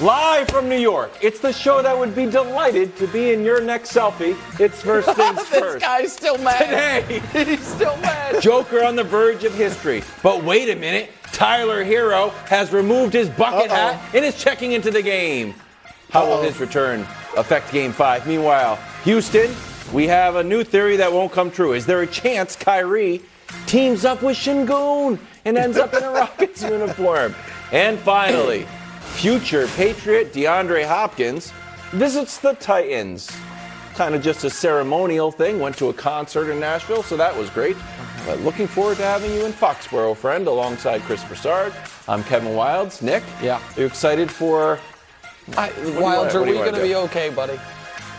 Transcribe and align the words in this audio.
Live 0.00 0.48
from 0.48 0.66
New 0.66 0.78
York, 0.78 1.12
it's 1.20 1.40
the 1.40 1.52
show 1.52 1.82
that 1.82 1.96
would 1.96 2.14
be 2.14 2.24
delighted 2.24 2.96
to 2.96 3.06
be 3.08 3.32
in 3.32 3.44
your 3.44 3.60
next 3.60 3.92
selfie. 3.92 4.34
It's 4.58 4.80
first 4.80 5.10
things 5.16 5.36
this 5.36 5.48
first. 5.60 5.84
guy's 5.84 6.10
still 6.12 6.38
mad. 6.38 7.04
Today, 7.06 7.44
He's 7.44 7.66
still 7.66 7.96
mad. 7.98 8.40
Joker 8.40 8.82
on 8.82 8.96
the 8.96 9.04
verge 9.04 9.44
of 9.44 9.54
history. 9.54 10.02
But 10.22 10.42
wait 10.42 10.70
a 10.70 10.76
minute, 10.76 11.10
Tyler 11.32 11.84
Herro 11.84 12.30
has 12.48 12.72
removed 12.72 13.12
his 13.12 13.28
bucket 13.28 13.70
Uh-oh. 13.70 13.74
hat 13.74 14.14
and 14.14 14.24
is 14.24 14.42
checking 14.42 14.72
into 14.72 14.90
the 14.90 15.02
game. 15.02 15.52
How 16.10 16.24
will 16.26 16.34
Uh-oh. 16.34 16.42
his 16.44 16.58
return 16.60 17.00
affect 17.36 17.70
Game 17.70 17.92
Five? 17.92 18.26
Meanwhile, 18.26 18.78
Houston, 19.04 19.54
we 19.92 20.06
have 20.06 20.36
a 20.36 20.42
new 20.42 20.64
theory 20.64 20.96
that 20.96 21.12
won't 21.12 21.30
come 21.30 21.50
true. 21.50 21.74
Is 21.74 21.84
there 21.84 22.00
a 22.00 22.06
chance 22.06 22.56
Kyrie 22.56 23.20
teams 23.66 24.06
up 24.06 24.22
with 24.22 24.38
Sengun 24.38 25.18
and 25.44 25.58
ends 25.58 25.76
up 25.76 25.92
in 25.92 26.02
a 26.02 26.10
Rockets 26.10 26.62
uniform? 26.62 27.34
And 27.70 27.98
finally, 27.98 28.66
future 29.14 29.66
Patriot 29.76 30.32
DeAndre 30.32 30.86
Hopkins 30.86 31.52
visits 31.92 32.38
the 32.38 32.54
Titans. 32.54 33.30
Kind 33.94 34.14
of 34.14 34.22
just 34.22 34.44
a 34.44 34.50
ceremonial 34.50 35.30
thing. 35.30 35.58
Went 35.60 35.76
to 35.78 35.88
a 35.88 35.92
concert 35.92 36.50
in 36.50 36.60
Nashville, 36.60 37.02
so 37.02 37.16
that 37.16 37.36
was 37.36 37.50
great. 37.50 37.76
But 38.24 38.40
looking 38.40 38.66
forward 38.66 38.96
to 38.98 39.02
having 39.04 39.32
you 39.34 39.44
in 39.44 39.52
Foxborough, 39.52 40.16
friend, 40.16 40.46
alongside 40.46 41.02
Chris 41.02 41.22
Broussard. 41.24 41.74
I'm 42.08 42.22
Kevin 42.24 42.52
Wildes. 42.52 43.02
Nick, 43.02 43.22
Yeah. 43.42 43.60
are 43.76 43.80
you 43.80 43.86
excited 43.86 44.30
for? 44.30 44.78
I, 45.56 45.70
Wildes, 45.70 46.00
wanna- 46.00 46.34
are 46.38 46.42
we 46.42 46.52
going 46.52 46.74
to 46.74 46.82
be 46.82 46.94
okay, 46.94 47.30
buddy? 47.30 47.58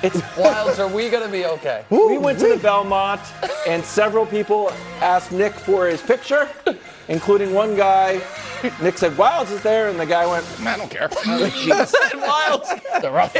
It's 0.03 0.17
Wildes, 0.35 0.79
are 0.79 0.87
we 0.87 1.09
going 1.09 1.23
to 1.25 1.31
be 1.31 1.45
okay? 1.45 1.85
we 1.89 2.17
went 2.17 2.39
to 2.39 2.47
the 2.47 2.57
Belmont, 2.57 3.21
and 3.67 3.83
several 3.85 4.25
people 4.25 4.71
asked 5.01 5.31
Nick 5.31 5.53
for 5.53 5.87
his 5.87 6.01
picture, 6.01 6.49
including 7.07 7.53
one 7.53 7.75
guy. 7.75 8.21
Nick 8.81 8.97
said, 8.97 9.13
"Wildes 9.13 9.51
is 9.51 9.61
there," 9.63 9.89
and 9.89 9.99
the 9.99 10.05
guy 10.05 10.25
went, 10.27 10.45
"I 10.61 10.77
don't 10.77 10.89
care." 10.89 11.07
Jeez. 11.09 11.93
Wildes, 12.13 13.01
The 13.01 13.09
rough. 13.11 13.33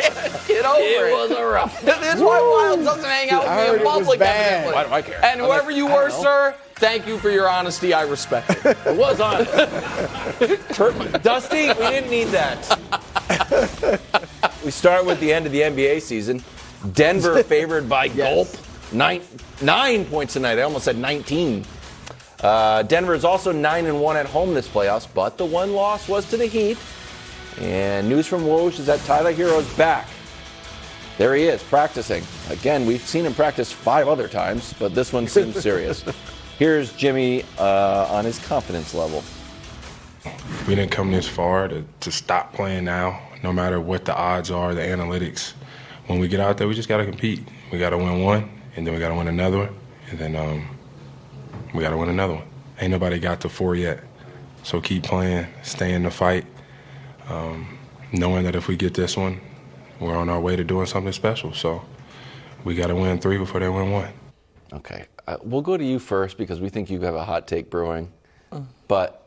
get 0.48 0.66
over 0.66 0.80
it. 0.80 1.10
It 1.12 1.14
was 1.14 1.32
a 1.32 1.46
rough. 1.46 1.82
That's 1.84 2.20
why 2.22 2.40
Wildes 2.40 2.84
doesn't 2.86 3.04
hang 3.06 3.30
out 3.30 3.46
I 3.46 3.56
with 3.58 3.68
heard 3.68 3.76
me 3.76 3.80
in 3.82 3.86
was 3.86 4.00
public, 4.00 4.20
bad. 4.20 4.66
evidently. 4.66 4.74
Why 4.74 4.84
do 4.84 4.94
I 4.94 5.02
care? 5.04 5.24
And 5.26 5.40
whoever 5.40 5.70
you 5.72 5.86
were, 5.88 6.10
sir, 6.10 6.56
thank 6.76 7.06
you 7.08 7.18
for 7.20 7.30
your 7.30 7.48
honesty. 7.50 7.94
I 7.94 8.02
respect 8.04 8.50
it. 8.66 8.78
It 8.86 8.98
was 8.98 9.20
on. 9.20 9.46
Kurt- 10.76 11.22
Dusty, 11.24 11.68
we 11.68 11.74
didn't 11.74 12.10
need 12.10 12.30
that. 12.30 12.58
we 14.66 14.72
start 14.72 15.06
with 15.06 15.20
the 15.20 15.32
end 15.32 15.46
of 15.46 15.52
the 15.52 15.62
NBA 15.62 16.02
season. 16.02 16.44
Denver 16.94 17.44
favored 17.56 17.88
by 17.88 18.08
gulp. 18.08 18.48
Nine, 18.92 19.22
nine 19.62 20.06
points 20.06 20.34
tonight. 20.34 20.60
I 20.60 20.64
almost 20.64 20.86
said 20.86 20.98
19. 20.98 21.64
Uh, 22.42 22.84
Denver 22.84 23.14
is 23.14 23.24
also 23.24 23.52
9 23.52 23.86
and 23.86 24.02
1 24.02 24.18
at 24.18 24.26
home 24.26 24.54
this 24.54 24.68
playoffs, 24.68 25.08
but 25.14 25.38
the 25.38 25.46
one 25.46 25.74
loss 25.74 26.10
was 26.10 26.28
to 26.30 26.38
the 26.38 26.48
Heat. 26.48 26.78
And 27.60 28.10
news 28.10 28.26
from 28.28 28.44
Woj 28.44 28.80
is 28.80 28.86
that 28.88 29.00
Tyler 29.02 29.32
Herro's 29.32 29.72
back. 29.76 30.08
There 31.18 31.36
he 31.36 31.44
is, 31.44 31.62
practicing. 31.62 32.24
Again, 32.50 32.86
we've 32.86 33.06
seen 33.06 33.26
him 33.26 33.34
practice 33.34 33.72
five 33.72 34.08
other 34.08 34.28
times, 34.28 34.74
but 34.80 34.96
this 34.96 35.14
one 35.14 35.28
seems 35.28 35.56
serious. 35.62 36.04
Here's 36.58 36.94
Jimmy 36.94 37.44
uh, 37.60 38.08
on 38.10 38.26
his 38.26 38.40
confidence 38.48 38.94
level. 38.94 39.24
we 40.68 40.76
didn't 40.76 40.92
come 40.92 41.12
this 41.12 41.28
far 41.28 41.68
to, 41.68 41.86
to 42.00 42.12
stop 42.12 42.54
playing 42.54 42.86
now, 42.86 43.22
no 43.44 43.54
matter 43.54 43.80
what 43.80 44.06
the 44.06 44.16
odds 44.16 44.50
are, 44.50 44.74
the 44.74 44.82
analytics. 44.82 45.54
When 46.12 46.20
we 46.20 46.28
get 46.28 46.42
out 46.42 46.58
there, 46.58 46.68
we 46.68 46.74
just 46.74 46.90
got 46.90 46.98
to 46.98 47.06
compete. 47.06 47.40
We 47.72 47.80
got 47.80 47.92
to 47.92 47.98
win 47.98 48.22
one, 48.22 48.52
and 48.76 48.86
then 48.86 48.94
we 48.94 49.00
got 49.00 49.08
to 49.08 49.16
win 49.16 49.30
another 49.30 49.60
one, 49.60 49.76
and 50.10 50.20
then 50.20 50.36
um, 50.36 50.68
we 51.74 51.80
got 51.80 51.92
to 51.92 51.98
win 51.98 52.10
another 52.10 52.34
one. 52.34 52.44
Ain't 52.82 52.92
nobody 52.92 53.18
got 53.18 53.40
to 53.42 53.50
four 53.50 53.78
yet. 53.78 54.04
So 54.64 54.82
keep 54.82 55.04
playing, 55.04 55.48
stay 55.64 55.94
in 55.94 56.04
the 56.04 56.12
fight, 56.12 56.46
um, 57.30 57.78
knowing 58.12 58.44
that 58.44 58.58
if 58.58 58.68
we 58.68 58.76
get 58.76 58.94
this 58.94 59.16
one, 59.16 59.40
we're 60.02 60.18
on 60.18 60.28
our 60.28 60.42
way 60.42 60.58
to 60.58 60.66
doing 60.66 60.86
something 60.86 61.14
special. 61.14 61.54
So 61.54 61.82
we 62.66 62.76
got 62.76 62.88
to 62.88 62.96
win 62.96 63.18
three 63.18 63.38
before 63.38 63.62
they 63.62 63.70
win 63.70 63.92
one. 63.92 64.12
Okay, 64.74 65.06
uh, 65.30 65.38
we'll 65.42 65.62
go 65.62 65.78
to 65.78 65.86
you 65.86 65.98
first 65.98 66.38
because 66.38 66.60
we 66.60 66.68
think 66.68 66.90
you 66.90 67.00
have 67.00 67.16
a 67.16 67.24
hot 67.24 67.48
take 67.48 67.70
brewing, 67.70 68.12
but 68.90 69.21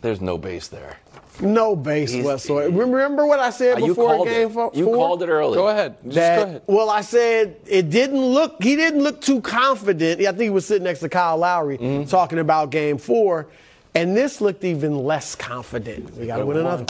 there's 0.00 0.20
no 0.20 0.38
base 0.38 0.68
there. 0.68 0.96
No 1.40 1.74
base 1.76 2.12
He's- 2.12 2.24
whatsoever. 2.24 2.70
Remember 2.76 3.26
what 3.26 3.40
I 3.40 3.50
said 3.50 3.78
Uh, 3.82 3.86
before 3.86 4.08
called 4.16 4.26
game 4.28 4.48
it. 4.48 4.52
four? 4.52 4.70
You 4.74 4.84
called 4.86 5.22
it 5.22 5.28
early. 5.28 5.54
Go 5.56 5.68
ahead. 5.68 5.96
Just 6.04 6.14
That, 6.16 6.36
go 6.36 6.42
ahead. 6.42 6.62
Well, 6.66 6.90
I 6.90 7.00
said 7.00 7.56
it 7.66 7.88
didn't 7.90 8.20
look. 8.24 8.62
He 8.62 8.76
didn't 8.76 9.02
look 9.02 9.20
too 9.20 9.40
confident. 9.40 10.20
I 10.20 10.24
think 10.26 10.40
he 10.40 10.50
was 10.50 10.66
sitting 10.66 10.84
next 10.84 11.00
to 11.00 11.08
Kyle 11.08 11.36
Lowry 11.38 11.78
Mm-hmm. 11.78 12.08
talking 12.10 12.38
about 12.38 12.70
Game 12.70 12.98
Four, 12.98 13.46
and 13.94 14.14
this 14.14 14.40
looked 14.42 14.64
even 14.64 14.98
less 15.04 15.34
confident. 15.34 16.14
We 16.16 16.26
got 16.26 16.38
to 16.38 16.46
win 16.46 16.58
another. 16.58 16.84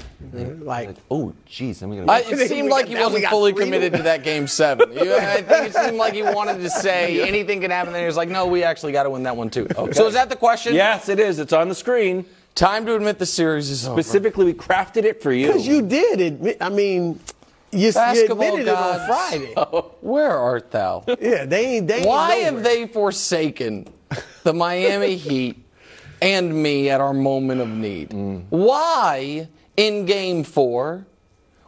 Like, 0.61 0.97
Oh, 1.11 1.33
geez, 1.47 1.83
I'm 1.83 1.91
gonna. 1.91 2.11
I, 2.11 2.19
it 2.21 2.49
seemed 2.49 2.71
like 2.71 2.89
he 2.89 2.95
Now 2.95 3.05
wasn't 3.05 3.27
fully 3.27 3.53
committed 3.53 3.93
to 3.95 4.03
that 4.05 4.25
game 4.25 4.47
seven. 4.49 4.93
You- 4.95 5.15
I 5.15 5.43
think 5.43 5.67
it 5.69 5.75
seemed 5.75 5.97
like 5.97 6.15
he 6.15 6.23
wanted 6.23 6.59
to 6.61 6.71
say 6.71 7.23
anything 7.29 7.61
can 7.61 7.71
happen. 7.71 7.93
Then 7.93 8.03
he 8.03 8.07
was 8.07 8.17
like, 8.17 8.29
"No, 8.29 8.47
we 8.47 8.65
actually 8.65 8.93
got 8.93 9.05
to 9.05 9.11
win 9.11 9.23
that 9.25 9.37
one 9.37 9.49
too." 9.51 9.69
So 9.93 10.07
is 10.09 10.15
that 10.15 10.29
the 10.29 10.37
question? 10.37 10.75
yes, 10.75 11.09
it 11.09 11.21
is. 11.21 11.39
It's 11.39 11.53
on 11.53 11.69
the 11.69 11.75
screen. 11.75 12.25
Time 12.55 12.85
to 12.87 12.95
admit 12.97 13.19
the 13.19 13.27
series 13.27 13.71
is 13.71 13.87
over. 13.87 14.03
Specifically, 14.03 14.45
we 14.45 14.55
crafted 14.55 15.05
it 15.05 15.23
for 15.23 15.33
you. 15.33 15.47
because 15.47 15.67
you 15.67 15.83
did 15.83 16.21
admit. 16.21 16.59
I 16.61 16.69
mean, 16.69 17.21
you, 17.73 17.87
you 17.87 17.93
Basketball 17.93 18.43
admitted 18.43 18.69
it 18.69 18.75
on 18.75 18.77
gods. 18.99 19.07
Friday. 19.07 19.55
Where 20.01 20.37
art 20.37 20.71
thou? 20.71 21.05
Yeah, 21.21 21.45
they 21.47 21.77
ain't. 21.77 21.87
They 21.87 21.99
ain't 21.99 22.07
Why 22.07 22.29
nowhere. 22.41 22.45
have 22.53 22.63
they 22.65 22.87
forsaken 22.87 23.87
the 24.43 24.53
Miami 24.53 25.17
Heat 25.29 25.65
and 26.21 26.63
me 26.63 26.91
at 26.91 27.01
our 27.01 27.15
moment 27.15 27.61
of 27.61 27.69
need? 27.69 28.11
Mm. 28.11 28.45
Why, 28.51 29.49
in 29.77 30.05
game 30.05 30.43
four, 30.45 31.07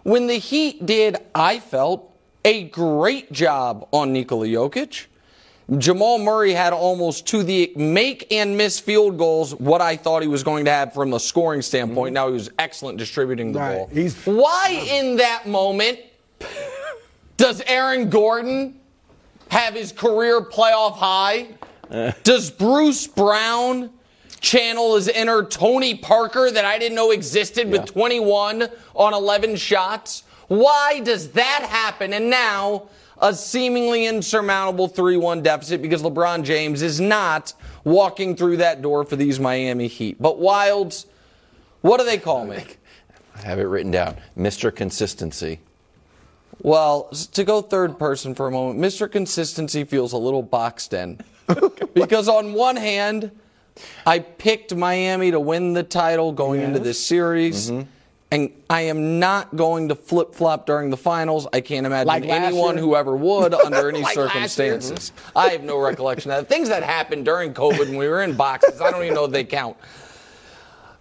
when 0.03 0.27
the 0.27 0.39
Heat 0.39 0.85
did, 0.85 1.17
I 1.35 1.61
felt, 1.61 2.09
a 2.45 2.65
great 2.65 3.31
job 3.33 3.89
on 3.93 4.13
Nikola 4.13 4.47
Jokic, 4.49 5.07
Jamal 5.79 6.19
Murray 6.19 6.53
had 6.53 6.73
almost 6.73 7.27
to 7.29 7.43
the 7.43 7.73
make 7.77 8.31
and 8.33 8.57
miss 8.59 8.81
field 8.81 9.17
goals 9.17 9.55
what 9.55 9.81
I 9.81 9.97
thought 9.97 10.23
he 10.23 10.29
was 10.29 10.43
going 10.43 10.65
to 10.67 10.71
have 10.71 10.93
from 10.93 11.13
a 11.15 11.21
scoring 11.21 11.63
standpoint. 11.63 12.09
Mm-hmm. 12.09 12.15
Now 12.15 12.27
he 12.29 12.35
was 12.35 12.51
excellent 12.59 12.99
distributing 12.99 13.53
the 13.53 13.61
Right. 13.61 13.77
ball. 13.79 13.91
He's- 13.93 14.15
Why 14.25 14.85
in 14.91 15.17
that 15.17 15.47
moment 15.47 16.01
does 17.37 17.63
Aaron 17.67 18.11
Gordon 18.11 18.79
have 19.49 19.75
his 19.75 19.93
career 19.93 20.41
playoff 20.43 20.97
high? 20.97 21.49
Does 22.25 22.51
Bruce 22.51 23.07
Brown 23.07 23.91
channel 24.41 24.95
his 24.97 25.09
inner 25.09 25.43
Tony 25.45 25.95
Parker 25.95 26.51
that 26.51 26.65
I 26.65 26.79
didn't 26.79 26.97
know 26.97 27.11
existed 27.11 27.71
with 27.71 27.85
21 27.85 28.69
on 28.95 29.13
11 29.15 29.57
shots? 29.57 30.23
Why 30.49 31.01
does 31.05 31.31
that 31.33 31.67
happen? 31.69 32.15
And 32.15 32.31
now 32.31 32.85
a 33.23 33.33
seemingly 33.33 34.07
insurmountable 34.07 34.89
3 34.89 35.17
1 35.17 35.43
deficit 35.43 35.81
because 35.81 36.03
LeBron 36.03 36.43
James 36.43 36.83
is 36.83 37.01
not 37.01 37.55
walking 37.85 38.37
through 38.37 38.59
that 38.59 38.83
door 38.83 39.05
for 39.05 39.17
these 39.17 39.41
Miami 39.41 39.87
Heat. 39.87 40.21
But 40.21 40.39
Wildes, 40.39 41.07
what 41.81 41.99
do 41.99 42.05
they 42.05 42.19
call 42.19 42.45
me? 42.45 42.65
I 43.37 43.41
have 43.43 43.59
it 43.59 43.65
written 43.65 43.93
down. 43.93 44.17
Mr. 44.37 44.75
Consistency. 44.75 45.61
Well, 46.61 47.05
to 47.33 47.45
go 47.45 47.63
third 47.63 47.99
person 47.99 48.35
for 48.35 48.47
a 48.47 48.51
moment, 48.51 48.79
Mr. 48.79 49.11
Consistency 49.11 49.85
feels 49.85 50.13
a 50.13 50.19
little 50.19 50.43
boxed 50.43 50.93
in. 50.93 51.19
because 51.95 52.29
on 52.29 52.53
one 52.53 52.77
hand, 52.77 53.31
I 54.05 54.19
picked 54.19 54.75
Miami 54.75 55.31
to 55.31 55.41
win 55.41 55.73
the 55.73 55.83
title 55.83 56.33
going 56.33 56.61
into 56.61 56.79
this 56.79 57.05
series. 57.05 57.71
Mm-hmm. 57.71 57.89
And 58.33 58.51
I 58.71 58.81
am 58.83 59.19
not 59.21 59.55
going 59.57 59.91
to 59.91 59.95
flip 59.95 60.35
flop 60.35 60.65
during 60.65 60.89
the 60.89 60.97
finals. 60.97 61.47
I 61.53 61.61
can't 61.61 61.85
imagine 61.85 62.07
Like 62.09 62.25
anyone 62.25 62.77
year? 62.77 62.83
who 62.83 62.97
ever 62.97 63.15
would 63.15 63.53
under 63.53 63.89
any 63.91 64.01
Like 64.01 64.15
circumstances. 64.15 65.13
I 65.37 65.51
have 65.51 65.63
no 65.63 65.77
recollection 65.79 66.31
of 66.31 66.39
that. 66.39 66.49
Things 66.49 66.71
that 66.71 66.83
happened 66.83 67.27
during 67.27 67.53
COVID 67.53 67.79
when 67.91 67.97
we 67.99 68.09
were 68.09 68.23
in 68.23 68.35
boxes, 68.35 68.81
I 68.81 68.91
don't 68.91 69.03
even 69.03 69.15
know 69.15 69.27
if 69.27 69.33
they 69.33 69.45
count. 69.45 69.77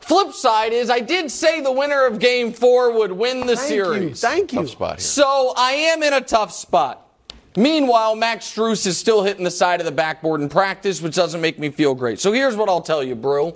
Flip 0.01 0.33
side 0.33 0.73
is 0.73 0.89
I 0.89 0.99
did 0.99 1.31
say 1.31 1.61
the 1.61 1.71
winner 1.71 2.05
of 2.05 2.19
game 2.19 2.51
four 2.51 2.91
would 2.91 3.13
win 3.13 3.41
the 3.47 3.55
Thank 3.55 3.67
series. 3.67 4.01
you. 4.09 4.15
Thank 4.15 4.51
you. 4.51 4.59
Tough 4.59 4.69
spot 4.69 4.89
here. 4.95 4.99
So 4.99 5.53
I 5.55 5.71
am 5.71 6.03
in 6.03 6.11
a 6.11 6.21
tough 6.21 6.51
spot. 6.51 7.07
Meanwhile, 7.55 8.17
Max 8.17 8.53
Strus 8.53 8.85
is 8.85 8.97
still 8.97 9.23
hitting 9.23 9.45
the 9.45 9.51
side 9.51 9.79
of 9.79 9.85
the 9.85 9.91
backboard 9.93 10.41
in 10.41 10.49
practice, 10.49 11.01
which 11.01 11.15
doesn't 11.15 11.39
make 11.39 11.59
me 11.59 11.69
feel 11.69 11.93
great. 11.95 12.19
So 12.19 12.33
here's 12.33 12.57
what 12.57 12.67
I'll 12.67 12.81
tell 12.81 13.01
you, 13.03 13.15
Brew. 13.15 13.55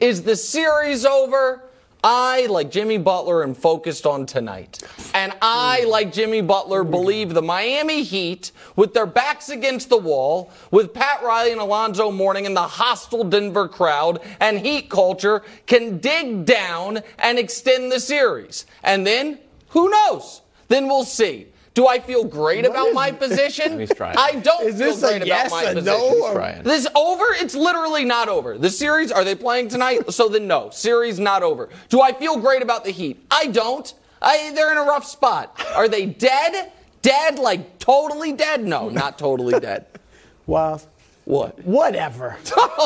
Is 0.00 0.22
the 0.22 0.34
series 0.34 1.04
over? 1.04 1.62
I, 2.04 2.46
like 2.46 2.70
Jimmy 2.70 2.98
Butler, 2.98 3.44
am 3.44 3.54
focused 3.54 4.06
on 4.06 4.26
tonight. 4.26 4.82
And 5.14 5.32
I, 5.40 5.82
mm. 5.84 5.88
like 5.88 6.12
Jimmy 6.12 6.40
Butler, 6.40 6.82
mm. 6.84 6.90
believe 6.90 7.32
the 7.32 7.42
Miami 7.42 8.02
Heat, 8.02 8.50
with 8.74 8.92
their 8.92 9.06
backs 9.06 9.50
against 9.50 9.88
the 9.88 9.96
wall, 9.96 10.50
with 10.72 10.92
Pat 10.92 11.22
Riley 11.22 11.52
and 11.52 11.60
Alonzo 11.60 12.10
Mourning 12.10 12.46
and 12.46 12.56
the 12.56 12.62
hostile 12.62 13.22
Denver 13.22 13.68
crowd 13.68 14.20
and 14.40 14.58
Heat 14.58 14.90
culture, 14.90 15.42
can 15.66 15.98
dig 15.98 16.44
down 16.44 17.00
and 17.18 17.38
extend 17.38 17.92
the 17.92 18.00
series. 18.00 18.66
And 18.82 19.06
then, 19.06 19.38
who 19.68 19.88
knows? 19.88 20.42
Then 20.66 20.86
we'll 20.86 21.04
see. 21.04 21.51
Do 21.74 21.86
I 21.88 22.00
feel 22.00 22.24
great 22.24 22.66
about 22.66 22.88
is- 22.88 22.94
my 22.94 23.10
position? 23.12 23.80
He's 23.80 23.94
trying. 23.94 24.16
I 24.18 24.32
don't 24.32 24.66
Is 24.68 24.76
feel 24.78 24.88
this 24.94 25.02
a 25.02 25.18
great 25.18 25.26
yes, 25.26 25.46
about 25.48 25.56
my 25.64 25.70
a 25.70 25.74
position. 25.74 25.84
no, 25.84 26.22
or- 26.26 26.34
Brian. 26.34 26.64
This 26.64 26.86
over? 26.94 27.24
It's 27.30 27.54
literally 27.54 28.04
not 28.04 28.28
over. 28.28 28.58
The 28.58 28.68
series, 28.70 29.10
are 29.10 29.24
they 29.24 29.34
playing 29.34 29.68
tonight? 29.68 30.00
So 30.12 30.28
then 30.28 30.46
no. 30.46 30.68
Series 30.70 31.18
not 31.18 31.42
over. 31.42 31.70
Do 31.88 32.02
I 32.02 32.12
feel 32.12 32.36
great 32.36 32.60
about 32.62 32.84
the 32.84 32.90
Heat? 32.90 33.24
I 33.30 33.46
don't. 33.46 33.92
I, 34.20 34.52
they're 34.54 34.70
in 34.70 34.78
a 34.78 34.82
rough 34.82 35.06
spot. 35.06 35.58
Are 35.74 35.88
they 35.88 36.06
dead? 36.06 36.70
Dead? 37.00 37.38
Like 37.38 37.78
totally 37.78 38.32
dead? 38.32 38.62
No, 38.64 38.88
not 38.90 39.18
totally 39.18 39.58
dead. 39.58 39.86
Well, 40.44 40.82
What? 41.24 41.58
whatever. 41.64 42.30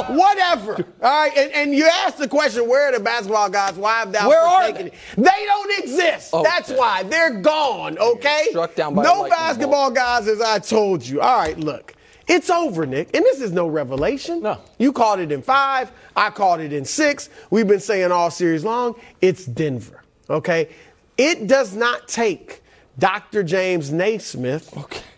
whatever. 0.08 0.74
All 1.02 1.20
right. 1.20 1.32
And, 1.36 1.52
and 1.52 1.74
you 1.74 1.88
asked 2.04 2.18
the 2.18 2.28
question, 2.28 2.68
where 2.68 2.88
are 2.88 2.92
the 2.92 3.02
basketball 3.02 3.48
guys? 3.48 3.74
Why 3.74 4.00
have 4.00 4.12
thou 4.12 4.28
Where 4.28 4.40
are 4.40 4.66
forsaken 4.66 4.88
it? 4.88 4.94
They 5.16 5.44
don't 5.46 5.78
exist. 5.78 6.34
Okay. 6.34 6.42
That's 6.42 6.70
why. 6.70 7.02
They're 7.04 7.40
gone, 7.40 7.98
okay? 7.98 8.46
Struck 8.50 8.74
down 8.74 8.94
by 8.94 9.04
no 9.04 9.20
lightning 9.20 9.30
basketball 9.30 9.90
guys, 9.90 10.28
as 10.28 10.40
I 10.40 10.58
told 10.58 11.06
you. 11.06 11.20
All 11.20 11.38
right, 11.38 11.58
look. 11.58 11.94
It's 12.28 12.50
over, 12.50 12.86
Nick. 12.86 13.14
And 13.14 13.24
this 13.24 13.40
is 13.40 13.52
no 13.52 13.68
revelation. 13.68 14.42
No. 14.42 14.60
You 14.78 14.92
called 14.92 15.20
it 15.20 15.30
in 15.30 15.42
five. 15.42 15.92
I 16.16 16.30
called 16.30 16.60
it 16.60 16.72
in 16.72 16.84
six. 16.84 17.30
We've 17.50 17.68
been 17.68 17.80
saying 17.80 18.10
all 18.10 18.30
series 18.30 18.64
long. 18.64 18.96
It's 19.20 19.46
Denver, 19.46 20.02
okay? 20.28 20.68
It 21.16 21.46
does 21.46 21.74
not 21.74 22.08
take 22.08 22.62
Dr. 22.98 23.42
James 23.42 23.92
Naismith 23.92 24.74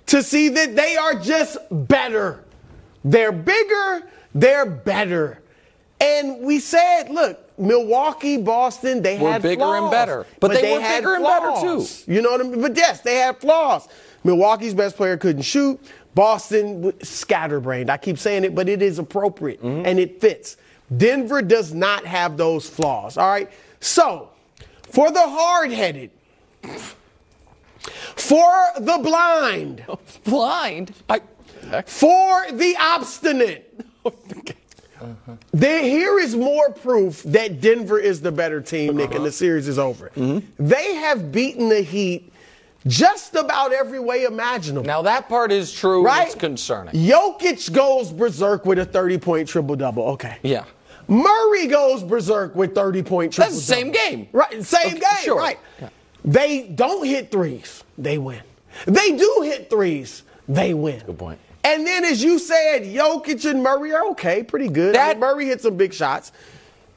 to 0.07 0.23
see 0.23 0.49
that 0.51 0.77
they 0.77 0.97
are 0.97 1.15
just 1.15 1.57
better. 1.71 2.45
They're 3.05 3.33
bigger, 3.33 4.09
they're 4.35 4.67
better. 4.67 5.41
And 6.01 6.41
we 6.43 6.61
said, 6.61 7.11
look, 7.11 7.59
Milwaukee, 7.59 8.37
Boston, 8.37 9.03
they 9.03 9.19
Were 9.19 9.33
had 9.33 9.43
bigger 9.43 9.63
and 9.65 9.79
flaws, 9.79 9.91
better. 9.91 10.27
But 10.39 10.53
they 10.53 10.73
were 10.75 10.81
had 10.81 10.99
bigger 11.01 11.15
and 11.17 11.25
better, 11.25 11.47
flaws. 11.53 12.05
too. 12.05 12.13
You 12.13 12.23
know 12.23 12.31
what 12.31 12.41
I 12.41 12.45
mean? 12.45 12.61
But 12.63 12.77
yes, 12.77 13.01
they 13.01 13.17
had 13.17 13.39
flaws. 13.39 13.89
Milwaukee's 14.23 14.75
best 14.75 14.97
player 14.97 15.17
couldn't 15.17 15.43
shoot. 15.43 15.81
Boston 16.15 16.93
scatterbrained. 17.03 17.91
I 17.91 17.97
keep 17.97 18.19
saying 18.19 18.45
it, 18.45 18.55
but 18.55 18.69
it 18.69 18.81
is 18.83 18.99
appropriate 18.99 19.61
Mm-hmm. 19.63 19.87
and 19.87 19.99
it 19.99 20.21
fits. 20.21 20.57
Denver 20.97 21.43
does 21.43 21.75
not 21.75 22.05
have 22.07 22.37
those 22.37 22.69
flaws. 22.69 23.17
All 23.19 23.29
right. 23.29 23.51
So, 23.81 24.31
for 24.83 25.11
the 25.11 25.21
hard-headed, 25.21 26.11
for 28.17 28.53
the 28.79 28.99
blind, 29.03 29.85
Blind? 30.25 30.93
I, 31.09 31.21
for 31.87 32.47
the 32.53 32.77
obstinate. 32.79 33.65
There, 35.53 35.83
here 35.83 36.19
is 36.19 36.35
more 36.35 36.71
proof 36.73 37.23
that 37.25 37.61
Denver 37.61 37.99
is 38.01 38.21
the 38.21 38.33
better 38.33 38.61
team, 38.61 38.97
Nick, 38.97 39.15
and 39.15 39.25
the 39.25 39.31
series 39.31 39.69
is 39.69 39.79
over. 39.79 40.11
Mm-hmm. 40.17 40.67
They 40.67 40.95
have 40.97 41.31
beaten 41.31 41.69
the 41.69 41.83
Heat 41.83 42.33
just 42.87 43.35
about 43.37 43.73
every 43.73 44.01
way 44.01 44.25
imaginable. 44.25 44.87
now 44.87 45.03
that 45.03 45.29
part 45.29 45.53
is 45.53 45.73
true. 45.73 46.05
right? 46.05 46.27
It's 46.27 46.35
concerning. 46.35 46.95
Jokic 46.95 47.73
goes 47.73 48.11
berserk 48.13 48.67
with 48.67 48.79
a 48.81 48.85
30 48.85 49.19
point 49.19 49.49
triple 49.49 49.77
double. 49.77 50.03
Okay. 50.11 50.39
Yeah. 50.43 50.65
Murray 51.07 51.67
goes 51.69 52.03
berserk 52.03 52.55
with 52.57 52.75
30 52.75 53.03
point 53.03 53.33
triple 53.33 53.51
double. 53.51 53.57
That's 53.61 53.67
the 53.69 53.75
same 53.75 53.93
game. 53.93 54.29
Right, 54.33 54.65
same 54.65 54.87
Okay, 54.97 54.99
game, 55.01 55.23
sure. 55.23 55.39
right. 55.39 55.59
They 56.25 56.63
don't 56.69 57.07
hit 57.07 57.31
threes, 57.31 57.85
they 57.97 58.19
win. 58.19 58.43
They 58.87 59.13
do 59.17 59.43
hit 59.45 59.71
threes, 59.71 60.25
they 60.49 60.75
win. 60.75 61.03
Good 61.07 61.19
point. 61.19 61.39
And 61.69 61.87
then, 61.87 62.05
as 62.05 62.23
you 62.23 62.39
said, 62.39 62.83
Jokic 62.85 63.49
and 63.49 63.63
Murray 63.63 63.93
are 63.93 64.07
okay, 64.11 64.43
pretty 64.43 64.69
good. 64.69 64.97
I 64.97 64.99
That- 64.99 65.17
mean, 65.17 65.21
Murray 65.21 65.47
hit 65.47 65.61
some 65.61 65.77
big 65.77 65.93
shots. 65.93 66.33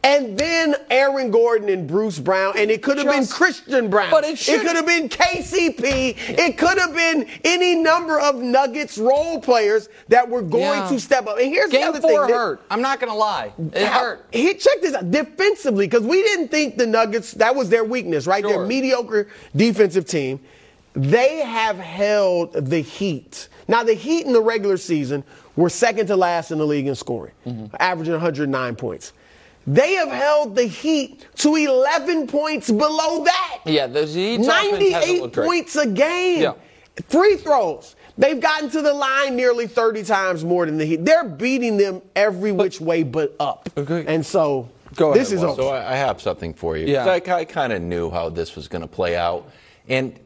And 0.03 0.35
then 0.35 0.75
Aaron 0.89 1.29
Gordon 1.29 1.69
and 1.69 1.85
Bruce 1.87 2.17
Brown, 2.17 2.53
and 2.57 2.71
it 2.71 2.81
could 2.81 2.97
have 2.97 3.05
been 3.05 3.27
Christian 3.27 3.87
Braun. 3.87 4.09
But 4.09 4.23
it 4.23 4.49
it 4.49 4.61
could 4.61 4.75
have 4.75 4.87
been 4.87 5.07
KCP. 5.09 6.15
It 6.39 6.57
could 6.57 6.79
have 6.79 6.95
been 6.95 7.27
any 7.43 7.75
number 7.75 8.19
of 8.19 8.37
Nuggets 8.37 8.97
role 8.97 9.39
players 9.39 9.89
that 10.07 10.27
were 10.27 10.41
going 10.41 10.63
Yeah. 10.79 10.87
to 10.89 10.99
step 10.99 11.27
up. 11.27 11.37
And 11.37 11.49
here's 11.53 11.69
the 11.69 11.83
other 11.83 12.01
four 12.01 12.25
thing. 12.25 12.33
Hurt. 12.35 12.61
I'm 12.71 12.81
not 12.81 12.99
going 12.99 13.11
to 13.11 13.17
lie. 13.17 13.51
It 13.73 13.83
How- 13.83 13.99
hurt. 13.99 14.25
He 14.31 14.51
check 14.55 14.81
this 14.81 14.95
out 14.95 15.11
defensively 15.11 15.85
because 15.85 16.01
we 16.03 16.23
didn't 16.23 16.47
think 16.47 16.77
the 16.79 16.87
Nuggets 16.87 17.33
that 17.33 17.55
was 17.55 17.69
their 17.69 17.83
weakness, 17.83 18.25
right? 18.25 18.43
Their 18.43 18.65
mediocre 18.65 19.27
defensive 19.55 20.07
team. 20.07 20.39
They 20.93 21.41
have 21.41 21.77
held 21.77 22.53
the 22.53 22.79
Heat. 22.81 23.49
Now 23.67 23.83
the 23.83 23.93
Heat 23.93 24.25
in 24.25 24.33
the 24.33 24.41
regular 24.41 24.77
season 24.77 25.23
were 25.55 25.69
second 25.69 26.07
to 26.07 26.15
last 26.15 26.51
in 26.51 26.57
the 26.57 26.65
league 26.65 26.87
in 26.87 26.95
scoring, 26.95 27.33
Mm-hmm. 27.45 27.75
averaging 27.79 28.13
109 28.13 28.75
points. 28.75 29.13
They 29.67 29.93
have 29.93 30.09
held 30.09 30.55
the 30.55 30.63
Heat 30.65 31.27
to 31.37 31.55
11 31.55 32.27
points 32.27 32.69
below 32.71 33.23
that. 33.23 33.59
Yeah, 33.65 33.85
the 33.87 34.05
Heat's 34.05 34.45
98 34.47 35.21
looked 35.21 35.35
great. 35.35 35.45
points 35.45 35.75
a 35.75 35.85
game. 35.87 36.41
Yeah. 36.41 36.53
Free 37.09 37.35
throws. 37.37 37.95
They've 38.17 38.39
gotten 38.39 38.69
to 38.71 38.81
the 38.81 38.93
line 38.93 39.35
nearly 39.35 39.67
30 39.67 40.03
times 40.03 40.43
more 40.43 40.65
than 40.65 40.77
the 40.77 40.85
Heat. 40.85 41.05
They're 41.05 41.23
beating 41.23 41.77
them 41.77 42.01
every 42.15 42.51
which 42.51 42.81
way 42.81 43.03
but 43.03 43.35
up. 43.39 43.69
Okay. 43.77 44.03
And 44.07 44.25
so 44.25 44.67
Go 44.95 45.13
this 45.13 45.29
ahead, 45.31 45.37
is 45.37 45.41
Wes. 45.45 45.51
over. 45.53 45.61
So 45.61 45.67
I, 45.69 45.93
I 45.93 45.95
have 45.95 46.21
something 46.21 46.53
for 46.53 46.75
you. 46.75 46.87
Yeah. 46.87 47.19
'Cause 47.19 47.29
I, 47.29 47.45
kind 47.45 47.71
of 47.71 47.81
knew 47.81 48.09
how 48.09 48.29
this 48.29 48.55
was 48.55 48.67
going 48.67 48.81
to 48.81 48.87
play 48.87 49.15
out. 49.15 49.49
And 49.87 50.19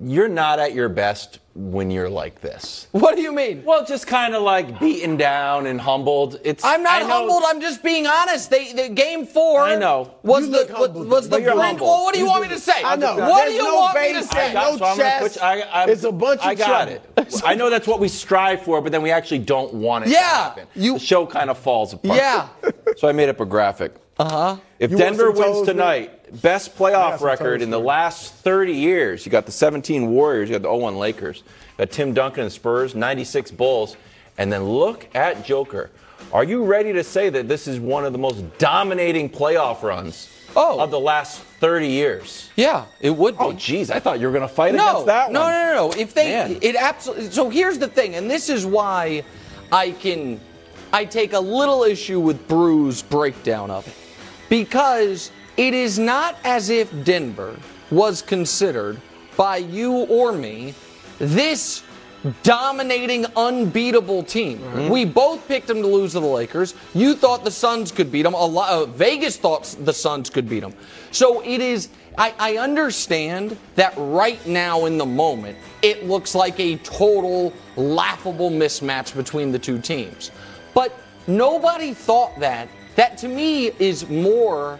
you're 0.00 0.28
not 0.28 0.58
at 0.58 0.74
your 0.74 0.88
best 0.88 1.40
when 1.54 1.90
you're 1.90 2.08
like 2.08 2.40
this. 2.40 2.86
What 2.92 3.16
do 3.16 3.22
you 3.22 3.32
mean? 3.32 3.64
Well, 3.64 3.84
just 3.84 4.06
kind 4.06 4.32
of 4.36 4.42
like 4.42 4.78
beaten 4.78 5.16
down 5.16 5.66
and 5.66 5.80
humbled. 5.80 6.38
It's 6.44 6.64
I'm 6.64 6.84
not 6.84 7.02
know- 7.02 7.08
humbled. 7.08 7.42
I'm 7.46 7.60
just 7.60 7.82
being 7.82 8.06
honest. 8.06 8.48
They, 8.48 8.72
the 8.72 8.88
game 8.90 9.26
four. 9.26 9.60
I 9.62 9.74
know. 9.74 10.14
Was 10.22 10.46
You 10.46 10.52
the 10.66 10.72
was, 10.74 10.90
was 10.90 11.24
the 11.24 11.30
But 11.30 11.42
you're 11.42 11.54
brink- 11.54 11.64
humbled. 11.80 11.88
Well, 11.88 12.04
what 12.04 12.14
do 12.14 12.20
you 12.20 12.26
You 12.26 12.30
want 12.30 12.42
me 12.44 12.48
to 12.50 12.60
say? 12.60 12.80
I 12.84 12.94
know. 12.94 13.16
What 13.16 13.46
do 13.48 13.52
you 13.54 13.64
no 13.64 13.74
want 13.74 14.00
me 14.00 14.12
to 14.12 14.22
say? 14.22 14.52
no 14.54 14.76
so 14.76 14.94
chest. 14.96 15.42
I, 15.42 15.62
I, 15.62 15.84
It's 15.86 16.04
a 16.04 16.12
bunch 16.12 16.42
of 16.42 16.46
I 16.46 16.54
got 16.54 16.86
trouble. 16.88 17.02
it. 17.16 17.42
I 17.44 17.56
know 17.56 17.68
that's 17.68 17.88
what 17.88 17.98
we 17.98 18.06
strive 18.06 18.62
for, 18.62 18.80
but 18.80 18.92
then 18.92 19.02
we 19.02 19.10
actually 19.10 19.40
don't 19.40 19.74
want 19.74 20.04
it 20.04 20.08
to 20.08 20.12
Yeah, 20.12 20.20
happen. 20.44 20.66
you- 20.76 20.94
the 20.94 21.00
show 21.00 21.26
kind 21.26 21.50
of 21.50 21.58
falls 21.58 21.92
apart. 21.92 22.16
Yeah. 22.18 22.48
So 22.98 23.08
I 23.08 23.12
made 23.12 23.28
up 23.30 23.40
a 23.40 23.44
graphic. 23.46 23.94
Uh 24.18 24.28
huh. 24.28 24.56
If 24.78 24.90
You 24.90 24.96
Denver 24.96 25.30
wins 25.30 25.44
toes, 25.44 25.66
man? 25.66 25.76
tonight, 25.76 26.42
best 26.42 26.76
playoff 26.76 27.20
record 27.20 27.62
in 27.62 27.70
the 27.70 27.78
last 27.78 28.34
30 28.34 28.72
years. 28.72 29.24
You 29.24 29.30
got 29.30 29.46
the 29.46 29.52
17 29.52 30.10
Warriors, 30.10 30.48
you 30.50 30.58
got 30.58 30.62
the 30.62 30.74
01 30.74 30.96
Lakers, 30.96 31.38
you 31.38 31.84
got 31.86 31.90
Tim 31.92 32.14
Duncan 32.14 32.44
and 32.44 32.52
Spurs, 32.52 32.94
96 32.96 33.50
Bulls, 33.52 33.96
and 34.36 34.52
then 34.52 34.64
look 34.64 35.06
at 35.14 35.44
Joker. 35.44 35.90
Are 36.32 36.42
you 36.42 36.64
ready 36.64 36.92
to 36.94 37.04
say 37.04 37.30
that 37.30 37.46
this 37.48 37.68
is 37.68 37.78
one 37.78 38.04
of 38.04 38.12
the 38.12 38.18
most 38.18 38.42
dominating 38.58 39.28
playoff 39.30 39.82
runs 39.82 40.28
Oh. 40.56 40.80
of 40.80 40.90
the 40.90 40.98
last 40.98 41.40
30 41.60 41.86
years? 41.86 42.50
Yeah, 42.56 42.86
it 43.00 43.10
would 43.10 43.38
be. 43.38 43.44
Oh, 43.44 43.52
geez, 43.52 43.90
I 43.90 44.00
thought 44.00 44.18
you 44.18 44.26
were 44.26 44.32
going 44.32 44.48
to 44.48 44.52
fight 44.52 44.74
no, 44.74 44.88
against 44.90 45.06
that 45.06 45.30
no, 45.30 45.42
one. 45.42 45.52
no, 45.52 45.66
no, 45.74 45.88
no. 45.90 45.92
If 46.00 46.14
they, 46.14 46.24
Man. 46.30 46.58
it 46.60 46.74
absolutely. 46.74 47.30
So 47.30 47.50
here's 47.50 47.78
the 47.78 47.86
thing, 47.88 48.16
and 48.16 48.28
this 48.28 48.48
is 48.48 48.66
why 48.66 49.22
I 49.70 49.92
can, 49.92 50.40
I 50.92 51.04
take 51.04 51.34
a 51.34 51.38
little 51.40 51.84
issue 51.84 52.18
with 52.18 52.48
Brew's 52.48 53.02
breakdown 53.02 53.70
of 53.70 53.86
it, 53.86 53.94
because 54.48 55.30
it 55.56 55.74
is 55.74 55.98
not 55.98 56.36
as 56.44 56.70
if 56.70 56.92
Denver 57.04 57.56
was 57.90 58.22
considered 58.22 59.00
by 59.36 59.56
you 59.56 59.92
or 59.92 60.32
me 60.32 60.74
this 61.18 61.82
dominating, 62.42 63.26
unbeatable 63.36 64.22
team. 64.22 64.58
Mm-hmm. 64.58 64.88
We 64.88 65.04
both 65.04 65.46
picked 65.46 65.66
them 65.66 65.82
to 65.82 65.86
lose 65.86 66.12
to 66.12 66.20
the 66.20 66.26
Lakers. 66.26 66.74
You 66.94 67.14
thought 67.14 67.44
the 67.44 67.50
Suns 67.50 67.92
could 67.92 68.10
beat 68.10 68.22
them. 68.22 68.34
A 68.34 68.44
lot, 68.44 68.70
uh, 68.70 68.86
Vegas 68.86 69.36
thought 69.36 69.74
the 69.80 69.92
Suns 69.92 70.30
could 70.30 70.48
beat 70.48 70.60
them. 70.60 70.74
So 71.10 71.40
it 71.44 71.60
is. 71.60 71.88
I, 72.16 72.34
I 72.38 72.56
understand 72.56 73.56
that 73.76 73.94
right 73.96 74.44
now 74.44 74.86
in 74.86 74.98
the 74.98 75.06
moment, 75.06 75.56
it 75.82 76.06
looks 76.06 76.34
like 76.34 76.58
a 76.58 76.76
total 76.78 77.52
laughable 77.76 78.50
mismatch 78.50 79.14
between 79.14 79.52
the 79.52 79.58
two 79.58 79.78
teams. 79.78 80.32
But 80.74 80.92
nobody 81.28 81.94
thought 81.94 82.38
that. 82.40 82.68
That 82.98 83.16
to 83.18 83.28
me 83.28 83.68
is 83.78 84.08
more 84.08 84.76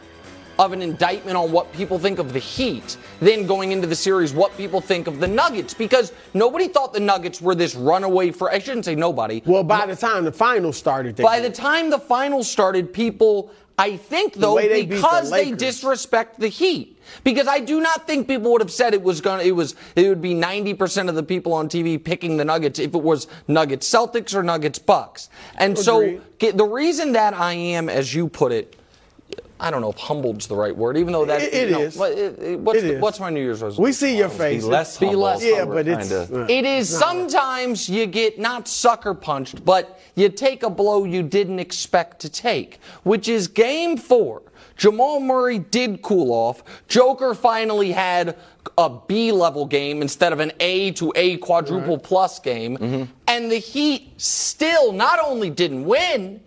of 0.58 0.72
an 0.72 0.82
indictment 0.82 1.36
on 1.36 1.52
what 1.52 1.72
people 1.72 2.00
think 2.00 2.18
of 2.18 2.32
the 2.32 2.40
Heat 2.40 2.96
than 3.20 3.46
going 3.46 3.70
into 3.70 3.86
the 3.86 3.94
series 3.94 4.32
what 4.32 4.56
people 4.56 4.80
think 4.80 5.06
of 5.06 5.20
the 5.20 5.28
Nuggets 5.28 5.72
because 5.72 6.12
nobody 6.34 6.66
thought 6.66 6.92
the 6.92 6.98
Nuggets 6.98 7.40
were 7.40 7.54
this 7.54 7.76
runaway 7.76 8.32
for 8.32 8.50
I 8.50 8.58
shouldn't 8.58 8.86
say 8.86 8.96
nobody. 8.96 9.40
Well, 9.46 9.62
by 9.62 9.86
the 9.86 9.94
time 9.94 10.24
the 10.24 10.32
finals 10.32 10.76
started, 10.76 11.14
they 11.14 11.22
By 11.22 11.38
did. 11.38 11.52
the 11.52 11.56
time 11.56 11.90
the 11.90 11.98
finals 12.00 12.50
started, 12.50 12.92
people, 12.92 13.52
I 13.78 13.96
think 13.96 14.34
though, 14.34 14.56
way 14.56 14.68
they 14.68 14.82
beat 14.82 14.90
the 14.90 14.96
because 14.96 15.30
they 15.30 15.52
disrespect 15.52 16.40
the 16.40 16.48
Heat. 16.48 16.98
Because 17.24 17.46
I 17.46 17.60
do 17.60 17.80
not 17.80 18.06
think 18.06 18.28
people 18.28 18.52
would 18.52 18.60
have 18.60 18.70
said 18.70 18.92
it 18.92 19.02
was 19.02 19.20
going 19.20 19.40
to, 19.40 19.46
it 19.46 19.52
was, 19.52 19.74
it 19.96 20.08
would 20.08 20.20
be 20.20 20.34
90% 20.34 21.08
of 21.08 21.14
the 21.14 21.22
people 21.22 21.54
on 21.54 21.68
TV 21.68 22.02
picking 22.02 22.36
the 22.36 22.44
Nuggets 22.44 22.78
if 22.78 22.94
it 22.94 23.02
was 23.02 23.28
Nuggets 23.46 23.88
Celtics 23.88 24.34
or 24.34 24.42
Nuggets 24.42 24.78
Bucks. 24.78 25.30
And 25.56 25.78
so 25.78 26.00
Agreed. 26.00 26.20
ge- 26.38 26.56
the 26.56 26.66
reason 26.66 27.12
that 27.12 27.32
I 27.32 27.54
am, 27.54 27.88
as 27.88 28.14
you 28.14 28.28
put 28.28 28.52
it, 28.52 28.77
I 29.60 29.72
don't 29.72 29.80
know 29.80 29.90
if 29.90 29.96
humbled's 29.98 30.46
the 30.46 30.54
right 30.54 30.74
word, 30.76 30.96
even 30.96 31.12
though 31.12 31.24
that 31.24 31.42
It- 31.42 31.52
it 31.52 31.68
you 31.70 31.74
know, 31.74 31.80
is. 31.82 31.96
what- 31.96 32.12
it- 32.12 32.60
what's, 32.60 32.78
It 32.78 32.82
the- 32.82 32.94
is. 32.94 33.00
what's 33.02 33.18
my 33.18 33.28
New 33.28 33.40
Year's 33.40 33.60
resolution? 33.60 33.82
we 33.82 33.92
see 33.92 34.16
your 34.16 34.28
face. 34.28 34.62
Be 34.62 34.68
less 34.70 34.96
Be 34.98 35.06
humble. 35.06 35.22
less 35.22 35.42
yeah, 35.44 35.58
humble, 35.58 35.74
but 35.74 35.88
it's. 35.88 36.12
Uh, 36.12 36.46
It 36.48 36.64
is 36.64 36.88
sometimes 36.88 37.88
you 37.88 38.06
get 38.06 38.38
not 38.38 38.68
sucker 38.68 39.14
punched, 39.14 39.64
but 39.64 39.98
you 40.14 40.28
take 40.28 40.62
a 40.62 40.70
blow 40.70 41.02
you 41.02 41.24
didn't 41.24 41.58
expect 41.58 42.20
to 42.20 42.28
take, 42.28 42.78
which 43.02 43.28
is 43.28 43.48
game 43.48 43.96
four. 43.96 44.42
Jamal 44.76 45.18
Murray 45.18 45.58
did 45.58 46.02
cool 46.02 46.30
off. 46.32 46.62
Joker 46.86 47.34
finally 47.34 47.90
had 47.90 48.36
a 48.78 48.88
B 49.08 49.32
level 49.32 49.66
game 49.66 50.02
instead 50.02 50.32
of 50.32 50.38
an 50.38 50.52
A 50.60 50.92
to 50.92 51.12
A 51.16 51.36
quadruple 51.38 51.98
plus 51.98 52.38
game. 52.38 53.08
And 53.26 53.50
the 53.50 53.58
Heat 53.58 54.12
still 54.18 54.92
not 54.92 55.18
only 55.18 55.50
didn't 55.50 55.84
win, 55.84 56.40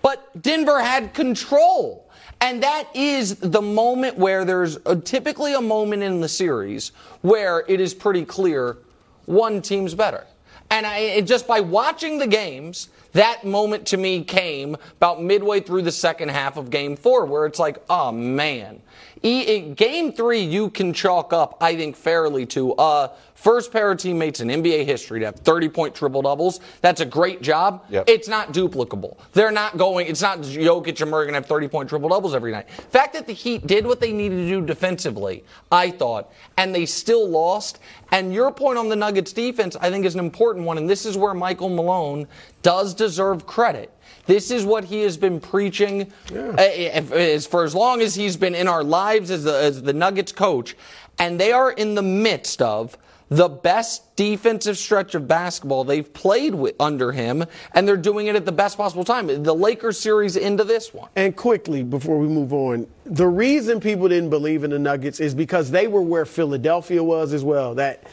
but 0.00 0.40
Denver 0.40 0.80
had 0.80 1.12
control. 1.12 2.06
And 2.42 2.60
that 2.64 2.88
is 2.92 3.36
the 3.36 3.62
moment 3.62 4.18
where 4.18 4.44
there's 4.44 4.76
a, 4.84 4.96
typically 4.96 5.54
a 5.54 5.60
moment 5.60 6.02
in 6.02 6.20
the 6.20 6.28
series 6.28 6.90
where 7.20 7.64
it 7.68 7.80
is 7.80 7.94
pretty 7.94 8.24
clear 8.24 8.78
one 9.26 9.62
team's 9.62 9.94
better. 9.94 10.26
And 10.68 10.84
I, 10.84 10.98
it, 10.98 11.22
just 11.28 11.46
by 11.46 11.60
watching 11.60 12.18
the 12.18 12.26
games, 12.26 12.88
that 13.12 13.44
moment 13.44 13.86
to 13.88 13.96
me 13.96 14.24
came 14.24 14.76
about 14.96 15.22
midway 15.22 15.60
through 15.60 15.82
the 15.82 15.92
second 15.92 16.30
half 16.30 16.56
of 16.56 16.68
game 16.68 16.96
four, 16.96 17.26
where 17.26 17.46
it's 17.46 17.60
like, 17.60 17.80
oh 17.88 18.10
man. 18.10 18.82
E, 19.22 19.60
game 19.74 20.12
three, 20.12 20.40
you 20.40 20.68
can 20.70 20.92
chalk 20.92 21.32
up, 21.32 21.56
I 21.60 21.76
think, 21.76 21.94
fairly 21.94 22.44
to 22.46 22.72
uh, 22.74 23.08
first 23.34 23.72
pair 23.72 23.90
of 23.92 23.98
teammates 23.98 24.40
in 24.40 24.48
NBA 24.48 24.84
history 24.84 25.20
to 25.20 25.26
have 25.26 25.36
30 25.36 25.68
point 25.68 25.94
triple 25.94 26.22
doubles. 26.22 26.60
That's 26.80 27.00
a 27.00 27.06
great 27.06 27.40
job. 27.40 27.84
Yep. 27.90 28.08
It's 28.08 28.26
not 28.26 28.52
duplicable. 28.52 29.16
They're 29.32 29.52
not 29.52 29.76
going, 29.76 30.08
it's 30.08 30.22
not 30.22 30.38
Jokic 30.40 31.00
and 31.00 31.10
Murray 31.10 31.26
going 31.26 31.34
to 31.34 31.40
have 31.40 31.46
30 31.46 31.68
point 31.68 31.88
triple 31.88 32.08
doubles 32.08 32.34
every 32.34 32.50
night. 32.50 32.68
The 32.68 32.82
fact 32.82 33.12
that 33.14 33.26
the 33.26 33.32
Heat 33.32 33.66
did 33.66 33.86
what 33.86 34.00
they 34.00 34.12
needed 34.12 34.36
to 34.36 34.48
do 34.48 34.66
defensively, 34.66 35.44
I 35.70 35.90
thought, 35.90 36.32
and 36.56 36.74
they 36.74 36.86
still 36.86 37.28
lost. 37.28 37.78
And 38.10 38.34
your 38.34 38.50
point 38.52 38.76
on 38.76 38.88
the 38.88 38.96
Nuggets 38.96 39.32
defense, 39.32 39.76
I 39.80 39.90
think, 39.90 40.04
is 40.04 40.14
an 40.14 40.20
important 40.20 40.66
one. 40.66 40.78
And 40.78 40.90
this 40.90 41.06
is 41.06 41.16
where 41.16 41.34
Michael 41.34 41.68
Malone 41.68 42.26
does 42.62 42.92
deserve 42.92 43.46
credit. 43.46 43.92
This 44.26 44.50
is 44.50 44.64
what 44.64 44.84
he 44.84 45.02
has 45.02 45.16
been 45.16 45.40
preaching 45.40 46.12
uh, 46.32 46.54
if- 46.58 47.12
as 47.12 47.46
for 47.46 47.64
as 47.64 47.74
long 47.74 48.00
as 48.00 48.14
he's 48.14 48.36
been 48.36 48.54
in 48.54 48.68
our 48.68 48.84
lives 48.84 49.30
as 49.30 49.44
the, 49.44 49.56
as 49.56 49.82
the 49.82 49.92
Nuggets 49.92 50.32
coach. 50.32 50.76
And 51.18 51.38
they 51.38 51.52
are 51.52 51.70
in 51.72 51.94
the 51.94 52.02
midst 52.02 52.62
of 52.62 52.96
the 53.28 53.48
best 53.48 54.14
defensive 54.14 54.76
stretch 54.76 55.14
of 55.14 55.26
basketball 55.26 55.84
they've 55.84 56.12
played 56.12 56.54
with 56.54 56.74
under 56.78 57.12
him, 57.12 57.42
and 57.74 57.88
they're 57.88 57.96
doing 57.96 58.26
it 58.26 58.36
at 58.36 58.44
the 58.44 58.52
best 58.52 58.76
possible 58.76 59.04
time. 59.04 59.26
The 59.42 59.54
Lakers 59.54 59.98
series 59.98 60.36
into 60.36 60.64
this 60.64 60.92
one. 60.92 61.08
And 61.16 61.34
quickly, 61.34 61.82
before 61.82 62.18
we 62.18 62.28
move 62.28 62.52
on, 62.52 62.86
the 63.06 63.26
reason 63.26 63.80
people 63.80 64.06
didn't 64.06 64.28
believe 64.28 64.64
in 64.64 64.70
the 64.70 64.78
Nuggets 64.78 65.18
is 65.18 65.34
because 65.34 65.70
they 65.70 65.86
were 65.86 66.02
where 66.02 66.26
Philadelphia 66.26 67.02
was 67.02 67.32
as 67.32 67.42
well. 67.42 67.74
That 67.74 68.04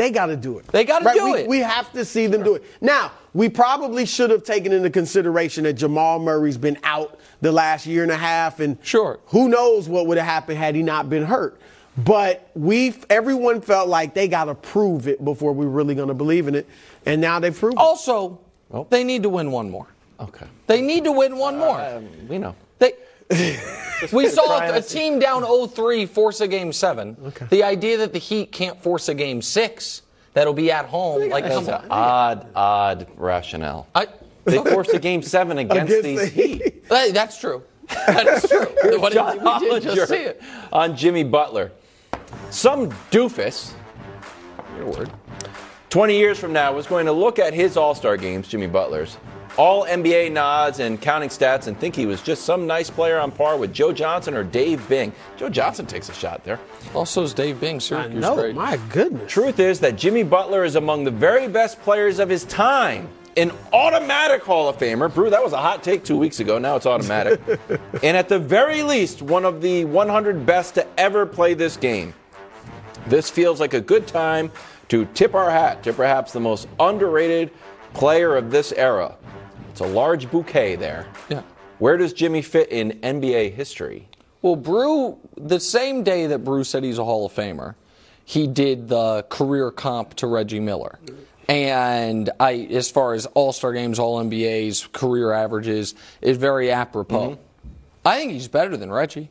they 0.00 0.10
got 0.10 0.26
to 0.26 0.36
do 0.36 0.56
it. 0.58 0.66
They 0.68 0.84
gotta 0.86 1.04
Right? 1.04 1.14
do 1.14 1.24
we, 1.32 1.38
it. 1.40 1.46
We 1.46 1.58
have 1.58 1.92
to 1.92 2.06
see 2.06 2.26
them 2.26 2.42
do 2.42 2.54
it. 2.54 2.64
Now, 2.80 3.12
we 3.34 3.50
probably 3.50 4.06
should 4.06 4.30
have 4.30 4.42
taken 4.44 4.72
into 4.72 4.88
consideration 4.88 5.64
that 5.64 5.74
Jamal 5.74 6.18
Murray's 6.18 6.56
been 6.56 6.78
out 6.84 7.20
the 7.42 7.52
last 7.52 7.84
year 7.86 8.02
and 8.02 8.10
a 8.10 8.16
half, 8.16 8.60
and 8.60 8.78
Sure. 8.82 9.18
who 9.26 9.50
knows 9.50 9.90
what 9.90 10.06
would 10.06 10.16
have 10.16 10.26
happened 10.26 10.56
had 10.56 10.74
he 10.74 10.82
not 10.82 11.10
been 11.10 11.22
hurt. 11.24 11.60
But 11.98 12.50
we, 12.54 12.94
everyone 13.10 13.60
felt 13.60 13.90
like 13.90 14.14
they 14.14 14.26
got 14.26 14.44
to 14.46 14.54
prove 14.54 15.06
it 15.06 15.22
before 15.22 15.52
we 15.52 15.66
were 15.66 15.70
really 15.72 15.94
going 15.94 16.08
to 16.08 16.14
believe 16.14 16.48
in 16.48 16.54
it, 16.54 16.66
and 17.04 17.20
now 17.20 17.38
they've 17.38 17.54
proved 17.54 17.74
it. 17.74 17.78
Also, 17.78 18.40
they 18.88 19.04
need 19.04 19.22
to 19.24 19.28
win 19.28 19.50
one 19.52 19.68
more. 19.70 19.86
Okay. 20.18 20.46
They 20.66 20.80
need 20.80 21.04
to 21.04 21.12
win 21.12 21.36
one 21.36 21.58
more. 21.58 21.78
Um, 21.78 22.08
we 22.26 22.38
know. 22.38 22.54
They, 22.78 22.92
we 24.12 24.28
saw 24.28 24.58
trying 24.58 24.74
a 24.74 24.82
team 24.82 25.18
down 25.18 25.42
0-3 25.42 26.08
force 26.08 26.40
a 26.40 26.48
game 26.48 26.72
seven. 26.72 27.32
The 27.50 27.62
idea 27.62 27.96
that 27.98 28.12
the 28.12 28.18
Heat 28.18 28.50
can't 28.52 28.80
force 28.82 29.08
a 29.08 29.14
game 29.14 29.40
six 29.42 30.02
that'll 30.34 30.52
be 30.54 30.70
at 30.72 30.86
home, 30.86 31.28
like 31.30 31.44
That's 31.44 31.68
an 31.68 31.86
odd, 31.90 32.46
odd 32.54 33.06
rationale. 33.16 33.86
I, 33.94 34.06
They 34.44 34.58
forced 34.58 34.92
a 34.94 34.98
game 34.98 35.22
seven 35.22 35.58
against, 35.64 35.92
Against 35.92 36.02
these 36.02 36.20
the 36.34 36.42
Heat. 36.42 36.76
Hey, 36.90 37.12
that's 37.12 37.38
true. 37.38 37.62
That 38.06 38.26
is 38.26 38.48
true. 38.48 38.66
What 38.98 39.12
did- 39.12 39.14
John 39.14 39.62
we 39.62 39.68
did 39.70 39.82
just 39.84 40.10
see 40.10 40.16
it. 40.16 40.42
on 40.72 40.96
Jimmy 40.96 41.22
Butler. 41.24 41.70
Some 42.50 42.90
doofus, 43.12 43.72
your 44.76 44.86
word, 44.86 45.10
20 45.90 46.16
years 46.16 46.38
from 46.38 46.52
now 46.52 46.72
was 46.72 46.86
going 46.86 47.06
to 47.06 47.12
look 47.12 47.38
at 47.38 47.52
his 47.54 47.76
All 47.76 47.94
Star 47.94 48.16
games, 48.16 48.48
Jimmy 48.48 48.66
Butler's, 48.66 49.16
all 49.60 49.84
NBA 49.84 50.32
nods 50.32 50.80
and 50.80 50.98
counting 50.98 51.28
stats 51.28 51.66
and 51.66 51.78
think 51.78 51.94
he 51.94 52.06
was 52.06 52.22
just 52.22 52.46
some 52.46 52.66
nice 52.66 52.88
player 52.88 53.18
on 53.18 53.30
par 53.30 53.58
with 53.58 53.74
Joe 53.74 53.92
Johnson 53.92 54.32
or 54.32 54.42
Dave 54.42 54.88
Bing. 54.88 55.12
Joe 55.36 55.50
Johnson 55.50 55.84
takes 55.84 56.08
a 56.08 56.14
shot 56.14 56.42
there. 56.44 56.58
Also, 56.94 57.22
is 57.24 57.34
Dave 57.34 57.60
Bing 57.60 57.76
I 57.76 57.78
Syracuse 57.78 58.22
know, 58.22 58.36
great? 58.36 58.54
my 58.54 58.78
goodness. 58.88 59.30
Truth 59.30 59.60
is 59.60 59.78
that 59.80 59.96
Jimmy 59.96 60.22
Butler 60.22 60.64
is 60.64 60.76
among 60.76 61.04
the 61.04 61.10
very 61.10 61.46
best 61.46 61.78
players 61.82 62.20
of 62.20 62.30
his 62.30 62.44
time. 62.46 63.06
An 63.36 63.52
automatic 63.74 64.42
Hall 64.42 64.66
of 64.66 64.78
Famer. 64.78 65.12
Brew, 65.12 65.28
that 65.28 65.44
was 65.44 65.52
a 65.52 65.58
hot 65.58 65.82
take 65.82 66.04
two 66.04 66.16
weeks 66.16 66.40
ago. 66.40 66.58
Now 66.58 66.76
it's 66.76 66.86
automatic. 66.86 67.38
and 68.02 68.16
at 68.16 68.30
the 68.30 68.38
very 68.38 68.82
least, 68.82 69.20
one 69.20 69.44
of 69.44 69.60
the 69.60 69.84
100 69.84 70.46
best 70.46 70.76
to 70.76 70.86
ever 70.98 71.26
play 71.26 71.52
this 71.52 71.76
game. 71.76 72.14
This 73.08 73.28
feels 73.28 73.60
like 73.60 73.74
a 73.74 73.80
good 73.82 74.06
time 74.06 74.52
to 74.88 75.04
tip 75.12 75.34
our 75.34 75.50
hat 75.50 75.82
to 75.82 75.92
perhaps 75.92 76.32
the 76.32 76.40
most 76.40 76.66
underrated 76.80 77.50
player 77.92 78.36
of 78.36 78.50
this 78.50 78.72
era. 78.72 79.18
It's 79.70 79.80
a 79.80 79.86
large 79.86 80.30
bouquet 80.30 80.76
there. 80.76 81.06
Yeah. 81.28 81.42
Where 81.78 81.96
does 81.96 82.12
Jimmy 82.12 82.42
fit 82.42 82.70
in 82.70 82.92
NBA 83.02 83.54
history? 83.54 84.08
Well, 84.42 84.56
Brew, 84.56 85.18
the 85.36 85.60
same 85.60 86.02
day 86.02 86.26
that 86.26 86.40
Brew 86.40 86.64
said 86.64 86.82
he's 86.84 86.98
a 86.98 87.04
Hall 87.04 87.26
of 87.26 87.32
Famer, 87.32 87.74
he 88.24 88.46
did 88.46 88.88
the 88.88 89.24
career 89.28 89.70
comp 89.70 90.14
to 90.16 90.26
Reggie 90.26 90.60
Miller. 90.60 90.98
And 91.48 92.30
I, 92.38 92.68
as 92.70 92.90
far 92.90 93.14
as 93.14 93.26
All 93.26 93.52
Star 93.52 93.72
games, 93.72 93.98
All 93.98 94.22
NBAs, 94.22 94.92
career 94.92 95.32
averages, 95.32 95.94
is 96.20 96.36
very 96.36 96.70
apropos. 96.70 97.38
I 98.04 98.18
think 98.18 98.32
he's 98.32 98.48
better 98.48 98.76
than 98.76 98.90
Reggie. 98.92 99.30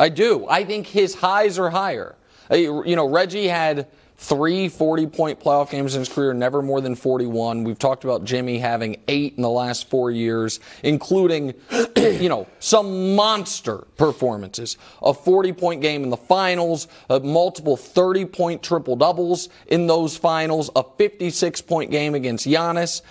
I 0.00 0.08
do. 0.08 0.46
I 0.48 0.64
think 0.64 0.86
his 0.86 1.14
highs 1.14 1.58
are 1.58 1.70
higher. 1.70 2.14
Uh, 2.50 2.56
You 2.56 2.96
know, 2.96 3.06
Reggie 3.08 3.48
had 3.48 3.86
three 4.22 4.68
40 4.68 5.08
point 5.08 5.40
playoff 5.40 5.70
games 5.70 5.96
in 5.96 6.00
his 6.00 6.08
career, 6.08 6.32
never 6.32 6.62
more 6.62 6.80
than 6.80 6.94
41. 6.94 7.64
We've 7.64 7.78
talked 7.78 8.04
about 8.04 8.24
Jimmy 8.24 8.58
having 8.58 8.96
eight 9.08 9.34
in 9.36 9.42
the 9.42 9.50
last 9.50 9.90
four 9.90 10.12
years, 10.12 10.60
including, 10.84 11.54
you 11.96 12.28
know, 12.28 12.46
some 12.60 13.16
monster 13.16 13.78
performances. 13.96 14.78
A 15.02 15.12
40 15.12 15.52
point 15.52 15.82
game 15.82 16.04
in 16.04 16.10
the 16.10 16.16
finals, 16.16 16.86
multiple 17.08 17.76
30 17.76 18.26
point 18.26 18.62
triple 18.62 18.94
doubles 18.94 19.48
in 19.66 19.88
those 19.88 20.16
finals, 20.16 20.70
a 20.76 20.84
56 20.96 21.60
point 21.62 21.90
game 21.90 22.14
against 22.14 22.46
Giannis. 22.46 23.02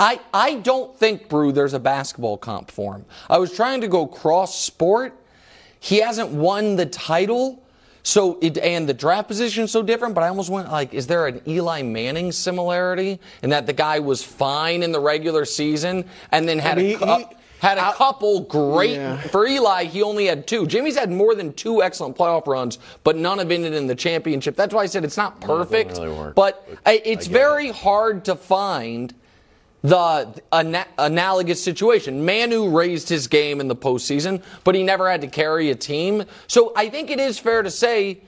I, 0.00 0.20
I 0.34 0.56
don't 0.56 0.96
think, 0.96 1.28
Brew, 1.28 1.52
there's 1.52 1.74
a 1.74 1.80
basketball 1.80 2.36
comp 2.36 2.70
for 2.70 2.94
him. 2.94 3.04
I 3.30 3.38
was 3.38 3.54
trying 3.54 3.80
to 3.82 3.88
go 3.88 4.06
cross 4.06 4.58
sport. 4.58 5.16
He 5.80 5.98
hasn't 5.98 6.30
won 6.30 6.76
the 6.76 6.86
title. 6.86 7.64
So 8.08 8.38
it, 8.40 8.56
and 8.56 8.88
the 8.88 8.94
draft 8.94 9.28
position 9.28 9.64
is 9.64 9.70
so 9.70 9.82
different, 9.82 10.14
but 10.14 10.24
I 10.24 10.28
almost 10.28 10.48
went 10.48 10.72
like, 10.72 10.94
is 10.94 11.06
there 11.06 11.26
an 11.26 11.42
Eli 11.46 11.82
Manning 11.82 12.32
similarity 12.32 13.20
in 13.42 13.50
that 13.50 13.66
the 13.66 13.74
guy 13.74 13.98
was 13.98 14.22
fine 14.22 14.82
in 14.82 14.92
the 14.92 14.98
regular 15.00 15.44
season 15.44 16.06
and 16.32 16.48
then 16.48 16.58
had 16.58 16.78
I 16.78 16.82
mean, 16.82 16.96
a 16.96 16.98
cou- 16.98 17.16
he- 17.18 17.26
had 17.60 17.76
a 17.76 17.88
I- 17.88 17.92
couple 17.92 18.40
great 18.44 18.92
Yeah. 18.94 19.18
for 19.20 19.46
Eli. 19.46 19.84
He 19.84 20.00
only 20.00 20.24
had 20.24 20.46
two. 20.46 20.64
Jimmy's 20.66 20.96
had 20.96 21.10
more 21.12 21.34
than 21.34 21.52
two 21.52 21.82
excellent 21.82 22.16
playoff 22.16 22.46
runs, 22.46 22.78
but 23.04 23.14
none 23.16 23.36
have 23.40 23.50
ended 23.50 23.74
in 23.74 23.86
the 23.88 23.94
championship. 23.94 24.56
That's 24.56 24.72
why 24.72 24.84
I 24.84 24.86
said 24.86 25.04
it's 25.04 25.18
not 25.18 25.42
perfect, 25.42 25.98
really 25.98 26.08
work, 26.08 26.34
but 26.34 26.66
but 26.66 26.78
it's 27.04 27.26
I 27.26 27.30
get 27.30 27.38
very 27.38 27.68
hard 27.72 28.24
to 28.24 28.36
find 28.36 29.12
the 29.82 30.42
ana- 30.52 30.86
analogous 30.98 31.62
situation. 31.62 32.24
Manu 32.24 32.68
raised 32.68 33.08
his 33.08 33.26
game 33.26 33.60
in 33.60 33.68
the 33.68 33.76
postseason, 33.76 34.42
but 34.64 34.74
he 34.74 34.82
never 34.82 35.10
had 35.10 35.20
to 35.20 35.28
carry 35.28 35.70
a 35.70 35.74
team. 35.74 36.24
So 36.46 36.72
I 36.76 36.88
think 36.88 37.10
it 37.10 37.20
is 37.20 37.38
fair 37.38 37.62
to 37.62 37.70
say 37.70 38.20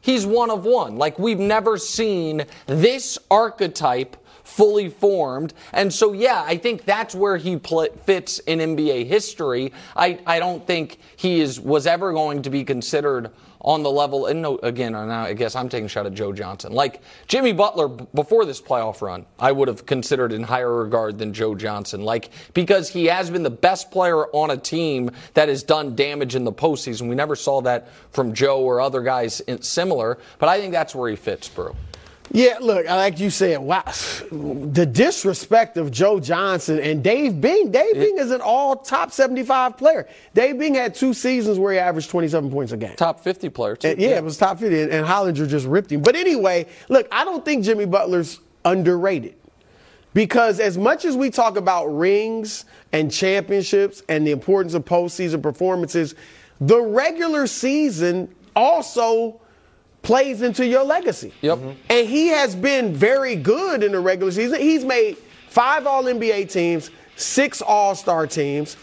he's 0.00 0.26
one 0.26 0.50
of 0.50 0.64
one. 0.64 0.96
Like 0.96 1.18
we've 1.18 1.38
never 1.38 1.78
seen 1.78 2.44
this 2.66 3.18
archetype 3.30 4.16
fully 4.48 4.88
formed. 4.88 5.52
And 5.72 5.92
so, 5.92 6.12
yeah, 6.12 6.42
I 6.46 6.56
think 6.56 6.84
that's 6.84 7.14
where 7.14 7.36
he 7.36 7.58
pl- 7.58 7.92
fits 8.04 8.38
in 8.40 8.60
NBA 8.60 9.06
history. 9.06 9.72
I, 9.94 10.18
I 10.26 10.38
don't 10.38 10.66
think 10.66 10.98
he 11.16 11.40
is 11.40 11.60
was 11.60 11.86
ever 11.86 12.12
going 12.12 12.42
to 12.42 12.50
be 12.50 12.64
considered 12.64 13.30
on 13.60 13.82
the 13.82 13.90
level. 13.90 14.26
And 14.26 14.42
no, 14.42 14.58
again, 14.58 14.94
I 14.94 15.32
guess 15.32 15.56
I'm 15.56 15.68
taking 15.68 15.86
a 15.86 15.88
shot 15.88 16.06
at 16.06 16.14
Joe 16.14 16.32
Johnson. 16.32 16.72
Like 16.72 17.02
Jimmy 17.26 17.52
Butler 17.52 17.88
before 17.88 18.44
this 18.44 18.60
playoff 18.60 19.02
run, 19.02 19.26
I 19.38 19.52
would 19.52 19.68
have 19.68 19.86
considered 19.86 20.32
in 20.32 20.42
higher 20.42 20.72
regard 20.72 21.18
than 21.18 21.32
Joe 21.32 21.54
Johnson. 21.54 22.02
Like 22.02 22.30
because 22.54 22.88
he 22.88 23.06
has 23.06 23.30
been 23.30 23.42
the 23.42 23.50
best 23.50 23.90
player 23.90 24.26
on 24.26 24.50
a 24.50 24.56
team 24.56 25.10
that 25.34 25.48
has 25.48 25.62
done 25.62 25.96
damage 25.96 26.34
in 26.34 26.44
the 26.44 26.52
postseason. 26.52 27.08
We 27.08 27.14
never 27.14 27.36
saw 27.36 27.60
that 27.62 27.88
from 28.10 28.32
Joe 28.32 28.60
or 28.60 28.80
other 28.80 29.02
guys 29.02 29.42
similar. 29.60 30.18
But 30.38 30.48
I 30.48 30.60
think 30.60 30.72
that's 30.72 30.94
where 30.94 31.10
he 31.10 31.16
fits, 31.16 31.48
bro. 31.48 31.74
Yeah, 32.30 32.58
look, 32.60 32.86
like 32.86 33.18
you 33.18 33.30
said, 33.30 33.58
wow, 33.60 33.82
the 34.30 34.84
disrespect 34.84 35.76
of 35.76 35.90
Joe 35.90 36.20
Johnson 36.20 36.78
and 36.78 37.02
Dave 37.02 37.40
Bing. 37.40 37.70
Dave 37.70 37.96
it, 37.96 38.00
Bing 38.00 38.18
is 38.18 38.30
an 38.30 38.40
all 38.40 38.76
top 38.76 39.12
75 39.12 39.78
player. 39.78 40.06
Dave 40.34 40.58
Bing 40.58 40.74
had 40.74 40.94
two 40.94 41.14
seasons 41.14 41.58
where 41.58 41.72
he 41.72 41.78
averaged 41.78 42.10
27 42.10 42.50
points 42.50 42.72
a 42.72 42.76
game. 42.76 42.96
Top 42.96 43.20
50 43.20 43.48
player, 43.48 43.76
too. 43.76 43.88
And, 43.88 44.00
yeah, 44.00 44.10
yeah, 44.10 44.16
it 44.18 44.24
was 44.24 44.36
top 44.36 44.58
50, 44.58 44.82
and, 44.82 44.92
and 44.92 45.06
Hollinger 45.06 45.48
just 45.48 45.66
ripped 45.66 45.90
him. 45.90 46.02
But 46.02 46.16
anyway, 46.16 46.66
look, 46.88 47.08
I 47.10 47.24
don't 47.24 47.44
think 47.44 47.64
Jimmy 47.64 47.86
Butler's 47.86 48.40
underrated. 48.64 49.34
Because 50.14 50.58
as 50.58 50.76
much 50.76 51.04
as 51.04 51.16
we 51.16 51.30
talk 51.30 51.56
about 51.56 51.86
rings 51.86 52.64
and 52.92 53.12
championships 53.12 54.02
and 54.08 54.26
the 54.26 54.32
importance 54.32 54.74
of 54.74 54.84
postseason 54.84 55.42
performances, 55.42 56.14
the 56.60 56.80
regular 56.80 57.46
season 57.46 58.34
also 58.56 59.40
plays 60.08 60.40
into 60.40 60.66
your 60.66 60.84
legacy. 60.84 61.30
Yep. 61.42 61.58
Mm-hmm. 61.58 61.70
And 61.90 62.08
he 62.08 62.28
has 62.28 62.56
been 62.56 62.94
very 62.94 63.36
good 63.36 63.82
in 63.82 63.92
the 63.92 64.00
regular 64.00 64.32
season. 64.32 64.58
He's 64.58 64.82
made 64.82 65.18
five 65.50 65.86
All 65.86 66.02
NBA 66.04 66.50
teams, 66.50 66.90
six 67.16 67.60
All 67.60 67.94
Star 67.94 68.26
teams, 68.26 68.78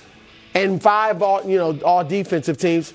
and 0.54 0.80
five 0.80 1.24
all 1.24 1.44
you 1.44 1.58
know 1.58 1.80
all 1.84 2.04
defensive 2.04 2.60
teams. 2.60 2.94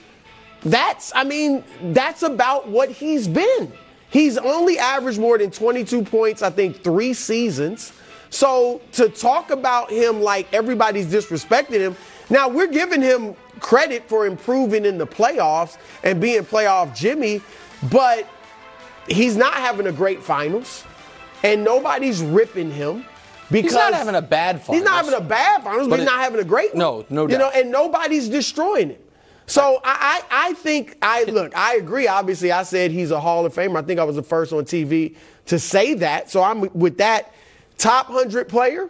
That's 0.62 1.12
I 1.12 1.24
mean 1.24 1.64
that's 1.92 2.22
about 2.22 2.68
what 2.68 2.88
he's 2.88 3.26
been. 3.26 3.72
He's 4.10 4.38
only 4.38 4.78
averaged 4.78 5.18
more 5.18 5.36
than 5.36 5.50
22 5.50 6.02
points, 6.04 6.40
I 6.40 6.50
think, 6.50 6.84
three 6.84 7.14
seasons. 7.14 7.92
So 8.30 8.80
to 8.92 9.08
talk 9.08 9.50
about 9.50 9.90
him 9.90 10.20
like 10.20 10.46
everybody's 10.54 11.06
disrespecting 11.06 11.80
him, 11.80 11.96
now 12.28 12.48
we're 12.48 12.68
giving 12.68 13.02
him 13.02 13.34
credit 13.58 14.08
for 14.08 14.26
improving 14.26 14.84
in 14.84 14.98
the 14.98 15.06
playoffs 15.06 15.78
and 16.04 16.20
being 16.20 16.44
playoff 16.44 16.94
Jimmy. 16.94 17.42
But 17.88 18.28
he's 19.08 19.36
not 19.36 19.54
having 19.54 19.86
a 19.86 19.92
great 19.92 20.22
finals, 20.22 20.84
and 21.42 21.64
nobody's 21.64 22.22
ripping 22.22 22.70
him. 22.70 23.04
Because 23.50 23.72
he's 23.72 23.74
not 23.74 23.94
having 23.94 24.14
a 24.14 24.22
bad 24.22 24.62
finals. 24.62 24.76
He's 24.76 24.84
not 24.84 25.04
having 25.04 25.14
a 25.14 25.26
bad 25.26 25.64
finals, 25.64 25.88
but, 25.88 25.90
but 25.90 25.98
he's 26.00 26.08
it, 26.08 26.10
not 26.12 26.20
having 26.20 26.40
a 26.40 26.44
great 26.44 26.72
one. 26.72 26.78
No, 26.78 27.06
no 27.10 27.26
doubt. 27.26 27.32
You 27.32 27.38
know, 27.38 27.50
and 27.50 27.72
nobody's 27.72 28.28
destroying 28.28 28.90
him. 28.90 28.98
So 29.46 29.80
I, 29.82 30.22
I, 30.30 30.48
I 30.48 30.52
think 30.54 30.96
I 31.02 31.24
look, 31.28 31.56
I 31.56 31.74
agree. 31.74 32.06
Obviously, 32.06 32.52
I 32.52 32.62
said 32.62 32.92
he's 32.92 33.10
a 33.10 33.18
Hall 33.18 33.44
of 33.44 33.52
Famer. 33.52 33.78
I 33.78 33.82
think 33.82 33.98
I 33.98 34.04
was 34.04 34.14
the 34.16 34.22
first 34.22 34.52
on 34.52 34.64
TV 34.64 35.16
to 35.46 35.58
say 35.58 35.94
that. 35.94 36.30
So 36.30 36.42
I'm 36.42 36.72
with 36.72 36.98
that 36.98 37.34
top 37.76 38.06
hundred 38.06 38.48
player. 38.48 38.88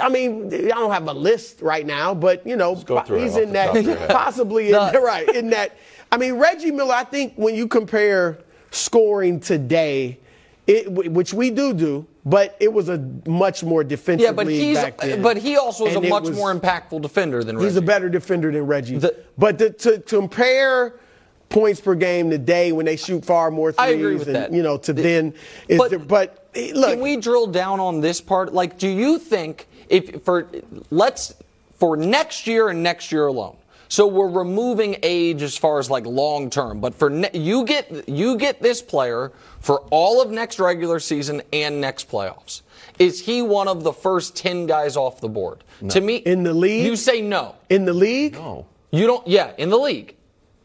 I 0.00 0.08
mean, 0.08 0.46
I 0.46 0.68
don't 0.68 0.90
have 0.90 1.06
a 1.06 1.12
list 1.12 1.60
right 1.60 1.84
now, 1.84 2.14
but 2.14 2.46
you 2.46 2.56
know, 2.56 2.74
he's 2.74 3.36
in 3.36 3.52
that 3.52 4.08
possibly 4.08 4.70
in, 4.70 4.74
right 5.02 5.28
in 5.34 5.50
that 5.50 5.76
I 6.14 6.16
mean, 6.16 6.34
Reggie 6.34 6.70
Miller, 6.70 6.94
I 6.94 7.02
think 7.02 7.34
when 7.34 7.56
you 7.56 7.66
compare 7.66 8.38
scoring 8.70 9.40
today, 9.40 10.20
it, 10.64 10.88
which 10.92 11.34
we 11.34 11.50
do 11.50 11.74
do, 11.74 12.06
but 12.24 12.56
it 12.60 12.72
was 12.72 12.88
a 12.88 12.98
much 13.26 13.64
more 13.64 13.82
defensive 13.82 14.24
yeah, 14.24 14.30
but 14.30 14.46
he's, 14.46 14.78
But 15.20 15.38
he 15.38 15.56
also 15.56 15.86
is 15.86 15.96
and 15.96 16.06
a 16.06 16.08
much 16.08 16.28
was, 16.28 16.36
more 16.36 16.54
impactful 16.54 17.02
defender 17.02 17.42
than 17.42 17.56
Reggie. 17.56 17.66
He's 17.66 17.76
a 17.76 17.82
better 17.82 18.08
defender 18.08 18.52
than 18.52 18.64
Reggie. 18.64 18.98
The, 18.98 19.24
but 19.36 19.58
to, 19.58 19.70
to, 19.70 19.98
to, 19.98 20.16
compare 20.16 21.00
points 21.48 21.80
per 21.80 21.96
game 21.96 22.30
today 22.30 22.70
when 22.70 22.86
they 22.86 22.94
shoot 22.94 23.24
far 23.24 23.50
more 23.50 23.72
threes, 23.72 23.84
I 23.84 23.88
agree 23.88 24.14
with 24.14 24.28
and, 24.28 24.36
that. 24.36 24.52
you 24.52 24.62
know, 24.62 24.78
to 24.78 24.92
the, 24.92 25.02
then 25.02 25.34
is 25.66 25.78
but, 25.78 25.90
there, 25.90 25.98
but 25.98 26.48
eh, 26.54 26.70
look, 26.76 26.90
can 26.90 27.00
we 27.00 27.16
drill 27.16 27.48
down 27.48 27.80
on 27.80 28.00
this 28.00 28.20
part? 28.20 28.54
Like, 28.54 28.78
do 28.78 28.88
you 28.88 29.18
think 29.18 29.66
if 29.88 30.22
for 30.22 30.48
let's 30.90 31.34
for 31.80 31.96
next 31.96 32.46
year 32.46 32.68
and 32.68 32.84
next 32.84 33.10
year 33.10 33.26
alone? 33.26 33.56
So 33.88 34.06
we're 34.06 34.28
removing 34.28 34.96
age 35.02 35.42
as 35.42 35.56
far 35.56 35.78
as 35.78 35.90
like 35.90 36.06
long 36.06 36.50
term, 36.50 36.80
but 36.80 36.94
for 36.94 37.10
ne- 37.10 37.30
you 37.34 37.64
get 37.64 38.08
you 38.08 38.36
get 38.36 38.60
this 38.62 38.82
player 38.82 39.32
for 39.60 39.80
all 39.90 40.22
of 40.22 40.30
next 40.30 40.58
regular 40.58 40.98
season 40.98 41.42
and 41.52 41.80
next 41.80 42.10
playoffs. 42.10 42.62
Is 42.98 43.24
he 43.24 43.42
one 43.42 43.68
of 43.68 43.82
the 43.82 43.92
first 43.92 44.36
10 44.36 44.66
guys 44.66 44.96
off 44.96 45.20
the 45.20 45.28
board? 45.28 45.64
No. 45.80 45.88
To 45.90 46.00
me, 46.00 46.16
in 46.16 46.44
the 46.44 46.54
league, 46.54 46.84
you 46.84 46.96
say 46.96 47.20
no. 47.20 47.56
In 47.68 47.84
the 47.84 47.94
league? 47.94 48.34
No. 48.34 48.66
You 48.90 49.06
don't 49.06 49.26
yeah, 49.26 49.52
in 49.58 49.70
the 49.70 49.78
league. 49.78 50.16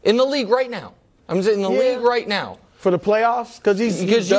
In 0.03 0.17
the 0.17 0.25
league 0.25 0.49
right 0.49 0.69
now. 0.69 0.93
I'm 1.27 1.43
saying 1.43 1.61
in 1.61 1.63
the 1.63 1.71
yeah. 1.71 1.95
league 1.95 2.01
right 2.01 2.27
now. 2.27 2.59
For 2.77 2.91
the 2.91 2.99
playoffs? 2.99 3.57
Because 3.57 3.77
he's 3.77 3.99
because 4.01 4.29
he 4.29 4.35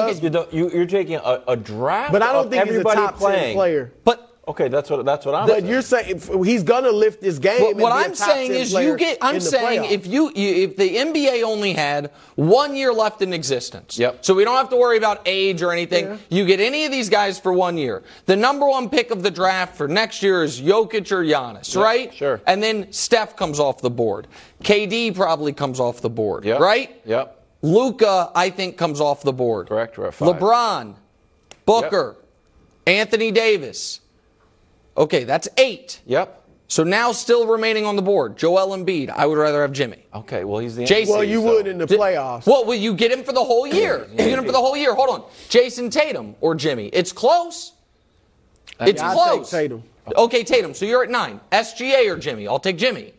you, 0.56 0.70
you, 0.70 0.80
are 0.80 0.86
taking 0.86 1.16
a, 1.16 1.42
a, 1.46 1.56
draft 1.56 2.10
but 2.10 2.22
I 2.22 2.32
don't 2.32 2.48
think 2.48 2.62
everybody 2.62 2.98
he's 2.98 3.08
a 3.08 3.10
top 3.10 3.18
playing. 3.18 3.54
player. 3.54 3.92
But 4.02 4.29
Okay, 4.50 4.66
that's 4.66 4.90
what 4.90 5.04
that's 5.04 5.24
what 5.24 5.36
I'm. 5.36 5.46
Saying. 5.46 5.60
But 5.60 5.62
saying. 5.62 6.18
you're 6.18 6.26
saying 6.26 6.44
he's 6.44 6.64
gonna 6.64 6.90
lift 6.90 7.20
this 7.20 7.38
game. 7.38 7.62
What, 7.62 7.76
what 7.76 7.92
I'm 7.92 8.16
saying 8.16 8.50
is, 8.50 8.72
you 8.72 8.96
get. 8.96 9.18
I'm 9.22 9.38
saying 9.38 9.82
playoff. 9.82 9.90
if 9.92 10.06
you 10.08 10.32
if 10.34 10.76
the 10.76 10.96
NBA 10.96 11.44
only 11.44 11.72
had 11.72 12.10
one 12.34 12.74
year 12.74 12.92
left 12.92 13.22
in 13.22 13.32
existence, 13.32 13.96
yep. 13.96 14.24
So 14.24 14.34
we 14.34 14.42
don't 14.42 14.56
have 14.56 14.68
to 14.70 14.76
worry 14.76 14.98
about 14.98 15.22
age 15.24 15.62
or 15.62 15.70
anything. 15.72 16.06
Yeah. 16.06 16.16
You 16.30 16.44
get 16.46 16.58
any 16.58 16.84
of 16.84 16.90
these 16.90 17.08
guys 17.08 17.38
for 17.38 17.52
one 17.52 17.78
year. 17.78 18.02
The 18.26 18.34
number 18.34 18.66
one 18.66 18.88
pick 18.90 19.12
of 19.12 19.22
the 19.22 19.30
draft 19.30 19.76
for 19.76 19.86
next 19.86 20.20
year 20.20 20.42
is 20.42 20.60
Jokic 20.60 21.12
or 21.12 21.24
Giannis, 21.24 21.72
yep, 21.72 21.84
right? 21.84 22.12
Sure. 22.12 22.40
And 22.44 22.60
then 22.60 22.92
Steph 22.92 23.36
comes 23.36 23.60
off 23.60 23.80
the 23.80 23.90
board. 23.90 24.26
KD 24.64 25.14
probably 25.14 25.52
comes 25.52 25.78
off 25.78 26.00
the 26.00 26.10
board, 26.10 26.44
yep. 26.44 26.58
right? 26.58 27.00
Yep. 27.04 27.36
Luka, 27.62 28.32
I 28.34 28.50
think, 28.50 28.76
comes 28.76 29.00
off 29.00 29.22
the 29.22 29.32
board. 29.32 29.68
Correct. 29.68 29.94
LeBron, 29.94 30.96
Booker, 31.66 32.16
yep. 32.18 32.96
Anthony 32.98 33.30
Davis. 33.30 34.00
Okay, 35.00 35.24
that's 35.24 35.48
eight. 35.56 36.00
Yep. 36.04 36.36
So 36.68 36.84
now 36.84 37.10
still 37.10 37.46
remaining 37.46 37.86
on 37.86 37.96
the 37.96 38.02
board, 38.02 38.36
Joel 38.36 38.76
Embiid. 38.76 39.08
I 39.10 39.26
would 39.26 39.38
rather 39.38 39.62
have 39.62 39.72
Jimmy. 39.72 40.04
Okay, 40.14 40.44
well 40.44 40.60
he's 40.60 40.76
the 40.76 40.84
Jayson. 40.84 41.08
Well, 41.08 41.24
you 41.24 41.40
so. 41.40 41.46
would 41.46 41.66
in 41.66 41.78
the 41.78 41.86
playoffs. 41.86 42.46
Well, 42.46 42.66
will 42.66 42.76
you 42.76 42.94
get 42.94 43.10
him 43.10 43.24
for 43.24 43.32
the 43.32 43.42
whole 43.42 43.66
year? 43.66 44.06
you 44.10 44.16
get 44.18 44.38
him 44.38 44.44
for 44.44 44.52
the 44.52 44.58
whole 44.58 44.76
year. 44.76 44.94
Hold 44.94 45.08
on, 45.08 45.30
Jayson 45.48 45.90
Tatum 45.90 46.36
or 46.40 46.54
Jimmy? 46.54 46.88
It's 46.88 47.12
close. 47.12 47.72
It's 48.78 49.00
I'll 49.00 49.14
close. 49.14 49.50
Take 49.50 49.70
Tatum. 49.70 49.82
Okay, 50.14 50.44
Tatum. 50.44 50.74
So 50.74 50.84
you're 50.84 51.02
at 51.02 51.10
nine. 51.10 51.40
SGA 51.50 52.12
or 52.12 52.18
Jimmy? 52.18 52.46
I'll 52.46 52.60
take 52.60 52.76
Jimmy. 52.76 53.14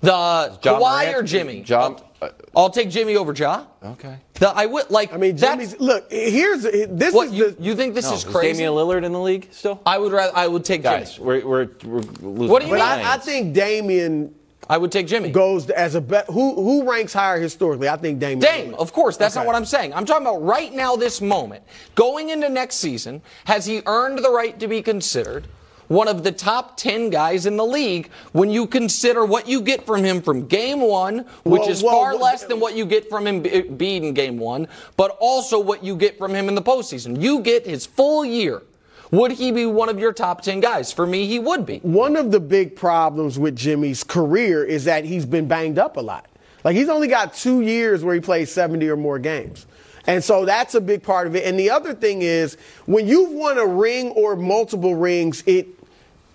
The 0.00 0.58
John 0.60 0.80
Kawhi 0.80 0.80
Morant, 0.80 1.16
or 1.16 1.22
Jimmy? 1.24 1.62
John, 1.62 2.00
I'll, 2.20 2.30
I'll, 2.56 2.70
take 2.70 2.90
Jimmy 2.90 3.16
over 3.16 3.32
Ja. 3.32 3.64
Okay. 3.82 4.18
The, 4.34 4.48
I 4.48 4.66
would 4.66 4.90
like. 4.90 5.12
I 5.12 5.16
mean, 5.16 5.36
Jimmy's 5.36 5.78
look. 5.78 6.10
Here's 6.10 6.62
this 6.62 7.14
what, 7.14 7.28
is 7.28 7.32
you, 7.34 7.50
the, 7.50 7.62
you 7.62 7.76
think 7.76 7.94
this 7.94 8.06
no, 8.06 8.14
is 8.14 8.24
crazy? 8.24 8.50
Is 8.50 8.58
Damian 8.58 8.72
Lillard 8.72 9.04
in 9.04 9.12
the 9.12 9.20
league 9.20 9.48
still? 9.52 9.80
I 9.86 9.98
would 9.98 10.12
rather. 10.12 10.36
I 10.36 10.46
would 10.46 10.64
take 10.64 10.82
Guys, 10.82 11.14
Jimmy. 11.14 11.26
we're, 11.26 11.46
we're, 11.46 11.68
we're 11.84 12.00
losing. 12.00 12.48
What 12.48 12.62
do 12.62 12.68
you 12.68 12.74
but 12.74 12.96
mean? 12.96 13.06
I, 13.06 13.14
I 13.14 13.18
think 13.18 13.54
Damian 13.54 14.34
I 14.68 14.76
would 14.76 14.92
take 14.92 15.06
Jimmy. 15.06 15.30
Goes 15.30 15.70
as 15.70 15.94
a 15.94 16.00
bet. 16.00 16.26
Who 16.26 16.54
who 16.54 16.90
ranks 16.90 17.12
higher 17.12 17.40
historically? 17.40 17.88
I 17.88 17.96
think 17.96 18.18
Dame. 18.18 18.38
Dame, 18.38 18.74
of 18.74 18.92
course. 18.92 19.16
That's 19.16 19.36
okay. 19.36 19.44
not 19.44 19.46
what 19.46 19.56
I'm 19.56 19.64
saying. 19.64 19.94
I'm 19.94 20.04
talking 20.04 20.26
about 20.26 20.42
right 20.42 20.72
now, 20.72 20.94
this 20.94 21.20
moment. 21.20 21.62
Going 21.94 22.28
into 22.28 22.48
next 22.48 22.76
season, 22.76 23.22
has 23.46 23.64
he 23.64 23.82
earned 23.86 24.18
the 24.18 24.30
right 24.30 24.58
to 24.60 24.68
be 24.68 24.82
considered 24.82 25.46
one 25.88 26.06
of 26.06 26.22
the 26.22 26.32
top 26.32 26.76
10 26.76 27.10
guys 27.10 27.46
in 27.46 27.56
the 27.56 27.64
league 27.64 28.10
when 28.32 28.50
you 28.50 28.66
consider 28.66 29.24
what 29.24 29.48
you 29.48 29.60
get 29.60 29.84
from 29.84 30.04
him 30.04 30.22
from 30.22 30.46
game 30.46 30.80
one, 30.80 31.20
which 31.44 31.68
is 31.68 31.82
far 31.82 32.14
less 32.14 32.44
than 32.44 32.60
what 32.60 32.76
you 32.76 32.86
get 32.86 33.08
from 33.08 33.26
him 33.26 33.76
being 33.76 34.04
in 34.04 34.14
game 34.14 34.38
one, 34.38 34.68
but 34.96 35.16
also 35.18 35.58
what 35.58 35.82
you 35.82 35.96
get 35.96 36.16
from 36.18 36.34
him 36.34 36.48
in 36.48 36.54
the 36.54 36.62
postseason. 36.62 37.20
You 37.20 37.40
get 37.40 37.66
his 37.66 37.86
full 37.86 38.24
year. 38.24 38.62
Would 39.10 39.32
he 39.32 39.52
be 39.52 39.64
one 39.64 39.88
of 39.88 39.98
your 39.98 40.12
top 40.12 40.42
10 40.42 40.60
guys? 40.60 40.92
For 40.92 41.06
me, 41.06 41.26
he 41.26 41.38
would 41.38 41.64
be. 41.64 41.78
One 41.78 42.14
of 42.14 42.30
the 42.30 42.40
big 42.40 42.76
problems 42.76 43.38
with 43.38 43.56
Jimmy's 43.56 44.04
career 44.04 44.64
is 44.64 44.84
that 44.84 45.04
he's 45.04 45.24
been 45.24 45.48
banged 45.48 45.78
up 45.78 45.96
a 45.96 46.00
lot. 46.00 46.26
Like 46.62 46.76
he's 46.76 46.90
only 46.90 47.08
got 47.08 47.32
two 47.32 47.62
years 47.62 48.04
where 48.04 48.14
he 48.14 48.20
plays 48.20 48.52
70 48.52 48.86
or 48.88 48.96
more 48.96 49.18
games. 49.18 49.66
And 50.06 50.24
so 50.24 50.44
that's 50.44 50.74
a 50.74 50.80
big 50.80 51.02
part 51.02 51.26
of 51.26 51.36
it. 51.36 51.44
And 51.44 51.58
the 51.58 51.70
other 51.70 51.94
thing 51.94 52.22
is 52.22 52.56
when 52.86 53.06
you've 53.06 53.32
won 53.32 53.58
a 53.58 53.66
ring 53.66 54.10
or 54.10 54.36
multiple 54.36 54.94
rings, 54.94 55.42
it 55.46 55.77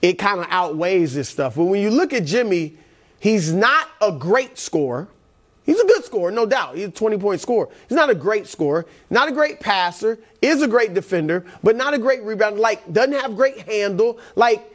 it 0.03 0.19
kind 0.19 0.41
of 0.41 0.47
outweighs 0.49 1.15
this 1.15 1.29
stuff. 1.29 1.55
But 1.55 1.63
when 1.63 1.81
you 1.81 1.89
look 1.89 2.11
at 2.11 2.25
Jimmy, 2.25 2.77
he's 3.19 3.53
not 3.53 3.87
a 4.01 4.11
great 4.11 4.59
scorer. 4.59 5.07
He's 5.65 5.79
a 5.79 5.85
good 5.85 6.03
scorer, 6.03 6.29
no 6.29 6.45
doubt. 6.45 6.75
He's 6.75 6.87
a 6.87 6.91
20 6.91 7.17
point 7.17 7.39
scorer. 7.39 7.69
He's 7.87 7.95
not 7.95 8.09
a 8.09 8.15
great 8.15 8.45
scorer, 8.45 8.85
not 9.09 9.29
a 9.29 9.31
great 9.31 9.61
passer, 9.61 10.19
is 10.41 10.61
a 10.61 10.67
great 10.67 10.93
defender, 10.93 11.45
but 11.63 11.77
not 11.77 11.93
a 11.93 11.97
great 11.97 12.21
rebounder. 12.21 12.59
Like, 12.59 12.91
doesn't 12.91 13.13
have 13.13 13.37
great 13.37 13.59
handle. 13.59 14.19
Like, 14.35 14.69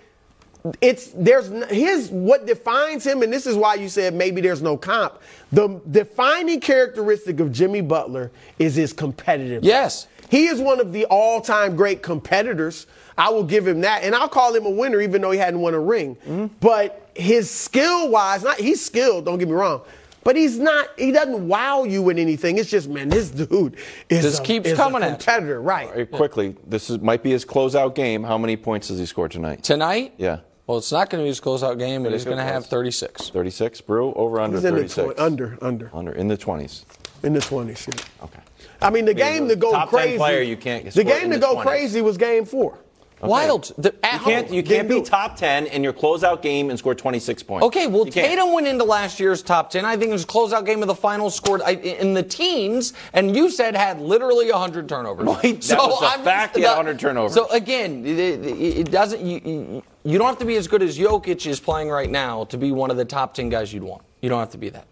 it's 0.81 1.13
there's 1.15 1.49
his 1.71 2.09
what 2.09 2.47
defines 2.47 3.07
him, 3.07 3.23
and 3.23 3.31
this 3.31 3.47
is 3.47 3.55
why 3.55 3.75
you 3.75 3.91
said 3.91 4.15
maybe 4.15 4.41
there's 4.41 4.63
no 4.63 4.79
comp. 4.79 5.21
The 5.53 5.81
defining 5.91 6.61
characteristic 6.61 7.39
of 7.41 7.53
Jimmy 7.53 7.83
Butler 7.83 8.31
is 8.59 8.75
his 8.75 8.95
competitiveness. 8.95 9.65
Yes. 9.65 10.07
He 10.29 10.47
is 10.47 10.61
one 10.61 10.81
of 10.81 10.93
the 10.93 11.05
all-time 11.07 11.77
great 11.77 12.03
competitors. 12.03 12.87
I 13.17 13.31
will 13.31 13.45
give 13.45 13.67
him 13.67 13.81
that, 13.81 14.03
and 14.05 14.15
I'll 14.15 14.29
call 14.29 14.55
him 14.55 14.65
a 14.67 14.71
winner, 14.71 15.01
even 15.01 15.21
though 15.23 15.31
he 15.33 15.39
hadn't 15.39 15.61
won 15.61 15.75
a 15.75 15.81
ring. 15.81 16.17
Mm-hmm. 16.17 16.47
But 16.61 17.11
his 17.15 17.51
skill-wise, 17.51 18.43
not 18.45 18.59
he's 18.59 18.85
skilled. 18.85 19.25
Don't 19.25 19.39
get 19.39 19.49
me 19.49 19.55
wrong. 19.55 19.83
But 20.25 20.37
he's 20.37 20.59
not. 20.59 20.89
He 20.99 21.11
doesn't 21.11 21.49
wow 21.49 21.85
you 21.85 22.03
with 22.03 22.19
anything. 22.19 22.59
It's 22.59 22.69
just, 22.69 22.89
man, 22.89 23.09
this 23.09 23.31
dude 23.31 23.77
is 24.11 24.23
Just 24.23 24.41
a, 24.41 24.43
keeps 24.43 24.69
is 24.69 24.77
coming 24.77 25.03
a 25.03 25.07
at 25.07 25.11
you. 25.13 25.17
competitor, 25.17 25.61
right? 25.63 25.89
Very 25.89 26.07
quickly, 26.07 26.55
this 26.67 26.91
is, 26.91 26.99
might 27.01 27.23
be 27.23 27.31
his 27.31 27.45
closeout 27.47 27.95
game. 27.95 28.23
How 28.25 28.37
many 28.37 28.57
points 28.57 28.89
does 28.89 28.99
he 28.99 29.07
score 29.07 29.29
tonight? 29.29 29.63
Tonight? 29.63 30.13
Yeah. 30.19 30.41
Well, 30.67 30.77
it's 30.77 30.93
not 30.93 31.09
going 31.09 31.23
to 31.23 31.25
be 31.25 31.29
his 31.29 31.41
closeout 31.41 31.79
game, 31.79 32.03
but 32.03 32.13
he's 32.13 32.27
going 32.27 32.37
to 32.37 32.43
have 32.43 32.67
36. 32.67 33.31
36, 33.31 33.81
Brew? 33.81 34.13
Over 34.13 34.39
under 34.41 34.59
He's 34.59 34.65
in 34.67 34.75
the 34.75 34.81
36? 34.83 35.15
tw- 35.15 35.19
under, 35.19 35.59
under, 35.63 35.91
Under, 35.95 36.13
in 36.13 36.29
the 36.29 36.37
20s. 36.37 36.85
in 37.23 37.33
the 37.33 37.41
twenties. 37.41 37.89
Yeah. 37.89 38.25
Okay. 38.25 38.41
I 38.81 38.91
mean, 38.91 39.05
the 39.05 39.15
game 39.15 39.49
to 39.49 39.57
go 39.57 39.73
top 39.73 39.91
10 39.91 39.99
crazy. 39.99 40.17
player, 40.19 40.43
you 40.43 40.57
can't 40.57 40.91
the 40.91 41.05
game 41.05 41.25
in 41.25 41.31
to 41.33 41.39
go 41.39 41.57
20s. 41.57 41.63
crazy 41.63 42.01
was 42.03 42.17
game 42.17 42.45
four. 42.45 42.79
Wild. 43.21 43.73
The, 43.79 43.93
at 44.07 44.21
You 44.21 44.27
can't, 44.27 44.47
home. 44.47 44.55
you 44.55 44.63
can't 44.63 44.89
be 44.89 45.03
top 45.03 45.35
10 45.37 45.67
in 45.67 45.83
your 45.83 45.93
closeout 45.93 46.41
game 46.41 46.71
and 46.71 46.79
score 46.79 46.95
26 46.95 47.43
points. 47.43 47.67
Okay, 47.67 47.89
well, 47.89 48.07
You 48.07 48.13
can't. 48.13 48.29
Tatum 48.29 48.53
went 48.53 48.69
into 48.69 48.85
last 48.85 49.19
year's 49.19 49.43
top 49.43 49.71
10. 49.71 49.85
I 49.85 49.97
think 49.97 50.13
his 50.13 50.25
closeout 50.25 50.65
game 50.65 50.83
of 50.83 50.87
the 50.87 50.95
finals 50.95 51.35
scored 51.35 51.61
I- 51.63 51.73
in 51.73 52.15
the 52.15 52.23
teens, 52.23 52.93
and 53.15 53.35
you 53.35 53.51
said 53.51 53.75
had 53.75 54.01
literally 54.01 54.53
100 54.53 54.89
turnovers. 54.89 55.27
Wait, 55.43 55.63
that 55.63 55.79
was 55.79 56.01
a 56.15 56.23
fact, 56.23 56.55
he 56.55 56.63
had 56.63 56.77
100 56.77 57.01
turnovers. 57.01 57.35
So, 57.35 57.49
again, 57.51 58.07
it, 58.07 58.19
it- 58.21 58.47
it 58.79 58.91
doesn't. 58.93 59.21
You, 59.21 59.41
you, 59.45 59.83
you 60.05 60.17
don't 60.19 60.29
have 60.29 60.39
to 60.39 60.45
be 60.45 60.55
as 60.55 60.69
good 60.69 60.83
as 60.85 60.97
Jokic 60.97 61.45
is 61.45 61.59
playing 61.59 61.89
right 61.91 62.09
now 62.09 62.45
to 62.45 62.57
be 62.57 62.71
one 62.71 62.93
of 62.93 62.97
the 62.97 63.05
top 63.05 63.35
10 63.35 63.49
guys 63.49 63.73
you'd 63.73 63.83
want. 63.83 64.03
You 64.23 64.29
don't 64.29 64.39
have 64.39 64.51
to 64.53 64.59
be 64.59 64.69
that. 64.69 64.87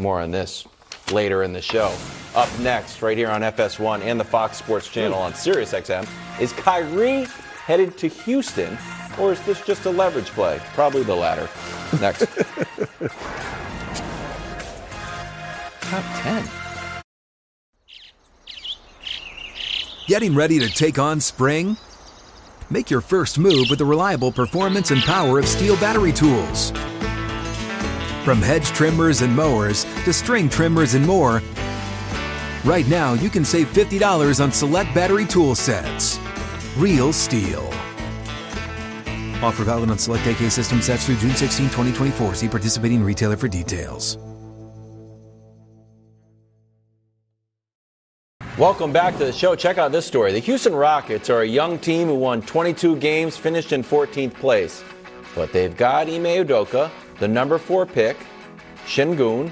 More 0.00 0.20
on 0.20 0.32
this 0.32 0.66
later 1.12 1.42
in 1.42 1.52
the 1.52 1.62
show. 1.62 1.94
Up 2.34 2.48
next, 2.60 3.02
right 3.02 3.16
here 3.16 3.28
on 3.28 3.42
FS1 3.42 4.00
and 4.00 4.18
the 4.18 4.24
Fox 4.24 4.56
Sports 4.56 4.88
Channel 4.88 5.18
on 5.18 5.32
SiriusXM, 5.32 6.08
is 6.40 6.52
Kyrie 6.54 7.26
headed 7.64 7.98
to 7.98 8.08
Houston, 8.08 8.78
or 9.18 9.32
is 9.32 9.40
this 9.42 9.64
just 9.66 9.84
a 9.84 9.90
leverage 9.90 10.28
play? 10.30 10.58
Probably 10.74 11.02
the 11.02 11.14
latter. 11.14 11.48
Next. 12.00 12.20
Top 15.80 16.04
10. 16.22 16.48
Getting 20.06 20.34
ready 20.34 20.58
to 20.58 20.68
take 20.68 20.98
on 20.98 21.20
spring? 21.20 21.76
Make 22.70 22.90
your 22.90 23.02
first 23.02 23.38
move 23.38 23.66
with 23.68 23.78
the 23.78 23.84
reliable 23.84 24.32
performance 24.32 24.90
and 24.90 25.02
power 25.02 25.38
of 25.38 25.44
STIHL 25.44 25.78
battery 25.78 26.12
tools. 26.12 26.72
From 28.24 28.40
hedge 28.40 28.68
trimmers 28.68 29.20
and 29.22 29.34
mowers 29.34 29.84
to 30.04 30.12
string 30.12 30.48
trimmers 30.48 30.94
and 30.94 31.04
more, 31.04 31.42
right 32.64 32.86
now 32.86 33.14
you 33.14 33.28
can 33.28 33.44
save 33.44 33.66
$50 33.72 34.40
on 34.40 34.52
select 34.52 34.94
battery 34.94 35.26
tool 35.26 35.56
sets. 35.56 36.20
Real 36.76 37.12
STIHL. 37.12 37.66
Offer 39.42 39.64
valid 39.64 39.90
on 39.90 39.98
select 39.98 40.24
AK 40.28 40.52
system 40.52 40.80
sets 40.80 41.06
through 41.06 41.16
June 41.16 41.34
16, 41.34 41.66
2024. 41.66 42.36
See 42.36 42.48
participating 42.48 43.02
retailer 43.02 43.36
for 43.36 43.48
details. 43.48 44.16
Welcome 48.56 48.92
back 48.92 49.18
to 49.18 49.24
the 49.24 49.32
show. 49.32 49.56
Check 49.56 49.78
out 49.78 49.90
this 49.90 50.06
story. 50.06 50.30
The 50.30 50.38
Houston 50.38 50.76
Rockets 50.76 51.28
are 51.28 51.40
a 51.40 51.46
young 51.46 51.76
team 51.76 52.06
who 52.06 52.14
won 52.14 52.40
22 52.42 52.96
games, 52.96 53.36
finished 53.36 53.72
in 53.72 53.82
14th 53.82 54.34
place. 54.34 54.84
But 55.34 55.52
they've 55.52 55.76
got 55.76 56.06
Ime 56.06 56.44
Udoka, 56.44 56.88
the 57.22 57.28
number 57.28 57.56
four 57.56 57.86
pick, 57.86 58.16
Sengun, 58.84 59.48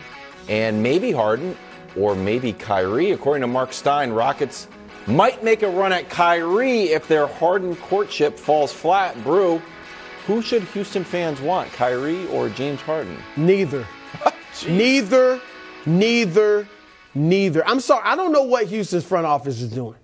and 0.49 0.83
maybe 0.83 1.13
Harden 1.13 1.57
or 1.97 2.17
maybe 2.17 2.53
Kyrie. 2.53 3.13
According 3.13 3.43
to 3.43 3.47
Marc 3.47 3.73
Stein, 3.73 4.11
Rockets 4.11 4.67
might 5.07 5.45
make 5.45 5.63
a 5.63 5.69
run 5.69 5.93
at 5.93 6.11
Kyrie 6.11 6.87
if 6.87 7.07
their 7.07 7.29
Harden 7.29 7.77
courtship 7.77 8.37
falls 8.37 8.73
flat. 8.73 9.23
Brew, 9.23 9.63
who 10.27 10.43
should 10.43 10.65
Houston 10.65 11.05
fans 11.05 11.41
want, 11.41 11.73
Kyrie 11.73 12.27
or 12.31 12.49
James 12.49 12.81
Harden? 12.81 13.17
Neither. 13.37 13.87
Oh, 14.27 14.69
neither, 14.69 15.41
neither, 15.87 16.69
neither. 17.15 17.67
I'm 17.67 17.79
sorry. 17.79 18.03
I 18.05 18.17
don't 18.17 18.33
know 18.33 18.43
what 18.43 18.67
Houston's 18.67 19.05
front 19.05 19.25
office 19.25 19.63
is 19.63 19.71
doing. 19.71 19.95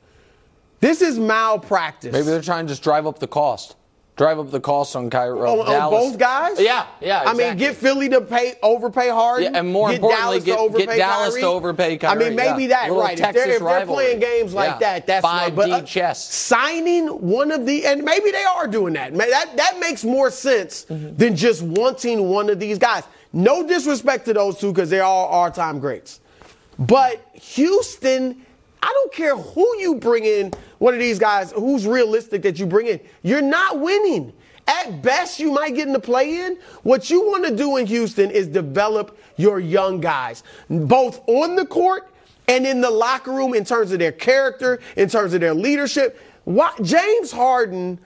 This 0.78 1.02
is 1.02 1.18
malpractice. 1.18 2.12
Maybe 2.12 2.26
they're 2.26 2.40
trying 2.40 2.66
to 2.66 2.72
just 2.72 2.84
drive 2.84 3.08
up 3.08 3.18
the 3.18 3.26
cost. 3.26 3.74
Drive 4.16 4.38
up 4.38 4.50
the 4.50 4.60
cost 4.60 4.96
on 4.96 5.10
Kyrie. 5.10 5.38
on, 5.40 5.58
on 5.60 5.90
both 5.90 6.18
guys. 6.18 6.58
Yeah, 6.58 6.86
yeah. 7.02 7.22
I 7.26 7.34
mean, 7.34 7.58
get 7.58 7.76
Philly 7.76 8.08
to 8.08 8.22
pay 8.22 8.54
overpay 8.62 9.10
Harden. 9.10 9.52
Yeah, 9.52 9.58
and 9.60 9.70
more 9.70 9.88
get 9.90 9.96
importantly, 9.96 10.24
Dallas 10.40 10.44
get- 10.44 10.54
to 10.56 10.58
overpay 10.62 10.86
get 10.86 10.96
Dallas 10.96 11.28
Kyrie. 11.28 11.40
to 11.42 11.46
overpay 11.48 11.98
I 12.02 12.14
mean, 12.14 12.34
maybe 12.34 12.62
yeah. 12.62 12.68
that 12.88 12.92
right. 12.92 13.20
If 13.20 13.34
they're, 13.34 13.50
if 13.50 13.60
they're 13.62 13.84
playing 13.84 14.20
games 14.20 14.54
like 14.54 14.70
Yeah. 14.70 14.78
that, 14.78 15.06
that's 15.06 15.22
Five 15.22 15.40
fine. 15.48 15.54
But 15.54 15.70
uh, 15.70 15.82
chess. 15.82 16.32
signing 16.32 17.08
one 17.08 17.50
of 17.52 17.66
the 17.66 17.84
and 17.84 18.04
maybe 18.04 18.30
they 18.30 18.42
are 18.44 18.66
doing 18.66 18.94
that. 18.94 19.12
That 19.14 19.54
that 19.56 19.78
makes 19.80 20.02
more 20.02 20.30
sense 20.30 20.86
Mm-hmm. 20.88 21.16
than 21.16 21.36
just 21.36 21.60
wanting 21.62 22.30
one 22.30 22.48
of 22.48 22.58
these 22.58 22.78
guys. 22.78 23.02
No 23.34 23.66
disrespect 23.68 24.24
to 24.26 24.32
those 24.32 24.58
two 24.58 24.72
because 24.72 24.88
they're 24.88 25.02
all 25.04 25.26
all-time 25.26 25.78
greats. 25.78 26.20
But 26.78 27.22
Houston, 27.34 28.45
I 28.86 28.92
don't 28.92 29.12
care 29.12 29.36
who 29.36 29.66
you 29.80 29.96
bring 29.96 30.24
in, 30.24 30.52
one 30.78 30.94
of 30.94 31.00
these 31.00 31.18
guys, 31.18 31.50
who's 31.50 31.88
realistic 31.88 32.42
that 32.42 32.56
you 32.60 32.66
bring 32.66 32.86
in. 32.86 33.00
You're 33.24 33.42
not 33.42 33.80
winning. 33.80 34.32
At 34.68 35.02
best, 35.02 35.40
you 35.40 35.50
might 35.50 35.74
get 35.74 35.88
in 35.88 35.92
the 35.92 35.98
play 35.98 36.42
in. 36.42 36.56
What 36.84 37.10
you 37.10 37.26
want 37.26 37.44
to 37.46 37.56
do 37.56 37.78
in 37.78 37.86
Houston 37.86 38.30
is 38.30 38.46
develop 38.46 39.18
your 39.36 39.58
young 39.58 40.00
guys, 40.00 40.44
both 40.70 41.20
on 41.28 41.56
the 41.56 41.66
court 41.66 42.08
and 42.46 42.64
in 42.64 42.80
the 42.80 42.90
locker 42.90 43.32
room 43.32 43.54
in 43.54 43.64
terms 43.64 43.90
of 43.90 43.98
their 43.98 44.12
character, 44.12 44.78
in 44.96 45.08
terms 45.08 45.34
of 45.34 45.40
their 45.40 45.54
leadership. 45.54 46.20
Why, 46.44 46.72
James 46.80 47.32
Harden 47.32 47.98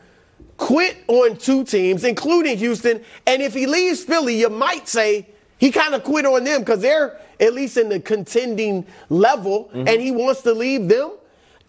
quit 0.56 0.96
on 1.08 1.36
two 1.36 1.62
teams, 1.62 2.04
including 2.04 2.56
Houston. 2.56 3.04
And 3.26 3.42
if 3.42 3.52
he 3.52 3.66
leaves 3.66 4.02
Philly, 4.02 4.40
you 4.40 4.48
might 4.48 4.88
say 4.88 5.28
he 5.58 5.70
kind 5.70 5.94
of 5.94 6.04
quit 6.04 6.24
on 6.24 6.44
them 6.44 6.60
because 6.60 6.80
they're 6.80 7.20
at 7.40 7.54
least 7.54 7.76
in 7.76 7.88
the 7.88 7.98
contending 7.98 8.86
level 9.08 9.70
mm-hmm. 9.74 9.88
and 9.88 10.00
he 10.00 10.10
wants 10.10 10.42
to 10.42 10.52
leave 10.52 10.88
them. 10.88 11.12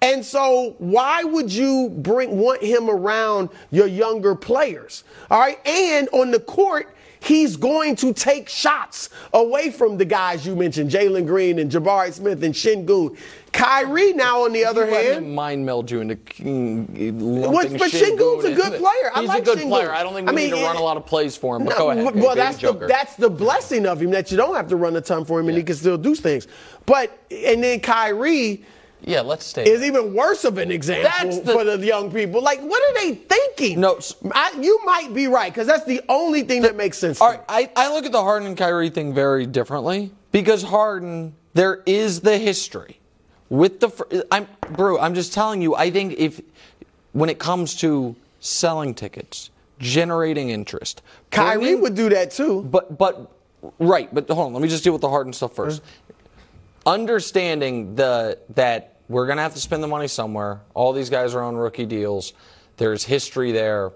And 0.02 0.26
so 0.26 0.76
why 0.80 1.24
would 1.24 1.52
you 1.54 1.90
bring 1.98 2.38
want 2.38 2.62
him 2.62 2.90
around 2.90 3.50
your 3.70 3.88
younger 3.88 4.34
players? 4.34 5.04
All 5.30 5.40
right. 5.40 5.60
And 5.66 6.10
on 6.12 6.32
the 6.32 6.40
court, 6.40 6.96
he's 7.22 7.56
going 7.56 7.96
to 7.98 8.14
take 8.14 8.50
shots 8.50 9.10
away 9.34 9.72
from 9.72 9.98
the 9.98 10.06
guys 10.06 10.46
you 10.46 10.56
mentioned, 10.56 10.90
Jalen 10.92 11.26
Green 11.26 11.60
and 11.60 11.72
Jabari 11.72 12.12
Smith 12.12 12.44
and 12.44 12.54
Sengun. 12.54 13.18
Kyrie 13.54 14.14
now, 14.14 14.46
on 14.46 14.54
the 14.54 14.64
other 14.64 14.86
hand, 14.88 15.36
mind 15.36 15.66
meld 15.66 15.92
you 15.92 16.00
into 16.02 16.16
mm, 16.16 16.88
lumping 17.22 17.78
but 17.78 17.92
Sengun 17.92 18.18
Sengun's 18.18 18.46
a 18.46 18.56
good 18.56 18.80
player. 18.80 19.12
I 19.14 19.20
He's 19.22 19.28
like 19.30 19.42
a 19.44 19.46
good 19.46 19.58
Sengun. 19.60 19.70
player. 19.70 19.94
I 19.94 20.04
don't 20.04 20.14
think 20.14 20.28
we 20.30 20.34
I 20.34 20.36
need 20.36 20.52
mean, 20.52 20.62
to 20.62 20.66
run 20.66 20.78
a 20.78 20.82
lot 20.82 20.98
of 20.98 21.06
plays 21.06 21.36
for 21.36 21.58
him. 21.58 21.66
But 21.66 21.72
No, 21.72 21.78
go 21.78 21.92
ahead. 21.92 22.16
Well, 22.16 22.36
that's 22.36 22.58
the 22.58 22.74
that's 22.74 23.16
the 23.16 23.30
blessing 23.30 23.86
of 23.86 24.02
him 24.02 24.12
that 24.12 24.32
you 24.32 24.38
don't 24.38 24.56
have 24.56 24.68
to 24.70 24.76
run 24.78 24.96
a 24.96 25.02
ton 25.02 25.26
for 25.26 25.40
him 25.40 25.50
and 25.50 25.58
he 25.58 25.64
can 25.64 25.76
still 25.76 25.98
do 25.98 26.16
things. 26.16 26.48
But 26.86 27.18
and 27.30 27.64
then 27.64 27.82
Kyrie 27.82 28.64
yeah. 29.04 29.22
Let's 29.22 29.46
stay. 29.46 29.64
is 29.70 29.82
even 29.84 30.14
worse 30.14 30.44
of 30.44 30.58
an 30.58 30.72
example 30.72 31.10
That's 31.12 31.40
the- 31.40 31.54
for 31.54 31.64
the 31.64 31.78
young 31.86 32.12
people. 32.12 32.42
Like, 32.42 32.62
what 32.62 32.82
are 32.90 32.94
they 33.02 33.16
thinking? 33.16 33.80
No, 33.80 34.00
I, 34.34 34.54
you 34.60 34.80
might 34.86 35.14
be 35.14 35.28
right 35.28 35.52
because 35.52 35.68
that's 35.68 35.86
the 35.86 36.02
only 36.10 36.44
thing 36.44 36.62
that 36.64 36.76
makes 36.76 36.98
sense. 36.98 37.20
All 37.22 37.30
right, 37.30 37.42
I, 37.50 37.70
I 37.76 37.94
look 37.94 38.06
at 38.06 38.12
the 38.12 38.22
Harden 38.22 38.48
and 38.48 38.58
Kyrie 38.58 38.90
thing 38.90 39.14
very 39.14 39.46
differently 39.46 40.12
because 40.32 40.64
Harden, 40.64 41.36
there 41.54 41.82
is 41.86 42.22
the 42.22 42.38
history 42.38 43.00
with 43.50 43.80
the. 43.80 44.26
I'm 44.32 44.48
Brew. 44.72 44.98
I'm 45.00 45.14
just 45.16 45.34
telling 45.34 45.62
you. 45.62 45.76
I 45.76 45.92
think 45.92 46.14
if 46.18 46.42
when 47.14 47.30
it 47.30 47.40
comes 47.40 47.76
to 47.78 48.16
selling 48.40 48.94
tickets, 48.94 49.50
generating 49.80 50.50
interest, 50.50 51.02
Kyrie 51.32 51.58
bringing- 51.60 51.82
would 51.82 51.96
do 51.96 52.10
that 52.10 52.32
too. 52.32 52.62
But 52.64 52.98
but 52.98 53.30
right, 53.80 54.14
but 54.14 54.30
hold 54.30 54.48
on. 54.48 54.54
Let 54.54 54.62
me 54.62 54.70
just 54.70 54.84
deal 54.84 54.94
with 54.94 55.02
the 55.02 55.10
Harden 55.10 55.34
stuff 55.34 55.54
first. 55.54 55.82
Uh-huh. 55.82 56.11
Understanding 56.86 57.96
the 57.96 58.39
that 58.56 58.96
we're 59.08 59.28
gonna 59.28 59.41
have 59.41 59.54
to 59.54 59.60
spend 59.60 59.84
the 59.84 59.88
money 59.88 60.08
somewhere. 60.08 60.62
All 60.74 60.94
these 60.94 61.10
guys 61.10 61.36
are 61.36 61.41
on 61.41 61.56
rookie 61.56 61.86
deals. 61.86 62.34
There's 62.78 63.04
history 63.04 63.52
there. 63.52 63.91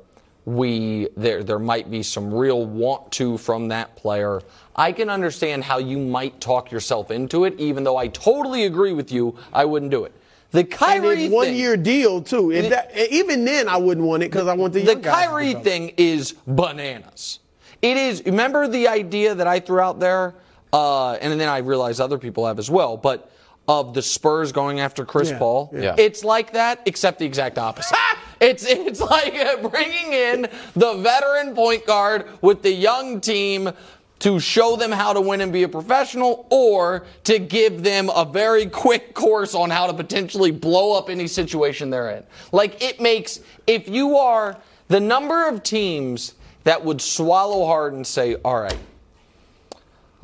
We 0.45 1.07
there 1.17 1.43
there 1.43 1.57
might 1.57 1.89
be 1.89 2.03
some 2.03 2.31
real 2.31 2.65
want 2.65 3.11
to 3.13 3.39
from 3.39 3.69
that 3.69 3.95
player. 3.95 4.41
I 4.75 4.91
can 4.91 5.09
understand 5.09 5.63
how 5.63 5.79
you 5.79 5.97
might 5.97 6.39
talk 6.39 6.71
yourself 6.71 7.09
into 7.09 7.45
it, 7.45 7.59
even 7.59 7.83
though 7.83 7.97
I 7.97 8.07
totally 8.07 8.65
agree 8.65 8.93
with 8.93 9.11
you. 9.11 9.35
I 9.51 9.65
wouldn't 9.65 9.89
do 9.89 10.03
it. 10.03 10.13
The 10.51 10.63
Kyrie 10.63 11.25
it's 11.25 11.33
one 11.33 11.47
thing- 11.47 11.57
year 11.57 11.75
deal 11.75 12.21
too. 12.21 12.51
If 12.51 12.69
that, 12.69 12.95
even 12.95 13.45
then, 13.45 13.67
I 13.67 13.77
wouldn't 13.77 14.05
want 14.05 14.21
it 14.21 14.31
because 14.31 14.47
I 14.47 14.53
want 14.53 14.73
the 14.73 14.83
the 14.83 14.95
Kyrie 14.97 15.55
thing 15.55 15.93
is 15.97 16.35
bananas. 16.45 17.39
It 17.81 17.97
is. 17.97 18.23
Remember 18.25 18.67
the 18.67 18.87
idea 18.87 19.33
that 19.33 19.47
I 19.47 19.59
threw 19.59 19.79
out 19.79 19.99
there, 19.99 20.35
uh, 20.73 21.13
and 21.13 21.39
then 21.39 21.49
I 21.49 21.59
realize 21.59 21.99
other 21.99 22.17
people 22.17 22.45
have 22.47 22.59
as 22.59 22.69
well. 22.69 22.97
But 22.97 23.31
of 23.67 23.93
the 23.93 24.01
Spurs 24.01 24.51
going 24.51 24.79
after 24.79 25.05
Chris 25.05 25.31
Yeah, 25.31 25.39
Paul, 25.39 25.71
yeah. 25.73 25.95
it's 25.97 26.23
like 26.23 26.53
that, 26.53 26.81
except 26.85 27.19
the 27.19 27.25
exact 27.25 27.57
opposite. 27.57 27.97
it's 28.41 28.65
it's 28.65 29.01
like 29.01 29.33
bringing 29.71 30.13
in 30.13 30.47
the 30.75 30.93
veteran 30.95 31.55
point 31.55 31.85
guard 31.85 32.27
with 32.41 32.61
the 32.61 32.71
young 32.71 33.21
team 33.21 33.71
to 34.19 34.39
show 34.39 34.75
them 34.75 34.91
how 34.91 35.13
to 35.13 35.19
win 35.19 35.41
and 35.41 35.51
be 35.51 35.63
a 35.63 35.67
professional 35.67 36.47
or 36.49 37.05
to 37.23 37.37
give 37.37 37.83
them 37.83 38.09
a 38.15 38.23
very 38.23 38.65
quick 38.65 39.13
course 39.13 39.53
on 39.53 39.69
how 39.69 39.87
to 39.87 39.93
potentially 39.93 40.51
blow 40.51 40.97
up 40.97 41.09
any 41.09 41.27
situation 41.27 41.89
they're 41.89 42.11
in. 42.11 42.23
Like 42.51 42.81
it 42.81 43.01
makes, 43.01 43.41
if 43.67 43.89
you 43.89 44.17
are 44.17 44.57
the 44.87 44.99
number 44.99 45.47
of 45.47 45.63
teams 45.63 46.33
that 46.63 46.83
would 46.85 47.01
swallow 47.01 47.65
hard 47.65 47.93
and 47.93 48.07
say, 48.07 48.35
all 48.35 48.59
right, 48.59 48.77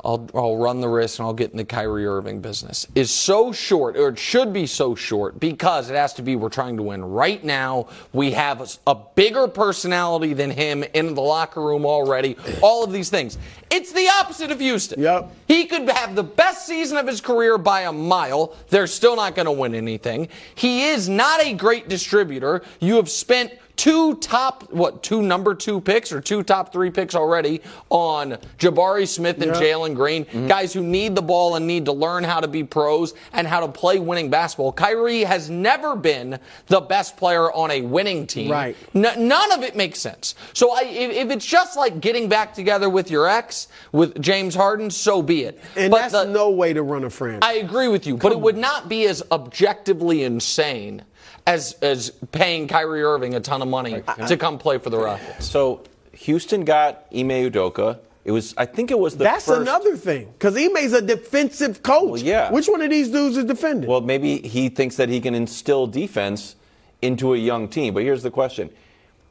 I'll, 0.04 0.28
I'll 0.34 0.56
run 0.56 0.80
the 0.80 0.88
risk 0.88 1.18
and 1.18 1.26
I'll 1.26 1.32
get 1.32 1.52
in 1.52 1.56
the 1.56 1.64
Kyrie 1.64 2.06
Irving 2.06 2.40
business 2.40 2.86
is 2.94 3.10
so 3.10 3.52
short, 3.52 3.96
or 3.96 4.08
it 4.08 4.18
should 4.18 4.52
be 4.52 4.66
so 4.66 4.94
short, 4.94 5.38
because 5.38 5.90
it 5.90 5.94
has 5.94 6.12
to 6.14 6.22
be 6.22 6.36
we're 6.36 6.48
trying 6.48 6.76
to 6.76 6.82
win 6.82 7.04
right 7.04 7.42
now. 7.44 7.88
We 8.12 8.32
have 8.32 8.60
a, 8.60 8.90
a 8.90 8.96
bigger 9.14 9.46
personality 9.46 10.32
than 10.34 10.50
him 10.50 10.82
in 10.94 11.14
the 11.14 11.20
locker 11.20 11.62
room 11.62 11.86
already. 11.86 12.36
All 12.62 12.82
of 12.82 12.92
these 12.92 13.10
things. 13.10 13.38
It's 13.70 13.92
the 13.92 14.08
opposite 14.20 14.50
of 14.50 14.60
Houston. 14.60 15.00
Yep. 15.00 15.32
He 15.48 15.66
could 15.66 15.88
have 15.88 16.14
the 16.14 16.22
best 16.22 16.66
season 16.66 16.98
of 16.98 17.06
his 17.06 17.20
career 17.20 17.56
by 17.56 17.82
a 17.82 17.92
mile. 17.92 18.56
They're 18.68 18.86
still 18.86 19.16
not 19.16 19.34
going 19.34 19.46
to 19.46 19.52
win 19.52 19.74
anything. 19.74 20.28
He 20.54 20.88
is 20.88 21.08
not 21.08 21.42
a 21.42 21.54
great 21.54 21.88
distributor. 21.88 22.62
You 22.80 22.96
have 22.96 23.08
spent 23.08 23.52
two 23.76 24.14
top 24.16 24.70
what 24.72 25.02
two 25.02 25.22
number 25.22 25.54
two 25.54 25.80
picks 25.80 26.12
or 26.12 26.20
two 26.20 26.42
top 26.42 26.72
three 26.72 26.90
picks 26.90 27.14
already 27.14 27.60
on 27.90 28.32
Jabari 28.58 29.08
Smith 29.08 29.40
and 29.42 29.52
Yeah. 29.54 29.60
Jalen 29.60 29.94
Green, 29.94 30.24
mm-hmm. 30.24 30.46
guys 30.46 30.72
who 30.72 30.82
need 30.82 31.14
the 31.14 31.22
ball 31.22 31.56
and 31.56 31.66
need 31.66 31.86
to 31.86 31.92
learn 31.92 32.24
how 32.24 32.40
to 32.40 32.48
be 32.48 32.64
pros 32.64 33.14
and 33.32 33.46
how 33.46 33.60
to 33.60 33.68
play 33.68 33.98
winning 33.98 34.30
basketball. 34.30 34.72
Kyrie 34.72 35.24
has 35.24 35.48
never 35.50 35.96
been 35.96 36.38
the 36.66 36.80
best 36.80 37.16
player 37.16 37.50
on 37.52 37.70
a 37.70 37.82
winning 37.82 38.26
team. 38.26 38.50
Right. 38.50 38.76
N- 38.94 39.28
none 39.28 39.52
of 39.52 39.62
it 39.62 39.74
makes 39.76 39.98
sense. 40.00 40.34
So 40.52 40.72
I, 40.72 40.82
if, 40.82 41.10
if 41.10 41.30
it's 41.30 41.46
just 41.46 41.76
like 41.76 42.00
getting 42.00 42.28
back 42.28 42.54
together 42.54 42.88
with 42.90 43.10
your 43.10 43.26
ex, 43.28 43.68
with 43.92 44.20
James 44.20 44.54
Harden, 44.54 44.90
so 44.90 45.22
be 45.22 45.44
it. 45.44 45.60
And 45.76 45.90
But 45.90 45.98
that's 46.10 46.12
the- 46.12 46.24
no 46.24 46.50
way 46.50 46.72
to 46.72 46.82
run 46.82 47.04
a 47.04 47.10
franchise. 47.10 47.40
I 47.42 47.54
agree 47.54 47.88
with 47.88 48.06
you, 48.06 48.16
but 48.16 48.32
it 48.32 48.40
would 48.40 48.56
not 48.56 48.88
be 48.88 49.06
as 49.06 49.22
objectively 49.30 50.22
insane 50.24 51.02
as 51.46 51.72
as 51.82 52.10
paying 52.30 52.68
Kyrie 52.68 53.02
Irving 53.02 53.34
a 53.34 53.40
ton 53.40 53.62
of 53.62 53.68
money 53.68 54.02
to 54.28 54.36
come 54.36 54.58
play 54.58 54.78
for 54.78 54.90
the 54.90 54.98
Rockets. 54.98 55.46
So 55.46 55.82
Houston 56.12 56.64
got 56.64 57.06
Ime 57.12 57.50
Udoka. 57.50 57.98
It 58.24 58.30
was, 58.30 58.54
I 58.56 58.66
think 58.66 58.92
it 58.92 58.98
was 58.98 59.16
the 59.16 59.24
That's 59.24 59.46
first. 59.46 59.62
another 59.62 59.96
thing. 59.96 60.28
Because 60.32 60.56
Ime's 60.56 60.92
a 60.92 61.02
defensive 61.02 61.82
coach. 61.82 62.08
Well, 62.08 62.20
yeah. 62.20 62.52
Which 62.52 62.68
one 62.68 62.80
of 62.80 62.88
these 62.88 63.08
dudes 63.08 63.36
is 63.36 63.44
defending? 63.44 63.90
Well, 63.90 64.00
maybe 64.00 64.38
he 64.38 64.68
thinks 64.68 64.94
that 64.96 65.08
he 65.08 65.20
can 65.20 65.34
instill 65.34 65.88
defense 65.88 66.54
into 67.00 67.34
a 67.34 67.36
young 67.36 67.66
team. 67.68 67.94
But 67.94 68.04
here's 68.04 68.22
the 68.22 68.30
question: 68.30 68.70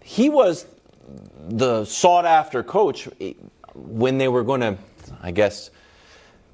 He 0.04 0.28
was 0.28 0.66
the 1.48 1.86
sought-after 1.86 2.64
coach 2.64 3.08
when 3.76 4.18
they 4.18 4.28
were 4.28 4.44
going 4.44 4.62
to, 4.62 4.78
I 5.22 5.32
guess, 5.32 5.72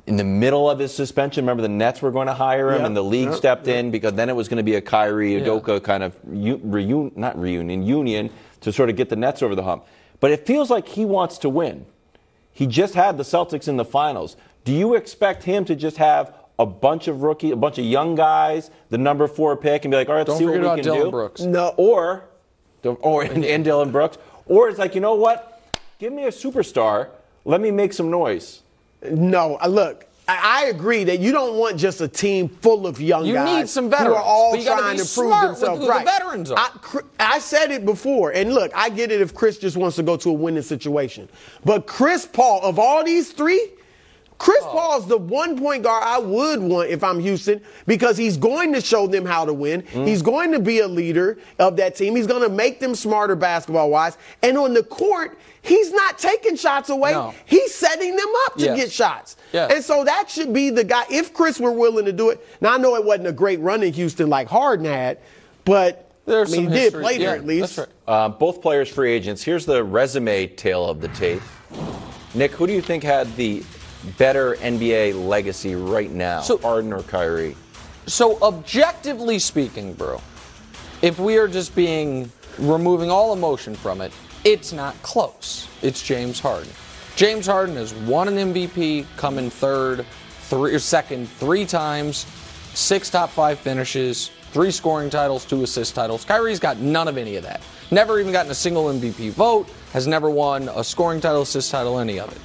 in 0.08 0.16
the 0.16 0.24
middle 0.24 0.70
of 0.70 0.80
his 0.80 0.94
suspension. 0.94 1.44
Remember, 1.44 1.62
the 1.62 1.70
Nets 1.70 2.02
were 2.02 2.12
going 2.12 2.28
to 2.28 2.34
hire 2.34 2.72
him, 2.72 2.80
Yeah, 2.82 2.86
and 2.88 2.96
the 2.98 3.04
league 3.04 3.30
yeah, 3.30 3.36
stepped 3.36 3.68
in 3.68 3.92
because 3.92 4.14
then 4.14 4.30
it 4.30 4.36
was 4.36 4.48
going 4.48 4.58
to 4.58 4.64
be 4.64 4.76
a 4.76 4.82
Kyrie 4.82 5.34
Udoka 5.34 5.84
kind 5.84 6.02
of 6.02 6.16
u- 6.32 6.58
reun- 6.60 7.16
not 7.16 7.38
reunion, 7.40 7.84
union 7.84 8.30
to 8.62 8.72
sort 8.72 8.90
of 8.90 8.96
get 8.96 9.10
the 9.10 9.16
Nets 9.18 9.44
over 9.44 9.54
the 9.54 9.64
hump. 9.64 9.86
But 10.20 10.32
it 10.32 10.48
feels 10.48 10.70
like 10.72 10.88
he 10.88 11.06
wants 11.06 11.38
to 11.40 11.50
win. 11.50 11.86
He 12.52 12.66
just 12.66 12.96
had 12.96 13.18
the 13.18 13.24
Celtics 13.24 13.68
in 13.68 13.78
the 13.78 13.86
finals. 13.86 14.36
Do 14.64 14.74
you 14.74 14.96
expect 14.96 15.44
him 15.44 15.64
to 15.66 15.76
just 15.76 15.98
have 15.98 16.34
a 16.58 16.66
bunch 16.66 17.08
of 17.08 17.22
rookie, 17.22 17.52
a 17.52 17.56
bunch 17.56 17.78
of 17.78 17.86
young 17.86 18.16
guys, 18.16 18.72
the 18.90 18.98
number 18.98 19.28
four 19.28 19.56
pick, 19.56 19.86
and 19.86 19.92
be 19.92 19.98
like, 19.98 20.10
all 20.10 20.16
right, 20.16 20.26
Don't 20.26 20.36
let's 20.36 20.40
see 20.40 20.46
what 20.46 20.54
forget 20.56 20.62
we 20.62 20.66
about 20.68 20.76
can 20.78 20.84
Dillon 20.86 21.02
do? 21.04 21.12
Brooks. 21.12 21.42
No. 21.42 21.74
Or, 21.78 22.24
or 22.84 23.24
and, 23.24 23.46
and 23.46 23.64
Dillon 23.64 23.92
Brooks. 23.92 24.18
Or 24.48 24.70
it's 24.70 24.80
like, 24.80 24.96
you 24.96 25.02
know 25.02 25.14
what? 25.16 25.62
Give 26.00 26.12
me 26.12 26.24
a 26.24 26.30
superstar. 26.32 27.10
Let 27.46 27.62
me 27.62 27.70
make 27.72 27.94
some 27.94 28.10
noise. 28.10 28.62
No, 29.04 29.58
uh, 29.62 29.68
look, 29.68 30.06
I, 30.28 30.66
agree 30.66 31.04
that 31.06 31.20
you 31.20 31.32
don't 31.32 31.58
want 31.58 31.78
just 31.78 32.02
a 32.02 32.08
team 32.08 32.50
full 32.50 32.86
of 32.86 33.00
young 33.00 33.26
You 33.26 33.36
guys 33.36 33.62
need 33.62 33.70
some 33.70 33.90
veterans. 33.90 34.10
who 34.10 34.16
are 34.16 34.24
all 34.24 34.56
you 34.56 34.66
trying 34.66 34.98
to 34.98 35.04
prove 35.04 35.08
smart 35.08 35.50
with 35.50 35.60
themselves. 35.60 35.80
who 35.80 35.86
the 35.86 35.92
right. 35.92 36.06
veterans 36.06 36.52
are. 36.52 36.58
I, 36.58 37.02
I 37.20 37.40
said 37.40 37.72
it 37.72 37.86
before, 37.86 38.32
and 38.32 38.54
look, 38.54 38.72
I 38.76 38.90
get 38.90 39.12
it 39.12 39.22
if 39.22 39.34
Chris 39.34 39.58
just 39.58 39.78
wants 39.78 39.96
to 39.96 40.04
go 40.04 40.18
to 40.18 40.30
a 40.30 40.34
winning 40.34 40.64
situation, 40.64 41.30
but 41.64 41.88
Chris 41.88 42.26
Paul, 42.26 42.62
of 42.64 42.78
all 42.80 43.04
these 43.04 43.32
three. 43.32 43.72
Chris 44.38 44.64
Oh. 44.64 44.70
Paul's 44.72 45.08
the 45.08 45.18
one 45.18 45.58
point 45.58 45.84
guard 45.84 46.04
I 46.06 46.20
would 46.20 46.62
want 46.62 46.90
if 46.90 47.04
I'm 47.04 47.20
Houston 47.20 47.60
because 47.88 48.18
he's 48.18 48.38
going 48.38 48.72
to 48.74 48.82
show 48.82 49.08
them 49.08 49.26
how 49.26 49.46
to 49.46 49.54
win. 49.54 49.82
Mm. 49.82 50.08
He's 50.08 50.22
going 50.22 50.52
to 50.52 50.60
be 50.60 50.80
a 50.80 50.88
leader 50.88 51.40
of 51.58 51.76
that 51.78 51.96
team. 51.96 52.16
He's 52.16 52.28
going 52.28 52.44
to 52.44 52.50
make 52.50 52.80
them 52.80 52.94
smarter 52.94 53.36
basketball 53.36 53.90
wise. 53.90 54.18
And 54.44 54.56
on 54.58 54.74
the 54.76 54.84
court, 54.84 55.40
he's 55.64 55.92
not 55.92 56.20
taking 56.20 56.56
shots 56.56 56.90
away. 56.90 57.14
No. 57.14 57.34
He's 57.46 57.74
setting 57.74 58.16
them 58.16 58.30
up 58.46 58.56
to 58.58 58.66
Yes. 58.66 58.78
get 58.78 58.92
shots. 58.92 59.38
Yes. 59.54 59.72
And 59.74 59.84
so 59.84 60.04
that 60.04 60.30
should 60.30 60.54
be 60.54 60.70
the 60.70 60.84
guy. 60.84 61.06
If 61.10 61.34
Chris 61.34 61.60
were 61.60 61.72
willing 61.72 62.06
to 62.06 62.14
do 62.14 62.30
it, 62.30 62.46
now 62.62 62.74
I 62.76 62.78
know 62.78 62.96
it 62.96 63.04
wasn't 63.04 63.28
a 63.28 63.34
great 63.34 63.60
run 63.60 63.82
in 63.82 63.92
Houston 63.94 64.30
like 64.30 64.48
Harden 64.48 64.86
had, 64.86 65.18
but 65.66 66.12
There's 66.26 66.54
I 66.54 66.58
mean, 66.58 66.66
some 66.66 66.74
he 66.74 66.78
did 66.78 66.84
history. 66.84 67.02
play 67.04 67.18
there 67.18 67.30
Yeah, 67.36 67.42
at 67.42 67.46
least. 67.48 67.78
right. 67.80 67.88
Uh, 68.08 68.30
both 68.30 68.62
players 68.62 68.88
free 68.90 69.14
agents. 69.14 69.42
Here's 69.44 69.66
the 69.66 69.84
resume 69.84 70.46
tale 70.48 70.86
of 70.86 71.02
the 71.02 71.08
tape. 71.10 71.42
Nick, 72.36 72.52
who 72.52 72.68
do 72.68 72.74
you 72.74 72.82
think 72.82 73.04
had 73.04 73.36
the 73.36 73.64
better 74.18 74.56
NBA 74.56 75.14
legacy 75.28 75.76
right 75.76 76.12
now, 76.12 76.42
So- 76.42 76.58
Harden 76.58 76.94
or 76.94 77.04
Kyrie? 77.04 77.56
So 78.06 78.38
objectively 78.42 79.38
speaking, 79.40 79.94
bro, 79.94 80.22
if 81.02 81.20
we 81.20 81.38
are 81.38 81.48
just 81.48 81.76
being 81.76 82.32
removing 82.58 83.12
all 83.12 83.34
emotion 83.34 83.76
from 83.76 84.02
it, 84.02 84.12
it's 84.44 84.72
not 84.72 85.00
close. 85.04 85.68
It's 85.82 86.02
James 86.02 86.40
Harden. 86.40 86.70
James 87.16 87.48
Harden 87.48 87.76
has 87.76 87.94
won 87.94 88.28
an 88.28 88.54
MVP, 88.54 89.06
come 89.18 89.38
in 89.38 89.50
third, 89.50 90.06
three 90.44 90.74
or 90.74 90.80
second 90.80 91.28
three 91.28 91.66
times, 91.66 92.26
six 92.74 93.10
top 93.10 93.30
five 93.30 93.60
finishes, 93.60 94.32
three 94.54 94.72
scoring 94.72 95.10
titles, 95.10 95.44
two 95.44 95.64
assist 95.64 95.96
titles. 95.96 96.24
Kyrie's 96.24 96.60
got 96.60 96.78
none 96.78 97.08
of 97.08 97.18
any 97.18 97.36
of 97.36 97.44
that. 97.44 97.62
Never 97.92 98.20
even 98.20 98.32
gotten 98.32 98.52
a 98.52 98.56
single 98.56 98.86
MVP 98.86 99.32
vote, 99.32 99.68
has 99.94 100.08
never 100.08 100.30
won 100.30 100.70
a 100.70 100.84
scoring 100.84 101.20
title, 101.20 101.42
assist 101.42 101.72
title, 101.72 102.00
any 102.00 102.20
of 102.20 102.32
it 102.32 102.38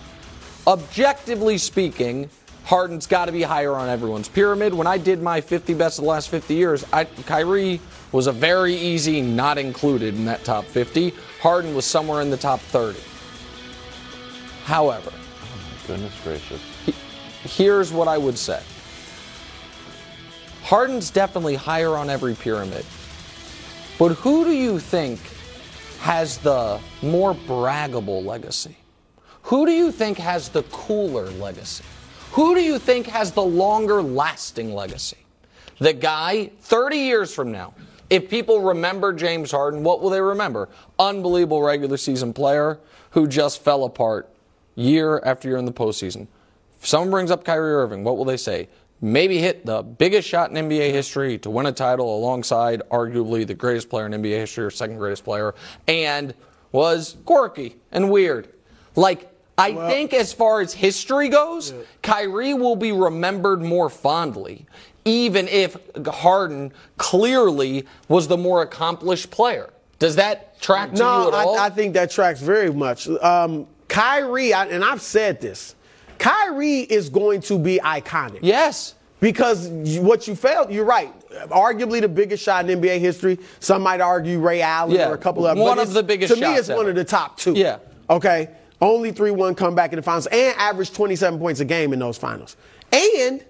objectively 0.67 1.59
speaking, 1.59 2.31
Harden's 2.65 3.07
got 3.07 3.27
to 3.27 3.33
be 3.33 3.43
higher 3.43 3.75
on 3.75 3.89
everyone's 3.89 4.29
pyramid. 4.29 4.73
When 4.73 4.87
I 4.87 4.99
did 4.99 5.21
my 5.23 5.41
50 5.41 5.75
best 5.75 5.99
of 5.99 6.05
the 6.05 6.11
last 6.11 6.29
50 6.29 6.55
years, 6.55 6.85
I, 6.93 7.05
Kyrie 7.05 7.81
was 8.13 8.29
a 8.29 8.33
very 8.33 8.75
easy 8.75 9.21
not 9.21 9.59
included 9.59 10.15
in 10.15 10.25
that 10.27 10.45
top 10.45 10.65
50. 10.65 11.13
Harden 11.41 11.75
was 11.75 11.85
somewhere 11.85 12.23
in 12.23 12.31
the 12.31 12.37
top 12.37 12.61
30. 12.61 13.01
However, 14.65 15.13
Goodness 15.87 16.15
gracious. 16.23 16.61
here's 17.43 17.93
what 17.93 18.07
I 18.07 18.17
would 18.17 18.39
say 18.39 18.63
Harden's 20.63 21.11
definitely 21.11 21.57
higher 21.57 21.97
on 21.97 22.09
every 22.09 22.35
pyramid. 22.35 22.87
But 23.99 24.13
who 24.13 24.45
do 24.45 24.53
you 24.53 24.79
think 24.79 25.21
has 26.01 26.39
the 26.39 26.81
more 27.03 27.35
braggable 27.35 28.25
legacy? 28.25 28.77
Who 29.45 29.67
do 29.67 29.73
you 29.73 29.93
think 29.93 30.19
has 30.19 30.49
the 30.49 30.63
cooler 30.65 31.31
legacy? 31.31 31.85
Who 32.33 32.55
do 32.55 32.63
you 32.63 32.79
think 32.79 33.07
has 33.09 33.33
the 33.33 33.43
longer 33.43 34.03
lasting 34.03 34.75
legacy? 34.75 35.19
The 35.79 35.93
guy 35.93 36.51
30 36.61 36.97
years 36.97 37.35
from 37.35 37.51
now, 37.51 37.75
if 38.09 38.31
people 38.31 38.61
remember 38.61 39.13
James 39.13 39.51
Harden, 39.51 39.83
what 39.83 40.01
will 40.01 40.11
they 40.11 40.21
remember? 40.21 40.69
Unbelievable 40.99 41.63
regular 41.63 41.97
season 41.97 42.33
player 42.33 42.79
who 43.11 43.27
just 43.27 43.63
fell 43.63 43.85
apart 43.85 44.29
year 44.75 45.21
after 45.25 45.49
year 45.49 45.59
in 45.59 45.65
the 45.65 45.73
postseason. 45.73 46.29
If 46.81 46.87
someone 46.87 47.11
brings 47.11 47.31
up 47.31 47.45
Kyrie 47.45 47.75
Irving, 47.75 48.05
what 48.05 48.17
will 48.17 48.25
they 48.25 48.37
say? 48.37 48.69
Maybe 49.01 49.39
hit 49.39 49.67
the 49.67 49.83
biggest 49.83 50.29
shot 50.29 50.51
in 50.51 50.69
NBA 50.69 50.93
history 50.93 51.37
to 51.39 51.51
win 51.51 51.67
a 51.67 51.73
title 51.73 52.17
alongside 52.17 52.83
arguably 52.91 53.47
the 53.47 53.55
greatest 53.55 53.89
player 53.91 54.07
in 54.07 54.13
NBA 54.13 54.39
history 54.39 54.65
or 54.65 54.71
second 54.71 54.99
greatest 54.99 55.25
player, 55.25 55.55
and 55.89 56.35
was 56.71 57.17
quirky 57.25 57.77
and 57.91 58.11
weird. 58.11 58.49
Like, 58.95 59.32
I 59.59 59.73
think 59.91 60.13
as 60.15 60.33
far 60.33 60.61
as 60.61 60.73
history 60.73 61.29
goes, 61.29 61.73
Kyrie 62.03 62.55
will 62.55 62.77
be 62.77 62.91
remembered 62.93 63.63
more 63.63 63.89
fondly, 63.91 64.67
even 65.05 65.47
if 65.49 65.77
Harden 66.07 66.73
clearly 66.97 67.87
was 68.09 68.29
the 68.29 68.37
more 68.37 68.63
accomplished 68.63 69.31
player. 69.31 69.71
Does 69.99 70.17
that 70.17 70.61
track 70.61 70.91
to 70.93 70.97
No, 70.99 71.23
you 71.23 71.29
at 71.29 71.35
all? 71.35 71.59
I, 71.59 71.67
I 71.67 71.71
think 71.71 71.95
that 71.95 72.11
tracks 72.11 72.41
very 72.41 72.73
much. 72.73 73.09
Um, 73.09 73.67
Kyrie, 73.89 74.53
I, 74.55 74.67
and 74.67 74.85
I've 74.85 75.03
said 75.03 75.41
this, 75.41 75.75
Kyrie 76.19 76.81
is 76.81 77.09
going 77.09 77.41
to 77.43 77.59
be 77.59 77.79
iconic. 77.83 78.39
yes. 78.43 78.95
Because 79.21 79.69
you- 79.71 80.03
what 80.03 80.27
you 80.27 80.35
failed, 80.35 80.73
you're 80.73 80.85
right. 80.85 81.13
Arguably 81.49 82.01
the 82.01 82.09
biggest 82.09 82.43
shot 82.43 82.69
in 82.69 82.81
NBA 82.81 82.99
history. 82.99 83.39
Some 83.61 83.83
might 83.83 84.01
argue 84.01 84.41
Ray 84.41 84.63
Allen 84.63 84.97
Yeah, 84.97 85.11
or 85.11 85.15
a 85.15 85.19
couple 85.19 85.47
of 85.47 85.57
them. 85.57 85.65
one 85.65 85.79
of 85.79 85.93
the 85.93 86.03
biggest 86.03 86.35
To 86.35 86.41
me, 86.41 86.55
it's 86.57 86.69
one 86.69 86.89
of 86.89 86.97
the 86.97 87.05
top 87.05 87.37
two. 87.39 87.53
Yeah. 87.53 87.77
Okay. 88.11 88.49
Only 88.83 89.13
3 89.13 89.31
1 89.31 89.55
comeback 89.55 89.93
in 89.93 89.97
the 89.97 90.03
finals 90.03 90.27
and 90.27 90.55
averaged 90.59 90.95
27 90.95 91.39
points 91.39 91.61
a 91.61 91.65
game 91.65 91.93
in 91.95 92.01
those 92.01 92.19
finals. 92.19 92.57
And 92.93 93.43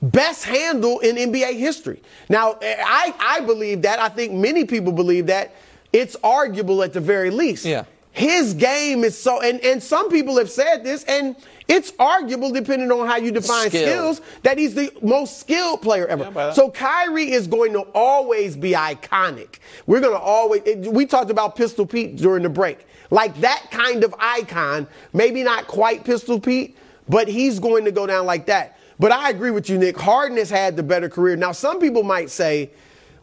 best 0.00 0.44
handle 0.44 0.98
in 1.00 1.14
NBA 1.16 1.58
history. 1.58 2.02
Now, 2.28 2.56
I, 2.62 3.14
I 3.20 3.40
believe 3.40 3.82
that. 3.82 4.00
I 4.00 4.08
think 4.08 4.32
many 4.32 4.64
people 4.64 4.90
believe 4.92 5.26
that. 5.26 5.54
It's 5.92 6.16
arguable 6.24 6.82
at 6.82 6.94
the 6.94 7.00
very 7.00 7.28
least. 7.30 7.66
Yeah. 7.66 7.84
his 8.12 8.54
game 8.54 9.04
is 9.04 9.16
so, 9.18 9.42
and, 9.42 9.60
and 9.60 9.82
some 9.82 10.10
people 10.10 10.38
have 10.38 10.50
said 10.50 10.82
this, 10.84 11.04
and 11.04 11.36
it's 11.68 11.92
arguable 11.98 12.50
depending 12.50 12.90
on 12.90 13.06
how 13.06 13.16
you 13.16 13.30
define 13.30 13.68
Skill. 13.68 13.82
skills 13.86 14.20
that 14.42 14.56
he's 14.58 14.74
the 14.74 14.90
most 15.02 15.38
skilled 15.40 15.82
player 15.82 16.06
ever. 16.06 16.30
but- 16.30 16.54
so 16.54 16.70
Kyrie 16.70 17.30
is 17.30 17.46
going 17.46 17.74
to 17.74 17.80
always 17.94 18.56
be 18.56 18.72
iconic. 18.72 19.58
We're 19.86 20.00
going 20.00 20.14
to 20.14 20.18
always, 20.20 20.62
we 20.88 21.04
talked 21.04 21.30
about 21.30 21.56
Pistol 21.56 21.84
Pete 21.86 22.16
during 22.16 22.42
the 22.42 22.48
break. 22.48 22.86
Like 23.12 23.38
that 23.42 23.66
kind 23.70 24.04
of 24.04 24.14
icon, 24.18 24.86
maybe 25.12 25.42
not 25.42 25.66
quite 25.66 26.02
Pistol 26.02 26.40
Pete, 26.40 26.78
but 27.10 27.28
he's 27.28 27.58
going 27.60 27.84
to 27.84 27.92
go 27.92 28.06
down 28.06 28.24
like 28.24 28.46
that. 28.46 28.78
But 28.98 29.12
I 29.12 29.28
agree 29.28 29.50
with 29.50 29.68
you, 29.68 29.76
Nick. 29.76 29.98
Harden 29.98 30.38
has 30.38 30.48
had 30.48 30.76
the 30.76 30.82
better 30.82 31.10
career. 31.10 31.36
Now, 31.36 31.52
some 31.52 31.78
people 31.78 32.04
might 32.04 32.30
say, 32.30 32.70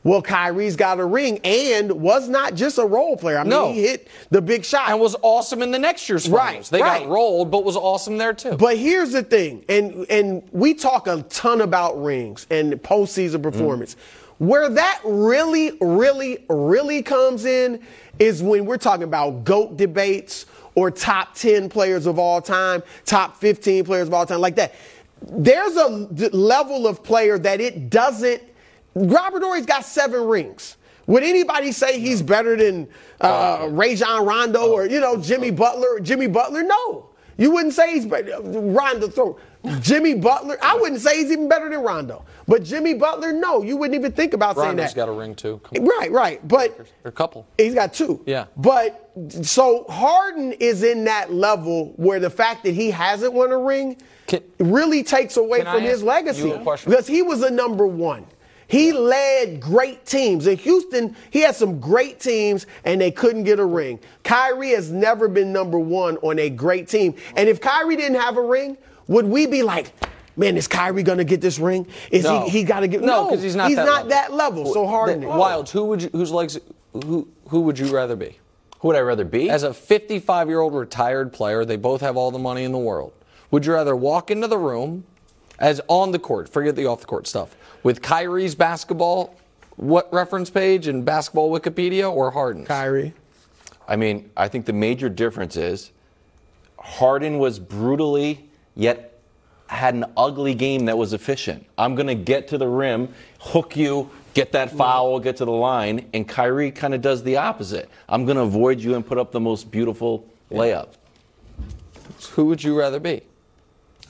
well, 0.03 0.21
Kyrie's 0.21 0.75
got 0.75 0.99
a 0.99 1.05
ring 1.05 1.39
and 1.43 1.91
was 1.91 2.29
not 2.29 2.53
just 2.53 2.77
a 2.77 2.85
role 2.85 3.17
player. 3.17 3.39
I 3.39 3.43
mean, 3.43 3.49
No. 3.49 3.71
he 3.73 3.81
hit 3.81 4.07
the 4.29 4.41
big 4.43 4.63
shot. 4.63 4.89
And 4.89 4.99
was 4.99 5.15
awesome 5.23 5.63
in 5.63 5.71
the 5.71 5.79
next 5.79 6.07
year's 6.07 6.29
Right, 6.29 6.49
finals. 6.49 6.69
They 6.69 6.81
right. 6.81 7.01
got 7.01 7.09
rolled, 7.09 7.49
but 7.49 7.65
was 7.65 7.75
awesome 7.75 8.17
there 8.17 8.33
too. 8.33 8.57
But 8.57 8.77
here's 8.77 9.11
the 9.11 9.23
thing, 9.23 9.65
and 9.67 10.05
and 10.09 10.43
we 10.51 10.73
talk 10.75 11.07
a 11.07 11.23
ton 11.23 11.61
about 11.61 12.01
rings 12.01 12.45
and 12.51 12.73
postseason 12.73 13.41
performance. 13.41 13.95
Mm-hmm. 13.95 14.18
Where 14.39 14.69
that 14.69 15.01
really, 15.03 15.77
really, 15.81 16.45
really 16.49 17.03
comes 17.03 17.45
in 17.45 17.85
is 18.19 18.41
when 18.41 18.65
we're 18.65 18.77
talking 18.77 19.03
about 19.03 19.43
GOAT 19.43 19.77
debates 19.77 20.45
or 20.75 20.89
top 20.89 21.35
10 21.35 21.69
players 21.69 22.05
of 22.05 22.17
all 22.17 22.41
time, 22.41 22.81
top 23.05 23.37
15 23.37 23.83
players 23.83 24.07
of 24.07 24.13
all 24.13 24.25
time, 24.25 24.39
like 24.39 24.55
that. 24.55 24.73
There's 25.21 25.75
a 25.75 26.07
d- 26.13 26.29
level 26.29 26.87
of 26.87 27.03
player 27.03 27.37
that 27.37 27.59
it 27.59 27.89
doesn't. 27.89 28.41
Robert 28.95 29.43
Horry's 29.43 29.65
got 29.65 29.83
seven 29.83 30.25
rings. 30.25 30.77
Would 31.07 31.23
anybody 31.23 31.71
say 31.71 31.99
he's 31.99 32.21
better 32.21 32.55
than 32.55 32.87
uh, 33.19 33.67
Rajon 33.71 34.25
Rondo 34.25 34.71
or 34.71 34.85
you 34.85 34.99
know 34.99 35.17
Jimmy 35.17 35.51
Butler? 35.51 35.99
Jimmy 35.99 36.27
Butler, 36.27 36.63
no. 36.63 37.08
You 37.39 37.51
wouldn't 37.51 37.73
say 37.73 37.93
he's 37.93 38.05
better. 38.05 38.39
Rondo, 38.41 39.07
throw 39.07 39.39
Jimmy 39.79 40.13
Butler. 40.13 40.57
I 40.61 40.75
wouldn't 40.75 40.99
say 40.99 41.17
he's 41.17 41.31
even 41.31 41.47
better 41.47 41.69
than 41.69 41.79
Rondo. 41.79 42.25
But 42.47 42.63
Jimmy 42.63 42.93
Butler, 42.93 43.31
no. 43.31 43.63
You 43.63 43.77
wouldn't 43.77 43.95
even 43.97 44.11
think 44.11 44.33
about 44.33 44.57
saying 44.57 44.67
Rondo's 44.67 44.93
that. 44.93 44.95
got 44.95 45.09
a 45.09 45.13
ring 45.13 45.35
too. 45.35 45.61
Right, 45.79 46.11
right. 46.11 46.45
But 46.45 46.87
a 47.05 47.11
couple. 47.11 47.47
He's 47.57 47.73
got 47.73 47.93
two. 47.93 48.21
Yeah. 48.25 48.47
But 48.57 49.09
so 49.41 49.85
Harden 49.89 50.51
is 50.53 50.83
in 50.83 51.05
that 51.05 51.33
level 51.33 51.93
where 51.95 52.19
the 52.19 52.29
fact 52.29 52.65
that 52.65 52.71
he 52.71 52.91
hasn't 52.91 53.31
won 53.31 53.51
a 53.51 53.57
ring 53.57 53.97
Can- 54.27 54.43
really 54.59 55.01
takes 55.01 55.37
away 55.37 55.63
from 55.63 55.81
his 55.81 56.03
legacy. 56.03 56.49
you 56.49 56.53
a 56.55 56.59
question? 56.59 56.91
Because 56.91 57.07
he 57.07 57.21
was 57.21 57.41
a 57.41 57.49
number 57.49 57.87
one. 57.87 58.25
He 58.69 58.93
led 58.93 59.59
great 59.59 60.05
teams. 60.05 60.45
In 60.47 60.57
Houston, 60.59 61.15
he 61.31 61.41
had 61.41 61.55
some 61.55 61.79
great 61.79 62.19
teams 62.19 62.67
and 62.85 63.01
they 63.01 63.09
couldn't 63.11 63.43
get 63.43 63.59
a 63.59 63.65
ring. 63.65 63.99
Kyrie 64.23 64.69
has 64.69 64.91
never 64.91 65.27
been 65.27 65.51
number 65.51 65.79
one 65.79 66.17
on 66.17 66.37
a 66.39 66.49
great 66.51 66.87
team. 66.87 67.15
And 67.35 67.49
if 67.49 67.59
Kyrie 67.59 67.95
didn't 67.95 68.19
have 68.21 68.37
a 68.37 68.41
ring, 68.41 68.77
would 69.07 69.25
we 69.25 69.47
be 69.47 69.63
like, 69.63 69.91
man, 70.37 70.55
is 70.55 70.67
Kyrie 70.67 71.01
gonna 71.01 71.23
get 71.23 71.41
this 71.41 71.57
ring? 71.57 71.87
Is 72.11 72.25
No. 72.25 72.41
he 72.41 72.59
he 72.59 72.63
gotta 72.63 72.87
get 72.87 73.01
No, 73.01 73.27
'cause 73.27 73.41
he's 73.41 73.55
not 73.55 73.69
he's 73.69 73.75
that 73.77 73.85
not 73.85 74.07
level. 74.07 74.09
that 74.09 74.33
level. 74.33 74.73
So 74.73 74.85
Harden 74.85 75.23
is. 75.23 75.29
Wildes, 75.29 75.69
who 75.71 75.85
would 75.85 76.03
you, 76.03 76.09
whose 76.11 76.31
legs, 76.31 76.59
who, 76.93 77.27
who 77.47 77.61
would 77.61 77.79
you 77.79 77.87
rather 77.87 78.15
be? 78.15 78.37
Who 78.81 78.89
would 78.89 78.97
I 78.97 79.01
rather 79.01 79.25
be? 79.25 79.49
As 79.49 79.63
a 79.63 79.73
55 79.73 80.47
year 80.47 80.59
old 80.61 80.75
retired 80.75 81.33
player, 81.33 81.65
they 81.65 81.75
both 81.75 82.01
have 82.01 82.15
all 82.15 82.29
the 82.29 82.37
money 82.39 82.63
in 82.63 82.71
the 82.71 82.77
world. 82.77 83.13
Would 83.49 83.65
you 83.65 83.73
rather 83.73 83.95
walk 83.95 84.29
into 84.29 84.47
the 84.47 84.59
room 84.59 85.05
as 85.57 85.81
on 85.87 86.11
the 86.11 86.19
court, 86.19 86.47
forget 86.47 86.75
the 86.75 86.85
off 86.85 87.01
the 87.01 87.07
court 87.07 87.27
stuff, 87.27 87.55
with 87.83 88.01
Kyrie's 88.01 88.55
basketball 88.55 89.35
what 89.79 90.11
reference 90.11 90.49
page 90.49 90.87
and 90.87 91.05
basketball 91.05 91.49
Wikipedia 91.57 92.11
or 92.11 92.31
Harden's? 92.31 92.67
Kyrie. 92.67 93.13
I 93.87 93.95
mean, 93.95 94.29
I 94.35 94.49
think 94.49 94.65
the 94.65 94.73
major 94.73 95.07
difference 95.07 95.55
is 95.55 95.91
Harden 96.77 97.39
was 97.39 97.59
brutally 97.59 98.49
yet 98.75 99.21
had 99.67 99.93
an 99.93 100.05
ugly 100.17 100.53
game 100.53 100.85
that 100.85 100.97
was 100.97 101.13
efficient. 101.13 101.65
I'm 101.77 101.95
going 101.95 102.07
to 102.07 102.15
get 102.15 102.49
to 102.49 102.57
the 102.57 102.67
rim, 102.67 103.13
hook 103.39 103.77
you, 103.77 104.09
get 104.33 104.51
that 104.51 104.69
foul, 104.71 105.19
get 105.19 105.37
to 105.37 105.45
the 105.45 105.51
line, 105.51 106.09
and 106.13 106.27
Kyrie 106.27 106.71
kind 106.71 106.93
of 106.93 107.01
does 107.01 107.23
the 107.23 107.37
opposite. 107.37 107.89
I'm 108.09 108.25
going 108.25 108.37
to 108.37 108.43
avoid 108.43 108.81
you 108.81 108.95
and 108.95 109.05
put 109.05 109.17
up 109.17 109.31
the 109.31 109.39
most 109.39 109.71
beautiful 109.71 110.27
layup. 110.51 110.89
Who 112.31 112.45
would 112.45 112.61
you 112.61 112.77
rather 112.77 112.99
be? 112.99 113.21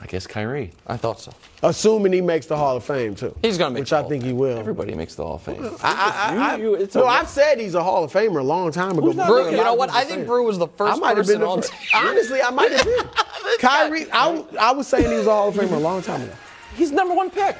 I 0.02 0.06
guess 0.06 0.26
Kyrie. 0.26 0.72
I 0.88 0.96
thought 0.98 1.20
so. 1.20 1.34
Assuming 1.62 2.14
he 2.14 2.22
makes 2.22 2.46
the 2.46 2.56
Hall 2.56 2.78
of 2.78 2.86
Fame 2.86 3.16
too. 3.16 3.36
He's 3.42 3.58
gonna 3.58 3.72
make 3.74 3.82
which 3.82 3.90
the 3.90 3.98
I 3.98 4.00
Hall 4.02 4.10
think 4.10 4.24
of 4.24 4.28
he 4.28 4.34
will. 4.34 4.58
Everybody 4.58 4.96
makes 4.96 5.16
the 5.16 5.24
Hall 5.26 5.36
of 5.36 5.42
Fame. 5.42 5.62
I, 5.84 6.36
I, 6.40 6.52
I, 6.54 6.56
You- 6.56 6.64
you- 6.64 6.74
it's 6.76 6.96
no, 6.96 7.04
a- 7.04 7.08
I've 7.08 7.28
said 7.28 7.60
he's 7.60 7.76
a 7.76 7.84
Hall 7.84 8.04
of 8.06 8.12
Famer 8.14 8.40
a 8.40 8.44
long 8.44 8.72
time 8.72 8.98
ago. 8.98 9.12
Brew, 9.12 9.50
you 9.52 9.58
know 9.58 9.74
what? 9.74 9.90
I 9.90 10.06
think. 10.06 10.26
Brew 10.26 10.46
was 10.46 10.58
the 10.58 10.68
first. 10.68 10.94
I 10.96 11.00
might 11.00 11.18
have 11.18 11.26
person 11.26 11.34
been 11.36 11.42
the 11.42 11.48
on. 11.48 11.62
first. 11.62 11.74
Honestly, 11.96 12.42
I 12.42 12.50
might 12.50 12.72
have 12.72 12.86
been. 12.86 13.06
Kyrie, 13.60 14.10
I, 14.12 14.44
I 14.60 14.72
was 14.72 14.88
saying 14.88 15.10
he 15.10 15.18
was 15.18 15.28
a 15.28 15.32
Hall 15.32 15.50
of 15.50 15.56
Famer 15.56 15.74
a 15.74 15.78
long 15.80 16.02
time 16.02 16.22
ago. 16.22 16.34
He's 16.76 16.92
number 16.92 17.14
one 17.14 17.30
pick. 17.30 17.58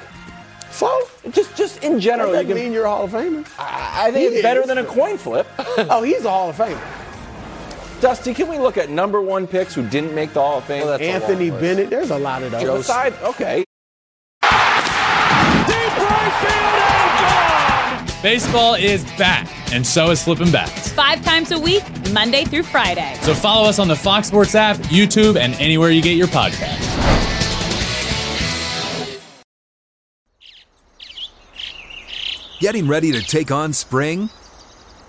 So, 0.70 1.02
Just, 1.32 1.56
just 1.56 1.82
in 1.84 1.94
that 1.94 2.00
general, 2.00 2.32
you 2.40 2.46
can, 2.46 2.54
mean 2.54 2.72
you're 2.72 2.84
a 2.84 2.88
Hall 2.90 3.04
of 3.04 3.10
Famer. 3.10 3.44
I 3.58 4.06
I 4.06 4.12
think 4.12 4.30
He 4.30 4.36
it's 4.36 4.42
better 4.42 4.64
than 4.64 4.78
a 4.78 4.84
coin 4.84 5.18
flip. 5.18 5.46
Oh, 5.58 6.02
he's 6.02 6.24
a 6.24 6.30
Hall 6.30 6.48
of 6.50 6.56
Famer. 6.56 6.80
Dusty, 8.00 8.32
can 8.32 8.48
we 8.48 8.58
look 8.58 8.78
at 8.78 8.88
number 8.88 9.20
one 9.20 9.46
picks 9.46 9.74
who 9.74 9.86
didn't 9.86 10.14
make 10.14 10.32
the 10.32 10.40
Hall 10.40 10.58
of 10.58 10.64
Fame? 10.64 10.86
Well, 10.86 10.98
Anthony. 10.98 11.50
Bennett. 11.50 11.90
There's 11.90 12.10
a 12.10 12.18
lot 12.18 12.42
of 12.42 12.50
those. 12.50 12.78
Besides, 12.78 13.16
okay. 13.22 13.64
Baseball 18.22 18.74
is 18.74 19.04
back, 19.18 19.48
and 19.72 19.86
so 19.86 20.10
is 20.10 20.22
flipping 20.22 20.50
bats. 20.50 20.92
Five 20.92 21.22
times 21.24 21.52
a 21.52 21.58
week, 21.58 21.82
Monday 22.12 22.44
through 22.44 22.64
Friday. 22.64 23.16
So 23.22 23.34
follow 23.34 23.68
us 23.68 23.78
on 23.78 23.88
the 23.88 23.96
Fox 23.96 24.28
Sports 24.28 24.54
app, 24.54 24.76
YouTube, 24.76 25.36
and 25.36 25.54
anywhere 25.54 25.90
you 25.90 26.02
get 26.02 26.16
your 26.16 26.26
podcasts. 26.28 26.86
Getting 32.60 32.88
ready 32.88 33.12
to 33.12 33.22
take 33.22 33.50
on 33.50 33.72
spring? 33.72 34.28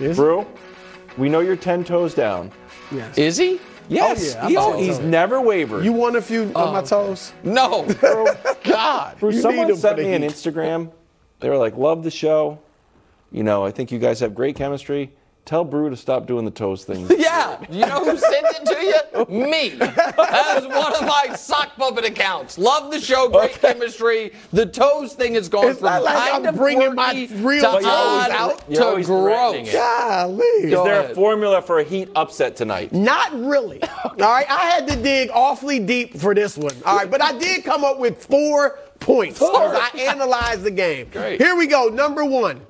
Is- 0.00 0.16
Brew, 0.16 0.46
we 1.18 1.28
know 1.28 1.40
you're 1.40 1.56
ten 1.56 1.84
toes 1.84 2.14
down. 2.14 2.50
Yes. 2.90 3.18
Is 3.18 3.36
he? 3.36 3.60
Yes, 3.88 4.36
Oh, 4.40 4.48
yeah, 4.48 4.60
I'm 4.64 4.78
he's 4.78 4.96
toes. 4.98 5.06
never 5.06 5.40
wavered. 5.40 5.84
You 5.84 5.92
won 5.92 6.16
a 6.16 6.22
few 6.22 6.44
on 6.44 6.52
Oh, 6.54 6.72
my 6.72 6.82
toes? 6.82 7.32
No. 7.42 7.86
God. 8.64 9.18
Brew, 9.18 9.30
you 9.32 9.40
someone 9.40 9.68
him 9.68 9.76
sent 9.76 9.98
me 9.98 10.12
an. 10.14 10.22
Instagram. 10.22 10.90
They 11.40 11.50
were 11.50 11.56
like, 11.58 11.76
"Love 11.76 12.04
the 12.04 12.10
show. 12.10 12.60
You 13.32 13.42
know, 13.42 13.64
I 13.64 13.70
think 13.72 13.90
you 13.90 13.98
guys 13.98 14.20
have 14.20 14.34
great 14.34 14.56
chemistry. 14.56 15.12
Tell 15.44 15.64
Brew 15.64 15.90
to 15.90 15.96
stop 15.96 16.26
doing 16.26 16.44
the 16.44 16.50
toes 16.50 16.84
thing." 16.84 17.08
Yeah, 17.22 17.58
you 17.70 17.80
know 17.86 18.04
who 18.04 18.16
sent 18.18 18.46
it 18.50 18.66
to 18.66 19.26
you? 19.30 19.46
Me. 19.46 19.70
That 19.70 20.58
is 20.58 20.66
one 20.66 20.94
of 20.94 21.02
my 21.06 21.34
sock 21.34 21.76
puppet 21.76 22.04
accounts. 22.04 22.58
Love 22.58 22.90
the 22.92 23.00
show, 23.00 23.28
great 23.28 23.52
chemistry. 23.60 24.32
The 24.52 24.66
toes 24.66 25.14
thing 25.14 25.34
has 25.34 25.48
gone 25.48 25.68
It's 25.68 25.78
from 25.78 25.88
not 25.88 26.02
like 26.02 26.30
kind 26.30 26.46
I'm 26.46 26.54
of 26.54 26.60
bringing 26.60 26.94
my 26.94 27.28
real 27.36 27.62
to 27.62 27.82
toes 27.82 27.84
out. 27.86 28.70
To 28.72 28.84
always 28.84 29.06
threatening 29.06 29.64
gross. 29.64 29.68
it. 29.68 29.72
Golly. 29.72 30.44
Is 30.44 30.70
there 30.70 31.00
ahead. 31.00 31.10
a 31.12 31.14
formula 31.14 31.62
for 31.62 31.78
a 31.78 31.84
heat 31.84 32.10
upset 32.16 32.54
tonight? 32.56 32.92
Not 32.92 33.32
really. 33.32 33.82
All 34.04 34.12
right, 34.18 34.48
I 34.50 34.66
had 34.70 34.86
to 34.88 34.96
dig 34.96 35.30
awfully 35.32 35.78
deep 35.78 36.18
for 36.18 36.34
this 36.34 36.58
one. 36.58 36.74
All 36.84 36.96
right, 36.96 37.10
but 37.10 37.22
I 37.22 37.36
did 37.38 37.64
come 37.64 37.82
up 37.84 37.98
with 37.98 38.22
four 38.24 38.78
points 39.00 39.38
because 39.38 39.74
I 39.94 39.98
analyzed 39.98 40.62
the 40.64 40.70
game. 40.70 41.08
Great. 41.10 41.40
Here 41.40 41.56
we 41.56 41.66
go. 41.66 41.88
Number 41.88 42.24
one. 42.24 42.60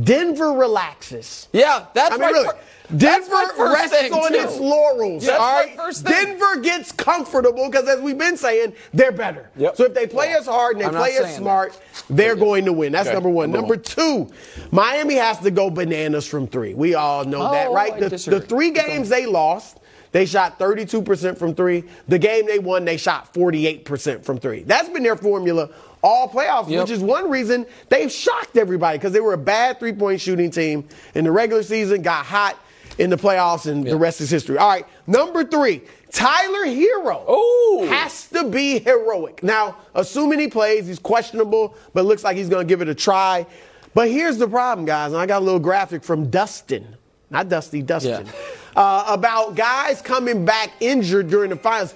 Denver 0.00 0.52
relaxes. 0.52 1.48
Yeah, 1.52 1.86
that's 1.94 2.14
I 2.14 2.16
mean, 2.16 2.20
my 2.20 2.30
really. 2.30 2.46
fir- 2.48 2.58
that's 2.92 3.28
Denver 3.28 3.30
my 3.34 3.52
first 3.56 3.74
rests 3.92 3.98
thing, 3.98 4.12
on 4.12 4.32
too. 4.32 4.38
its 4.38 4.56
laurels. 4.58 5.24
That's 5.26 5.38
all 5.40 5.46
my 5.52 5.64
right, 5.64 5.76
first 5.76 6.04
thing. 6.04 6.12
Denver 6.12 6.60
gets 6.60 6.90
comfortable 6.92 7.68
because, 7.70 7.88
as 7.88 8.00
we've 8.00 8.18
been 8.18 8.36
saying, 8.36 8.72
they're 8.92 9.12
better. 9.12 9.50
Yep. 9.56 9.76
So 9.76 9.84
if 9.84 9.94
they 9.94 10.06
play 10.08 10.32
as 10.34 10.46
hard 10.46 10.76
and 10.76 10.82
they 10.82 10.86
I'm 10.88 10.94
play 10.94 11.16
as 11.16 11.24
saying 11.26 11.38
smart, 11.38 11.80
they're 12.08 12.34
going 12.36 12.64
to 12.64 12.72
win. 12.72 12.92
That's 12.92 13.06
Okay, 13.08 13.14
number 13.14 13.28
one. 13.30 13.50
number 13.52 13.74
Number 13.74 13.82
two, 13.82 14.30
Miami 14.72 15.14
has 15.16 15.38
to 15.40 15.50
go 15.52 15.70
bananas 15.70 16.26
from 16.26 16.46
three. 16.48 16.74
We 16.74 16.94
all 16.94 17.24
know 17.24 17.50
that, 17.52 17.68
Oh, 17.68 17.74
right? 17.74 17.96
The, 17.98 18.08
the 18.10 18.40
three 18.40 18.70
games 18.70 19.08
they 19.08 19.26
lost. 19.26 19.78
They 20.12 20.26
shot 20.26 20.58
32% 20.58 21.38
from 21.38 21.54
three. 21.54 21.84
The 22.08 22.18
game 22.18 22.46
they 22.46 22.58
won, 22.58 22.84
they 22.84 22.96
shot 22.96 23.32
48% 23.32 24.24
from 24.24 24.38
three. 24.38 24.62
That's 24.64 24.88
been 24.88 25.02
their 25.04 25.16
formula 25.16 25.70
all 26.02 26.28
playoffs, 26.28 26.68
Yep. 26.68 26.80
which 26.82 26.90
is 26.90 27.00
one 27.00 27.30
reason 27.30 27.66
they've 27.90 28.10
shocked 28.10 28.56
everybody 28.56 28.96
because 28.98 29.12
they 29.12 29.20
were 29.20 29.34
a 29.34 29.38
bad 29.38 29.78
three 29.78 29.92
point 29.92 30.20
shooting 30.20 30.50
team 30.50 30.88
in 31.14 31.24
the 31.24 31.30
regular 31.30 31.62
season, 31.62 32.00
got 32.02 32.24
hot 32.24 32.58
in 32.98 33.10
the 33.10 33.16
playoffs, 33.16 33.66
and 33.70 33.84
the 33.86 33.96
rest 33.96 34.20
is 34.20 34.30
history. 34.30 34.56
All 34.58 34.68
right, 34.68 34.86
number 35.06 35.44
three, 35.44 35.82
Tyler 36.10 36.64
Herro 36.66 37.28
Ooh. 37.30 37.86
has 37.88 38.28
to 38.30 38.44
be 38.48 38.78
heroic. 38.78 39.42
Now, 39.42 39.76
assuming 39.94 40.38
he 40.40 40.48
plays, 40.48 40.86
he's 40.86 40.98
questionable, 40.98 41.74
but 41.94 42.04
looks 42.04 42.24
like 42.24 42.36
he's 42.36 42.48
going 42.48 42.66
to 42.66 42.68
give 42.68 42.80
it 42.82 42.88
a 42.88 42.94
try. 42.94 43.46
But 43.94 44.08
here's 44.08 44.38
the 44.38 44.48
problem, 44.48 44.86
guys, 44.86 45.12
and 45.12 45.20
I 45.20 45.26
got 45.26 45.42
a 45.42 45.44
little 45.44 45.60
graphic 45.60 46.02
from 46.02 46.30
Dustin, 46.30 46.96
not 47.30 47.48
Dusty, 47.48 47.82
Dustin, 47.82 48.26
Yeah. 48.26 48.32
Uh, 48.76 49.04
about 49.08 49.54
guys 49.56 50.00
coming 50.00 50.44
back 50.44 50.70
injured 50.80 51.28
during 51.28 51.50
the 51.50 51.56
finals. 51.56 51.94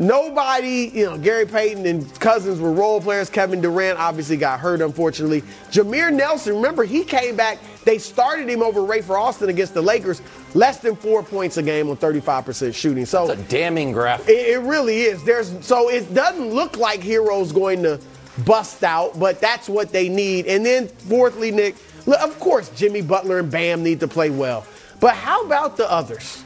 Nobody, 0.00 0.92
you 0.94 1.06
know, 1.06 1.18
Gary 1.18 1.44
Payton 1.44 1.84
and 1.84 2.20
Cousins 2.20 2.60
were 2.60 2.70
role 2.72 3.00
players. 3.00 3.28
Kevin 3.28 3.60
Durant 3.60 3.98
obviously 3.98 4.36
got 4.36 4.60
hurt, 4.60 4.80
unfortunately. 4.80 5.42
Jameer 5.72 6.12
Nelson, 6.12 6.54
remember, 6.54 6.84
he 6.84 7.02
came 7.02 7.34
back. 7.34 7.58
They 7.84 7.98
started 7.98 8.48
him 8.48 8.62
over 8.62 8.80
Rafer 8.80 9.18
Alston 9.18 9.48
against 9.48 9.74
the 9.74 9.82
Lakers, 9.82 10.22
less 10.54 10.78
than 10.78 10.94
four 10.94 11.24
points 11.24 11.56
a 11.56 11.64
game 11.64 11.90
on 11.90 11.96
35% 11.96 12.72
shooting. 12.74 13.06
So 13.06 13.28
It's 13.28 13.40
a 13.40 13.44
damning 13.44 13.90
graph. 13.90 14.28
it, 14.28 14.50
it 14.50 14.60
really 14.60 15.00
is. 15.00 15.24
There's 15.24 15.52
so 15.66 15.90
it 15.90 16.14
doesn't 16.14 16.50
look 16.50 16.76
like 16.76 17.02
Herro's 17.02 17.50
going 17.50 17.82
to 17.82 18.00
bust 18.44 18.84
out, 18.84 19.18
but 19.18 19.40
that's 19.40 19.68
what 19.68 19.90
they 19.90 20.08
need. 20.08 20.46
And 20.46 20.64
then 20.64 20.86
fourthly, 20.86 21.50
Nick, 21.50 21.74
of 22.06 22.38
course 22.38 22.68
Jimmy 22.70 23.02
Butler 23.02 23.40
and 23.40 23.50
Bam 23.50 23.82
need 23.82 23.98
to 23.98 24.06
play 24.06 24.30
well. 24.30 24.64
But 25.00 25.14
how 25.14 25.44
about 25.44 25.76
the 25.76 25.90
others? 25.90 26.42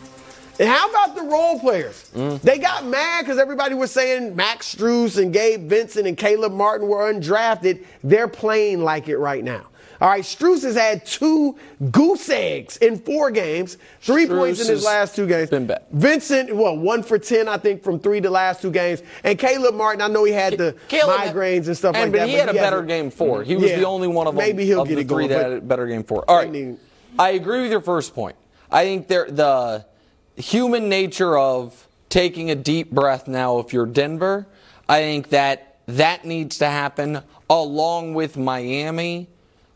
And 0.60 0.68
how 0.68 0.88
about 0.90 1.16
the 1.16 1.22
role 1.22 1.58
players? 1.58 2.10
Mm. 2.14 2.40
They 2.42 2.58
got 2.58 2.84
mad 2.84 3.22
because 3.22 3.38
everybody 3.38 3.74
was 3.74 3.90
saying 3.90 4.36
Max 4.36 4.74
Strus 4.74 5.20
and 5.20 5.32
Gabe 5.32 5.62
Vincent 5.68 6.06
and 6.06 6.16
Caleb 6.16 6.52
Martin 6.52 6.86
were 6.88 7.10
undrafted. 7.12 7.84
They're 8.04 8.28
playing 8.28 8.84
like 8.84 9.08
it 9.08 9.16
right 9.16 9.42
now. 9.42 9.66
All 10.00 10.08
right, 10.08 10.24
Strus 10.24 10.64
has 10.64 10.74
had 10.74 11.06
two 11.06 11.56
goose 11.92 12.28
eggs 12.28 12.76
in 12.78 12.98
four 12.98 13.30
games, 13.30 13.78
three 14.00 14.26
points 14.26 14.60
in 14.60 14.66
his 14.66 14.84
last 14.84 15.14
two 15.14 15.28
games. 15.28 15.48
been 15.48 15.66
bad. 15.66 15.84
Vincent, 15.92 16.52
well, 16.54 16.76
one 16.76 17.04
for 17.04 17.20
10, 17.20 17.46
I 17.46 17.56
think, 17.56 17.84
from 17.84 18.00
three 18.00 18.18
the 18.18 18.28
last 18.28 18.60
two 18.60 18.72
games. 18.72 19.00
And 19.22 19.38
Caleb 19.38 19.76
Martin, 19.76 20.02
I 20.02 20.08
know 20.08 20.24
he 20.24 20.32
had 20.32 20.58
the 20.58 20.74
Caleb- 20.88 21.20
migraines 21.20 21.68
and 21.68 21.76
stuff 21.76 21.94
and, 21.94 22.04
like 22.06 22.12
but 22.12 22.18
that. 22.18 22.28
He 22.28 22.34
had 22.34 22.48
a 22.48 22.52
better 22.52 22.82
game 22.82 23.10
four. 23.12 23.44
He 23.44 23.54
was 23.54 23.70
Yeah. 23.70 23.78
the 23.78 23.86
only 23.86 24.08
one 24.08 24.26
of 24.26 24.34
them. 24.34 24.44
Maybe 24.44 24.64
he'll 24.66 24.84
get 24.84 24.96
the 24.96 25.00
it 25.02 25.08
three 25.08 25.28
going, 25.28 25.28
that 25.28 25.50
had 25.50 25.52
a 25.52 25.60
better 25.60 25.86
game 25.86 26.02
four. 26.02 26.24
All 26.28 26.36
right, 26.36 26.48
I 26.48 26.50
mean- 26.50 26.78
I 27.16 27.30
agree 27.30 27.62
with 27.62 27.70
your 27.70 27.80
first 27.80 28.12
point. 28.12 28.34
I 28.72 28.84
think 28.84 29.08
there 29.08 29.30
the 29.30 29.86
human 30.36 30.88
nature 30.88 31.36
of 31.36 31.86
taking 32.08 32.50
a 32.50 32.54
deep 32.54 32.90
breath 32.90 33.28
now. 33.28 33.58
If 33.58 33.72
you're 33.72 33.86
Denver, 33.86 34.46
I 34.88 35.00
think 35.00 35.28
that 35.28 35.78
that 35.86 36.24
needs 36.24 36.58
to 36.58 36.66
happen 36.66 37.22
along 37.48 38.14
with 38.14 38.36
Miami. 38.36 39.28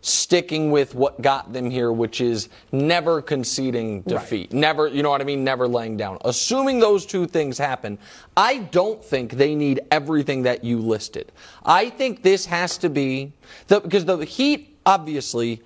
Sticking 0.03 0.71
with 0.71 0.95
what 0.95 1.21
got 1.21 1.53
them 1.53 1.69
here, 1.69 1.91
which 1.91 2.21
is 2.21 2.49
never 2.71 3.21
conceding 3.21 4.03
defeat. 4.03 4.53
Never, 4.53 4.87
you 4.87 5.03
know 5.03 5.11
what 5.11 5.21
I 5.21 5.25
mean? 5.25 5.43
Never 5.43 5.67
laying 5.67 5.97
down. 5.97 6.19
Assuming 6.25 6.79
those 6.79 7.05
two 7.05 7.27
things 7.27 7.59
happen, 7.59 7.99
I 8.37 8.59
don't 8.59 9.05
think 9.05 9.33
they 9.33 9.57
need 9.57 9.81
everything 9.91 10.43
that 10.43 10.63
you 10.63 10.79
listed. 10.79 11.33
I 11.65 11.91
think 11.91 12.23
this 12.23 12.47
has 12.47 12.79
to 12.79 12.89
be 12.89 13.33
the, 13.67 13.81
because 13.81 14.05
the 14.05 14.19
Heat 14.25 14.79
obviously 14.87 15.61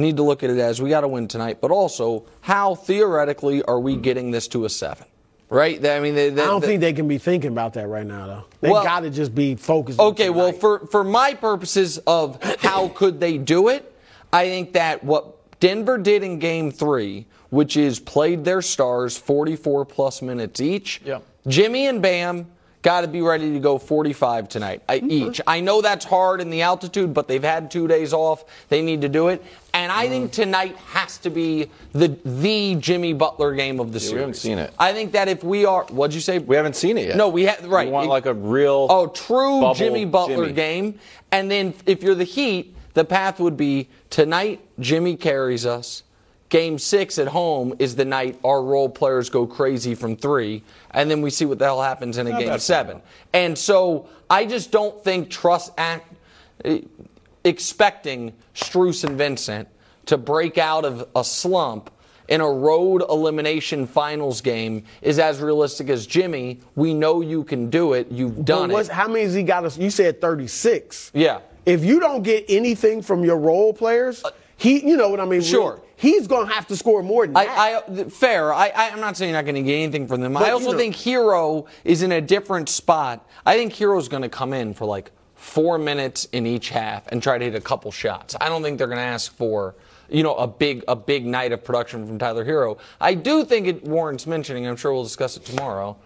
need 0.00 0.16
to 0.16 0.22
look 0.22 0.42
at 0.42 0.50
it 0.50 0.58
as 0.58 0.80
we 0.82 0.90
got 0.90 1.02
to 1.02 1.08
win 1.08 1.28
tonight, 1.28 1.60
but 1.60 1.70
also 1.70 2.24
how 2.40 2.74
theoretically 2.74 3.62
are 3.62 3.78
we 3.80 3.96
getting 3.96 4.30
this 4.30 4.48
to 4.48 4.64
a 4.64 4.68
seven? 4.68 5.06
Right? 5.48 5.84
I 5.84 5.98
mean, 6.00 6.14
they, 6.14 6.30
they, 6.30 6.42
I 6.42 6.46
don't 6.46 6.60
they- 6.60 6.66
think 6.68 6.80
they 6.80 6.92
can 6.92 7.08
be 7.08 7.18
thinking 7.18 7.50
about 7.50 7.74
that 7.74 7.88
right 7.88 8.06
now, 8.06 8.26
though. 8.26 8.44
They 8.60 8.70
Well- 8.70 8.84
got 8.84 9.00
to 9.00 9.10
just 9.10 9.34
be 9.34 9.54
focused. 9.56 9.98
on 9.98 10.08
Okay, 10.08 10.30
well, 10.30 10.52
for 10.52 10.86
for 10.86 11.02
my 11.04 11.34
purposes 11.34 11.98
of 12.06 12.42
how 12.60 12.88
could 12.88 13.18
they 13.20 13.36
do 13.38 13.68
it, 13.68 13.92
I 14.32 14.46
think 14.48 14.72
that 14.74 15.02
what 15.02 15.36
Denver 15.58 15.98
did 15.98 16.22
in 16.22 16.38
Game 16.38 16.70
Three, 16.70 17.26
which 17.50 17.76
is 17.76 17.98
played 17.98 18.44
their 18.44 18.62
stars 18.62 19.18
44 19.18 19.84
plus 19.86 20.22
minutes 20.22 20.60
each. 20.60 21.00
Yep. 21.04 21.24
Jimmy 21.48 21.86
and 21.88 22.00
Bam 22.00 22.46
got 22.82 23.02
to 23.02 23.08
be 23.08 23.20
ready 23.20 23.52
to 23.52 23.60
go 23.60 23.78
45 23.78 24.48
tonight 24.48 24.82
I, 24.88 24.98
mm-hmm. 24.98 25.10
each. 25.10 25.40
I 25.46 25.60
know 25.60 25.82
that's 25.82 26.04
hard 26.04 26.40
in 26.40 26.50
the 26.50 26.62
altitude, 26.62 27.12
but 27.12 27.28
they've 27.28 27.42
had 27.42 27.70
two 27.70 27.86
days 27.86 28.12
off. 28.12 28.44
They 28.68 28.82
need 28.82 29.02
to 29.02 29.08
do 29.08 29.28
it, 29.28 29.44
and 29.74 29.92
I 29.92 30.08
think 30.08 30.30
mm. 30.30 30.34
tonight 30.34 30.76
has 30.76 31.18
to 31.18 31.30
be 31.30 31.70
the 31.92 32.16
the 32.24 32.76
Jimmy 32.76 33.12
Butler 33.12 33.54
game 33.54 33.80
of 33.80 33.92
the 33.92 34.00
series. 34.00 34.14
we 34.14 34.20
haven't 34.20 34.34
seen 34.34 34.58
it. 34.58 34.74
I 34.78 34.92
think 34.92 35.12
that 35.12 35.28
if 35.28 35.44
we 35.44 35.64
are, 35.64 35.84
what'd 35.84 36.14
you 36.14 36.20
say? 36.20 36.38
We 36.38 36.56
haven't 36.56 36.76
seen 36.76 36.98
it 36.98 37.08
yet. 37.08 37.16
No, 37.16 37.28
we 37.28 37.44
have 37.44 37.64
right. 37.66 37.86
We 37.86 37.92
want 37.92 38.06
It- 38.06 38.10
like 38.10 38.26
a 38.26 38.34
real. 38.34 38.86
Oh, 38.90 39.06
true 39.08 39.72
Jimmy 39.74 40.04
Butler 40.04 40.44
Jimmy. 40.44 40.52
game. 40.52 40.98
And 41.32 41.50
then 41.50 41.74
if 41.86 42.02
you're 42.02 42.14
the 42.14 42.24
Heat, 42.24 42.74
the 42.94 43.04
path 43.04 43.38
would 43.40 43.56
be 43.56 43.88
tonight, 44.08 44.60
Jimmy 44.78 45.16
carries 45.16 45.64
us. 45.64 46.02
Game 46.50 46.78
six 46.78 47.18
at 47.18 47.28
home 47.28 47.74
is 47.78 47.94
the 47.96 48.04
night 48.04 48.38
our 48.44 48.60
role 48.62 48.88
players 48.88 49.30
go 49.30 49.46
crazy 49.46 49.94
from 49.94 50.16
three, 50.16 50.62
and 50.90 51.08
then 51.10 51.22
we 51.22 51.30
see 51.30 51.44
what 51.44 51.58
the 51.58 51.64
hell 51.64 51.80
happens 51.80 52.18
in 52.18 52.26
a 52.26 52.38
game 52.38 52.58
seven. 52.58 53.00
And 53.32 53.56
so 53.56 54.08
I 54.28 54.44
just 54.46 54.70
don't 54.72 55.02
think 55.02 55.30
trust 55.30 55.72
act 55.78 56.12
expecting 57.44 58.32
Strus 58.54 59.04
and 59.04 59.16
Vincent 59.16 59.68
to 60.06 60.18
break 60.18 60.58
out 60.58 60.84
of 60.84 61.08
a 61.14 61.22
slump 61.24 61.90
in 62.28 62.40
a 62.40 62.50
road 62.50 63.02
elimination 63.08 63.86
finals 63.86 64.40
game 64.40 64.84
is 65.02 65.18
as 65.18 65.40
realistic 65.40 65.88
as 65.88 66.06
Jimmy. 66.06 66.60
We 66.74 66.94
know 66.94 67.20
you 67.20 67.44
can 67.44 67.70
do 67.70 67.92
it. 67.92 68.10
You've 68.10 68.44
done 68.44 68.70
it. 68.70 68.88
How 68.88 69.08
many 69.08 69.22
has 69.24 69.34
he 69.34 69.42
got 69.42 69.64
us? 69.64 69.78
You 69.78 69.90
said 69.90 70.20
36. 70.20 71.12
Yeah. 71.14 71.40
If 71.66 71.84
you 71.84 72.00
don't 72.00 72.22
get 72.22 72.44
anything 72.48 73.02
from 73.02 73.24
your 73.24 73.36
role 73.36 73.72
players, 73.72 74.24
he, 74.56 74.86
you 74.86 74.96
know 74.96 75.08
what 75.08 75.20
I 75.20 75.24
mean? 75.24 75.40
Uh, 75.40 75.44
Sure. 75.44 75.80
He's 76.00 76.26
going 76.26 76.48
to 76.48 76.54
have 76.54 76.66
to 76.68 76.76
score 76.76 77.02
more 77.02 77.26
than 77.26 77.34
that. 77.34 77.48
I, 77.48 77.76
I 77.76 78.04
fair. 78.04 78.54
I, 78.54 78.68
I, 78.68 78.88
I'm 78.88 79.00
not 79.00 79.18
saying 79.18 79.30
you're 79.32 79.38
not 79.38 79.44
going 79.44 79.56
to 79.56 79.62
get 79.62 79.74
anything 79.74 80.08
from 80.08 80.22
them. 80.22 80.32
But, 80.32 80.44
I 80.44 80.50
also 80.50 80.72
know- 80.72 80.78
think 80.78 80.96
Herro 80.96 81.66
is 81.84 82.02
in 82.02 82.10
a 82.10 82.22
different 82.22 82.70
spot. 82.70 83.28
I 83.44 83.56
think 83.58 83.74
Herro's 83.74 84.08
going 84.08 84.22
to 84.22 84.30
come 84.30 84.54
in 84.54 84.72
for 84.72 84.86
like 84.86 85.10
four 85.34 85.76
minutes 85.76 86.26
in 86.32 86.46
each 86.46 86.70
half 86.70 87.06
and 87.08 87.22
try 87.22 87.36
to 87.36 87.44
hit 87.44 87.54
a 87.54 87.60
couple 87.60 87.90
shots. 87.90 88.34
I 88.40 88.48
don't 88.48 88.62
think 88.62 88.78
they're 88.78 88.86
going 88.86 88.96
to 88.98 89.04
ask 89.04 89.36
for 89.36 89.74
you 90.08 90.22
know 90.22 90.34
a 90.36 90.46
big 90.46 90.84
a 90.88 90.96
big 90.96 91.26
night 91.26 91.52
of 91.52 91.62
production 91.62 92.06
from 92.06 92.18
Tyler 92.18 92.46
Herro. 92.46 92.78
I 92.98 93.12
do 93.12 93.44
think 93.44 93.66
it 93.66 93.84
warrants 93.84 94.26
mentioning. 94.26 94.66
I'm 94.66 94.76
sure 94.76 94.94
we'll 94.94 95.04
discuss 95.04 95.36
it 95.36 95.44
tomorrow. 95.44 95.98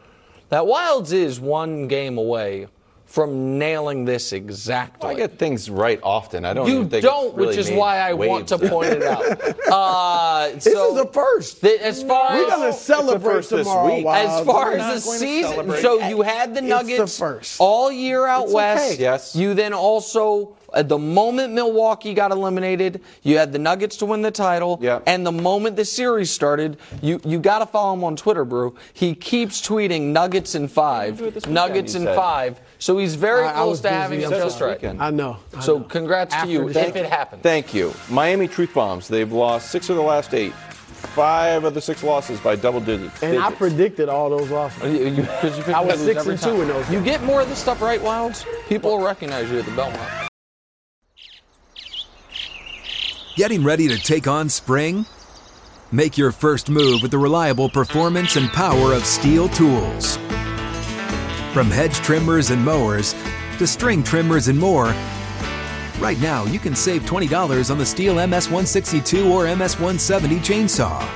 That 0.48 0.64
Wildes 0.64 1.12
is 1.12 1.38
one 1.38 1.86
game 1.86 2.18
away 2.18 2.66
from 3.06 3.58
nailing 3.58 4.04
this 4.04 4.32
exactly. 4.32 5.10
I 5.10 5.14
get 5.14 5.38
things 5.38 5.70
right 5.70 6.00
often. 6.02 6.44
I 6.44 6.52
don't. 6.52 6.66
You 6.66 6.74
even 6.78 6.88
think 6.90 7.04
don't, 7.04 7.28
it's 7.28 7.34
really 7.36 7.46
which 7.48 7.58
is 7.58 7.70
why 7.70 7.98
I 7.98 8.12
want 8.14 8.48
to 8.48 8.58
point 8.58 8.92
it 8.92 9.02
out. 9.02 9.24
Uh, 9.74 10.50
this 10.50 10.64
so 10.64 10.96
is 10.96 11.02
the 11.06 11.12
first. 11.12 11.60
the- 11.60 11.84
as 11.84 12.02
far 12.02 12.34
We're 12.36 12.46
going 12.48 12.72
to 12.72 12.78
celebrate 12.78 13.32
first 13.34 13.50
this 13.50 13.66
tomorrow. 13.66 13.94
week. 13.94 14.04
Wild. 14.04 14.28
as 14.40 14.46
far 14.46 14.70
We're 14.72 14.76
as 14.78 15.04
the 15.04 15.10
season, 15.12 15.70
so 15.80 16.06
you 16.08 16.22
had 16.22 16.50
the 16.54 16.58
It's 16.58 16.60
the 16.60 16.68
Nuggets 16.68 17.18
first. 17.18 17.56
all 17.60 17.90
year 17.90 18.26
out 18.26 18.44
It's 18.44 18.52
west. 18.52 18.92
okay. 18.94 19.02
Yes. 19.02 19.34
You 19.34 19.54
then 19.54 19.72
also, 19.72 20.56
at 20.74 20.88
the 20.88 20.98
moment 20.98 21.54
Milwaukee 21.54 22.14
got 22.14 22.30
eliminated, 22.30 23.00
you 23.22 23.38
had 23.38 23.52
the 23.52 23.58
Nuggets 23.58 23.96
to 23.98 24.06
win 24.06 24.22
the 24.22 24.30
title. 24.30 24.78
Yeah. 24.82 25.00
And 25.06 25.26
the 25.26 25.32
moment 25.32 25.76
the 25.76 25.84
series 25.84 26.30
started, 26.30 26.76
you 27.02 27.20
you 27.24 27.38
got 27.38 27.60
to 27.60 27.66
follow 27.66 27.94
him 27.94 28.04
on 28.04 28.16
Twitter, 28.16 28.44
Brew. 28.44 28.74
He 28.92 29.14
keeps 29.14 29.60
tweeting 29.66 30.12
Nuggets 30.12 30.54
in 30.54 30.68
five, 30.68 31.18
do 31.18 31.24
it 31.26 31.34
this 31.34 31.42
weekend, 31.46 31.54
Nuggets 31.54 31.94
in 31.94 32.04
five. 32.06 32.60
So 32.78 32.98
he's 32.98 33.14
very 33.14 33.44
I- 33.44 33.50
I 33.50 33.52
close 33.54 33.70
was 33.70 33.80
to 33.80 33.82
busy. 33.88 33.94
having 33.94 34.20
You 34.20 34.26
it 34.26 34.30
said 34.30 34.42
just 34.42 34.60
right. 34.60 34.84
I 35.00 35.10
know. 35.10 35.38
I 35.56 35.60
So 35.60 35.78
know. 35.78 35.84
congrats 35.84 36.34
to 36.42 36.48
you 36.48 36.68
if 36.68 36.76
it 36.76 37.06
happens. 37.06 37.42
Thank 37.42 37.72
you. 37.74 37.94
Miami 38.10 38.48
Truth 38.48 38.74
Bombs. 38.74 39.08
They've 39.08 39.30
lost 39.32 39.70
six 39.70 39.88
of 39.88 39.96
the 39.96 40.02
last 40.02 40.34
eight. 40.34 40.52
Five 41.14 41.64
of 41.64 41.74
the 41.74 41.80
six 41.80 42.02
losses 42.02 42.40
by 42.40 42.56
double 42.56 42.80
digits. 42.80 43.22
And 43.22 43.38
I 43.38 43.50
predicted 43.52 44.08
all 44.08 44.30
those 44.30 44.50
losses. 44.50 44.82
Oh, 44.82 44.86
you- 44.86 44.98
you- 45.06 45.14
you 45.68 45.74
I 45.74 45.80
was 45.80 46.00
six 46.00 46.20
every 46.20 46.32
and 46.34 46.42
two 46.42 46.62
in 46.62 46.68
those 46.68 46.88
You 46.90 47.00
get 47.00 47.22
more 47.22 47.40
of 47.42 47.48
this 47.48 47.58
stuff 47.58 47.80
right, 47.82 48.00
Wildes. 48.02 48.44
People 48.68 48.90
will 48.98 49.04
recognize 49.04 49.50
you 49.50 49.58
at 49.58 49.64
the 49.66 49.70
Belmont. 49.72 50.00
Getting 53.36 53.64
ready 53.64 53.88
to 53.88 53.98
take 53.98 54.26
on 54.28 54.48
spring? 54.48 55.06
Make 55.92 56.16
your 56.16 56.32
first 56.32 56.68
move 56.70 57.02
with 57.02 57.10
the 57.10 57.18
reliable 57.18 57.68
performance 57.68 58.36
and 58.36 58.48
power 58.50 58.92
of 58.92 59.02
STIHL 59.04 59.48
tools. 59.54 60.18
From 61.54 61.70
hedge 61.70 61.94
trimmers 61.98 62.50
and 62.50 62.64
mowers 62.64 63.14
to 63.58 63.66
string 63.68 64.02
trimmers 64.02 64.48
and 64.48 64.58
more, 64.58 64.86
right 66.00 66.18
now 66.20 66.42
you 66.46 66.58
can 66.58 66.74
save 66.74 67.02
$20 67.02 67.70
on 67.70 67.78
the 67.78 67.84
STIHL 67.84 68.16
MS162 68.16 69.30
or 69.30 69.44
MS170 69.44 70.40
chainsaw. 70.40 71.08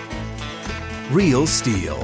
Real 1.11 1.45
STIHL. 1.45 1.99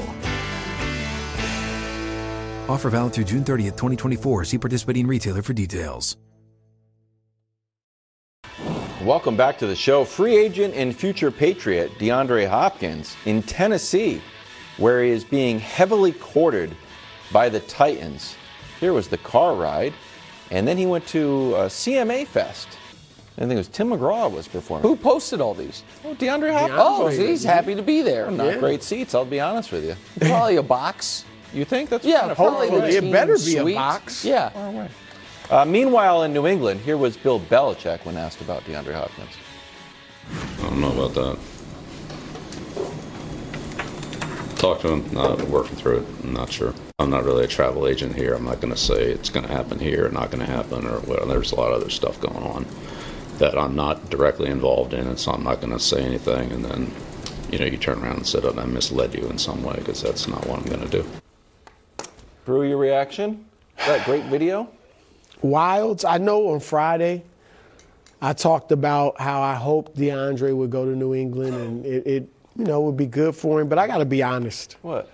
Offer 2.68 2.90
valid 2.90 3.12
through 3.12 3.22
June 3.22 3.44
30th, 3.44 3.76
2024. 3.76 4.46
See 4.46 4.58
participating 4.58 5.06
retailer 5.06 5.40
for 5.40 5.52
details. 5.52 6.16
Welcome 9.00 9.36
back 9.36 9.58
to 9.58 9.68
the 9.68 9.76
show. 9.76 10.04
Free 10.04 10.36
agent 10.36 10.74
and 10.74 10.96
future 10.96 11.30
Patriot 11.30 11.92
DeAndre 12.00 12.48
Hopkins 12.48 13.14
in 13.26 13.44
Tennessee, 13.44 14.20
where 14.78 15.04
he 15.04 15.10
is 15.10 15.22
being 15.22 15.60
heavily 15.60 16.10
courted 16.10 16.76
by 17.32 17.48
the 17.48 17.60
Titans. 17.60 18.36
Here 18.80 18.92
was 18.92 19.08
the 19.08 19.18
car 19.18 19.54
ride, 19.54 19.94
and 20.50 20.66
then 20.66 20.76
he 20.76 20.86
went 20.86 21.06
to 21.08 21.54
uh, 21.56 21.68
CMA 21.68 22.26
Fest 22.26 22.68
I 23.36 23.40
think 23.40 23.52
it 23.52 23.56
was 23.56 23.68
Tim 23.68 23.88
McGraw 23.88 24.30
was 24.30 24.46
performing. 24.46 24.88
Who 24.88 24.94
posted 24.94 25.40
all 25.40 25.54
these? 25.54 25.82
Oh, 26.04 26.14
DeAndre 26.14 26.52
Hopkins. 26.52 26.78
Oh, 26.80 27.10
see, 27.10 27.26
he's 27.26 27.42
happy 27.42 27.74
to 27.74 27.82
be 27.82 28.00
there. 28.00 28.30
Not 28.30 28.46
Yeah. 28.46 28.58
great 28.58 28.84
seats, 28.84 29.12
I'll 29.12 29.24
be 29.24 29.40
honest 29.40 29.72
with 29.72 29.84
you. 29.84 29.96
Probably 30.28 30.54
a 30.56 30.62
box. 30.62 31.24
You 31.52 31.64
think 31.64 31.90
that's 31.90 32.04
Yeah, 32.04 32.20
kind 32.20 32.30
of 32.30 32.36
probably 32.36 32.68
far 32.68 32.78
the 32.78 32.98
away? 32.98 33.08
It 33.08 33.12
better 33.12 33.36
be 33.36 33.56
a 33.56 33.74
box. 33.74 34.24
Yeah. 34.24 34.88
Uh, 35.50 35.64
meanwhile, 35.64 36.22
in 36.22 36.32
New 36.32 36.46
England, 36.46 36.80
here 36.80 36.96
was 36.96 37.16
Bill 37.16 37.40
Belichick 37.40 38.04
when 38.04 38.16
asked 38.16 38.40
about 38.40 38.62
DeAndre 38.64 38.94
Hopkins. 38.94 39.30
I 40.58 40.62
don't 40.62 40.80
know 40.80 40.92
about 40.92 41.14
that. 41.14 41.38
Talk 44.58 44.80
to 44.82 44.92
him. 44.92 45.12
Not 45.12 45.42
working 45.48 45.76
through 45.76 45.98
it. 45.98 46.06
I'm 46.22 46.32
not 46.32 46.50
sure. 46.52 46.72
I'm 47.00 47.10
not 47.10 47.24
really 47.24 47.42
a 47.42 47.48
travel 47.48 47.88
agent 47.88 48.14
here. 48.14 48.34
I'm 48.34 48.44
not 48.44 48.60
going 48.60 48.72
to 48.72 48.78
say 48.78 49.10
it's 49.10 49.28
going 49.28 49.44
to 49.44 49.52
happen 49.52 49.80
here, 49.80 50.06
or 50.06 50.10
not 50.10 50.30
going 50.30 50.46
to 50.46 50.50
happen, 50.50 50.86
or 50.86 51.00
well, 51.00 51.26
there's 51.26 51.50
a 51.50 51.56
lot 51.56 51.72
of 51.72 51.82
other 51.82 51.90
stuff 51.90 52.20
going 52.20 52.36
on 52.36 52.66
that 53.38 53.58
I'm 53.58 53.74
not 53.74 54.10
directly 54.10 54.48
involved 54.48 54.94
in, 54.94 55.08
and 55.08 55.18
so 55.18 55.32
I'm 55.32 55.42
not 55.42 55.60
going 55.60 55.72
to 55.72 55.80
say 55.80 56.04
anything. 56.04 56.52
And 56.52 56.64
then, 56.64 56.92
you 57.50 57.58
know, 57.58 57.64
you 57.64 57.78
turn 57.78 58.00
around 58.00 58.18
and 58.18 58.26
say, 58.26 58.38
"Oh, 58.40 58.56
I 58.56 58.64
misled 58.66 59.12
you 59.12 59.26
in 59.26 59.38
some 59.38 59.64
way," 59.64 59.74
because 59.74 60.02
that's 60.02 60.28
not 60.28 60.46
what 60.46 60.60
I'm 60.60 60.66
going 60.66 60.88
to 60.88 61.02
do. 61.02 61.04
Brew, 62.44 62.62
your 62.62 62.78
reaction? 62.78 63.44
That 63.78 64.04
great 64.04 64.26
video? 64.26 64.68
Wildes, 65.42 66.08
I 66.08 66.18
know 66.18 66.50
on 66.50 66.60
Friday 66.60 67.24
I 68.22 68.34
talked 68.34 68.70
about 68.70 69.20
how 69.20 69.42
I 69.42 69.56
hoped 69.56 69.96
DeAndre 69.96 70.56
would 70.56 70.70
go 70.70 70.84
to 70.84 70.94
New 70.94 71.12
England 71.12 71.54
and 71.56 71.84
it, 71.84 72.06
it 72.06 72.28
you 72.56 72.64
know, 72.64 72.82
would 72.82 72.96
be 72.96 73.06
good 73.06 73.34
for 73.34 73.60
him. 73.60 73.68
But 73.68 73.80
I 73.80 73.88
got 73.88 73.98
to 73.98 74.04
be 74.04 74.22
honest. 74.22 74.76
What? 74.82 75.10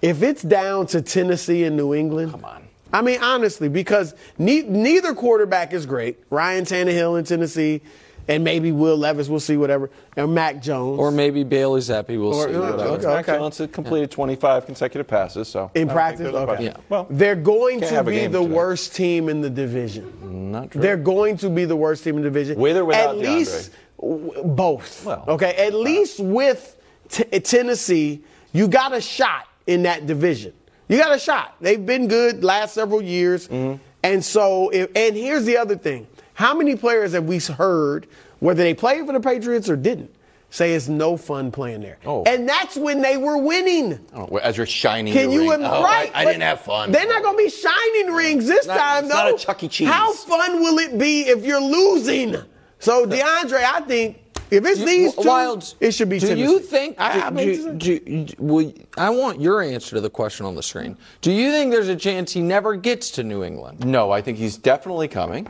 If 0.00 0.22
it's 0.22 0.42
down 0.42 0.86
to 0.88 1.02
Tennessee 1.02 1.64
and 1.64 1.76
New 1.76 1.94
England, 1.94 2.32
Come 2.32 2.44
on. 2.44 2.62
I 2.92 3.02
mean, 3.02 3.20
honestly, 3.22 3.68
because 3.68 4.14
ne- 4.38 4.62
neither 4.62 5.12
quarterback 5.14 5.72
is 5.72 5.84
great. 5.86 6.18
Ryan 6.30 6.64
Tannehill 6.64 7.18
in 7.18 7.24
Tennessee, 7.24 7.82
and 8.28 8.42
maybe 8.44 8.72
Will 8.72 8.96
Levis, 8.96 9.28
we'll 9.28 9.40
see, 9.40 9.56
whatever, 9.58 9.90
and 10.16 10.34
Mac 10.34 10.62
Jones. 10.62 10.98
Or 10.98 11.10
maybe 11.10 11.44
Bailey 11.44 11.80
Zappe. 11.80 12.08
We'll 12.08 12.34
Or- 12.34 12.48
see. 12.48 12.54
uh, 12.54 12.60
whatever. 12.60 12.82
okay. 12.94 13.06
Mac 13.06 13.26
Jones 13.26 13.58
had 13.58 13.72
completed 13.72 14.10
25 14.10 14.64
consecutive 14.66 15.06
passes, 15.06 15.48
so. 15.48 15.70
in 15.74 15.90
I 15.90 15.92
practice, 15.92 16.20
think 16.20 16.32
there's 16.32 16.48
a 16.48 16.52
okay. 16.52 16.62
question. 16.68 16.82
Well, 16.88 17.06
they're 17.10 17.34
going 17.34 17.80
to 17.82 18.02
be 18.04 18.26
the 18.26 18.40
today. 18.40 18.54
worst 18.54 18.94
team 18.94 19.28
in 19.28 19.40
the 19.42 19.50
division. 19.50 20.50
not 20.52 20.70
true. 20.70 20.80
They're 20.80 20.96
going 20.96 21.36
to 21.38 21.50
be 21.50 21.64
the 21.66 21.76
worst 21.76 22.04
team 22.04 22.16
in 22.16 22.22
the 22.22 22.28
division. 22.30 22.58
With 22.58 22.76
or 22.78 22.84
without 22.86 23.10
At 23.10 23.18
least 23.18 23.70
w- 24.00 24.44
both. 24.44 25.04
Well, 25.04 25.24
okay, 25.28 25.54
at 25.56 25.74
least 25.74 26.20
with 26.20 26.76
t- 27.10 27.24
Tennessee, 27.40 28.22
you 28.52 28.66
got 28.68 28.94
a 28.94 29.00
shot 29.00 29.46
in 29.68 29.82
that 29.84 30.06
division. 30.06 30.52
You 30.88 30.98
got 30.98 31.14
a 31.14 31.18
shot. 31.18 31.54
They've 31.60 31.84
been 31.84 32.08
good 32.08 32.42
last 32.42 32.74
several 32.74 33.00
years, 33.02 33.46
Mm-hmm. 33.48 33.80
and 34.02 34.24
so 34.24 34.70
if, 34.70 34.90
and 34.96 35.14
here's 35.14 35.44
the 35.44 35.56
other 35.58 35.76
thing: 35.76 36.06
how 36.34 36.54
many 36.54 36.74
players 36.74 37.12
have 37.12 37.24
we 37.26 37.38
heard, 37.38 38.08
whether 38.40 38.62
they 38.62 38.74
played 38.74 39.06
for 39.06 39.12
the 39.12 39.20
Patriots 39.20 39.68
or 39.68 39.76
didn't, 39.76 40.10
say 40.50 40.72
it's 40.72 40.88
no 40.88 41.18
fun 41.18 41.50
playing 41.52 41.82
there? 41.82 41.98
Oh. 42.06 42.22
and 42.26 42.48
that's 42.48 42.76
when 42.76 43.02
they 43.02 43.18
were 43.18 43.36
winning. 43.36 44.00
Oh, 44.14 44.38
as 44.38 44.56
you're 44.56 44.64
shining 44.64 45.12
Can 45.12 45.30
you 45.30 45.50
ring. 45.50 45.62
Oh, 45.62 45.82
right? 45.82 46.10
I, 46.14 46.22
I 46.22 46.24
didn't 46.24 46.40
have 46.42 46.62
fun. 46.62 46.90
They're 46.90 47.06
not 47.06 47.22
going 47.22 47.36
to 47.36 47.44
be 47.44 47.50
shining 47.50 48.14
rings 48.14 48.46
this 48.46 48.66
not- 48.66 48.78
time, 48.78 49.04
it's 49.04 49.12
though. 49.14 49.24
not 49.24 49.34
a 49.34 49.36
Chuck 49.36 49.62
E. 49.62 49.68
Cheese. 49.68 49.88
How 49.88 50.10
fun 50.14 50.60
will 50.60 50.78
it 50.78 50.96
be 50.96 51.22
if 51.28 51.44
you're 51.44 51.60
losing? 51.60 52.34
So 52.78 53.04
DeAndre, 53.12 53.62
I 53.62 53.80
think 53.82 54.22
if 54.50 54.64
it's 54.64 54.82
these 54.84 55.14
two, 55.14 55.20
Wildes, 55.22 55.74
it 55.80 55.92
should 55.92 56.08
be. 56.08 56.18
Do 56.18 56.28
Tennessee. 56.28 56.42
you 56.52 56.58
think? 56.60 56.96
I, 56.98 57.26
I, 57.26 57.30
do, 57.30 57.34
mean, 57.36 57.78
do, 57.78 57.98
do, 58.00 58.24
do- 58.24 58.34
will- 58.38 58.72
I 58.96 59.10
want 59.10 59.40
your 59.40 59.62
answer 59.62 59.96
to 59.96 60.00
the 60.00 60.10
question 60.10 60.46
on 60.46 60.54
the 60.54 60.62
screen. 60.62 60.96
Do 61.20 61.30
you 61.32 61.50
think 61.50 61.70
there's 61.72 61.88
a 61.88 61.96
chance 61.96 62.32
he 62.32 62.40
never 62.40 62.76
gets 62.76 63.10
to 63.12 63.22
New 63.22 63.44
England? 63.44 63.84
no, 63.86 64.10
I 64.10 64.20
think 64.22 64.38
he's 64.38 64.56
definitely 64.56 65.08
coming. 65.08 65.48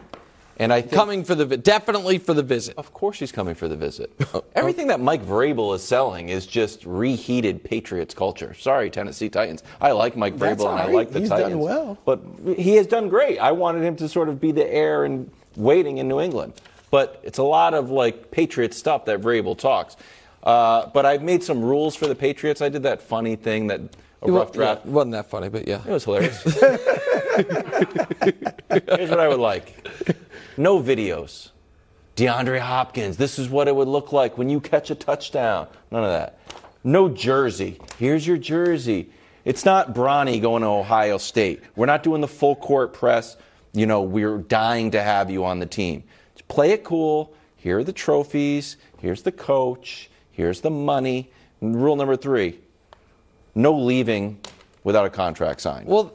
And 0.60 0.72
I 0.72 0.80
think, 0.80 0.92
Coming 0.92 1.22
for 1.22 1.36
the 1.36 1.46
vi- 1.46 1.56
definitely 1.58 2.18
for 2.18 2.34
the 2.34 2.42
visit. 2.42 2.76
Of 2.76 2.92
course 2.92 3.20
he's 3.20 3.30
coming 3.30 3.54
for 3.54 3.68
the 3.68 3.76
visit. 3.76 4.10
Oh, 4.34 4.42
Everything 4.56 4.88
that 4.88 4.98
Mike 5.00 5.22
Vrabel 5.24 5.72
is 5.76 5.84
selling 5.84 6.30
is 6.30 6.48
just 6.48 6.84
reheated 6.84 7.62
Patriots 7.62 8.12
culture. 8.12 8.54
Sorry, 8.54 8.90
Tennessee 8.90 9.28
Titans. 9.28 9.62
I 9.80 9.92
like 9.92 10.16
Mike 10.16 10.36
That's 10.36 10.60
Vrabel 10.60 10.66
all 10.66 10.72
and 10.76 10.80
I 10.80 10.92
like 10.92 11.12
the 11.12 11.20
He's 11.20 11.28
done 11.28 11.42
Titans. 11.42 11.62
well. 11.64 11.96
But 12.04 12.20
he 12.56 12.74
has 12.74 12.88
done 12.88 13.08
great. 13.08 13.38
I 13.38 13.52
wanted 13.52 13.84
him 13.84 13.94
to 13.96 14.08
sort 14.08 14.28
of 14.28 14.40
be 14.40 14.50
the 14.50 14.66
heir 14.68 15.04
and 15.04 15.30
waiting 15.54 15.98
in 15.98 16.08
New 16.08 16.18
England. 16.18 16.54
But 16.90 17.20
it's 17.22 17.38
a 17.38 17.42
lot 17.42 17.74
of 17.74 17.90
like 17.90 18.30
Patriot 18.30 18.74
stuff 18.74 19.04
that 19.06 19.20
Vrabel 19.20 19.56
talks. 19.56 19.96
Uh, 20.42 20.86
but 20.94 21.04
I've 21.04 21.22
made 21.22 21.42
some 21.42 21.62
rules 21.62 21.96
for 21.96 22.06
the 22.06 22.14
Patriots. 22.14 22.62
I 22.62 22.68
did 22.68 22.84
that 22.84 23.02
funny 23.02 23.36
thing 23.36 23.66
that 23.66 23.80
a 24.22 24.32
rough 24.32 24.52
draft. 24.52 24.82
Yeah, 24.84 24.92
wasn't 24.92 25.12
that 25.12 25.30
funny, 25.30 25.48
but 25.48 25.68
yeah. 25.68 25.80
It 25.86 25.92
was 25.92 26.04
hilarious. 26.04 26.42
Here's 26.44 26.60
what 29.10 29.20
I 29.20 29.28
would 29.28 29.40
like 29.40 29.86
no 30.56 30.82
videos. 30.82 31.50
DeAndre 32.16 32.58
Hopkins, 32.58 33.16
this 33.16 33.38
is 33.38 33.48
what 33.48 33.68
it 33.68 33.76
would 33.76 33.86
look 33.86 34.12
like 34.12 34.36
when 34.36 34.50
you 34.50 34.60
catch 34.60 34.90
a 34.90 34.96
touchdown. 34.96 35.68
None 35.92 36.02
of 36.02 36.10
that. 36.10 36.40
No 36.82 37.08
jersey. 37.08 37.78
Here's 37.96 38.26
your 38.26 38.38
jersey. 38.38 39.10
It's 39.44 39.64
not 39.64 39.94
Bronny 39.94 40.42
going 40.42 40.62
to 40.62 40.68
Ohio 40.68 41.18
State. 41.18 41.62
We're 41.76 41.86
not 41.86 42.02
doing 42.02 42.20
the 42.20 42.28
full 42.28 42.56
court 42.56 42.92
press. 42.92 43.36
You 43.72 43.86
know, 43.86 44.02
we're 44.02 44.38
dying 44.38 44.90
to 44.90 45.02
have 45.02 45.30
you 45.30 45.44
on 45.44 45.60
the 45.60 45.66
team. 45.66 46.02
Just 46.48 46.56
play 46.56 46.70
it 46.72 46.84
cool. 46.84 47.32
Here 47.56 47.78
are 47.78 47.84
the 47.84 47.92
trophies. 47.92 48.76
Here's 49.00 49.22
the 49.22 49.32
coach. 49.32 50.10
Here's 50.32 50.60
the 50.60 50.70
money. 50.70 51.30
And 51.60 51.80
rule 51.82 51.96
number 51.96 52.16
three 52.16 52.60
no 53.54 53.72
leaving 53.76 54.38
without 54.84 55.04
a 55.04 55.10
contract 55.10 55.60
signed. 55.60 55.88
Well, 55.88 56.12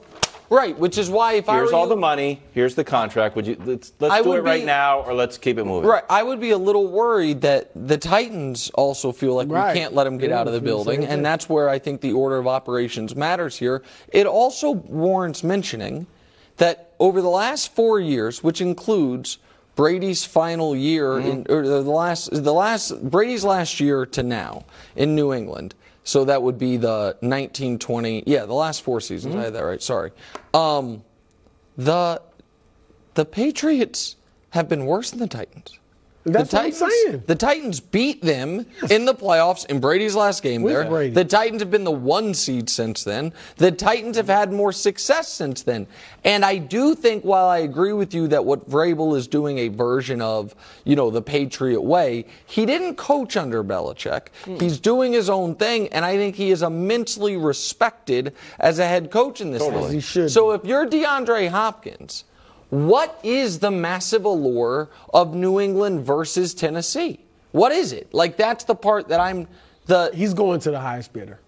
right, 0.50 0.78
which 0.80 0.98
is 0.98 1.10
why 1.10 1.34
if 1.34 1.50
I 1.50 1.56
Here's 1.58 1.74
all 1.74 1.84
you- 1.84 1.90
the 1.90 1.96
money. 1.98 2.42
Here's 2.54 2.74
the 2.76 2.86
contract. 2.86 3.36
Would 3.36 3.46
you 3.48 3.58
let's 3.66 3.92
let's 4.00 4.14
I 4.14 4.22
do 4.22 4.30
would 4.30 4.40
it 4.40 4.42
right 4.44 4.62
be- 4.62 4.66
now 4.66 5.02
or 5.02 5.14
let's 5.14 5.38
keep 5.38 5.58
it 5.58 5.66
moving. 5.66 5.90
Right, 5.90 6.04
I 6.10 6.24
would 6.24 6.40
be 6.40 6.52
a 6.52 6.58
little 6.58 6.88
worried 6.88 7.42
that 7.42 7.72
the 7.76 7.98
Titans 7.98 8.72
also 8.76 9.12
feel 9.12 9.36
like 9.36 9.50
Right. 9.50 9.74
we 9.74 9.80
can't 9.80 9.94
let 9.94 10.06
them 10.06 10.18
get 10.18 10.30
Yeah, 10.30 10.40
out 10.40 10.48
of 10.48 10.54
the 10.54 10.60
I 10.60 10.64
feel 10.64 10.80
the 10.84 10.86
building, 10.86 11.06
and 11.06 11.26
that's 11.26 11.50
where 11.50 11.68
I 11.70 11.80
think 11.80 12.00
the 12.02 12.14
order 12.14 12.38
of 12.38 12.48
operations 12.48 13.14
matters 13.16 13.58
here. 13.58 13.84
It 14.08 14.26
also 14.26 14.72
warrants 14.72 15.44
mentioning 15.44 16.08
that 16.58 16.94
over 17.00 17.22
the 17.22 17.30
last 17.30 17.76
four 17.76 18.00
years, 18.00 18.42
which 18.42 18.62
includes 18.62 19.40
Brady's 19.76 20.24
final 20.24 20.76
year 20.76 21.20
in 21.20 21.46
or 21.50 21.68
the 21.68 21.82
last 21.82 22.30
the 22.32 22.54
last 22.54 23.10
Brady's 23.10 23.44
last 23.44 23.80
year 23.80 24.06
to 24.08 24.24
now 24.24 24.66
in 24.96 25.16
New 25.16 25.34
England. 25.34 25.74
So 26.04 26.26
that 26.26 26.44
would 26.44 26.58
be 26.58 26.78
the 26.78 27.16
1920 27.22 28.24
yeah, 28.28 28.46
the 28.46 28.54
last 28.54 28.82
four 28.84 29.00
seasons. 29.02 29.36
I 29.36 29.44
had 29.44 29.54
that 29.54 29.64
right. 29.64 29.82
Sorry. 29.82 30.12
Um, 30.54 31.04
the 31.78 32.22
the 33.16 33.26
Patriots 33.26 34.16
have 34.52 34.70
been 34.70 34.86
worse 34.86 35.10
than 35.12 35.20
the 35.20 35.28
Titans. 35.28 35.80
That's 36.26 36.52
the 36.52 36.58
what 36.58 36.66
I'm 36.66 36.72
Titans, 36.72 36.94
saying. 37.06 37.24
The 37.28 37.36
Titans 37.36 37.80
beat 37.82 38.22
them 38.22 38.66
in 38.90 39.04
the 39.06 39.14
playoffs 39.14 39.66
in 39.66 39.80
Brady's 39.82 40.16
last 40.16 40.42
game 40.42 40.62
With 40.62 40.74
there. 40.74 40.86
Brady. 40.86 41.14
The 41.14 41.26
Titans 41.26 41.62
have 41.62 41.70
been 41.70 41.84
the 41.84 41.92
one 41.92 42.34
seed 42.34 42.70
since 42.70 43.04
then. 43.04 43.34
The 43.58 43.72
Titans 43.72 44.16
have 44.16 44.28
had 44.28 44.54
more 44.54 44.72
success 44.72 45.28
since 45.28 45.64
then. 45.64 45.86
And 46.24 46.46
I 46.46 46.58
do 46.58 46.96
think 46.96 47.24
while 47.26 47.48
I 47.48 47.60
agree 47.60 47.92
with 47.92 48.14
you 48.14 48.28
that 48.30 48.46
what 48.46 48.70
Vrabel 48.70 49.18
is 49.18 49.28
doing 49.28 49.58
a 49.60 49.68
version 49.68 50.22
of, 50.22 50.56
you 50.86 50.96
know, 50.96 51.10
the 51.10 51.22
Patriot 51.22 51.82
way, 51.82 52.26
he 52.46 52.66
didn't 52.66 52.96
coach 52.96 53.36
under 53.36 53.62
Belichick. 53.64 54.28
Hmm. 54.46 54.60
He's 54.60 54.80
doing 54.80 55.12
his 55.12 55.30
own 55.30 55.56
thing, 55.56 55.90
and 55.90 56.06
I 56.06 56.16
think 56.16 56.36
he 56.38 56.52
is 56.52 56.64
immensely 56.64 57.36
respected 57.36 58.34
as 58.60 58.80
a 58.80 58.88
head 58.88 59.12
coach 59.12 59.42
in 59.42 59.52
this 59.52 59.62
Totally. 59.62 60.00
league. 60.00 60.30
So 60.30 60.52
if 60.52 60.64
you're 60.64 60.88
DeAndre 60.88 61.50
Hopkins, 61.50 62.24
what 62.74 63.20
is 63.22 63.60
the 63.60 63.70
massive 63.70 64.26
allure 64.26 64.90
of 65.14 65.36
New 65.36 65.60
England 65.60 66.04
versus 66.04 66.56
Tennessee? 66.56 67.20
What 67.52 67.72
is 67.72 67.94
it? 67.94 68.12
Like 68.16 68.36
that's 68.36 68.64
the 68.64 68.74
part 68.74 69.10
that 69.10 69.20
I'm 69.20 69.48
the 69.86 70.10
He's 70.12 70.34
going 70.34 70.60
to 70.62 70.72
the 70.72 70.80
highest 70.80 71.14
bidder. 71.14 71.40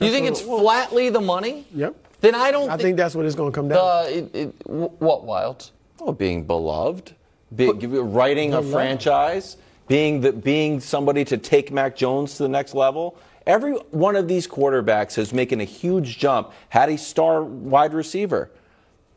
You 0.00 0.10
think 0.10 0.26
it's 0.26 0.40
flatly 0.40 1.08
the 1.08 1.20
money? 1.20 1.68
Yep. 1.72 1.94
Then 2.20 2.34
I 2.34 2.50
don't 2.50 2.68
I 2.68 2.76
think 2.78 2.96
that's 2.96 3.14
what 3.14 3.24
it's 3.26 3.36
going 3.36 3.52
to 3.52 3.54
come 3.54 3.68
down. 3.68 3.76
the 3.76 4.18
it, 4.18 4.34
it, 4.34 4.66
what 4.66 5.22
wild? 5.22 5.70
Oh, 6.00 6.10
being 6.10 6.44
beloved, 6.44 7.14
be, 7.54 7.70
writing 7.70 8.54
a 8.54 8.62
franchise, 8.62 9.58
being 9.86 10.20
the, 10.20 10.32
being 10.32 10.80
somebody 10.80 11.24
to 11.26 11.38
take 11.38 11.70
Mac 11.70 11.94
Jones 11.94 12.36
to 12.38 12.42
the 12.42 12.48
next 12.48 12.74
level. 12.74 13.16
Every 13.46 13.74
one 13.90 14.16
of 14.16 14.26
these 14.26 14.48
quarterbacks 14.48 15.16
is 15.16 15.32
making 15.32 15.60
a 15.60 15.64
huge 15.64 16.18
jump. 16.18 16.52
Had 16.70 16.88
a 16.88 16.98
star 16.98 17.44
wide 17.44 17.94
receiver. 17.94 18.50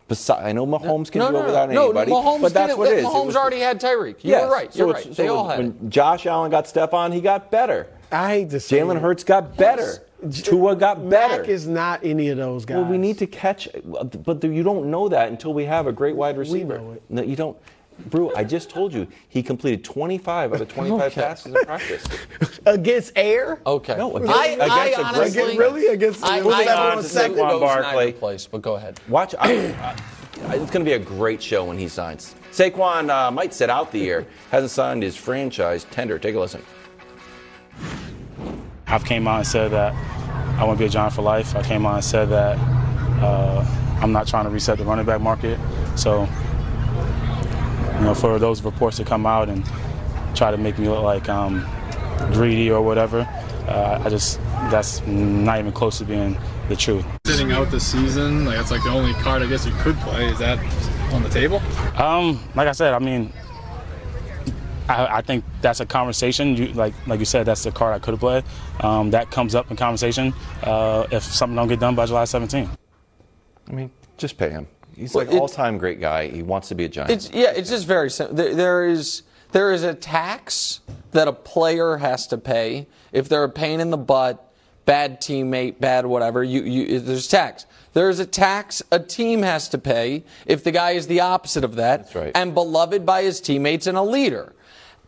Besi- 0.10 0.43
I 0.43 0.51
know 0.51 0.68
Mahomes 0.68 1.12
can 1.12 1.20
No, 1.20 1.28
do 1.28 1.34
no, 1.34 1.39
it 1.39 1.41
no, 1.41 1.45
without 1.47 1.70
no. 1.72 1.84
anybody, 1.86 2.12
Mahomes 2.12 2.41
but 2.41 2.53
that's 2.53 2.68
did 2.68 2.74
it. 2.74 2.78
what 2.78 2.91
it 2.91 2.97
is. 2.99 3.03
It 3.06 3.08
Mahomes 3.08 3.26
was- 3.26 3.36
already 3.36 3.60
had 3.60 3.82
Tyreek. 3.82 4.24
You 4.24 4.32
Yes. 4.32 4.43
were 4.45 4.51
right. 4.53 4.72
So 4.74 4.80
You're 4.80 4.89
it's- 4.91 5.06
right. 5.08 5.16
so 5.16 5.22
They 5.24 5.28
all 5.30 5.47
had. 5.47 5.58
when 5.58 5.68
it. 5.68 5.89
Josh 5.89 6.26
Allen 6.28 6.51
got 6.51 6.66
Stefon, 6.66 7.12
he 7.12 7.22
got 7.22 7.49
better. 7.49 7.88
I 8.12 8.30
hate 8.30 8.49
to 8.51 8.60
say 8.60 8.80
Jalen 8.80 8.97
it. 8.97 9.01
Hurts 9.01 9.24
got 9.24 9.58
better. 9.58 10.03
Tua 10.43 10.76
got 10.76 11.08
better. 11.10 11.39
Mac 11.41 11.49
is 11.49 11.68
not 11.68 11.99
any 12.03 12.30
of 12.30 12.38
those 12.38 12.66
guys. 12.66 12.78
Well, 12.78 12.86
we 12.86 12.97
need 12.97 13.18
to 13.20 13.28
catch, 13.28 13.68
but 14.24 14.43
you 14.43 14.64
don't 14.64 14.89
know 14.89 15.08
that 15.10 15.30
until 15.30 15.53
we 15.53 15.66
have 15.66 15.88
a 15.88 15.91
great 15.91 16.16
wide 16.16 16.38
receiver. 16.38 16.78
We 16.80 16.84
know 16.86 16.91
it. 16.93 17.01
No, 17.10 17.22
you 17.24 17.36
don't. 17.36 17.58
Brew, 17.97 18.33
I 18.35 18.43
just 18.43 18.69
told 18.69 18.93
you 18.93 19.07
he 19.29 19.41
completed 19.41 19.83
25 19.83 20.53
out 20.53 20.61
of 20.61 20.67
25 20.73 20.99
Okay. 21.01 21.21
passes 21.21 21.55
in 21.55 21.63
practice. 21.65 22.03
against 22.65 23.13
air. 23.15 23.59
Okay. 23.65 23.95
No, 23.97 24.15
I, 24.17 24.19
against- 24.19 24.61
I 24.71 24.85
against 24.87 24.97
a 24.99 25.01
great 25.01 25.05
honestly, 25.05 25.41
defense. 25.41 25.57
Really? 25.59 25.87
Against- 25.87 26.23
I, 26.25 26.37
Moving 26.41 26.53
I 26.53 26.57
on 26.59 26.65
to 26.65 26.91
honestly 26.97 27.21
Saquon 27.21 27.59
Barkley. 27.59 28.05
neither 28.05 28.11
place, 28.17 28.47
but 28.47 28.61
go 28.61 28.75
ahead. 28.75 28.99
Watch, 29.07 29.33
I, 29.39 29.49
I, 30.47 30.55
it's 30.55 30.71
going 30.71 30.83
to 30.85 30.89
be 30.89 30.93
a 30.93 30.99
great 30.99 31.41
show 31.41 31.63
when 31.65 31.77
he 31.77 31.87
signs. 31.87 32.35
Saquon 32.51 33.09
uh, 33.09 33.31
might 33.31 33.53
sit 33.53 33.69
out 33.69 33.91
the 33.91 33.99
year. 33.99 34.25
Hasn't 34.51 34.71
signed 34.71 35.01
his 35.03 35.15
franchise 35.15 35.85
tender. 35.91 36.19
Take 36.19 36.35
a 36.35 36.39
listen. 36.39 36.61
I've 38.87 39.03
came 39.05 39.27
out 39.27 39.37
and 39.39 39.47
said 39.47 39.71
that 39.71 39.93
I 40.59 40.63
want 40.63 40.77
to 40.77 40.81
be 40.83 40.85
a 40.87 40.89
Giant 40.89 41.13
for 41.13 41.21
life. 41.21 41.55
I 41.55 41.63
came 41.63 41.85
out 41.85 41.95
and 41.95 42.03
said 42.03 42.29
that 42.29 42.57
uh, 43.21 43.65
I'm 44.01 44.11
not 44.11 44.27
trying 44.27 44.45
to 44.45 44.51
reset 44.51 44.77
the 44.77 44.85
running 44.85 45.05
back 45.05 45.21
market. 45.21 45.59
So, 45.95 46.27
you 47.95 48.05
know, 48.05 48.13
for 48.13 48.39
those 48.39 48.61
reports 48.61 48.97
to 48.97 49.05
come 49.05 49.25
out 49.25 49.49
and 49.49 49.65
try 50.35 50.51
to 50.51 50.57
make 50.57 50.77
me 50.77 50.87
look 50.89 51.03
like 51.03 51.29
I'm 51.29 51.65
greedy 52.33 52.69
or 52.69 52.81
whatever, 52.81 53.27
uh, 53.67 54.01
I 54.03 54.09
just 54.09 54.39
that's 54.69 55.05
not 55.05 55.59
even 55.59 55.71
close 55.71 55.97
to 55.99 56.05
being 56.05 56.37
the 56.69 56.75
truth. 56.75 57.05
Sitting 57.25 57.51
out 57.51 57.71
the 57.71 57.79
season, 57.79 58.45
like 58.45 58.57
that's 58.57 58.71
like 58.71 58.83
the 58.83 58.89
only 58.89 59.13
card 59.13 59.41
I 59.41 59.47
guess 59.47 59.65
you 59.65 59.73
could 59.79 59.95
play. 59.97 60.27
Is 60.27 60.39
that 60.39 60.59
on 61.13 61.23
the 61.23 61.29
table? 61.29 61.61
Um, 61.97 62.39
like 62.55 62.67
I 62.67 62.71
said, 62.71 62.93
I 62.93 62.99
mean, 62.99 63.31
I, 64.87 65.17
I, 65.17 65.21
think 65.21 65.43
that's 65.61 65.79
a 65.79 65.85
conversation. 65.85 66.55
You 66.55 66.67
like 66.73 66.93
like 67.07 67.19
you 67.19 67.25
said, 67.25 67.45
that's 67.45 67.63
the 67.63 67.71
card 67.71 67.95
I 67.95 67.99
could 67.99 68.11
have 68.11 68.19
played. 68.19 68.43
Um, 68.81 69.11
that 69.11 69.31
comes 69.31 69.55
up 69.55 69.71
in 69.71 69.77
conversation 69.77 70.33
uh, 70.63 71.07
if 71.11 71.23
something 71.23 71.55
don't 71.55 71.67
get 71.67 71.79
done 71.79 71.95
by 71.95 72.05
July 72.05 72.23
17th. 72.23 72.69
I 73.67 73.71
mean, 73.71 73.91
just 74.17 74.37
pay 74.37 74.51
him. 74.51 74.67
He's 74.95 75.13
well, 75.13 75.25
like 75.25 75.33
all-time 75.33 75.77
great 75.77 75.99
guy. 75.99 76.27
He 76.27 76.41
wants 76.41 76.69
to 76.69 76.75
be 76.75 76.85
a 76.85 76.89
giant. 76.89 77.11
It's, 77.11 77.29
yeah, 77.31 77.51
it's 77.55 77.69
just 77.69 77.85
very 77.85 78.09
simple. 78.09 78.35
There, 78.35 78.55
there 78.55 78.85
is 78.85 79.23
there 79.51 79.71
is 79.71 79.83
a 79.83 79.93
tax 79.93 80.81
that 81.11 81.27
a 81.27 81.33
player 81.33 81.97
has 81.97 82.27
to 82.27 82.37
pay 82.37 82.87
if 83.11 83.29
they're 83.29 83.43
a 83.43 83.49
pain 83.49 83.79
in 83.79 83.89
the 83.89 83.97
butt, 83.97 84.53
bad 84.85 85.21
teammate, 85.21 85.79
bad 85.79 86.05
whatever. 86.05 86.43
You, 86.43 86.63
you 86.63 86.99
there's 86.99 87.27
tax. 87.27 87.65
There's 87.93 88.19
a 88.19 88.25
tax 88.25 88.83
a 88.91 88.99
team 88.99 89.41
has 89.43 89.69
to 89.69 89.77
pay 89.77 90.23
if 90.45 90.63
the 90.63 90.71
guy 90.71 90.91
is 90.91 91.07
the 91.07 91.21
opposite 91.21 91.63
of 91.63 91.75
that 91.75 92.13
right. 92.13 92.31
and 92.35 92.53
beloved 92.53 93.05
by 93.05 93.23
his 93.23 93.39
teammates 93.39 93.87
and 93.87 93.97
a 93.97 94.01
leader. 94.01 94.53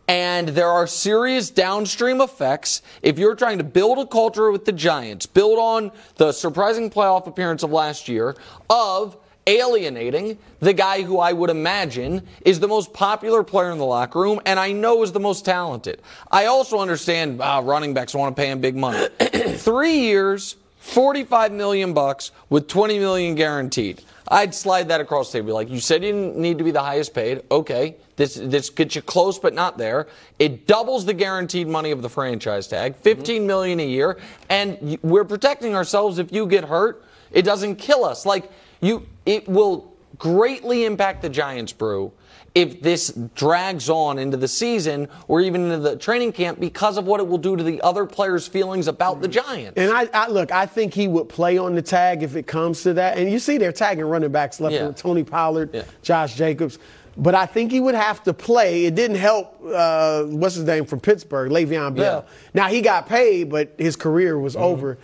And 0.08 0.48
there 0.48 0.68
are 0.70 0.86
serious 0.86 1.50
downstream 1.50 2.22
effects 2.22 2.80
if 3.02 3.18
you're 3.18 3.34
trying 3.34 3.58
to 3.58 3.64
build 3.64 3.98
a 3.98 4.06
culture 4.06 4.50
with 4.50 4.64
the 4.64 4.72
Giants, 4.72 5.26
build 5.26 5.58
on 5.58 5.92
the 6.16 6.32
surprising 6.32 6.88
playoff 6.88 7.26
appearance 7.26 7.62
of 7.62 7.70
last 7.70 8.08
year, 8.08 8.34
of 8.70 9.18
alienating 9.48 10.38
the 10.60 10.72
guy 10.72 11.02
who 11.02 11.18
I 11.18 11.32
would 11.32 11.50
imagine 11.50 12.26
is 12.42 12.60
the 12.60 12.68
most 12.68 12.92
popular 12.92 13.42
player 13.42 13.70
in 13.70 13.78
the 13.78 13.86
locker 13.86 14.20
room 14.20 14.40
and 14.44 14.60
I 14.60 14.72
know 14.72 15.02
is 15.02 15.12
the 15.12 15.20
most 15.20 15.44
talented. 15.44 16.02
I 16.30 16.46
also 16.46 16.78
understand 16.78 17.40
uh, 17.40 17.62
running 17.64 17.94
backs 17.94 18.14
want 18.14 18.36
to 18.36 18.40
pay 18.40 18.50
him 18.50 18.60
big 18.60 18.76
money. 18.76 19.08
Three 19.56 20.00
years, 20.00 20.56
45 20.78 21.52
million 21.52 21.94
bucks 21.94 22.30
with 22.50 22.68
20 22.68 22.98
million 22.98 23.34
guaranteed. 23.34 24.02
I'd 24.30 24.54
slide 24.54 24.88
that 24.88 25.00
across 25.00 25.32
the 25.32 25.38
table. 25.38 25.54
Like 25.54 25.70
you 25.70 25.80
said, 25.80 26.04
you 26.04 26.12
didn't 26.12 26.36
need 26.36 26.58
to 26.58 26.64
be 26.64 26.70
the 26.70 26.82
highest 26.82 27.14
paid. 27.14 27.42
Okay, 27.50 27.96
this 28.16 28.34
this 28.34 28.68
gets 28.68 28.94
you 28.94 29.00
close, 29.00 29.38
but 29.38 29.54
not 29.54 29.78
there. 29.78 30.06
It 30.38 30.66
doubles 30.66 31.06
the 31.06 31.14
guaranteed 31.14 31.66
money 31.66 31.92
of 31.92 32.02
the 32.02 32.10
franchise 32.10 32.68
tag, 32.68 32.94
fifteen 32.96 33.46
million 33.46 33.80
a 33.80 33.86
year, 33.86 34.18
and 34.50 34.98
we're 35.02 35.24
protecting 35.24 35.74
ourselves. 35.74 36.18
If 36.18 36.30
you 36.30 36.46
get 36.46 36.64
hurt, 36.64 37.02
it 37.32 37.42
doesn't 37.42 37.76
kill 37.76 38.04
us. 38.04 38.26
Like 38.26 38.50
you, 38.80 39.06
it 39.26 39.48
will 39.48 39.92
greatly 40.18 40.84
impact 40.84 41.22
the 41.22 41.28
Giants, 41.28 41.72
brew 41.72 42.12
if 42.54 42.80
this 42.82 43.12
drags 43.34 43.88
on 43.88 44.18
into 44.18 44.36
the 44.36 44.48
season 44.48 45.08
or 45.28 45.40
even 45.40 45.64
into 45.64 45.78
the 45.78 45.96
training 45.96 46.32
camp 46.32 46.58
because 46.58 46.96
of 46.96 47.06
what 47.06 47.20
it 47.20 47.28
will 47.28 47.38
do 47.38 47.56
to 47.56 47.62
the 47.62 47.80
other 47.82 48.04
players' 48.04 48.48
feelings 48.48 48.88
about 48.88 49.20
the 49.20 49.28
Giants. 49.28 49.74
And 49.76 49.92
I, 49.92 50.08
I 50.12 50.28
look, 50.28 50.50
I 50.50 50.66
think 50.66 50.94
he 50.94 51.06
would 51.06 51.28
play 51.28 51.58
on 51.58 51.74
the 51.74 51.82
tag 51.82 52.22
if 52.22 52.36
it 52.36 52.46
comes 52.46 52.82
to 52.82 52.94
that. 52.94 53.18
And 53.18 53.30
you 53.30 53.38
see 53.38 53.58
they're 53.58 53.70
tagging 53.70 54.04
running 54.04 54.32
backs 54.32 54.60
left 54.60 54.74
yeah. 54.74 54.88
with 54.88 54.96
Tony 54.96 55.22
Pollard, 55.22 55.70
yeah. 55.72 55.84
Josh 56.02 56.34
Jacobs. 56.34 56.78
But 57.16 57.34
I 57.34 57.46
think 57.46 57.70
he 57.70 57.80
would 57.80 57.96
have 57.96 58.22
to 58.24 58.34
play. 58.34 58.86
It 58.86 58.94
didn't 58.94 59.18
help. 59.18 59.60
Uh, 59.64 60.24
what's 60.24 60.54
his 60.54 60.64
name 60.64 60.84
from 60.84 61.00
Pittsburgh, 61.00 61.50
Le'Veon 61.50 61.94
Bell. 61.94 62.24
Yeah. 62.26 62.34
Now 62.54 62.68
he 62.68 62.80
got 62.80 63.08
paid, 63.08 63.50
but 63.50 63.74
his 63.78 63.96
career 63.96 64.38
was 64.38 64.54
mm-hmm. 64.54 64.64
over. 64.64 64.98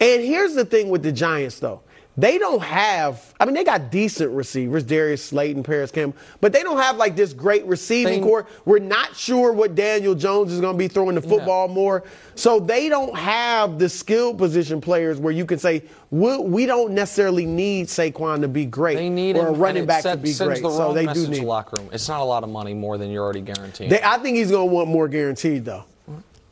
And 0.00 0.22
here's 0.22 0.54
the 0.54 0.64
thing 0.64 0.90
with 0.90 1.02
the 1.02 1.12
Giants, 1.12 1.58
though. 1.58 1.80
They 2.18 2.38
don't 2.38 2.62
have, 2.62 3.34
I 3.38 3.44
mean, 3.44 3.54
they 3.54 3.64
got 3.64 3.90
decent 3.90 4.30
receivers, 4.32 4.82
Darius 4.84 5.22
Slayton, 5.22 5.62
Parris 5.62 5.90
Campbell, 5.90 6.16
but 6.40 6.50
they 6.50 6.62
don't 6.62 6.78
have 6.78 6.96
like 6.96 7.14
this 7.14 7.34
great 7.34 7.66
receiving 7.66 8.22
corps. 8.22 8.46
We're 8.64 8.78
not 8.78 9.14
sure 9.14 9.52
what 9.52 9.74
Daniel 9.74 10.14
Jones 10.14 10.50
is 10.50 10.60
going 10.60 10.74
to 10.74 10.78
be 10.78 10.88
throwing 10.88 11.14
the 11.14 11.20
football 11.20 11.68
more. 11.68 12.04
So 12.34 12.58
they 12.58 12.88
don't 12.88 13.14
have 13.14 13.78
the 13.78 13.88
skill 13.88 14.34
position 14.34 14.80
players 14.80 15.18
where 15.18 15.32
you 15.32 15.44
can 15.44 15.58
say, 15.58 15.82
we, 16.10 16.38
we 16.38 16.64
don't 16.64 16.92
necessarily 16.92 17.44
need 17.44 17.88
Saquon 17.88 18.40
to 18.40 18.48
be 18.48 18.64
great 18.64 18.94
they 18.94 19.10
need 19.10 19.36
or 19.36 19.48
a 19.48 19.52
running 19.52 19.84
back 19.84 20.02
to 20.02 20.16
be 20.16 20.32
great. 20.32 20.62
The 20.62 20.70
so 20.70 20.94
they 20.94 21.06
do 21.06 21.28
need 21.28 21.44
locker 21.44 21.76
room. 21.78 21.90
It's 21.92 22.08
not 22.08 22.20
a 22.20 22.24
lot 22.24 22.44
of 22.44 22.48
money 22.48 22.72
more 22.72 22.96
than 22.96 23.10
you're 23.10 23.24
already 23.24 23.42
guaranteed. 23.42 23.90
They, 23.90 24.02
I 24.02 24.16
think 24.18 24.38
he's 24.38 24.50
going 24.50 24.68
to 24.68 24.74
want 24.74 24.88
more 24.88 25.08
guaranteed 25.08 25.66
though. 25.66 25.84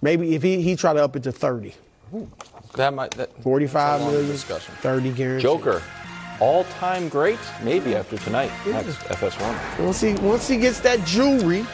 Maybe 0.03 0.35
if 0.35 0.43
he, 0.43 0.61
he 0.61 0.77
try 0.77 0.93
to 0.93 1.03
up 1.03 1.17
it 1.17 1.23
to 1.23 1.33
30. 1.33 1.75
Ooh. 2.15 2.31
That 2.77 2.93
might 2.93 3.13
that, 3.13 3.31
45 3.43 4.01
million, 4.01 4.27
discussion. 4.27 4.75
30 4.81 5.13
guaranteed. 5.13 5.43
Joker, 5.43 5.83
all-time 6.41 7.09
great, 7.09 7.39
maybe 7.63 7.95
after 7.95 8.19
tonight. 8.19 8.51
Yeah. 8.67 8.81
Next 8.81 8.99
FS1. 8.99 9.85
Once 9.85 10.01
he 10.01 10.15
once 10.15 10.49
he 10.49 10.57
gets 10.57 10.81
that 10.81 11.05
jewelry. 11.07 11.65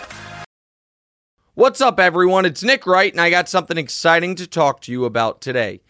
What's 1.54 1.80
up, 1.80 1.98
everyone? 1.98 2.44
It's 2.44 2.62
Nick 2.62 2.86
Wright, 2.86 3.12
and 3.12 3.20
I 3.20 3.30
got 3.30 3.48
something 3.48 3.78
exciting 3.78 4.34
to 4.36 4.46
talk 4.46 4.80
to 4.82 4.92
you 4.92 5.04
about 5.04 5.40
today. 5.40 5.80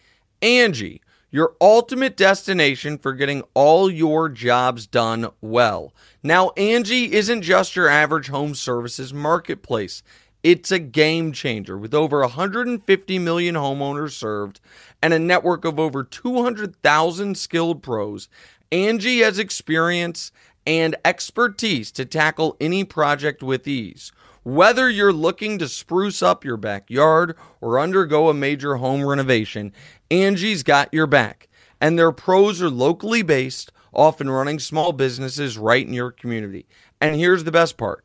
Angie, 0.41 1.01
your 1.29 1.55
ultimate 1.61 2.17
destination 2.17 2.97
for 2.97 3.13
getting 3.13 3.43
all 3.53 3.89
your 3.89 4.27
jobs 4.27 4.87
done 4.87 5.29
well. 5.39 5.93
Now, 6.23 6.49
Angie 6.57 7.13
isn't 7.13 7.41
just 7.41 7.75
your 7.75 7.87
average 7.87 8.27
home 8.29 8.55
services 8.55 9.13
marketplace. 9.13 10.03
It's 10.43 10.71
a 10.71 10.79
game 10.79 11.31
changer 11.33 11.77
with 11.77 11.93
over 11.93 12.21
150 12.21 13.19
million 13.19 13.55
homeowners 13.55 14.11
served 14.11 14.59
and 15.01 15.13
a 15.13 15.19
network 15.19 15.65
of 15.65 15.79
over 15.79 16.03
200,000 16.03 17.37
skilled 17.37 17.81
pros. 17.81 18.29
Angie 18.71 19.19
has 19.19 19.39
experience 19.39 20.31
and 20.65 20.95
expertise 21.03 21.91
to 21.91 22.05
tackle 22.05 22.55
any 22.61 22.83
project 22.83 23.41
with 23.41 23.67
ease. 23.67 24.11
Whether 24.43 24.89
you're 24.89 25.13
looking 25.13 25.59
to 25.59 25.67
spruce 25.67 26.23
up 26.23 26.43
your 26.43 26.57
backyard 26.57 27.35
or 27.59 27.79
undergo 27.79 28.29
a 28.29 28.33
major 28.33 28.77
home 28.77 29.05
renovation, 29.05 29.71
Angie's 30.09 30.63
got 30.63 30.93
your 30.93 31.07
back. 31.07 31.47
And 31.79 31.97
their 31.97 32.11
pros 32.11 32.61
are 32.61 32.69
locally 32.69 33.21
based, 33.21 33.71
often 33.93 34.29
running 34.29 34.59
small 34.59 34.93
businesses 34.93 35.57
right 35.57 35.85
in 35.85 35.93
your 35.93 36.11
community. 36.11 36.65
And 36.99 37.15
here's 37.15 37.43
the 37.43 37.51
best 37.51 37.77
part 37.77 38.03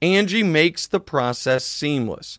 Angie 0.00 0.42
makes 0.42 0.86
the 0.86 1.00
process 1.00 1.64
seamless. 1.64 2.38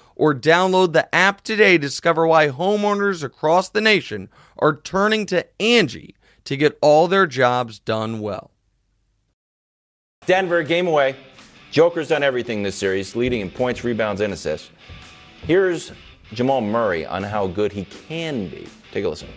or 0.21 0.35
download 0.35 0.93
the 0.93 1.15
app 1.15 1.41
today 1.41 1.79
to 1.79 1.79
discover 1.79 2.27
why 2.27 2.47
homeowners 2.47 3.23
across 3.23 3.69
the 3.69 3.81
nation 3.81 4.29
are 4.59 4.75
turning 4.75 5.25
to 5.25 5.43
Angie 5.59 6.15
to 6.43 6.55
get 6.55 6.77
all 6.79 7.07
their 7.07 7.25
jobs 7.25 7.79
done 7.79 8.19
well. 8.19 8.51
Denver, 10.27 10.61
game 10.61 10.85
away. 10.85 11.15
Joker's 11.71 12.09
done 12.09 12.21
everything 12.21 12.61
this 12.61 12.75
series, 12.75 13.15
leading 13.15 13.41
in 13.41 13.49
points, 13.49 13.83
rebounds, 13.83 14.21
and 14.21 14.31
assists. 14.31 14.69
Here's 15.41 15.91
Jamal 16.31 16.61
Murray 16.61 17.03
on 17.03 17.23
how 17.23 17.47
good 17.47 17.71
he 17.71 17.85
can 17.85 18.47
be. 18.47 18.67
Take 18.91 19.05
a 19.05 19.09
listen. 19.09 19.29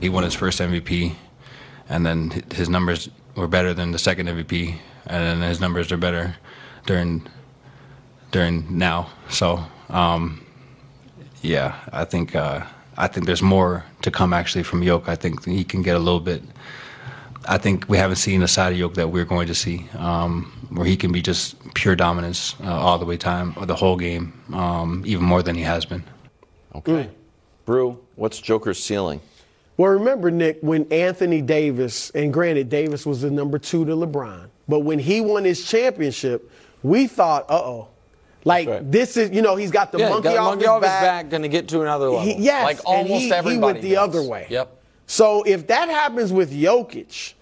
He 0.00 0.08
won 0.08 0.24
his 0.24 0.32
first 0.32 0.60
MVP, 0.60 1.14
and 1.90 2.06
then 2.06 2.42
his 2.54 2.70
numbers 2.70 3.10
were 3.36 3.48
better 3.48 3.74
than 3.74 3.92
the 3.92 3.98
second 3.98 4.28
MVP, 4.28 4.78
and 5.08 5.42
then 5.42 5.46
his 5.46 5.60
numbers 5.60 5.92
are 5.92 5.98
better 5.98 6.36
during 6.86 7.28
during 8.32 8.76
now. 8.76 9.08
So 9.28 9.64
um, 9.88 10.44
yeah, 11.42 11.76
I 11.92 12.04
think 12.04 12.34
uh, 12.34 12.64
I 12.96 13.06
think 13.06 13.26
there's 13.26 13.42
more 13.42 13.84
to 14.02 14.10
come 14.10 14.32
actually 14.32 14.64
from 14.64 14.82
Yoke. 14.82 15.08
I 15.08 15.14
think 15.14 15.44
he 15.44 15.64
can 15.64 15.82
get 15.82 15.94
a 15.94 15.98
little 15.98 16.20
bit. 16.20 16.42
I 17.46 17.58
think 17.58 17.88
we 17.88 17.98
haven't 17.98 18.16
seen 18.16 18.42
a 18.42 18.48
side 18.48 18.72
of 18.72 18.78
Yoke 18.78 18.94
that 18.94 19.08
we're 19.08 19.24
going 19.24 19.48
to 19.48 19.54
see, 19.54 19.86
um, 19.98 20.52
where 20.70 20.86
he 20.86 20.96
can 20.96 21.10
be 21.10 21.20
just 21.20 21.56
pure 21.74 21.96
dominance 21.96 22.54
uh, 22.62 22.70
all 22.70 22.98
the 22.98 23.04
way 23.04 23.16
time 23.16 23.52
or 23.56 23.66
the 23.66 23.74
whole 23.74 23.96
game, 23.96 24.32
um, 24.52 25.02
even 25.04 25.24
more 25.24 25.42
than 25.42 25.56
he 25.56 25.62
has 25.62 25.84
been. 25.84 26.04
Okay, 26.74 26.92
mm. 26.92 27.10
Brew, 27.64 27.98
what's 28.14 28.40
Joker's 28.40 28.82
ceiling? 28.82 29.20
Well, 29.76 29.90
remember, 29.90 30.30
Nick, 30.30 30.58
when 30.60 30.86
Anthony 30.92 31.42
Davis, 31.42 32.10
and 32.10 32.32
granted, 32.32 32.68
Davis 32.68 33.04
was 33.04 33.22
the 33.22 33.30
number 33.30 33.58
two 33.58 33.84
to 33.86 33.92
LeBron, 33.92 34.48
but 34.68 34.80
when 34.80 35.00
he 35.00 35.20
won 35.20 35.44
his 35.44 35.66
championship, 35.66 36.48
we 36.84 37.08
thought, 37.08 37.44
uh 37.50 37.54
oh, 37.54 37.88
Like 38.44 38.68
right. 38.68 38.90
this 38.92 39.16
is, 39.16 39.30
you 39.30 39.40
know, 39.42 39.54
he's 39.56 39.70
got 39.70 39.92
the 39.92 39.98
yeah, 39.98 40.08
monkey, 40.08 40.24
got 40.24 40.36
off, 40.38 40.44
monkey 40.50 40.62
his 40.62 40.68
off 40.68 40.82
his 40.82 40.88
back. 40.90 41.02
back, 41.02 41.28
going 41.30 41.42
to 41.42 41.48
get 41.48 41.68
to 41.68 41.80
another 41.82 42.10
level. 42.10 42.20
He- 42.22 42.42
yes, 42.42 42.64
like 42.64 42.76
and 42.78 42.86
almost 42.86 43.08
he, 43.22 43.26
he 43.28 43.32
everybody. 43.32 43.58
went 43.60 43.82
the 43.82 43.90
does. 43.92 43.98
other 44.08 44.22
way. 44.22 44.46
Yep. 44.50 44.78
So 45.06 45.42
if 45.44 45.66
that 45.68 45.88
happens 45.88 46.32
with 46.32 46.52
Jokic, 46.52 47.34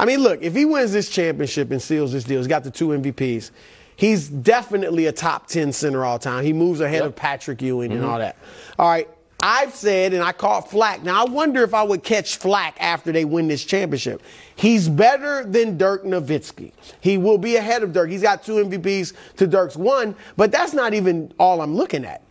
I 0.00 0.04
mean, 0.04 0.20
look, 0.20 0.42
if 0.42 0.54
he 0.54 0.64
wins 0.64 0.92
this 0.92 1.08
championship 1.10 1.70
and 1.70 1.80
seals 1.82 2.12
this 2.12 2.24
deal, 2.24 2.38
he's 2.38 2.46
got 2.46 2.64
the 2.64 2.70
two 2.70 2.88
MVPs. 2.88 3.50
He's 3.96 4.28
definitely 4.28 5.06
a 5.06 5.12
top 5.12 5.48
10 5.48 5.72
center 5.72 6.04
all 6.04 6.18
time. 6.20 6.44
He 6.44 6.52
moves 6.52 6.80
ahead 6.80 7.02
of 7.02 7.16
Patrick 7.16 7.60
Ewing 7.62 7.90
and 7.92 8.02
Mhm. 8.02 8.08
all 8.08 8.18
that. 8.18 8.36
All 8.78 8.88
right. 8.88 9.08
I've 9.40 9.72
said, 9.72 10.14
and 10.14 10.22
I 10.22 10.32
caught 10.32 10.68
flack. 10.68 11.04
Now, 11.04 11.24
I 11.24 11.30
wonder 11.30 11.62
if 11.62 11.72
I 11.72 11.84
would 11.84 12.02
catch 12.02 12.38
flack 12.38 12.76
after 12.80 13.12
they 13.12 13.24
win 13.24 13.46
this 13.46 13.64
championship. 13.64 14.20
He's 14.56 14.88
better 14.88 15.44
than 15.44 15.78
Dirk 15.78 16.04
Nowitzki. 16.04 16.72
He 17.00 17.18
will 17.18 17.38
be 17.38 17.54
ahead 17.54 17.84
of 17.84 17.92
Dirk. 17.92 18.10
He's 18.10 18.22
got 18.22 18.42
two 18.42 18.64
MVPs 18.64 19.12
to 19.36 19.46
Dirk's 19.46 19.76
one, 19.76 20.16
but 20.36 20.50
that's 20.50 20.74
not 20.74 20.92
even 20.92 21.32
all 21.38 21.60
I'm 21.60 21.76
looking 21.76 22.04
at. 22.04 22.22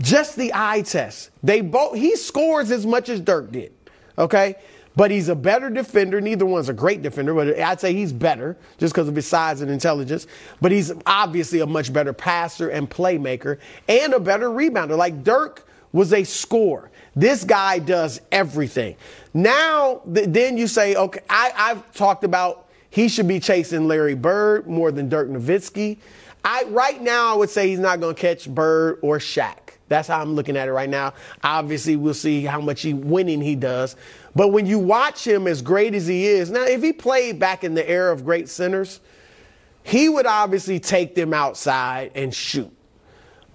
Just 0.00 0.34
the 0.34 0.50
eye 0.52 0.82
test. 0.82 1.30
They 1.44 1.60
both 1.60 1.96
he 1.96 2.16
scores 2.16 2.72
as 2.72 2.86
much 2.86 3.08
as 3.08 3.20
Dirk 3.20 3.52
did. 3.52 3.72
Okay? 4.18 4.56
But 4.96 5.12
he's 5.12 5.28
a 5.28 5.36
better 5.36 5.70
defender. 5.70 6.20
Neither 6.20 6.44
one's 6.44 6.68
a 6.68 6.74
great 6.74 7.02
defender, 7.02 7.34
but 7.34 7.58
I'd 7.58 7.80
say 7.80 7.94
he's 7.94 8.12
better 8.12 8.56
just 8.78 8.92
because 8.92 9.06
of 9.06 9.14
his 9.14 9.26
size 9.26 9.60
and 9.60 9.70
intelligence. 9.70 10.26
But 10.60 10.72
he's 10.72 10.92
obviously 11.06 11.60
a 11.60 11.66
much 11.66 11.92
better 11.92 12.12
passer 12.12 12.68
and 12.68 12.90
playmaker 12.90 13.58
and 13.88 14.12
a 14.12 14.20
better 14.20 14.48
rebounder. 14.48 14.96
Like 14.96 15.22
Dirk 15.22 15.66
was 15.92 16.12
a 16.12 16.24
scorer. 16.24 16.90
This 17.14 17.44
guy 17.44 17.78
does 17.78 18.20
everything. 18.30 18.96
Now, 19.34 20.02
th- 20.12 20.28
then 20.30 20.56
you 20.56 20.66
say, 20.66 20.94
okay, 20.94 21.20
I, 21.28 21.52
I've 21.54 21.92
talked 21.92 22.24
about 22.24 22.68
he 22.90 23.08
should 23.08 23.28
be 23.28 23.40
chasing 23.40 23.88
Larry 23.88 24.14
Bird 24.14 24.66
more 24.66 24.90
than 24.92 25.08
Dirk 25.08 25.28
Nowitzki. 25.28 25.98
I 26.44 26.64
right 26.64 27.00
now 27.00 27.32
I 27.32 27.36
would 27.36 27.50
say 27.50 27.68
he's 27.68 27.78
not 27.78 28.00
going 28.00 28.14
to 28.14 28.20
catch 28.20 28.48
Bird 28.48 28.98
or 29.02 29.18
Shaq. 29.18 29.56
That's 29.88 30.08
how 30.08 30.20
I'm 30.20 30.34
looking 30.34 30.56
at 30.56 30.68
it 30.68 30.72
right 30.72 30.88
now. 30.88 31.12
Obviously, 31.44 31.96
we'll 31.96 32.14
see 32.14 32.44
how 32.44 32.60
much 32.60 32.80
he 32.80 32.94
winning 32.94 33.40
he 33.40 33.54
does. 33.54 33.96
But 34.34 34.48
when 34.48 34.64
you 34.64 34.78
watch 34.78 35.26
him 35.26 35.46
as 35.46 35.60
great 35.60 35.94
as 35.94 36.06
he 36.06 36.26
is, 36.26 36.50
now 36.50 36.64
if 36.64 36.82
he 36.82 36.92
played 36.92 37.38
back 37.38 37.62
in 37.62 37.74
the 37.74 37.88
era 37.88 38.12
of 38.12 38.24
great 38.24 38.48
centers, 38.48 39.00
he 39.82 40.08
would 40.08 40.26
obviously 40.26 40.80
take 40.80 41.14
them 41.14 41.34
outside 41.34 42.12
and 42.14 42.34
shoot. 42.34 42.70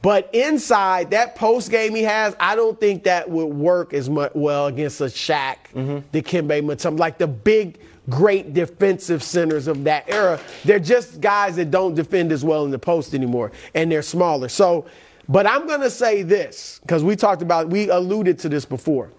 But 0.07 0.33
inside 0.33 1.11
that 1.11 1.35
post 1.35 1.69
game 1.69 1.93
he 1.93 2.01
has, 2.03 2.33
I 2.39 2.55
don't 2.55 2.79
think 2.79 3.03
that 3.03 3.29
would 3.29 3.47
work 3.47 3.93
as 3.93 4.09
much 4.09 4.31
well 4.35 4.67
against 4.67 5.01
a 5.01 5.07
Shaq, 5.07 5.57
mm-hmm. 5.75 5.99
the 6.13 6.21
Dikembe 6.21 6.61
Mutombo, 6.61 6.97
like 6.97 7.17
the 7.17 7.27
big, 7.27 7.77
great 8.09 8.53
defensive 8.53 9.21
centers 9.21 9.67
of 9.67 9.83
that 9.83 10.09
era. 10.09 10.39
They're 10.63 10.79
just 10.79 11.19
guys 11.19 11.57
that 11.57 11.71
don't 11.71 11.93
defend 11.93 12.31
as 12.31 12.45
well 12.45 12.63
in 12.63 12.71
the 12.71 12.79
post 12.79 13.13
anymore, 13.13 13.51
and 13.75 13.91
they're 13.91 14.01
smaller. 14.01 14.47
So, 14.47 14.85
but 15.27 15.45
I'm 15.45 15.67
gonna 15.67 15.89
say 15.89 16.21
this 16.21 16.79
because 16.83 17.03
we 17.03 17.17
talked 17.17 17.41
about, 17.41 17.67
we 17.67 17.89
alluded 17.89 18.39
to 18.39 18.47
this 18.47 18.63
before. 18.63 19.11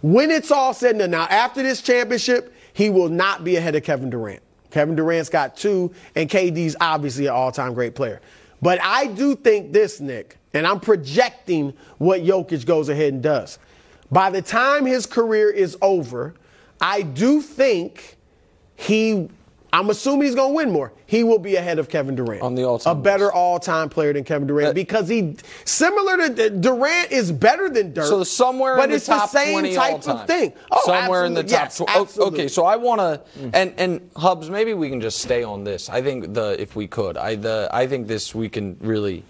When 0.00 0.30
it's 0.30 0.50
all 0.50 0.72
said 0.72 0.92
and 0.92 1.00
done, 1.00 1.10
now 1.10 1.24
after 1.24 1.62
this 1.62 1.82
championship, 1.82 2.54
he 2.72 2.88
will 2.88 3.10
not 3.10 3.44
be 3.44 3.56
ahead 3.56 3.74
of 3.74 3.82
Kevin 3.82 4.08
Durant. 4.08 4.40
Kevin 4.70 4.96
Durant's 4.96 5.28
got 5.28 5.54
two, 5.54 5.92
and 6.14 6.30
KD's 6.30 6.76
obviously 6.80 7.26
an 7.26 7.34
all-time 7.34 7.74
great 7.74 7.94
player. 7.94 8.22
But 8.66 8.82
I 8.82 9.06
do 9.06 9.36
think 9.36 9.72
this, 9.72 10.00
Nick, 10.00 10.38
and 10.52 10.66
I'm 10.66 10.80
projecting 10.80 11.72
what 11.98 12.22
Jokic 12.22 12.66
goes 12.66 12.88
ahead 12.88 13.12
and 13.12 13.22
does. 13.22 13.60
By 14.10 14.28
the 14.28 14.42
time 14.42 14.86
his 14.86 15.06
career 15.06 15.48
is 15.50 15.78
over, 15.80 16.34
I 16.80 17.02
do 17.02 17.40
think 17.40 18.16
he, 18.74 19.28
I'm 19.76 19.90
assuming 19.90 20.22
he's 20.26 20.34
going 20.34 20.52
to 20.52 20.56
win 20.56 20.70
more. 20.72 20.92
He 21.04 21.22
will 21.22 21.38
be 21.38 21.56
ahead 21.56 21.78
of 21.78 21.90
Kevin 21.90 22.14
Durant. 22.14 22.40
On 22.42 22.54
the 22.54 22.64
all-time. 22.64 22.96
A 22.96 23.00
better 23.00 23.30
all-time 23.30 23.90
player 23.90 24.12
than 24.14 24.24
Kevin 24.24 24.48
Durant 24.48 24.74
because 24.74 25.06
he, 25.06 25.36
similar 25.66 26.16
to 26.28 26.50
Durant, 26.50 27.12
is 27.12 27.30
better 27.30 27.68
than 27.68 27.92
Dirk. 27.92 28.06
So 28.06 28.24
somewhere 28.24 28.76
but 28.76 28.84
in 28.84 28.90
the 28.92 29.00
top. 29.00 29.18
But 29.18 29.24
it's 29.24 29.32
the 29.32 29.38
same 29.38 29.74
type 29.74 30.08
of 30.08 30.26
thing. 30.26 30.54
Oh, 30.70 30.80
somewhere 30.86 31.26
in 31.26 31.34
the 31.34 31.42
top. 31.42 31.50
Yes, 31.50 31.76
tw- 31.78 31.82
oh, 31.88 32.02
absolutely. 32.02 32.38
okay, 32.40 32.48
so 32.48 32.64
I 32.64 32.76
want 32.76 33.00
to 33.00 33.20
and 33.52 33.74
and 33.76 34.10
Hubs. 34.16 34.48
Maybe 34.48 34.72
we 34.72 34.88
can 34.88 35.00
just 35.00 35.18
stay 35.18 35.42
on 35.44 35.62
this. 35.62 35.90
I 35.90 36.00
think 36.00 36.32
the 36.32 36.56
if 36.60 36.74
we 36.74 36.86
could, 36.86 37.18
I 37.18 37.34
the 37.34 37.68
I 37.70 37.86
think 37.86 38.06
this 38.06 38.34
we 38.34 38.48
can 38.48 38.78
really 38.80 39.24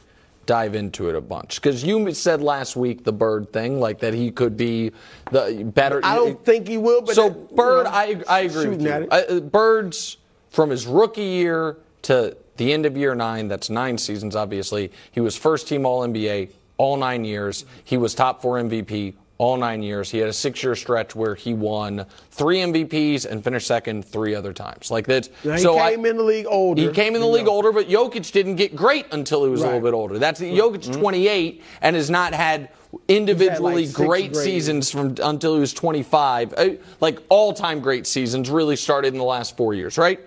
dive 0.46 0.76
into 0.76 1.08
it 1.08 1.16
a 1.16 1.20
bunch 1.20 1.56
because 1.60 1.82
you 1.82 2.12
said 2.14 2.40
last 2.40 2.76
week 2.76 3.02
the 3.02 3.12
Bird 3.12 3.52
thing, 3.52 3.80
like 3.80 3.98
that 3.98 4.14
he 4.14 4.30
could 4.30 4.56
be 4.56 4.92
the 5.32 5.64
better. 5.74 6.00
I 6.04 6.14
don't 6.14 6.42
think 6.44 6.68
he 6.68 6.78
will, 6.78 7.02
but 7.02 7.16
so 7.16 7.28
that- 7.30 7.36
you 7.50 7.56
Bird, 7.56 7.84
know, 7.86 7.90
I 7.90 8.22
I 8.28 8.40
agree 8.42 8.68
with 8.68 8.80
you. 8.82 8.88
it. 8.88 9.08
Uh, 9.10 9.40
Bird's 9.40 10.18
from 10.56 10.70
his 10.70 10.86
rookie 10.86 11.22
year 11.22 11.76
to 12.00 12.34
the 12.56 12.72
end 12.72 12.86
of 12.86 12.96
year 12.96 13.14
nine. 13.14 13.46
That's 13.46 13.68
nine 13.68 13.98
seasons. 13.98 14.34
Obviously, 14.34 14.90
he 15.12 15.20
was 15.20 15.36
first 15.36 15.68
team 15.68 15.84
All 15.84 16.00
NBA 16.00 16.48
all 16.78 16.96
nine 16.96 17.26
years. 17.26 17.66
He 17.84 17.98
was 17.98 18.14
top 18.14 18.40
four 18.40 18.58
MVP 18.58 19.12
all 19.36 19.58
nine 19.58 19.82
years. 19.82 20.10
He 20.10 20.16
had 20.16 20.30
a 20.30 20.32
six 20.32 20.62
year 20.62 20.74
stretch 20.74 21.14
where 21.14 21.34
he 21.34 21.52
won 21.52 22.06
three 22.30 22.60
MVPs 22.60 23.26
and 23.26 23.44
finished 23.44 23.66
second 23.66 24.06
three 24.06 24.34
other 24.34 24.54
times. 24.54 24.90
Like 24.90 25.06
that. 25.08 25.28
Now, 25.44 25.52
he 25.52 25.58
so 25.58 25.78
I- 25.78 25.90
came 25.90 26.06
in 26.06 26.16
the 26.16 26.22
league 26.22 26.46
older. 26.48 26.80
he 26.80 26.88
came 26.88 27.14
in 27.14 27.20
the 27.20 27.26
league 27.26 27.44
know. 27.44 27.52
older, 27.52 27.70
but 27.70 27.88
Jokic 27.90 28.32
didn't 28.32 28.56
get 28.56 28.74
great 28.74 29.04
until 29.12 29.44
he 29.44 29.50
was 29.50 29.60
a 29.62 29.66
little 29.66 29.80
bit 29.82 29.92
older. 29.92 30.18
That's 30.18 30.40
Jokic 30.40 30.90
28 30.90 31.62
and 31.82 31.96
has 31.96 32.08
not 32.08 32.32
had 32.32 32.70
individually 33.08 33.84
six 33.84 33.96
great 33.96 34.32
great 34.32 34.36
seasons 34.36 34.90
from 34.90 35.16
until 35.22 35.52
he 35.52 35.60
was 35.60 35.74
25. 35.74 36.54
Uh, 36.56 36.68
Like 37.02 37.18
all-time 37.28 37.80
great 37.80 38.06
seasons 38.06 38.48
really 38.48 38.76
started 38.76 39.08
in 39.12 39.18
the 39.18 39.24
last 39.24 39.54
4 39.58 39.74
years, 39.74 39.98
right? 39.98 40.18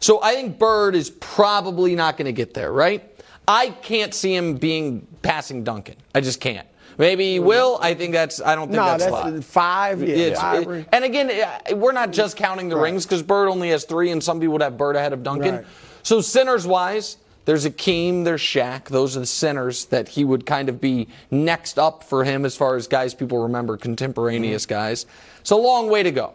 So 0.00 0.22
I 0.22 0.34
think 0.34 0.58
Bird 0.58 0.94
is 0.94 1.10
probably 1.10 1.94
not 1.94 2.16
going 2.16 2.26
to 2.26 2.32
get 2.32 2.54
there, 2.54 2.72
right? 2.72 3.02
I 3.48 3.70
can't 3.70 4.12
see 4.12 4.34
him 4.34 4.56
being 4.56 5.06
passing 5.22 5.64
Duncan. 5.64 5.96
I 6.14 6.20
just 6.20 6.40
can't. 6.40 6.66
Maybe 6.98 7.32
he 7.32 7.38
will. 7.40 7.78
I 7.82 7.92
think 7.94 8.12
that's. 8.14 8.40
I 8.40 8.54
don't 8.54 8.68
think 8.68 8.76
No, 8.76 8.86
that's, 8.86 9.04
that's 9.04 9.14
a 9.26 9.30
lot. 9.30 9.44
five. 9.44 10.02
Yeah, 10.02 10.34
five 10.34 10.66
it- 10.68 10.88
and 10.92 11.04
again, 11.04 11.30
we're 11.78 11.92
not 11.92 12.10
just 12.10 12.36
counting 12.36 12.68
the 12.70 12.76
rings 12.76 13.04
because 13.04 13.22
Bird 13.22 13.48
only 13.48 13.68
has 13.70 13.84
three, 13.84 14.10
and 14.10 14.22
some 14.24 14.40
people 14.40 14.54
would 14.54 14.62
have 14.62 14.78
Bird 14.78 14.96
ahead 14.96 15.12
of 15.12 15.22
Duncan. 15.22 15.56
Right. 15.56 15.66
So 16.02 16.20
centers 16.22 16.66
wise, 16.66 17.18
there's 17.44 17.66
Akeem, 17.66 18.24
there's 18.24 18.40
Shaq. 18.40 18.86
Those 18.86 19.16
are 19.16 19.20
the 19.20 19.26
centers 19.26 19.84
that 19.86 20.08
he 20.08 20.24
would 20.24 20.46
kind 20.46 20.68
of 20.70 20.80
be 20.80 21.08
next 21.30 21.78
up 21.78 22.02
for 22.02 22.24
him 22.24 22.44
as 22.46 22.56
far 22.56 22.76
as 22.76 22.86
guys 22.88 23.12
people 23.14 23.42
remember, 23.42 23.76
contemporaneous 23.76 24.64
Mm-hmm. 24.64 24.74
guys. 24.74 25.06
It's 25.40 25.50
a 25.50 25.56
long 25.56 25.90
way 25.90 26.02
to 26.02 26.10
go. 26.10 26.32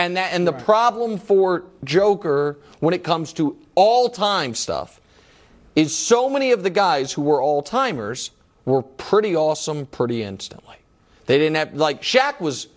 And 0.00 0.16
that 0.16 0.32
and 0.32 0.46
the 0.46 0.52
problem 0.52 1.18
for 1.18 1.64
Joker 1.84 2.56
when 2.78 2.94
it 2.94 3.04
comes 3.04 3.34
to 3.34 3.58
all 3.74 4.08
time 4.08 4.54
stuff 4.54 4.98
is 5.76 5.94
so 5.94 6.30
many 6.30 6.52
of 6.52 6.62
the 6.62 6.70
guys 6.70 7.12
who 7.12 7.20
were 7.20 7.42
all 7.42 7.60
timers 7.60 8.30
were 8.64 8.80
pretty 8.80 9.36
awesome 9.36 9.84
pretty 9.84 10.22
instantly. 10.22 10.76
They 11.26 11.36
didn't 11.36 11.56
have 11.56 11.74
like 11.74 12.00
Shaq 12.00 12.40
was 12.40 12.68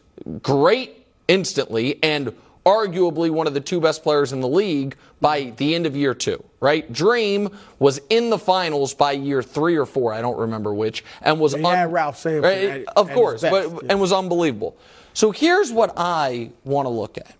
great 0.41 1.07
instantly 1.29 1.97
and 2.03 2.35
arguably 2.65 3.29
one 3.29 3.47
of 3.47 3.53
the 3.53 3.61
two 3.61 3.79
best 3.79 4.03
players 4.03 4.33
in 4.33 4.41
the 4.41 4.47
league 4.47 4.97
by 5.21 5.53
the 5.55 5.75
end 5.75 5.85
of 5.85 5.95
year 5.95 6.13
two, 6.13 6.43
right? 6.59 6.91
Dream 6.91 7.57
was 7.79 8.01
in 8.09 8.31
the 8.31 8.37
finals 8.37 8.93
by 8.93 9.13
year 9.13 9.41
three 9.41 9.77
or 9.77 9.85
four, 9.85 10.13
I 10.13 10.21
don't 10.21 10.37
remember 10.37 10.73
which, 10.73 11.05
and 11.21 11.39
was 11.39 11.53
He 11.53 11.61
had 11.61 11.91
Ralph 11.93 12.17
Sampson 12.17 12.41
right, 12.43 12.87
at- 12.87 12.97
of 12.97 13.09
course, 13.11 13.41
but 13.41 13.69
yeah. 13.69 13.79
and 13.89 14.01
was 14.01 14.11
unbelievable. 14.11 14.77
So 15.13 15.31
here's 15.31 15.71
what 15.71 15.93
I 15.95 16.51
want 16.63 16.85
to 16.85 16.89
look 16.89 17.17
at. 17.17 17.35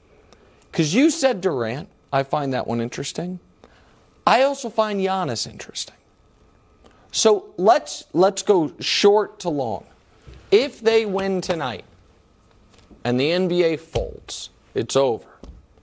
Because 0.71 0.93
you 0.93 1.09
said 1.09 1.41
Durant, 1.41 1.89
I 2.11 2.23
find 2.23 2.53
that 2.53 2.67
one 2.67 2.81
interesting. 2.81 3.39
I 4.25 4.43
also 4.43 4.69
find 4.69 4.99
Giannis 4.99 5.49
interesting. 5.49 5.95
So 7.11 7.53
let's 7.57 8.05
let's 8.13 8.41
go 8.41 8.71
short 8.79 9.39
to 9.41 9.49
long. 9.49 9.85
If 10.49 10.81
they 10.81 11.05
win 11.05 11.41
tonight 11.41 11.85
and 13.03 13.19
the 13.19 13.29
NBA 13.29 13.79
folds, 13.79 14.49
it's 14.73 14.95
over. 14.95 15.27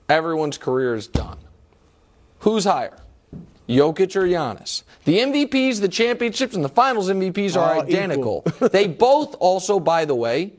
Everyone's 0.08 0.58
career 0.58 0.94
is 0.94 1.06
done. 1.06 1.38
Who's 2.40 2.64
higher? 2.64 2.96
Jokic 3.68 4.16
or 4.16 4.22
Giannis? 4.22 4.82
The 5.04 5.18
MVPs, 5.18 5.80
the 5.80 5.88
championships, 5.88 6.56
and 6.56 6.64
the 6.64 6.68
finals 6.68 7.08
MVPs 7.08 7.56
are 7.56 7.74
All 7.74 7.82
identical. 7.82 8.40
they 8.72 8.88
both 8.88 9.36
also, 9.38 9.78
by 9.78 10.04
the 10.04 10.14
way, 10.16 10.52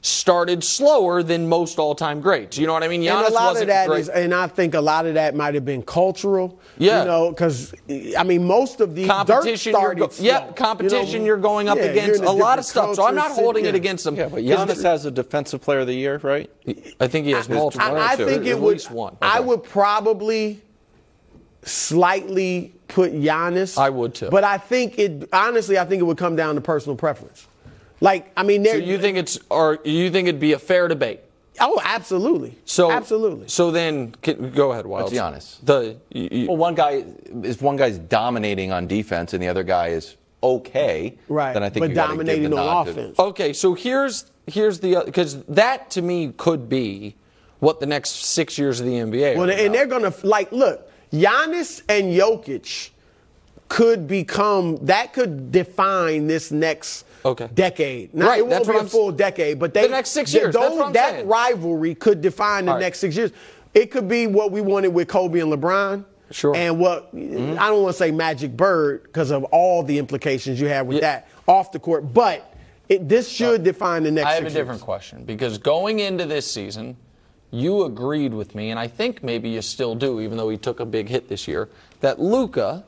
started 0.00 0.62
slower 0.62 1.24
than 1.24 1.48
most 1.48 1.76
all-time 1.78 2.20
greats. 2.20 2.56
You 2.56 2.68
know 2.68 2.72
what 2.72 2.84
I 2.84 2.88
mean? 2.88 3.02
Giannis 3.02 3.24
and 3.26 3.26
a 3.26 3.30
lot 3.34 3.48
wasn't 3.50 3.62
of 3.62 3.68
that 3.68 3.88
great. 3.88 4.00
is, 4.00 4.08
and 4.08 4.32
I 4.32 4.46
think 4.46 4.74
a 4.74 4.80
lot 4.80 5.06
of 5.06 5.14
that 5.14 5.34
might 5.34 5.54
have 5.54 5.64
been 5.64 5.82
cultural. 5.82 6.58
Yeah. 6.78 7.00
you 7.00 7.08
know, 7.08 7.30
because 7.30 7.74
I 8.16 8.22
mean, 8.22 8.44
most 8.46 8.80
of 8.80 8.94
the 8.94 9.06
competition. 9.08 9.72
Dirk 9.72 9.74
You're 9.74 9.80
started 9.80 9.98
go- 10.00 10.08
slow, 10.08 10.24
yeah, 10.26 10.52
competition. 10.52 11.08
you 11.14 11.18
know? 11.18 11.24
you're 11.24 11.36
going 11.36 11.68
up 11.68 11.78
Yeah, 11.78 11.84
against 11.86 12.20
in 12.22 12.28
a 12.28 12.32
lot 12.32 12.60
of 12.60 12.64
stuff. 12.64 12.94
So 12.94 13.04
I'm 13.06 13.16
not 13.16 13.28
culture, 13.28 13.42
holding 13.42 13.64
it 13.64 13.74
against 13.74 14.04
them. 14.04 14.14
Yeah, 14.14 14.28
but 14.28 14.36
'Cause 14.36 14.44
Giannis 14.44 14.82
has 14.84 15.04
a 15.04 15.10
Defensive 15.10 15.60
Player 15.62 15.80
of 15.80 15.88
the 15.88 15.94
Year, 15.94 16.20
right? 16.22 16.48
I 17.00 17.08
think 17.08 17.26
he 17.26 17.32
has 17.32 17.48
multiple. 17.48 17.84
I, 17.96 18.12
I 18.12 18.16
think 18.16 18.42
At 18.42 18.46
it 18.46 18.60
would. 18.60 18.74
least 18.74 18.92
one. 18.92 19.16
I 19.20 19.40
would 19.40 19.64
probably 19.64 20.62
slightly 21.64 22.72
put 22.86 23.12
Giannis. 23.12 23.76
I 23.76 23.90
would 23.90 24.14
too. 24.14 24.28
But 24.30 24.44
I 24.44 24.58
think 24.58 24.98
it 24.98 25.28
honestly, 25.32 25.78
I 25.78 25.84
think 25.84 26.00
it 26.00 26.04
would 26.04 26.18
come 26.18 26.36
down 26.36 26.54
to 26.54 26.60
personal 26.60 26.96
preference. 26.96 27.46
Like, 28.00 28.30
I 28.36 28.42
mean, 28.42 28.64
So 28.64 28.74
you 28.74 28.98
think 28.98 29.18
it's 29.18 29.38
or 29.50 29.78
you 29.84 30.10
think 30.10 30.28
it'd 30.28 30.40
be 30.40 30.52
a 30.52 30.58
fair 30.58 30.88
debate? 30.88 31.20
Oh, 31.60 31.80
absolutely. 31.84 32.56
So 32.64 32.90
absolutely. 32.92 33.48
So 33.48 33.70
then, 33.72 34.12
can, 34.22 34.50
go 34.52 34.70
ahead, 34.72 34.86
Wild. 34.86 35.10
That's 35.12 35.20
Giannis. 35.20 35.56
The 35.64 35.96
you, 36.10 36.28
you- 36.30 36.46
Well, 36.48 36.56
one 36.56 36.74
guy 36.76 37.04
is 37.42 37.60
one 37.60 37.76
guy's 37.76 37.98
dominating 37.98 38.70
on 38.70 38.86
defense, 38.86 39.32
and 39.34 39.42
the 39.42 39.48
other 39.48 39.64
guy 39.64 39.88
is 39.88 40.16
okay. 40.40 41.18
Right, 41.28 41.52
Then 41.52 41.64
I 41.64 41.68
think 41.68 41.82
but 41.82 41.88
you 41.90 41.94
gotta 41.96 42.16
give 42.16 42.18
the 42.18 42.24
dominating 42.32 42.52
on 42.58 42.66
nod 42.66 42.84
to- 42.84 42.90
offense. 42.92 43.18
Okay, 43.18 43.52
so 43.52 43.74
here's 43.74 44.30
here's 44.46 44.78
the 44.80 44.96
uh, 44.96 45.04
because 45.04 45.42
that 45.44 45.90
to 45.90 46.02
me 46.02 46.32
could 46.36 46.68
be 46.68 47.16
what 47.58 47.80
the 47.80 47.86
next 47.86 48.10
six 48.10 48.56
years 48.56 48.78
of 48.78 48.86
the 48.86 48.92
NBA. 48.92 49.36
Well, 49.36 49.48
are 49.48 49.52
and 49.52 49.60
about. 49.60 49.72
they're 49.72 49.86
gonna 49.86 50.14
like 50.22 50.52
look. 50.52 50.88
Giannis 51.12 51.82
and 51.88 52.12
Jokic 52.12 52.90
could 53.68 54.06
become 54.06 54.76
that 54.86 55.12
could 55.12 55.50
define 55.50 56.26
this 56.28 56.52
next 56.52 57.04
Okay. 57.24 57.48
decade. 57.54 58.14
Now, 58.14 58.28
Right, 58.28 58.38
it 58.38 58.42
won't 58.42 58.50
that's 58.50 58.68
be 58.68 58.74
a 58.74 58.78
I'm- 58.78 58.86
full 58.88 59.12
decade, 59.12 59.58
but 59.58 59.74
they 59.74 59.82
The 59.82 59.88
next 59.88 60.10
six 60.10 60.32
years, 60.32 60.54
those- 60.54 60.92
that 60.92 61.10
saying. 61.14 61.26
rivalry 61.28 61.94
could 61.94 62.20
define 62.20 62.66
the 62.66 62.72
right. 62.72 62.80
next 62.80 62.98
six 63.00 63.16
years. 63.16 63.30
It 63.74 63.90
could 63.90 64.08
be 64.08 64.26
what 64.26 64.50
we 64.52 64.60
wanted 64.60 64.88
with 64.88 65.08
Kobe 65.08 65.40
and 65.40 65.52
LeBron. 65.52 66.04
Sure. 66.30 66.54
And 66.54 66.78
what 66.78 67.14
Mm-hmm. 67.16 67.58
I 67.58 67.68
don't 67.68 67.82
want 67.82 67.94
to 67.94 67.98
say 67.98 68.10
Magic 68.10 68.56
Bird 68.56 69.04
because 69.04 69.30
of 69.30 69.44
all 69.44 69.82
the 69.82 69.98
implications 69.98 70.60
you 70.60 70.68
have 70.68 70.86
with 70.86 70.96
Yeah. 70.98 71.00
that 71.02 71.28
off 71.46 71.72
the 71.72 71.78
court, 71.78 72.12
but 72.12 72.52
it, 72.88 73.08
this 73.08 73.28
should 73.28 73.64
define 73.64 74.02
the 74.02 74.10
next. 74.10 74.26
I 74.28 74.34
have 74.34 74.44
a 74.44 74.50
different 74.50 74.78
years. 74.80 74.82
question 74.82 75.24
because 75.24 75.58
going 75.58 76.00
into 76.00 76.24
this 76.26 76.50
season, 76.50 76.96
you 77.50 77.84
agreed 77.84 78.34
with 78.34 78.54
me, 78.54 78.70
and 78.70 78.78
I 78.78 78.86
think 78.88 79.22
maybe 79.22 79.48
you 79.48 79.62
still 79.62 79.94
do, 79.94 80.20
even 80.20 80.36
though 80.36 80.50
he 80.50 80.58
took 80.58 80.80
a 80.80 80.84
big 80.86 81.08
hit 81.08 81.28
this 81.28 81.48
year, 81.48 81.68
that 82.00 82.20
Luka 82.20 82.84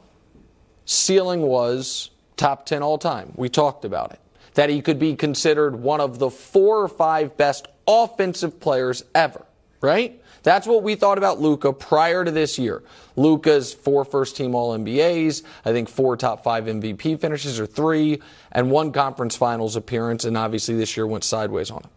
ceiling 0.85 1.43
was 1.43 2.11
top 2.41 2.67
10 2.67 2.83
all 2.83 2.99
time. 2.99 3.33
We 3.37 3.49
talked 3.49 3.85
about 3.85 4.13
it. 4.13 4.21
That 4.55 4.71
he 4.71 4.83
could 4.83 4.99
be 4.99 5.15
considered 5.15 5.77
one 5.77 6.01
of 6.01 6.19
the 6.19 6.31
four 6.31 6.83
or 6.83 6.89
five 6.89 7.37
best 7.37 7.69
offensive 7.87 8.59
players 8.59 9.05
ever, 9.15 9.45
right? 9.81 10.21
That's 10.43 10.67
what 10.67 10.83
we 10.83 10.95
thought 10.95 11.19
about 11.19 11.41
Luka 11.41 11.73
prior 11.73 12.25
to 12.25 12.31
this 12.31 12.59
year. 12.59 12.83
Luka's 13.15 13.75
four 13.75 14.05
first 14.05 14.37
team 14.37 14.55
All 14.55 14.77
NBAs, 14.77 15.43
I 15.65 15.73
think 15.73 15.89
four 15.89 16.17
top 16.17 16.43
five 16.43 16.65
MVP 16.65 17.21
finishes 17.21 17.61
or 17.61 17.67
three, 17.67 18.23
and 18.51 18.71
one 18.71 18.91
conference 18.91 19.37
finals 19.37 19.77
appearance, 19.77 20.25
and 20.25 20.37
obviously 20.37 20.75
this 20.75 20.97
year 20.97 21.07
went 21.07 21.25
sideways 21.25 21.71
on 21.71 21.83
him. 21.83 21.91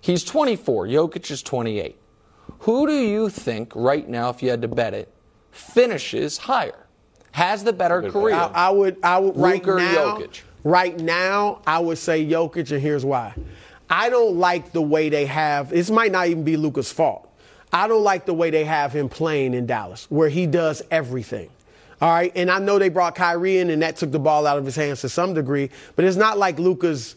He's 0.00 0.24
24. 0.24 0.86
Jokic 0.86 1.30
is 1.30 1.42
28. 1.42 1.96
Who 2.60 2.86
do 2.86 2.94
you 2.94 3.28
think 3.28 3.72
right 3.74 4.08
now, 4.08 4.30
if 4.30 4.42
you 4.42 4.50
had 4.50 4.62
to 4.62 4.68
bet 4.68 4.94
it, 4.94 5.12
finishes 5.50 6.38
higher, 6.38 6.86
has 7.32 7.64
the 7.64 7.72
better 7.72 8.10
career? 8.10 8.34
I, 8.34 8.50
I 8.54 8.70
would, 8.70 8.96
I 9.02 9.18
would 9.18 9.36
right 9.36 9.64
Luka 9.64 9.78
now. 9.78 10.18
Jokic? 10.18 10.40
Right 10.64 10.98
now, 10.98 11.60
I 11.66 11.80
would 11.80 11.98
say 11.98 12.24
Jokic, 12.24 12.70
and 12.70 12.80
here's 12.80 13.04
why. 13.04 13.34
I 13.90 14.08
don't 14.08 14.36
like 14.36 14.72
the 14.72 14.80
way 14.80 15.08
they 15.08 15.26
have. 15.26 15.70
This 15.70 15.90
might 15.90 16.12
not 16.12 16.28
even 16.28 16.44
be 16.44 16.56
Luka's 16.56 16.92
fault. 16.92 17.28
I 17.72 17.88
don't 17.88 18.04
like 18.04 18.26
the 18.26 18.34
way 18.34 18.50
they 18.50 18.64
have 18.64 18.92
him 18.92 19.08
playing 19.08 19.54
in 19.54 19.66
Dallas, 19.66 20.06
where 20.10 20.28
he 20.28 20.46
does 20.46 20.82
everything. 20.90 21.50
All 22.00 22.10
right, 22.10 22.32
and 22.34 22.50
I 22.50 22.58
know 22.58 22.78
they 22.78 22.88
brought 22.88 23.14
Kyrie 23.14 23.58
in, 23.58 23.70
and 23.70 23.82
that 23.82 23.96
took 23.96 24.10
the 24.10 24.18
ball 24.18 24.46
out 24.46 24.58
of 24.58 24.64
his 24.64 24.76
hands 24.76 25.00
to 25.02 25.08
some 25.08 25.34
degree. 25.34 25.70
But 25.96 26.04
it's 26.04 26.16
not 26.16 26.36
like 26.36 26.58
Luka's 26.58 27.16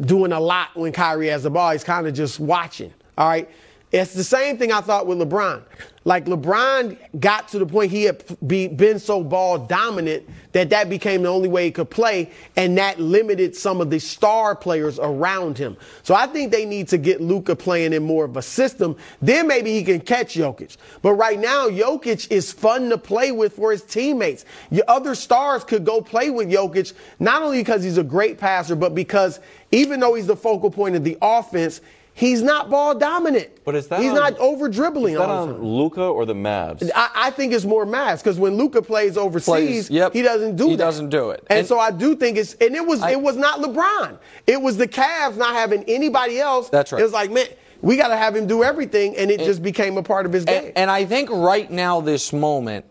doing 0.00 0.32
a 0.32 0.40
lot 0.40 0.76
when 0.76 0.92
Kyrie 0.92 1.28
has 1.28 1.42
the 1.42 1.50
ball. 1.50 1.70
He's 1.72 1.84
kind 1.84 2.06
of 2.06 2.14
just 2.14 2.38
watching. 2.38 2.92
All 3.16 3.28
right. 3.28 3.48
It's 3.92 4.12
the 4.12 4.24
same 4.24 4.58
thing 4.58 4.72
I 4.72 4.80
thought 4.80 5.06
with 5.06 5.18
LeBron. 5.18 5.62
Like 6.06 6.26
LeBron 6.26 6.96
got 7.18 7.48
to 7.48 7.58
the 7.58 7.66
point 7.66 7.90
he 7.90 8.04
had 8.04 8.22
be, 8.46 8.68
been 8.68 9.00
so 9.00 9.24
ball 9.24 9.58
dominant 9.58 10.22
that 10.52 10.70
that 10.70 10.88
became 10.88 11.24
the 11.24 11.28
only 11.28 11.48
way 11.48 11.64
he 11.64 11.72
could 11.72 11.90
play, 11.90 12.30
and 12.54 12.78
that 12.78 13.00
limited 13.00 13.56
some 13.56 13.80
of 13.80 13.90
the 13.90 13.98
star 13.98 14.54
players 14.54 15.00
around 15.00 15.58
him. 15.58 15.76
So 16.04 16.14
I 16.14 16.28
think 16.28 16.52
they 16.52 16.64
need 16.64 16.86
to 16.88 16.96
get 16.96 17.20
Luka 17.20 17.56
playing 17.56 17.92
in 17.92 18.04
more 18.04 18.24
of 18.24 18.36
a 18.36 18.42
system. 18.42 18.96
Then 19.20 19.48
maybe 19.48 19.72
he 19.72 19.82
can 19.82 20.00
catch 20.00 20.36
Jokic. 20.36 20.76
But 21.02 21.14
right 21.14 21.40
now, 21.40 21.68
Jokic 21.68 22.30
is 22.30 22.52
fun 22.52 22.88
to 22.90 22.98
play 22.98 23.32
with 23.32 23.54
for 23.54 23.72
his 23.72 23.82
teammates. 23.82 24.44
Your 24.70 24.84
other 24.86 25.16
stars 25.16 25.64
could 25.64 25.84
go 25.84 26.00
play 26.00 26.30
with 26.30 26.48
Jokic 26.48 26.92
not 27.18 27.42
only 27.42 27.58
because 27.58 27.82
he's 27.82 27.98
a 27.98 28.04
great 28.04 28.38
passer, 28.38 28.76
but 28.76 28.94
because 28.94 29.40
even 29.72 29.98
though 29.98 30.14
he's 30.14 30.28
the 30.28 30.36
focal 30.36 30.70
point 30.70 30.94
of 30.94 31.02
the 31.02 31.18
offense, 31.20 31.80
he's 32.16 32.42
not 32.42 32.70
ball 32.70 32.94
dominant. 32.94 33.50
But 33.64 33.76
is 33.76 33.86
that 33.88 34.00
he's 34.00 34.10
on- 34.10 34.16
not 34.16 34.38
over 34.38 34.68
dribbling 34.68 35.14
Is 35.14 35.20
that 35.20 35.28
all 35.28 35.46
the 35.46 35.52
time. 35.52 35.62
on 35.62 35.68
Luka 35.68 36.02
or 36.02 36.24
the 36.24 36.34
Mavs? 36.34 36.90
I, 36.94 37.10
I 37.14 37.30
think 37.30 37.52
it's 37.52 37.64
more 37.64 37.84
Mavs 37.86 38.18
because 38.18 38.38
when 38.38 38.56
Luka 38.56 38.82
plays 38.82 39.16
overseas, 39.16 39.44
Plays- 39.44 39.90
yep. 39.90 40.12
he 40.12 40.22
doesn't 40.22 40.56
do 40.56 40.64
He 40.70 40.70
that. 40.76 40.78
doesn't 40.84 41.10
do 41.10 41.30
it. 41.30 41.44
And, 41.48 41.60
And- 41.60 41.68
so 41.68 41.78
I 41.78 41.90
do 41.92 42.16
think 42.16 42.38
it's 42.38 42.54
and 42.54 42.74
it 42.74 42.84
was 42.84 43.02
I- 43.02 43.12
it 43.12 43.20
was 43.20 43.36
not 43.36 43.60
LeBron. 43.60 44.18
It 44.46 44.60
was 44.60 44.76
the 44.76 44.88
Cavs 44.88 45.36
not 45.36 45.54
having 45.54 45.84
anybody 45.84 46.40
else. 46.40 46.68
That's 46.70 46.90
right. 46.90 47.00
It 47.00 47.04
was 47.04 47.12
like, 47.12 47.30
man, 47.30 47.46
we 47.82 47.96
got 47.96 48.08
to 48.08 48.16
have 48.16 48.34
him 48.34 48.46
do 48.46 48.64
everything, 48.64 49.16
and 49.16 49.30
it 49.30 49.38
just 49.40 49.62
became 49.62 49.98
a 49.98 50.02
part 50.02 50.24
of 50.26 50.32
his 50.32 50.44
game. 50.46 50.64
And, 50.66 50.72
and 50.78 50.90
I 50.90 51.04
think 51.04 51.28
right 51.30 51.70
now, 51.70 52.00
this 52.00 52.32
moment, 52.32 52.86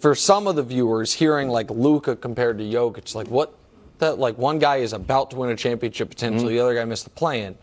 for 0.00 0.14
some 0.14 0.46
of 0.46 0.54
the 0.56 0.62
viewers, 0.62 1.14
hearing 1.14 1.48
like 1.48 1.70
Luka 1.70 2.14
compared 2.14 2.58
to 2.58 2.64
Jokic, 2.64 2.98
it's 2.98 3.14
like 3.14 3.28
what 3.28 3.54
that 3.98 4.18
like 4.18 4.36
one 4.36 4.58
guy 4.58 4.76
is 4.76 4.92
about 4.92 5.30
to 5.30 5.36
win 5.36 5.48
a 5.50 5.56
championship 5.56 6.10
potentially, 6.10 6.50
mm-hmm. 6.54 6.56
the 6.56 6.60
other 6.60 6.74
guy 6.74 6.84
missed 6.84 7.04
the 7.04 7.10
play-in. 7.10 7.56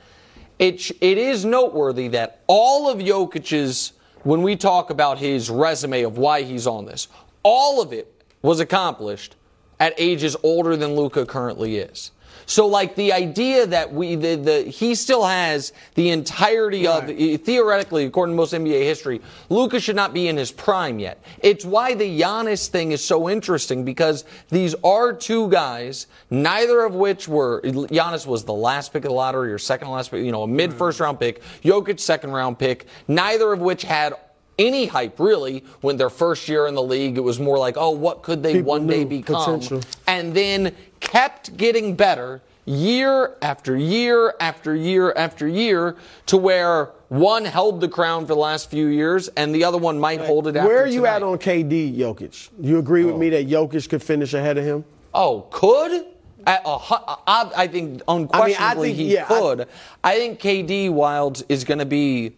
It 0.60 0.92
it 1.02 1.18
is 1.18 1.46
noteworthy 1.46 2.10
that 2.10 2.42
all 2.48 2.90
of 2.90 3.00
Jokic's 3.00 3.94
when 4.24 4.42
we 4.42 4.56
talk 4.58 4.90
about 4.90 5.18
his 5.18 5.50
resume 5.50 6.04
of 6.04 6.18
why 6.18 6.44
he's 6.44 6.68
on 6.68 6.86
this, 6.86 7.08
all 7.42 7.82
of 7.82 7.94
it 7.94 8.14
was 8.42 8.60
accomplished 8.60 9.36
at 9.80 9.94
ages 9.98 10.36
older 10.44 10.76
than 10.76 10.96
Luka 10.96 11.26
currently 11.26 11.78
is. 11.78 12.12
So, 12.50 12.66
like 12.66 12.96
the 12.96 13.14
idea 13.14 13.68
that 13.68 13.94
we, 13.94 14.16
the, 14.16 14.36
the 14.36 14.62
he 14.64 14.96
still 14.96 15.24
has 15.24 15.72
the 15.94 16.10
entirety 16.10 16.88
of 16.88 17.08
eh, 17.08 17.38
theoretically, 17.38 18.06
according 18.06 18.34
to 18.34 18.38
most 18.38 18.54
NBA 18.54 18.82
history, 18.82 19.22
Luka 19.50 19.80
should 19.80 19.96
not 19.96 20.16
be 20.16 20.28
in 20.28 20.36
his 20.36 20.52
prime 20.52 20.98
yet. 20.98 21.24
It's 21.44 21.64
why 21.64 21.94
the 21.94 22.20
Giannis 22.20 22.68
thing 22.68 22.92
is 22.92 23.04
so 23.04 23.30
interesting 23.30 23.86
because 23.86 24.26
these 24.50 24.74
are 24.84 25.14
two 25.14 25.48
guys, 25.50 26.08
neither 26.32 26.84
of 26.84 26.96
which 26.96 27.28
were 27.28 27.62
Giannis 27.62 28.26
was 28.26 28.44
the 28.46 28.54
last 28.54 28.94
pick 28.94 29.06
of 29.06 29.10
the 29.10 29.16
lottery 29.16 29.54
or 29.54 29.60
second 29.60 29.90
last 29.90 30.10
pick, 30.10 30.26
you 30.26 30.32
know, 30.32 30.42
a 30.42 30.48
mid 30.48 30.72
mm. 30.72 30.78
first 30.80 31.00
round 31.00 31.20
pick, 31.20 31.44
Jokic 31.62 32.00
second 32.00 32.32
round 32.32 32.58
pick, 32.58 32.88
neither 33.08 33.54
of 33.54 33.60
which 33.60 33.84
had 33.84 34.16
any 34.60 34.86
hype 34.86 35.20
really 35.20 35.64
when 35.82 35.98
their 35.98 36.10
first 36.10 36.48
year 36.48 36.68
in 36.68 36.76
the 36.76 36.84
league. 36.84 37.18
It 37.18 37.22
was 37.22 37.40
more 37.40 37.58
like, 37.58 37.76
oh, 37.78 37.92
what 37.92 38.22
could 38.22 38.44
they 38.44 38.56
People 38.56 38.70
one 38.70 38.88
day 38.88 39.06
become? 39.06 39.38
potential. 39.38 39.82
And 40.06 40.34
then 40.34 40.76
kept 41.10 41.58
getting 41.58 41.96
better 41.96 42.40
year 42.66 43.36
after 43.42 43.76
year 43.76 44.36
after 44.40 44.76
year 44.76 45.12
after 45.16 45.48
year 45.48 45.96
to 46.28 46.38
where 46.38 46.92
one 47.08 47.44
held 47.46 47.82
the 47.82 47.88
crown 47.88 48.22
for 48.22 48.36
the 48.36 48.36
last 48.36 48.70
few 48.70 48.86
years 48.86 49.28
and 49.30 49.56
the 49.56 49.64
other 49.64 49.80
one 49.80 50.00
might 50.00 50.22
hold 50.22 50.46
it 50.48 50.56
after 50.56 50.68
Where 50.68 50.84
are 50.84 50.88
you 50.88 51.02
tonight. 51.02 51.16
at 51.16 51.24
on 51.24 51.40
KD, 51.40 51.98
Jokic? 51.98 52.50
You 52.62 52.78
agree 52.78 53.06
with 53.06 53.16
me 53.16 53.28
oh. 53.28 53.32
that 53.32 53.48
Jokic 53.48 53.90
could 53.90 54.04
finish 54.04 54.36
ahead 54.36 54.60
of 54.60 54.66
him? 54.66 54.86
Oh, 55.12 55.48
could? 55.50 56.06
At 56.46 56.62
a 56.64 56.78
hu- 56.78 57.16
I, 57.26 57.52
I 57.58 57.68
think 57.68 58.04
unquestionably 58.08 58.90
think- 58.90 59.00
he 59.00 59.14
yeah, 59.16 59.24
I- 59.24 59.28
could. 59.28 59.68
I, 60.04 60.16
think 60.18 60.40
KD 60.40 60.92
Wildes 60.92 61.44
is 61.50 61.64
going 61.64 61.80
to 61.80 61.86
be. 61.86 62.36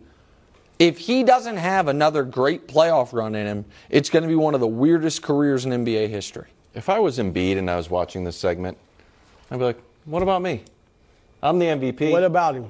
If 0.80 0.98
he 0.98 1.24
doesn't 1.24 1.58
have 1.58 1.90
another 1.90 2.24
great 2.24 2.68
playoff 2.70 3.12
run 3.12 3.36
in 3.36 3.46
him, 3.46 3.66
it's 3.90 4.10
going 4.10 4.24
to 4.24 4.30
be 4.30 4.36
one 4.36 4.56
of 4.56 4.62
the 4.62 4.68
weirdest 4.68 5.22
careers 5.22 5.66
in 5.66 5.72
NBA 5.72 6.10
history. 6.10 6.48
If 6.74 6.90
I 6.90 7.00
was 7.00 7.18
Embiid 7.20 7.58
and 7.58 7.70
I 7.70 7.76
was 7.76 7.90
watching 7.90 8.24
this 8.24 8.36
segment, 8.38 8.78
I'd 9.50 9.60
be 9.60 9.66
like, 9.66 9.80
"What 10.06 10.24
about 10.24 10.42
me? 10.42 10.64
I'm 11.44 11.60
the 11.60 11.66
MVP." 11.68 12.12
What 12.12 12.24
about 12.24 12.56
him? 12.56 12.70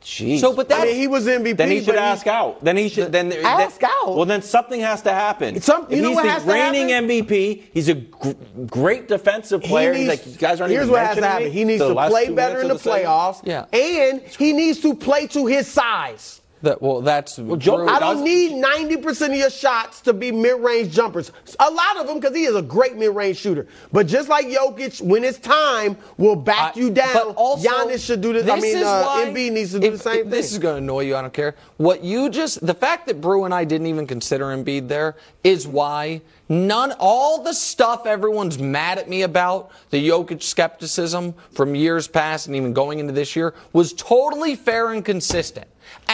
Jeez. 0.00 0.38
So, 0.38 0.52
but 0.54 0.70
I 0.72 0.76
that 0.78 0.86
mean, 0.86 0.96
he 0.96 1.06
was 1.08 1.26
MVP. 1.26 1.56
then 1.56 1.70
he 1.72 1.78
should 1.80 1.86
but 1.86 1.98
ask 1.98 2.26
out. 2.28 2.62
Then 2.64 2.76
he 2.76 2.88
should. 2.88 3.10
Then 3.10 3.32
Ask 3.32 3.80
then- 3.80 3.90
out? 3.92 4.14
Well, 4.14 4.26
then 4.26 4.42
something 4.42 4.80
has 4.80 5.02
to 5.02 5.10
happen. 5.10 5.60
Some- 5.60 5.86
you 5.90 5.96
if 5.96 6.02
know 6.02 6.08
he's 6.10 6.16
what 6.16 6.22
the 6.22 6.30
has 6.30 6.44
to 6.44 6.52
reigning 6.52 6.88
happen? 6.90 7.08
MVP. 7.08 7.62
He's 7.74 7.88
a 7.88 7.94
gr- 7.94 8.30
great 8.68 9.08
defensive 9.08 9.60
He 9.62 9.68
player. 9.68 9.92
he's 9.92 10.06
needs- 10.08 10.24
like, 10.26 10.34
you 10.34 10.38
guys 10.38 10.60
aren't 10.60 10.70
here's 10.70 10.84
even 10.84 10.92
what 10.92 11.04
has 11.04 11.16
to 11.18 11.24
happen. 11.26 11.44
me 11.46 11.50
He 11.50 11.64
needs 11.64 11.80
the 11.80 11.88
to 11.94 12.08
play 12.08 12.28
better 12.30 12.60
in 12.60 12.68
minutes 12.68 12.84
the 12.84 12.90
playoffs. 12.90 13.40
Yeah. 13.44 13.64
And 13.72 14.20
he 14.38 14.52
needs 14.52 14.78
to 14.82 14.94
play 14.94 15.26
to 15.28 15.46
his 15.46 15.66
size. 15.66 16.37
That 16.62 16.82
well, 16.82 17.00
that's 17.00 17.36
Joe- 17.36 17.86
I 17.86 18.00
don't 18.00 18.24
need 18.24 18.52
90% 18.62 19.30
of 19.30 19.36
your 19.36 19.50
shots 19.50 20.00
to 20.02 20.12
be 20.12 20.32
mid-range 20.32 20.92
jumpers. 20.92 21.30
A 21.60 21.70
lot 21.70 22.00
of 22.00 22.08
them, 22.08 22.18
because 22.18 22.34
he 22.34 22.44
is 22.44 22.56
a 22.56 22.62
great 22.62 22.96
mid-range 22.96 23.36
shooter. 23.36 23.68
But 23.92 24.08
just 24.08 24.28
like 24.28 24.46
Jokic, 24.46 25.00
when 25.00 25.22
it's 25.22 25.38
time, 25.38 25.96
will 26.16 26.34
back 26.34 26.76
I- 26.76 26.80
you 26.80 26.90
down. 26.90 27.12
But 27.12 27.34
also, 27.36 27.68
Giannis 27.68 28.04
should 28.04 28.20
do 28.20 28.32
this. 28.32 28.48
I 28.48 28.56
mean, 28.56 28.76
is 28.76 28.84
uh, 28.84 29.04
why- 29.04 29.26
Embiid 29.26 29.52
needs 29.52 29.70
to 29.72 29.78
do 29.78 29.86
if- 29.86 29.92
the 29.92 29.98
same 29.98 30.20
if 30.26 30.30
This 30.30 30.50
is 30.50 30.58
going 30.58 30.74
to 30.74 30.82
annoy 30.82 31.02
you. 31.04 31.14
I 31.14 31.20
don't 31.22 31.32
care. 31.32 31.54
What 31.76 32.02
you 32.02 32.28
just, 32.28 32.66
the 32.66 32.74
fact 32.74 33.06
that 33.06 33.20
Brew 33.20 33.44
and 33.44 33.54
I 33.54 33.64
didn't 33.64 33.86
even 33.86 34.06
consider 34.08 34.46
Embiid 34.46 34.88
there 34.88 35.14
is 35.44 35.66
why 35.66 36.22
none, 36.48 36.92
all 36.98 37.42
the 37.42 37.52
stuff 37.52 38.04
everyone's 38.04 38.58
mad 38.58 38.98
at 38.98 39.08
me 39.08 39.22
about, 39.22 39.70
the 39.90 40.08
Jokic 40.08 40.42
skepticism 40.42 41.34
from 41.52 41.76
years 41.76 42.08
past 42.08 42.46
and 42.48 42.56
even 42.56 42.72
going 42.72 42.98
into 42.98 43.12
this 43.12 43.36
year, 43.36 43.54
was 43.72 43.92
totally 43.92 44.56
fair 44.56 44.90
and 44.90 45.04
consistent. 45.04 45.68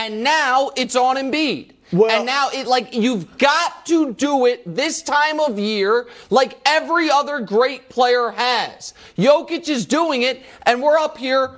And 0.04 0.22
now 0.22 0.70
it's 0.76 0.96
on 0.96 1.16
Embiid. 1.16 1.70
Well- 1.90 2.10
and 2.10 2.26
now 2.26 2.50
it 2.52 2.66
like 2.66 2.92
you've 2.92 3.38
got 3.38 3.86
to 3.86 4.12
do 4.12 4.44
it 4.44 4.62
this 4.66 5.00
time 5.00 5.40
of 5.40 5.58
year 5.58 6.08
like 6.28 6.58
every 6.66 7.10
other 7.10 7.40
great 7.40 7.88
player 7.88 8.30
has. 8.30 8.92
Jokic 9.16 9.66
is 9.68 9.86
doing 9.86 10.20
it 10.22 10.42
and 10.64 10.82
we're 10.82 10.98
up 10.98 11.16
here 11.16 11.52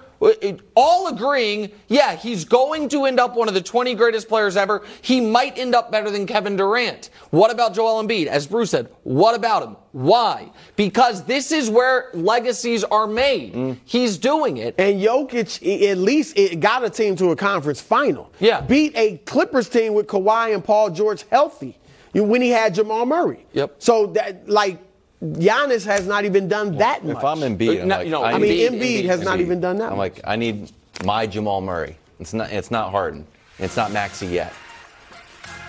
all 0.74 1.08
agreeing, 1.08 1.70
yeah, 1.88 2.16
he's 2.16 2.44
going 2.44 2.88
to 2.90 3.04
end 3.04 3.20
up 3.20 3.36
one 3.36 3.48
of 3.48 3.54
the 3.54 3.60
20 3.60 3.94
greatest 3.94 4.28
players 4.28 4.56
ever. 4.56 4.82
He 5.02 5.20
might 5.20 5.58
end 5.58 5.74
up 5.74 5.90
better 5.90 6.10
than 6.10 6.26
Kevin 6.26 6.56
Durant. 6.56 7.10
What 7.30 7.50
about 7.50 7.74
Joel 7.74 8.02
Embiid? 8.02 8.26
As 8.26 8.46
Bruce 8.46 8.70
said, 8.70 8.88
what 9.02 9.34
about 9.34 9.62
him? 9.62 9.76
Why? 9.92 10.50
Because 10.76 11.24
this 11.24 11.52
is 11.52 11.70
where 11.70 12.10
legacies 12.12 12.84
are 12.84 13.06
made. 13.06 13.54
Mm. 13.54 13.78
He's 13.84 14.18
doing 14.18 14.58
it. 14.58 14.74
And 14.78 15.00
Jokic, 15.00 15.88
at 15.90 15.98
least 15.98 16.36
it 16.36 16.60
got 16.60 16.84
a 16.84 16.90
team 16.90 17.16
to 17.16 17.30
a 17.30 17.36
conference 17.36 17.80
final. 17.80 18.32
Yeah. 18.38 18.60
Beat 18.60 18.92
a 18.96 19.18
Clippers 19.18 19.68
team 19.68 19.94
with 19.94 20.06
Kawhi 20.06 20.54
and 20.54 20.62
Paul 20.64 20.90
George 20.90 21.24
healthy 21.30 21.78
when 22.12 22.40
he 22.40 22.50
had 22.50 22.74
Jamal 22.74 23.06
Murray. 23.06 23.46
Yep. 23.52 23.76
So 23.78 24.06
that, 24.08 24.48
like, 24.48 24.78
Giannis 25.22 25.84
has 25.86 26.06
not 26.06 26.24
even 26.24 26.46
done 26.48 26.76
that 26.76 27.04
much. 27.04 27.16
If 27.16 27.24
I'm 27.24 27.38
Embiid, 27.38 27.82
I'm 27.82 27.88
No, 27.88 27.96
like, 27.96 28.04
you 28.06 28.10
know, 28.12 28.22
I 28.22 28.38
mean, 28.38 28.52
Embiid- 28.72 28.80
Embiid, 28.80 29.04
has 29.06 29.22
not 29.22 29.40
even 29.40 29.60
done 29.60 29.78
that. 29.78 29.90
I'm 29.90 29.96
much. 29.96 30.16
like, 30.16 30.20
I 30.24 30.36
need 30.36 30.70
my 31.04 31.26
Jamal 31.26 31.60
Murray. 31.60 31.96
It's 32.20 32.34
not. 32.34 32.50
It's 32.52 32.70
not 32.70 32.90
Harden. 32.90 33.26
It's 33.58 33.76
not 33.76 33.92
Maxey 33.92 34.26
yet. 34.26 34.52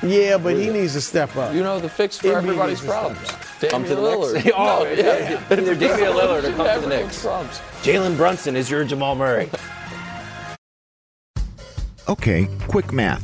yeah, 0.03 0.37
but 0.37 0.55
he 0.55 0.69
needs 0.69 0.93
to 0.93 1.01
step 1.01 1.35
up. 1.37 1.53
You 1.55 1.63
know 1.63 1.79
the 1.79 1.89
fix 1.89 2.17
for 2.19 2.27
Embiid 2.27 2.35
everybody's 2.37 2.81
needs 2.81 2.81
to 2.81 2.87
step 2.87 3.01
problems. 3.01 3.29
up. 3.63 3.69
Come 3.71 3.83
to 3.85 3.95
the 3.95 3.95
Damian 3.95 4.33
Knicks. 4.33 4.47
Lillard. 4.47 4.53
oh, 4.57 4.83
No, 4.83 4.91
yeah. 4.91 5.43
They're 5.49 5.75
Damian 5.75 6.11
Lillard 6.13 6.43
or 6.43 6.51
come 6.53 6.81
to 6.81 6.87
the 6.87 6.95
Knicks. 6.95 7.21
problems. 7.23 7.61
Jalen 7.83 8.17
Brunson 8.17 8.55
is 8.55 8.69
your 8.69 8.83
Jamal 8.83 9.15
Murray. 9.15 9.49
Okay, 12.09 12.47
quick 12.67 12.93
math. 12.93 13.23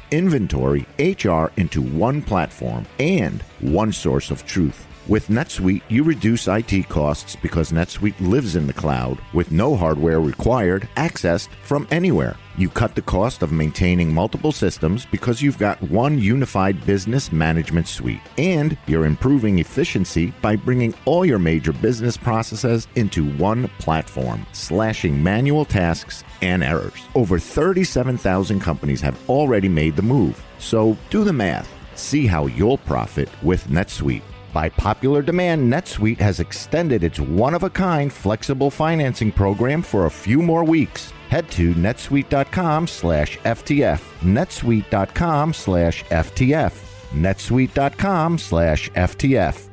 inventory, 0.11 0.85
HR 0.99 1.47
into 1.57 1.81
one 1.81 2.21
platform 2.21 2.85
and 2.99 3.41
one 3.59 3.91
source 3.91 4.29
of 4.29 4.45
truth. 4.45 4.85
With 5.07 5.29
NetSuite, 5.29 5.81
you 5.89 6.03
reduce 6.03 6.47
IT 6.47 6.87
costs 6.87 7.35
because 7.35 7.71
NetSuite 7.71 8.19
lives 8.19 8.55
in 8.55 8.67
the 8.67 8.73
cloud 8.73 9.19
with 9.33 9.51
no 9.51 9.75
hardware 9.75 10.21
required, 10.21 10.87
accessed 10.95 11.49
from 11.63 11.87
anywhere. 11.89 12.37
You 12.57 12.69
cut 12.69 12.95
the 12.95 13.01
cost 13.01 13.43
of 13.43 13.51
maintaining 13.51 14.13
multiple 14.13 14.51
systems 14.51 15.05
because 15.05 15.41
you've 15.41 15.57
got 15.57 15.81
one 15.83 16.19
unified 16.19 16.85
business 16.85 17.31
management 17.31 17.87
suite. 17.87 18.21
And 18.37 18.77
you're 18.87 19.05
improving 19.05 19.59
efficiency 19.59 20.33
by 20.41 20.57
bringing 20.57 20.93
all 21.05 21.25
your 21.25 21.39
major 21.39 21.71
business 21.71 22.17
processes 22.17 22.87
into 22.95 23.31
one 23.37 23.69
platform, 23.79 24.45
slashing 24.51 25.21
manual 25.21 25.65
tasks 25.65 26.23
and 26.41 26.63
errors. 26.63 27.07
Over 27.15 27.39
37,000 27.39 28.59
companies 28.59 29.01
have 29.01 29.17
already 29.29 29.69
made 29.69 29.95
the 29.95 30.01
move. 30.01 30.43
So 30.59 30.97
do 31.09 31.23
the 31.23 31.33
math. 31.33 31.69
See 31.95 32.27
how 32.27 32.47
you'll 32.47 32.77
profit 32.79 33.29
with 33.41 33.67
NetSuite. 33.67 34.23
By 34.53 34.67
popular 34.67 35.21
demand, 35.21 35.71
NetSuite 35.71 36.19
has 36.19 36.41
extended 36.41 37.05
its 37.05 37.19
one 37.19 37.53
of 37.53 37.63
a 37.63 37.69
kind 37.69 38.11
flexible 38.11 38.69
financing 38.69 39.31
program 39.31 39.81
for 39.81 40.05
a 40.05 40.11
few 40.11 40.41
more 40.41 40.65
weeks. 40.65 41.13
Head 41.31 41.49
to 41.51 41.73
netsuite.com 41.73 42.87
slash 42.87 43.39
FTF. 43.39 44.01
netsuite.com 44.19 45.53
slash 45.53 46.03
FTF. 46.03 46.73
netsuite.com 47.13 48.37
slash 48.37 48.91
FTF. 48.91 49.69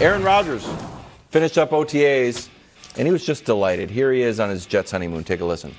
Aaron 0.00 0.22
Rodgers 0.22 0.64
finished 1.30 1.58
up 1.58 1.70
OTAs, 1.70 2.48
and 2.96 3.08
he 3.08 3.12
was 3.12 3.26
just 3.26 3.44
delighted. 3.44 3.90
Here 3.90 4.12
he 4.12 4.22
is 4.22 4.38
on 4.38 4.50
his 4.50 4.66
Jets 4.66 4.92
honeymoon. 4.92 5.24
Take 5.24 5.40
a 5.40 5.44
listen. 5.44 5.74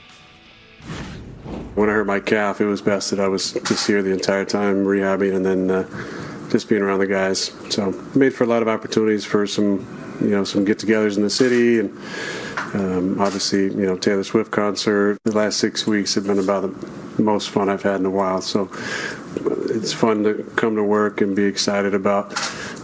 When 1.75 1.89
I 1.89 1.93
hurt 1.93 2.07
my 2.07 2.19
calf, 2.19 2.59
it 2.59 2.65
was 2.65 2.81
best 2.81 3.09
that 3.11 3.21
I 3.21 3.29
was 3.29 3.53
just 3.53 3.87
here 3.87 4.01
the 4.01 4.11
entire 4.11 4.43
time 4.43 4.83
rehabbing 4.83 5.33
and 5.33 5.45
then 5.45 5.71
uh, 5.71 6.49
just 6.49 6.67
being 6.67 6.81
around 6.81 6.99
the 6.99 7.07
guys. 7.07 7.53
So 7.69 7.91
made 8.15 8.33
for 8.33 8.43
a 8.43 8.47
lot 8.47 8.61
of 8.61 8.67
opportunities 8.67 9.23
for 9.23 9.47
some, 9.47 9.79
you 10.21 10.29
know, 10.29 10.43
some 10.43 10.65
get-togethers 10.65 11.17
in 11.17 11.23
the 11.23 11.29
city, 11.29 11.79
and 11.79 11.97
um, 12.73 13.19
obviously, 13.19 13.63
you 13.63 13.85
know, 13.85 13.97
Taylor 13.97 14.23
Swift 14.23 14.51
concert. 14.51 15.17
The 15.23 15.35
last 15.35 15.57
six 15.59 15.85
weeks 15.87 16.15
have 16.15 16.27
been 16.27 16.39
about 16.39 16.61
the 17.17 17.23
most 17.23 17.49
fun 17.49 17.69
I've 17.69 17.83
had 17.83 17.99
in 17.99 18.05
a 18.05 18.09
while. 18.09 18.41
So 18.41 18.69
it's 19.69 19.93
fun 19.93 20.23
to 20.23 20.43
come 20.55 20.75
to 20.75 20.83
work 20.83 21.21
and 21.21 21.35
be 21.35 21.43
excited 21.43 21.93
about 21.93 22.37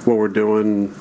what 0.06 0.18
we're 0.18 0.28
doing. 0.28 0.94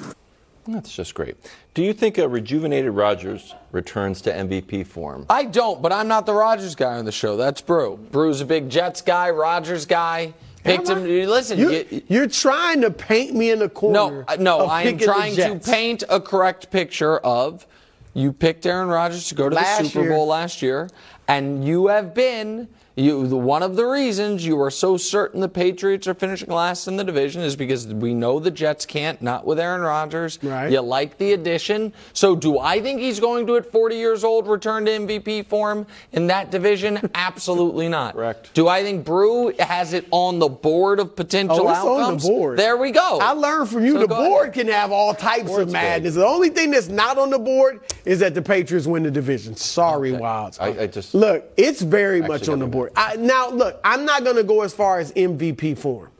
That's 0.66 0.94
just 0.94 1.14
great. 1.14 1.36
Do 1.74 1.82
you 1.82 1.92
think 1.92 2.18
a 2.18 2.28
rejuvenated 2.28 2.92
Rodgers 2.92 3.54
returns 3.72 4.20
to 4.22 4.32
MVP 4.32 4.86
form? 4.86 5.26
I 5.30 5.44
don't, 5.44 5.80
but 5.80 5.92
I'm 5.92 6.06
not 6.06 6.26
the 6.26 6.34
Rodgers 6.34 6.74
guy 6.74 6.98
on 6.98 7.04
the 7.04 7.12
show. 7.12 7.36
That's 7.36 7.60
Brou. 7.60 7.96
Brou's 7.96 8.40
a 8.40 8.44
big 8.44 8.68
Jets 8.68 9.00
guy, 9.02 9.30
Rodgers 9.30 9.86
guy. 9.86 10.34
Picked 10.64 10.88
him. 10.88 11.04
Listen, 11.04 11.58
You, 11.58 12.02
you're 12.08 12.26
trying 12.26 12.82
to 12.82 12.90
paint 12.90 13.34
me 13.34 13.50
in 13.50 13.62
a 13.62 13.68
corner. 13.68 13.94
No, 13.94 14.24
uh, 14.28 14.36
no, 14.38 14.66
I 14.66 14.82
am 14.82 14.98
trying 14.98 15.34
to 15.36 15.58
paint 15.58 16.04
a 16.08 16.20
correct 16.20 16.70
picture 16.70 17.18
of 17.18 17.66
you 18.14 18.32
picked 18.32 18.66
Aaron 18.66 18.88
Rodgers 18.88 19.28
to 19.28 19.34
go 19.34 19.48
to 19.48 19.54
Last 19.54 19.78
the 19.78 19.88
Super 19.88 20.00
year. 20.02 20.10
Bowl 20.10 20.26
last 20.26 20.62
year, 20.62 20.90
and 21.28 21.64
you 21.64 21.86
have 21.86 22.12
been 22.12 22.68
you 22.96 23.20
one 23.36 23.62
of 23.62 23.76
the 23.76 23.84
reasons 23.84 24.44
you 24.44 24.60
are 24.60 24.70
so 24.70 24.96
certain 24.96 25.40
the 25.40 25.48
Patriots 25.48 26.06
are 26.06 26.14
finishing 26.14 26.48
last 26.50 26.86
in 26.88 26.96
the 26.96 27.04
division 27.04 27.40
is 27.42 27.56
because 27.56 27.86
we 27.86 28.14
know 28.14 28.38
the 28.40 28.50
Jets 28.50 28.84
can't, 28.84 29.20
not 29.22 29.46
with 29.46 29.58
Aaron 29.60 29.80
Rodgers. 29.80 30.38
Right. 30.42 30.70
You 30.70 30.80
like 30.80 31.16
the 31.18 31.32
addition. 31.32 31.92
So 32.12 32.34
do 32.36 32.58
I 32.58 32.80
think 32.80 33.00
he's 33.00 33.20
going 33.20 33.46
to 33.46 33.56
at 33.56 33.70
40 33.70 33.96
years 33.96 34.24
old 34.24 34.48
return 34.48 34.84
to 34.86 34.90
MVP 34.90 35.46
form 35.46 35.86
in 36.12 36.26
that 36.28 36.50
division? 36.50 36.98
Absolutely 37.14 37.88
not. 37.88 38.14
Correct. 38.14 38.52
Do 38.54 38.68
I 38.68 38.82
think 38.82 39.04
Brou 39.04 39.52
has 39.60 39.92
it 39.92 40.06
on 40.10 40.38
the 40.38 40.48
board 40.48 41.00
of 41.00 41.14
potential 41.16 41.60
Oh, 41.60 41.68
it's 41.70 41.78
outcomes? 41.78 42.06
on 42.06 42.16
the 42.32 42.38
board. 42.38 42.58
There 42.58 42.76
we 42.76 42.90
go. 42.90 43.18
I 43.20 43.32
learned 43.32 43.68
from 43.68 43.84
you. 43.84 43.92
So 43.94 43.98
the 44.00 44.06
go 44.08 44.14
ahead. 44.16 44.28
board 44.28 44.52
can 44.52 44.68
have 44.68 44.90
all 44.92 45.14
types 45.14 45.44
Board's 45.44 45.60
of 45.62 45.66
good. 45.68 45.72
madness. 45.72 46.14
The 46.14 46.26
only 46.26 46.50
thing 46.50 46.70
that's 46.70 46.88
not 46.88 47.18
on 47.18 47.30
the 47.30 47.38
board 47.38 47.80
is 48.04 48.18
that 48.20 48.34
the 48.34 48.42
Patriots 48.42 48.86
win 48.86 49.02
the 49.02 49.10
division. 49.10 49.54
Sorry, 49.56 50.12
Wildes. 50.12 50.60
I, 50.60 50.82
I 50.82 50.86
just 50.86 51.14
Look, 51.14 51.50
it's 51.56 51.82
very 51.82 52.20
much 52.20 52.48
on 52.48 52.58
the 52.58 52.66
gotta 52.66 52.70
I, 52.96 53.16
now, 53.16 53.50
look, 53.50 53.80
I'm 53.84 54.04
not 54.04 54.24
going 54.24 54.36
to 54.36 54.44
go 54.44 54.62
as 54.62 54.72
far 54.72 54.98
as 54.98 55.12
MVP 55.12 55.76
form, 55.78 56.10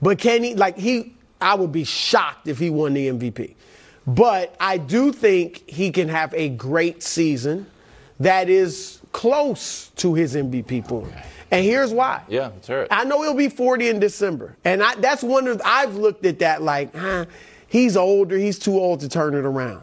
but 0.00 0.18
can 0.18 0.42
he? 0.42 0.54
Like 0.54 0.76
he, 0.76 1.14
I 1.40 1.54
would 1.54 1.72
be 1.72 1.84
shocked 1.84 2.48
if 2.48 2.58
he 2.58 2.70
won 2.70 2.94
the 2.94 3.08
MVP. 3.08 3.54
But 4.06 4.56
I 4.58 4.78
do 4.78 5.12
think 5.12 5.68
he 5.68 5.90
can 5.90 6.08
have 6.08 6.34
a 6.34 6.48
great 6.48 7.02
season 7.02 7.66
that 8.20 8.48
is 8.48 9.00
close 9.12 9.90
to 9.96 10.14
his 10.14 10.34
MVP 10.34 10.88
form. 10.88 11.12
And 11.50 11.64
here's 11.64 11.92
why. 11.92 12.22
yeah, 12.28 12.50
hear 12.66 12.82
it. 12.82 12.88
I 12.90 13.04
know 13.04 13.22
he'll 13.22 13.34
be 13.34 13.50
40 13.50 13.88
in 13.88 14.00
December. 14.00 14.56
And 14.64 14.82
I, 14.82 14.94
that's 14.96 15.22
one 15.22 15.46
of, 15.46 15.60
I've 15.64 15.96
looked 15.96 16.24
at 16.24 16.38
that 16.38 16.62
like, 16.62 16.94
huh, 16.96 17.26
he's 17.68 17.96
older, 17.96 18.38
he's 18.38 18.58
too 18.58 18.78
old 18.78 19.00
to 19.00 19.08
turn 19.08 19.34
it 19.34 19.44
around. 19.44 19.82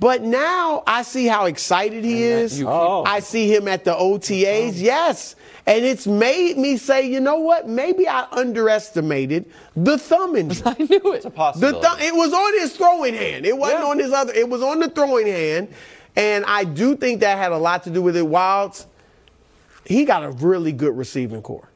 But 0.00 0.22
now 0.22 0.82
I 0.86 1.02
see 1.02 1.26
how 1.26 1.44
excited 1.44 2.02
he 2.02 2.24
is. 2.24 2.58
you 2.58 2.68
I 2.68 3.20
see 3.20 3.54
him 3.54 3.68
at 3.68 3.84
the 3.84 3.94
OTAs, 3.94 4.70
oh. 4.70 4.72
yes. 4.74 5.36
And 5.66 5.84
it's 5.84 6.08
made 6.08 6.58
me 6.58 6.76
say, 6.76 7.08
you 7.08 7.20
know 7.20 7.36
what? 7.38 7.68
Maybe 7.68 8.08
I 8.08 8.26
underestimated 8.32 9.46
the 9.76 9.96
thumb 9.96 10.34
injury. 10.34 10.62
I 10.66 10.74
knew 10.78 11.12
it. 11.12 11.16
It's 11.16 11.24
a 11.24 11.28
The 11.28 11.34
possibility. 11.34 11.80
thumb, 11.86 11.98
it 12.00 12.14
was 12.14 12.32
on 12.32 12.58
his 12.60 12.76
throwing 12.76 13.14
hand. 13.14 13.46
It 13.46 13.56
wasn't 13.56 13.80
Yeah. 13.80 13.86
on 13.86 13.98
his 13.98 14.12
other. 14.12 14.32
It 14.32 14.48
was 14.48 14.60
on 14.62 14.80
the 14.80 14.88
throwing 14.88 15.26
hand, 15.28 15.68
and 16.16 16.44
I 16.46 16.64
do 16.64 16.96
think 16.96 17.20
that 17.20 17.38
had 17.38 17.52
a 17.52 17.58
lot 17.58 17.84
to 17.84 17.90
do 17.90 18.02
with 18.02 18.16
it. 18.16 18.24
Wildes, 18.24 18.86
he 19.86 20.04
got 20.04 20.24
a 20.24 20.30
really 20.30 20.72
good 20.72 20.96
receiving 20.96 21.42
corps. 21.42 21.68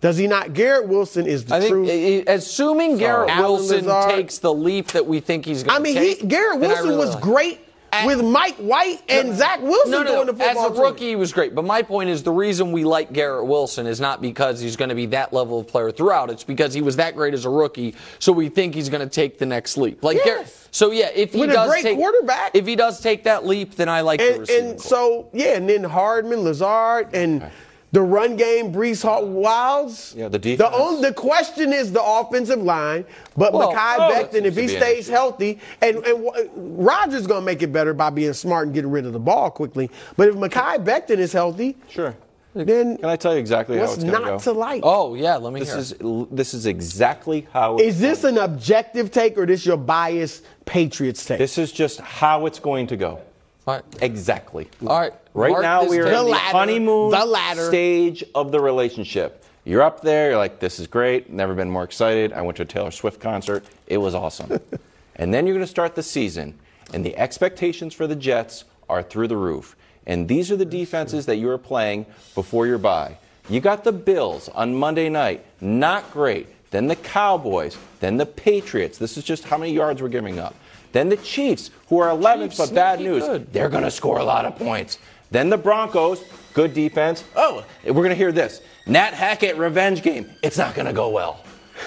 Does 0.00 0.16
he 0.16 0.26
not? 0.26 0.52
Garrett 0.54 0.88
Wilson 0.88 1.26
is 1.26 1.44
the 1.44 1.54
I 1.56 1.60
think, 1.60 1.72
truth. 1.72 1.88
eh, 1.90 2.22
eh, 2.26 2.32
assuming 2.34 2.96
Garrett 2.96 3.30
Allen 3.30 3.42
Wilson 3.42 3.84
Lazard. 3.86 4.10
takes 4.14 4.38
the 4.38 4.52
leap 4.52 4.88
that 4.88 5.06
we 5.06 5.20
think 5.20 5.44
he's 5.44 5.62
going 5.62 5.74
to 5.74 5.80
I 5.80 5.82
mean, 5.82 5.94
take, 5.94 6.20
he, 6.22 6.26
Garrett 6.26 6.58
then 6.60 6.70
I 6.70 6.72
Wilson 6.74 6.88
really 6.88 6.98
was 6.98 7.14
like- 7.14 7.22
great 7.22 7.60
And- 7.92 8.06
with 8.06 8.22
Mike 8.24 8.56
White 8.56 9.00
and 9.08 9.36
Zach 9.36 9.60
Wilson 9.60 9.90
no, 9.90 10.02
no, 10.02 10.14
doing 10.14 10.26
the 10.26 10.32
football 10.44 10.66
As 10.66 10.70
a 10.70 10.74
team. 10.74 10.82
rookie, 10.82 11.08
he 11.08 11.16
was 11.16 11.32
great. 11.32 11.54
But 11.54 11.64
my 11.64 11.82
point 11.82 12.08
is, 12.10 12.22
the 12.22 12.32
reason 12.32 12.70
we 12.72 12.84
like 12.84 13.12
Garrett 13.12 13.46
Wilson 13.46 13.86
is 13.86 14.00
not 14.00 14.22
because 14.22 14.60
he's 14.60 14.76
going 14.76 14.90
to 14.90 14.94
be 14.94 15.06
that 15.06 15.32
level 15.32 15.58
of 15.60 15.66
player 15.66 15.90
throughout. 15.90 16.30
It's 16.30 16.44
because 16.44 16.72
he 16.72 16.82
was 16.82 16.96
that 16.96 17.16
great 17.16 17.34
as 17.34 17.44
a 17.44 17.50
rookie, 17.50 17.94
so 18.18 18.32
we 18.32 18.48
think 18.48 18.74
he's 18.74 18.88
going 18.88 19.02
to 19.06 19.12
take 19.12 19.38
the 19.38 19.46
next 19.46 19.76
leap. 19.76 20.02
Like 20.04 20.16
Yes. 20.18 20.24
Garrett. 20.24 20.56
So 20.72 20.92
yeah, 20.92 21.10
if 21.14 21.32
he 21.32 21.40
With 21.40 21.50
does 21.50 21.72
take, 21.82 21.96
quarterback. 21.96 22.52
if 22.54 22.64
he 22.64 22.76
does 22.76 23.00
take 23.00 23.24
that 23.24 23.44
leap, 23.44 23.74
then 23.74 23.88
I 23.88 24.02
like 24.02 24.20
the 24.20 24.30
And, 24.30 24.40
receiving 24.40 24.70
and 24.70 24.80
so, 24.80 25.28
yeah, 25.32 25.56
and 25.56 25.68
then 25.68 25.82
Hardman, 25.82 26.44
Lazard, 26.44 27.08
and 27.12 27.50
the 27.92 28.02
run 28.02 28.36
game, 28.36 28.72
Breece 28.72 29.02
Hall, 29.02 29.24
Wildes. 29.24 30.14
Yeah, 30.16 30.28
the 30.28 30.38
defense. 30.38 30.70
The, 30.70 30.76
only, 30.76 31.08
the 31.08 31.14
question 31.14 31.72
is 31.72 31.92
the 31.92 32.02
offensive 32.02 32.60
line, 32.62 33.04
but 33.36 33.52
Well, 33.52 33.72
Mekhi 33.72 33.96
oh, 33.98 34.12
Becton, 34.12 34.44
if 34.44 34.54
he 34.54 34.66
be 34.66 34.74
an 34.74 34.80
stays 34.80 35.08
healthy, 35.08 35.58
and, 35.82 35.96
and 35.98 36.30
Rodgers 36.54 37.26
going 37.26 37.42
to 37.42 37.46
make 37.46 37.62
it 37.62 37.72
better 37.72 37.92
by 37.92 38.10
being 38.10 38.32
smart 38.32 38.66
and 38.66 38.74
getting 38.74 38.90
rid 38.90 39.06
of 39.06 39.12
the 39.12 39.18
ball 39.18 39.50
quickly. 39.50 39.90
But 40.16 40.28
if 40.28 40.36
Mekhi 40.36 40.84
Becton 40.84 41.18
is 41.18 41.32
healthy, 41.32 41.76
Sure. 41.88 42.14
then 42.54 42.96
Can 42.98 43.08
I 43.08 43.16
tell 43.16 43.32
you 43.34 43.40
exactly 43.40 43.76
how 43.76 43.82
what's 43.82 43.94
it's 43.94 44.04
going 44.04 44.14
to 44.14 44.20
go? 44.20 44.32
not 44.34 44.42
to 44.42 44.52
like? 44.52 44.82
Oh 44.84 45.14
yeah, 45.14 45.36
let 45.36 45.52
me 45.52 45.60
This 45.60 45.70
hear. 45.70 45.78
is 45.78 46.28
this 46.30 46.54
is 46.54 46.66
exactly 46.66 47.46
how. 47.52 47.76
It's 47.76 47.96
Is 47.96 48.00
this 48.00 48.24
an 48.24 48.38
objective 48.38 49.10
take 49.10 49.36
or 49.36 49.46
this 49.46 49.66
your 49.66 49.76
biased 49.76 50.44
Patriots 50.64 51.24
take? 51.24 51.38
This 51.38 51.58
is 51.58 51.72
just 51.72 52.00
how 52.00 52.46
it's 52.46 52.58
going 52.60 52.86
to 52.88 52.96
go. 52.96 53.20
All 53.66 53.74
right. 53.74 53.84
Exactly. 54.00 54.68
All 54.86 54.98
right. 55.00 55.12
Right 55.34 55.50
Mark 55.50 55.62
now 55.62 55.84
we 55.84 55.98
are 56.00 56.06
in 56.06 56.12
the, 56.12 56.22
ladder, 56.22 56.56
honeymoon 56.56 57.10
the 57.10 57.24
ladder. 57.24 57.68
stage 57.68 58.24
of 58.34 58.50
the 58.50 58.60
relationship. 58.60 59.44
You're 59.64 59.82
up 59.82 60.00
there. 60.00 60.30
You're 60.30 60.38
like, 60.38 60.58
this 60.58 60.80
is 60.80 60.86
great. 60.86 61.30
Never 61.30 61.54
been 61.54 61.70
more 61.70 61.84
excited. 61.84 62.32
I 62.32 62.42
went 62.42 62.56
to 62.56 62.62
a 62.62 62.66
Taylor 62.66 62.90
Swift 62.90 63.20
concert. 63.20 63.64
It 63.86 63.98
was 63.98 64.14
awesome. 64.14 64.58
and 65.16 65.32
then 65.32 65.46
you're 65.46 65.54
going 65.54 65.64
to 65.64 65.70
start 65.70 65.94
the 65.94 66.02
season, 66.02 66.58
and 66.92 67.04
the 67.04 67.16
expectations 67.16 67.94
for 67.94 68.06
the 68.06 68.16
Jets 68.16 68.64
are 68.88 69.02
through 69.02 69.28
the 69.28 69.36
roof. 69.36 69.76
And 70.06 70.26
these 70.26 70.50
are 70.50 70.56
the 70.56 70.64
defenses 70.64 71.26
that 71.26 71.36
you 71.36 71.48
are 71.50 71.58
playing 71.58 72.06
before 72.34 72.66
your 72.66 72.78
bye. 72.78 73.18
You 73.48 73.60
got 73.60 73.84
the 73.84 73.92
Bills 73.92 74.48
on 74.48 74.74
Monday 74.74 75.08
night, 75.08 75.44
not 75.60 76.10
great. 76.10 76.48
Then 76.70 76.86
the 76.86 76.96
Cowboys, 76.96 77.76
then 78.00 78.16
the 78.16 78.26
Patriots. 78.26 78.98
This 78.98 79.16
is 79.16 79.24
just 79.24 79.44
how 79.44 79.58
many 79.58 79.72
yards 79.72 80.00
we're 80.00 80.08
giving 80.08 80.38
up. 80.38 80.54
Then 80.92 81.08
the 81.08 81.16
Chiefs, 81.18 81.70
who 81.88 81.98
are 81.98 82.08
11th, 82.08 82.42
Chiefs, 82.50 82.56
but 82.58 82.74
bad 82.74 83.00
news. 83.00 83.24
good. 83.24 83.52
They're 83.52 83.68
going 83.68 83.84
to 83.84 83.90
score 83.90 84.18
a 84.18 84.24
lot 84.24 84.44
of 84.44 84.56
points. 84.56 84.98
Then 85.30 85.48
the 85.48 85.58
Broncos, 85.58 86.22
good 86.54 86.74
defense. 86.74 87.24
Oh, 87.36 87.64
we're 87.84 87.92
going 87.92 88.10
to 88.10 88.16
hear 88.16 88.32
this. 88.32 88.62
Nat 88.86 89.14
Hackett 89.14 89.56
revenge 89.56 90.02
game. 90.02 90.30
It's 90.42 90.58
not 90.58 90.74
going 90.74 90.86
to 90.86 90.92
go 90.92 91.10
well. 91.10 91.44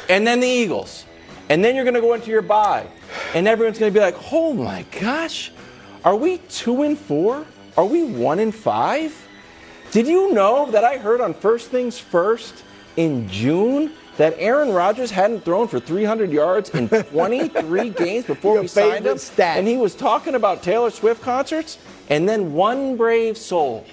And 0.09 0.25
then 0.25 0.39
the 0.39 0.47
Eagles. 0.47 1.05
And 1.49 1.63
then 1.63 1.75
you're 1.75 1.83
going 1.83 1.95
to 1.95 2.01
go 2.01 2.13
into 2.13 2.31
your 2.31 2.41
bye. 2.41 2.87
And 3.33 3.47
everyone's 3.47 3.77
going 3.77 3.93
to 3.93 3.99
be 3.99 4.03
like, 4.03 4.15
oh 4.31 4.53
my 4.53 4.85
gosh, 4.99 5.51
are 6.05 6.15
we 6.15 6.37
two 6.49 6.83
and 6.83 6.97
four? 6.97 7.45
Are 7.75 7.85
we 7.85 8.03
one 8.03 8.39
and 8.39 8.53
five? 8.53 9.15
Did 9.91 10.07
you 10.07 10.33
know 10.33 10.71
that 10.71 10.83
I 10.83 10.97
heard 10.97 11.21
on 11.21 11.33
First 11.33 11.69
Things 11.69 11.99
First 11.99 12.63
in 12.95 13.27
June 13.29 13.93
that 14.17 14.35
Aaron 14.37 14.71
Rodgers 14.71 15.11
hadn't 15.11 15.43
thrown 15.43 15.67
for 15.67 15.79
300 15.79 16.31
yards 16.31 16.69
in 16.71 16.87
23 17.11 17.89
games 17.89 18.25
before 18.25 18.59
we 18.59 18.67
signed 18.67 19.05
him? 19.05 19.17
stat. 19.17 19.57
And 19.57 19.67
he 19.67 19.77
was 19.77 19.95
talking 19.95 20.35
about 20.35 20.63
Taylor 20.63 20.89
Swift 20.91 21.21
concerts? 21.21 21.77
And 22.09 22.27
then 22.27 22.53
one 22.53 22.97
brave 22.97 23.37
soul 23.37 23.85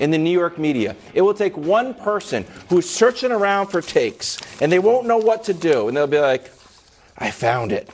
in 0.00 0.10
the 0.10 0.18
New 0.18 0.30
York 0.30 0.58
media. 0.58 0.96
It 1.14 1.22
will 1.22 1.34
take 1.34 1.56
one 1.56 1.94
person 1.94 2.44
who's 2.68 2.88
searching 2.88 3.30
around 3.30 3.68
for 3.68 3.82
takes 3.82 4.38
and 4.60 4.72
they 4.72 4.78
won't 4.78 5.06
know 5.06 5.18
what 5.18 5.44
to 5.44 5.54
do. 5.54 5.88
And 5.88 5.96
they'll 5.96 6.06
be 6.06 6.18
like, 6.18 6.50
I 7.18 7.30
found 7.30 7.72
it. 7.72 7.88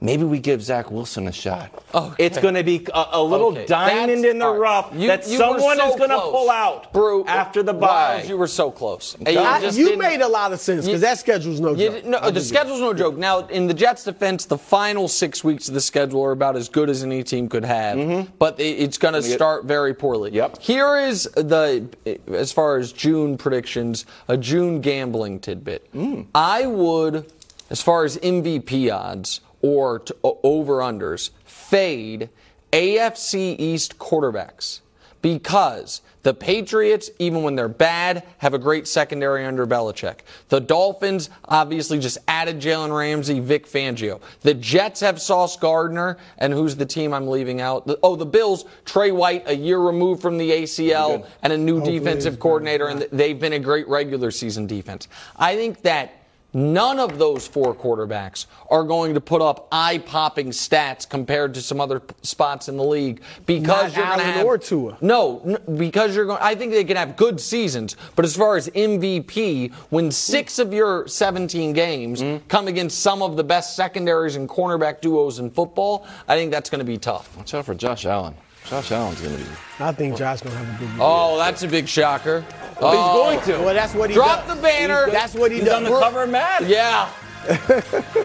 Maybe 0.00 0.22
we 0.22 0.38
give 0.38 0.62
Zach 0.62 0.92
Wilson 0.92 1.26
a 1.26 1.32
shot. 1.32 1.70
Oh, 1.92 2.12
okay. 2.12 2.26
It's 2.26 2.38
going 2.38 2.54
to 2.54 2.62
be 2.62 2.86
a, 2.94 3.06
a 3.14 3.22
little 3.22 3.48
Okay, 3.48 3.66
diamond 3.66 4.10
that's- 4.22 4.24
in 4.32 4.38
the 4.38 4.44
all 4.44 4.52
right. 4.52 4.60
rough 4.60 4.90
You- 4.94 5.08
that 5.08 5.26
you 5.26 5.36
someone 5.38 5.76
so 5.76 5.88
is 5.90 5.96
going 5.96 6.10
to 6.10 6.20
pull 6.20 6.48
out 6.50 6.92
Brou, 6.92 7.24
after 7.26 7.64
the 7.64 7.74
Wildes, 7.74 7.80
bye. 7.80 8.22
you 8.28 8.36
were 8.36 8.46
so 8.46 8.70
close. 8.70 9.16
And 9.26 9.36
I- 9.36 9.60
just 9.60 9.76
you 9.76 9.96
made 9.96 10.20
a 10.20 10.28
lot 10.28 10.52
of 10.52 10.60
sense 10.60 10.84
because 10.86 11.00
that 11.00 11.18
schedule's 11.18 11.58
no 11.58 11.74
joke. 11.74 12.04
no, 12.04 12.30
the 12.30 12.40
schedule's 12.40 12.78
no 12.80 12.94
joke. 12.94 13.16
Now, 13.16 13.40
in 13.48 13.66
the 13.66 13.74
Jets' 13.74 14.04
defense, 14.04 14.44
the 14.44 14.56
final 14.58 15.08
six 15.08 15.42
weeks 15.42 15.66
of 15.66 15.74
the 15.74 15.80
schedule 15.80 16.22
are 16.24 16.30
about 16.32 16.54
as 16.54 16.68
good 16.68 16.88
as 16.88 17.02
any 17.02 17.24
team 17.24 17.48
could 17.48 17.64
have, 17.64 17.96
mm-hmm. 17.98 18.30
but 18.38 18.60
it- 18.60 18.78
it's 18.78 18.98
going 18.98 19.14
to 19.14 19.20
get- 19.20 19.32
start 19.34 19.64
very 19.64 19.94
poorly. 19.94 20.30
Yep. 20.30 20.62
Here 20.62 20.96
is 20.96 21.24
the, 21.34 21.88
as 22.32 22.52
far 22.52 22.76
as 22.76 22.92
June 22.92 23.36
predictions, 23.36 24.06
a 24.28 24.36
June 24.36 24.80
gambling 24.80 25.40
tidbit. 25.40 25.92
Mm. 25.92 26.26
I 26.36 26.66
would, 26.66 27.32
as 27.68 27.82
far 27.82 28.04
as 28.04 28.16
MVP 28.18 28.94
odds 28.94 29.40
or 29.62 29.98
to, 30.00 30.16
over 30.22 30.78
unders, 30.78 31.30
fade 31.44 32.28
AFC 32.72 33.58
East 33.58 33.98
quarterbacks 33.98 34.80
because 35.22 36.00
the 36.22 36.34
Patriots, 36.34 37.10
even 37.18 37.42
when 37.42 37.56
they're 37.56 37.68
bad, 37.68 38.24
have 38.38 38.54
a 38.54 38.58
great 38.58 38.86
secondary 38.86 39.44
under 39.44 39.66
Belichick. 39.66 40.20
The 40.48 40.60
Dolphins 40.60 41.30
obviously 41.44 41.98
just 41.98 42.18
added 42.28 42.60
Jalen 42.60 42.96
Ramsey, 42.96 43.40
Vic 43.40 43.66
Fangio. 43.66 44.20
The 44.42 44.54
Jets 44.54 45.00
have 45.00 45.20
Sauce 45.20 45.56
Gardner, 45.56 46.18
and 46.38 46.52
who's 46.52 46.76
the 46.76 46.86
team 46.86 47.12
I'm 47.12 47.28
leaving 47.28 47.60
out? 47.60 47.90
Oh, 48.02 48.16
the 48.16 48.26
Bills, 48.26 48.64
Trey 48.84 49.10
White, 49.10 49.44
a 49.46 49.56
year 49.56 49.78
removed 49.78 50.20
from 50.22 50.38
the 50.38 50.50
ACL, 50.50 51.26
and 51.42 51.52
a 51.52 51.58
new 51.58 51.82
defensive 51.82 52.38
coordinator, 52.38 52.88
and 52.88 53.06
they've 53.12 53.38
been 53.38 53.54
a 53.54 53.58
great 53.58 53.88
regular 53.88 54.30
season 54.30 54.66
defense. 54.66 55.08
I 55.36 55.56
think 55.56 55.82
that 55.82 56.12
None 56.54 56.98
of 56.98 57.18
those 57.18 57.46
four 57.46 57.74
quarterbacks 57.74 58.46
are 58.70 58.82
going 58.82 59.12
to 59.12 59.20
put 59.20 59.42
up 59.42 59.68
eye-popping 59.70 60.48
stats 60.48 61.06
compared 61.06 61.52
to 61.54 61.60
some 61.60 61.78
other 61.78 62.00
p- 62.00 62.14
spots 62.22 62.70
in 62.70 62.78
the 62.78 62.84
league 62.84 63.20
because 63.44 63.94
Not 63.94 63.96
you're 63.96 64.06
going 64.06 64.18
to 64.18 64.24
have 64.24 64.46
or 64.46 64.56
Tua. 64.56 64.96
no, 65.02 65.42
n- 65.44 65.76
because 65.76 66.16
you're 66.16 66.24
going. 66.24 66.40
I 66.40 66.54
think 66.54 66.72
they 66.72 66.84
can 66.84 66.96
have 66.96 67.16
good 67.16 67.38
seasons, 67.38 67.96
but 68.16 68.24
as 68.24 68.34
far 68.34 68.56
as 68.56 68.68
MVP, 68.70 69.74
when 69.90 70.10
six 70.10 70.58
of 70.58 70.72
your 70.72 71.06
17 71.06 71.74
games 71.74 72.22
mm-hmm. 72.22 72.46
come 72.48 72.66
against 72.66 73.00
some 73.00 73.20
of 73.20 73.36
the 73.36 73.44
best 73.44 73.76
secondaries 73.76 74.36
and 74.36 74.48
cornerback 74.48 75.02
duos 75.02 75.40
in 75.40 75.50
football, 75.50 76.06
I 76.26 76.36
think 76.36 76.50
that's 76.50 76.70
going 76.70 76.80
to 76.80 76.84
be 76.84 76.96
tough. 76.96 77.36
Watch 77.36 77.52
out 77.52 77.66
for 77.66 77.74
Josh 77.74 78.06
Allen. 78.06 78.34
Josh 78.68 78.92
Allen's 78.92 79.20
going 79.20 79.36
to 79.36 79.42
be. 79.44 79.50
I 79.80 79.92
think 79.92 80.16
Josh 80.16 80.40
gonna 80.42 80.56
have 80.56 80.68
a 80.74 80.78
good 80.78 80.88
year. 80.90 80.98
Oh, 81.00 81.38
that's 81.38 81.62
a 81.62 81.68
big 81.68 81.88
shocker. 81.88 82.44
Oh. 82.80 82.90
He's 82.90 83.00
Oh, 83.00 83.14
going 83.24 83.40
to. 83.42 83.64
Well, 83.64 83.74
that's 83.74 83.94
what 83.94 84.10
he 84.10 84.14
Drop 84.14 84.46
does. 84.46 84.56
the 84.56 84.62
banner. 84.62 85.06
He's- 85.06 85.12
That's 85.12 85.34
what 85.34 85.50
he 85.50 85.58
He's 85.58 85.66
does. 85.66 85.74
on 85.76 85.84
the 85.84 85.90
We're- 85.90 86.02
cover 86.02 86.22
of 86.24 86.30
Mad. 86.30 86.66
Yeah. 86.68 87.08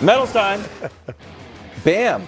Medals 0.00 0.32
time. 0.42 0.62
Bam. 1.84 2.26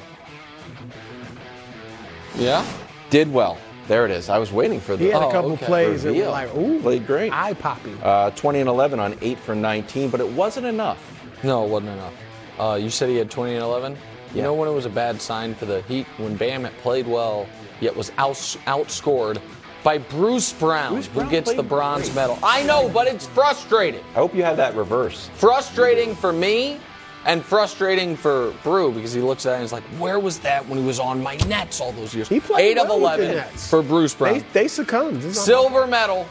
Yeah. 2.36 2.64
Did 3.10 3.32
well. 3.32 3.58
There 3.88 4.04
it 4.04 4.12
is. 4.12 4.28
I 4.28 4.38
was 4.38 4.52
waiting 4.52 4.78
for 4.80 4.96
the 4.96 5.04
He 5.04 5.10
had 5.10 5.22
a 5.22 5.26
Oh, 5.26 5.30
couple 5.32 5.52
okay. 5.52 5.66
plays 5.66 6.04
that 6.04 6.14
were 6.14 6.26
like, 6.28 6.54
ooh, 6.54 6.80
Played 6.80 7.06
great. 7.06 7.32
eye 7.32 7.54
popping. 7.54 7.98
Uh, 8.02 8.30
20 8.30 8.60
and 8.60 8.68
11 8.68 9.00
on 9.00 9.16
8 9.20 9.38
for 9.38 9.54
19, 9.54 10.10
but 10.10 10.20
it 10.20 10.28
wasn't 10.28 10.66
enough. 10.66 10.98
No, 11.42 11.64
it 11.64 11.70
wasn't 11.70 11.92
enough. 11.92 12.12
Uh, 12.58 12.78
you 12.80 12.88
said 12.90 13.08
he 13.08 13.16
had 13.16 13.30
20 13.30 13.54
and 13.54 13.62
11. 13.64 13.92
You 13.92 13.98
Yeah. 14.34 14.42
know 14.44 14.54
when 14.54 14.68
it 14.68 14.72
was 14.72 14.86
a 14.86 14.90
bad 14.90 15.20
sign 15.20 15.54
for 15.56 15.64
the 15.64 15.82
Heat 15.82 16.06
when 16.18 16.36
Bam 16.36 16.62
had 16.64 16.76
played 16.82 17.08
well, 17.08 17.46
yet 17.80 17.96
was 17.96 18.12
outs 18.16 18.56
outscored 18.68 19.38
by 19.82 19.98
Bruce 19.98 20.52
Brown, 20.52 20.92
Bruce 20.92 21.06
who 21.08 21.24
gets 21.28 21.52
the 21.52 21.62
bronze 21.62 22.04
great. 22.04 22.14
medal. 22.14 22.38
I 22.44 22.62
know, 22.62 22.88
but 22.90 23.08
it's 23.08 23.26
frustrating. 23.26 24.02
I 24.14 24.18
hope 24.18 24.34
you 24.36 24.44
had 24.44 24.56
that 24.58 24.76
reverse. 24.76 25.30
Frustrating 25.34 26.14
for 26.14 26.32
me, 26.32 26.78
and 27.26 27.44
frustrating 27.44 28.16
for 28.16 28.52
Brou 28.62 28.92
because 28.92 29.12
he 29.12 29.20
looks 29.20 29.46
at 29.46 29.52
it 29.52 29.54
and 29.54 29.62
he's 29.62 29.72
like, 29.72 29.84
"Where 29.98 30.18
was 30.18 30.38
that 30.40 30.66
when 30.68 30.78
he 30.78 30.84
was 30.84 30.98
on 30.98 31.22
my 31.22 31.36
Nets 31.48 31.80
all 31.80 31.92
those 31.92 32.14
years?" 32.14 32.28
He 32.28 32.40
played 32.40 32.62
Eight 32.62 32.78
of 32.78 32.88
well 32.88 32.98
the 32.98 33.04
eleven 33.04 33.36
Nets. 33.36 33.68
for 33.68 33.82
Bruce 33.82 34.14
Brown. 34.14 34.34
They, 34.34 34.44
they 34.52 34.68
succumbed. 34.68 35.34
Silver 35.34 35.86
medal. 35.86 36.26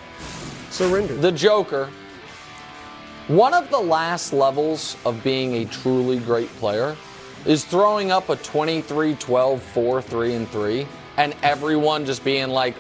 surrendered. 0.72 1.22
The 1.22 1.32
Joker. 1.32 1.90
One 3.28 3.54
of 3.54 3.70
the 3.70 3.80
last 3.80 4.34
levels 4.34 4.98
of 5.06 5.24
being 5.24 5.54
a 5.56 5.66
truly 5.66 6.18
great 6.18 6.50
player 6.56 6.96
is 7.46 7.64
throwing 7.64 8.12
up 8.12 8.30
a 8.30 8.36
23 8.38 9.14
12 9.16 9.62
4 9.62 10.02
3 10.02 10.34
and 10.34 10.50
3 10.50 10.88
and 11.18 11.36
everyone 11.44 12.06
just 12.06 12.24
being 12.24 12.48
like, 12.50 12.76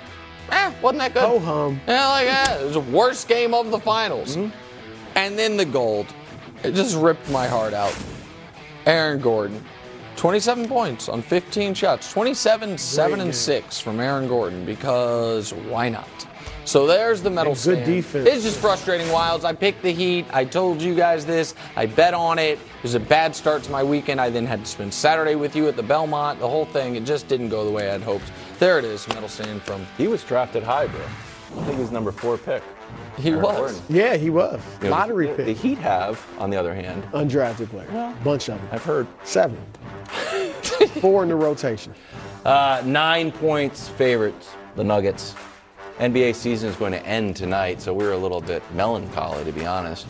eh, 0.51 0.73
wasn't 0.81 0.99
that 0.99 1.13
good? 1.13 1.23
Ho 1.23 1.39
hum. 1.39 1.79
Yeah, 1.87 2.07
like, 2.07 2.27
eh, 2.27 2.61
it 2.61 2.63
was 2.63 2.73
the 2.73 2.79
worst 2.79 3.27
game 3.27 3.53
of 3.53 3.69
the 3.69 3.79
finals. 3.79 4.37
And 5.15 5.37
then 5.37 5.57
the 5.57 5.65
gold. 5.65 6.07
It 6.63 6.73
just 6.73 6.95
ripped 6.97 7.29
my 7.29 7.47
heart 7.47 7.73
out. 7.73 7.95
Aaron 8.85 9.19
Gordon. 9.21 9.63
27 10.17 10.67
points 10.67 11.07
on 11.07 11.21
15 11.21 11.73
shots. 11.73 12.11
27, 12.11 12.77
7, 12.77 13.21
and 13.21 13.33
6 13.33 13.79
from 13.79 13.99
Aaron 13.99 14.27
Gordon 14.27 14.65
because 14.65 15.53
why 15.53 15.87
not? 15.87 16.07
So 16.65 16.85
there's 16.85 17.21
the 17.21 17.29
medal 17.29 17.53
And 17.53 17.61
good 17.63 17.75
stand. 17.77 17.85
defense. 17.85 18.27
It's 18.27 18.43
just 18.43 18.59
frustrating, 18.59 19.07
Wildes. 19.07 19.43
I 19.43 19.53
picked 19.53 19.81
the 19.81 19.91
Heat. 19.91 20.25
I 20.31 20.45
told 20.45 20.81
you 20.81 20.93
guys 20.93 21.25
this. 21.25 21.55
I 21.75 21.85
bet 21.87 22.13
on 22.13 22.37
it. 22.37 22.59
It 22.59 22.83
was 22.83 22.93
a 22.93 22.99
bad 22.99 23.35
start 23.35 23.63
to 23.63 23.71
my 23.71 23.81
weekend. 23.81 24.21
I 24.21 24.29
then 24.29 24.45
had 24.45 24.59
to 24.59 24.65
spend 24.69 24.93
Saturday 24.93 25.35
with 25.35 25.55
you 25.55 25.67
at 25.67 25.75
the 25.75 25.81
Belmont. 25.83 26.39
The 26.39 26.47
whole 26.47 26.65
thing, 26.65 26.95
it 26.95 27.05
just 27.05 27.27
didn't 27.27 27.49
go 27.49 27.65
the 27.65 27.71
way 27.71 27.89
I 27.89 27.93
had 27.93 28.03
hoped. 28.03 28.31
There 28.59 28.77
it 28.77 28.85
is, 28.85 29.07
medal 29.07 29.29
stand 29.29 29.63
from. 29.63 29.87
He 29.97 30.07
was 30.07 30.23
drafted 30.23 30.61
high, 30.61 30.87
bro. 30.87 31.01
I 31.01 31.63
think 31.63 31.79
he's 31.79 31.91
number 31.91 32.11
four 32.11 32.37
pick. 32.37 32.61
He 33.19 33.29
Aaron 33.29 33.41
was. 33.41 33.57
Gordon. 33.79 33.95
Yeah, 33.95 34.15
he 34.17 34.29
was. 34.29 34.61
You 34.81 34.85
know, 34.89 34.95
Lottery 34.95 35.27
the, 35.27 35.33
pick. 35.35 35.45
The 35.47 35.53
Heat 35.53 35.77
have, 35.79 36.25
on 36.37 36.49
the 36.49 36.57
other 36.57 36.73
hand, 36.73 37.03
Undrafted 37.13 37.69
player. 37.69 38.15
Bunch 38.23 38.49
of 38.49 38.59
them. 38.59 38.69
I've 38.71 38.83
heard 38.83 39.07
Seven. 39.23 39.57
Four 41.01 41.23
in 41.23 41.29
the 41.29 41.35
rotation. 41.35 41.93
uh, 42.45 42.81
nine 42.85 43.31
points 43.31 43.89
favorites 43.89 44.49
the 44.75 44.83
Nuggets. 44.83 45.35
NBA 45.99 46.33
season 46.35 46.69
is 46.69 46.75
going 46.77 46.93
to 46.93 47.05
end 47.05 47.35
tonight, 47.35 47.81
so 47.81 47.93
we're 47.93 48.13
a 48.13 48.17
little 48.17 48.39
bit 48.39 48.63
melancholy, 48.73 49.43
to 49.43 49.51
be 49.51 49.65
honest. 49.65 50.07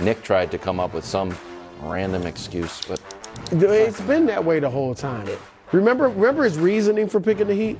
Nick 0.00 0.22
tried 0.22 0.50
to 0.52 0.58
come 0.58 0.78
up 0.78 0.94
with 0.94 1.04
some 1.04 1.36
random 1.82 2.24
excuse, 2.26 2.80
but 2.86 3.00
It's 3.50 4.00
been 4.02 4.26
that 4.26 4.44
way 4.44 4.60
the 4.60 4.70
whole 4.70 4.94
time. 4.94 5.28
Remember, 5.72 6.08
remember 6.08 6.44
his 6.44 6.56
reasoning 6.58 7.08
for 7.08 7.20
picking 7.20 7.48
the 7.48 7.54
Heat? 7.54 7.78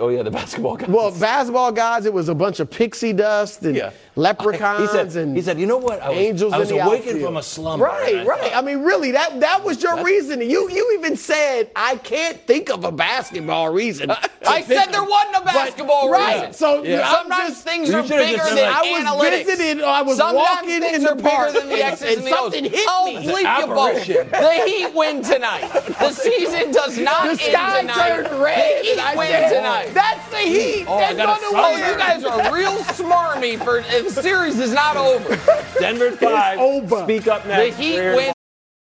oh 0.00 0.08
yeah, 0.08 0.22
the 0.22 0.30
basketball 0.40 0.76
guys. 0.76 0.88
Well, 0.88 1.10
basketball 1.18 1.70
guys, 1.72 2.04
it 2.06 2.12
was 2.12 2.28
a 2.28 2.34
bunch 2.34 2.58
of 2.60 2.68
pixie 2.70 3.12
dust 3.12 3.62
and 3.64 3.76
Yeah. 3.76 3.90
Leprechauns 4.18 4.80
He 4.80 4.86
said- 4.88 5.16
and 5.22 5.36
he 5.36 5.42
said, 5.42 5.58
"You 5.58 5.66
know 5.66 5.76
what? 5.78 6.02
I 6.02 6.08
was- 6.10 6.18
angels 6.18 6.52
I 6.52 6.58
was 6.58 6.70
awakened 6.70 7.22
from 7.22 7.36
a 7.36 7.42
slumber, 7.42 7.84
Right, 7.86 8.14
and 8.16 8.20
I 8.22 8.24
right. 8.24 8.56
I 8.56 8.60
mean, 8.60 8.80
really, 8.82 9.12
that 9.12 9.40
that 9.40 9.64
was 9.64 9.82
your 9.82 10.02
reasoning. 10.02 10.50
You 10.50 10.68
you 10.70 10.96
even 10.98 11.16
said 11.16 11.70
I 11.76 11.96
can't 11.96 12.38
think 12.46 12.70
of 12.70 12.84
a 12.84 12.92
basketball 12.92 13.70
reason. 13.70 14.10
I 14.46 14.62
said 14.62 14.86
there 14.92 15.04
wasn't 15.04 15.36
a 15.36 15.44
basketball 15.44 16.10
right. 16.10 16.36
reason. 16.36 16.52
So 16.54 16.82
Yeah. 16.82 17.08
Sometimes 17.10 17.50
just, 17.54 17.64
things 17.64 17.90
are 17.94 18.02
bigger 18.02 18.42
than 18.44 18.58
I 18.58 18.82
was 18.82 19.04
analytics. 19.04 19.44
visiting. 19.46 19.84
I 19.84 20.02
was 20.02 20.16
Sometimes 20.16 20.36
walking 20.50 20.82
in 20.94 21.02
the 21.04 21.16
park 21.16 21.52
than 21.52 21.68
the 21.68 21.82
X's 21.84 22.02
and, 22.02 22.18
and 22.18 22.26
the 22.26 22.30
something 22.30 22.64
O's. 22.66 22.70
hit 22.72 23.26
me. 23.26 23.32
bleep 23.32 23.60
you 23.60 23.66
both. 23.66 24.06
The 24.30 24.62
Heat 24.66 24.94
win 24.94 25.22
tonight. 25.22 25.68
The 25.98 26.10
season 26.12 26.72
does 26.72 26.98
not 26.98 27.24
The 27.24 27.30
end 27.30 27.40
sky 27.40 27.80
tonight. 27.80 28.08
turned 28.08 28.42
red, 28.42 28.84
The 28.84 28.88
Heat 28.88 29.16
win 29.16 29.52
tonight. 29.52 29.90
"That's 29.94 30.28
the 30.30 30.38
Heat. 30.38 30.84
Oh, 30.88 30.98
They're 30.98 31.08
I 31.08 31.14
got 31.14 31.40
gonna 31.40 31.72
win." 31.74 31.90
you 31.92 31.96
guys 31.98 32.24
are 32.24 32.52
real 32.54 32.76
smarmy 32.98 33.62
for 33.62 33.78
series 34.10 34.58
is 34.58 34.72
not 34.72 34.96
over. 34.96 35.36
Denver 35.78 36.12
five. 36.12 36.58
over. 36.58 37.02
Speak 37.04 37.28
up 37.28 37.42
The 37.42 37.48
next. 37.48 37.76
Heat 37.76 37.98
win 37.98 38.32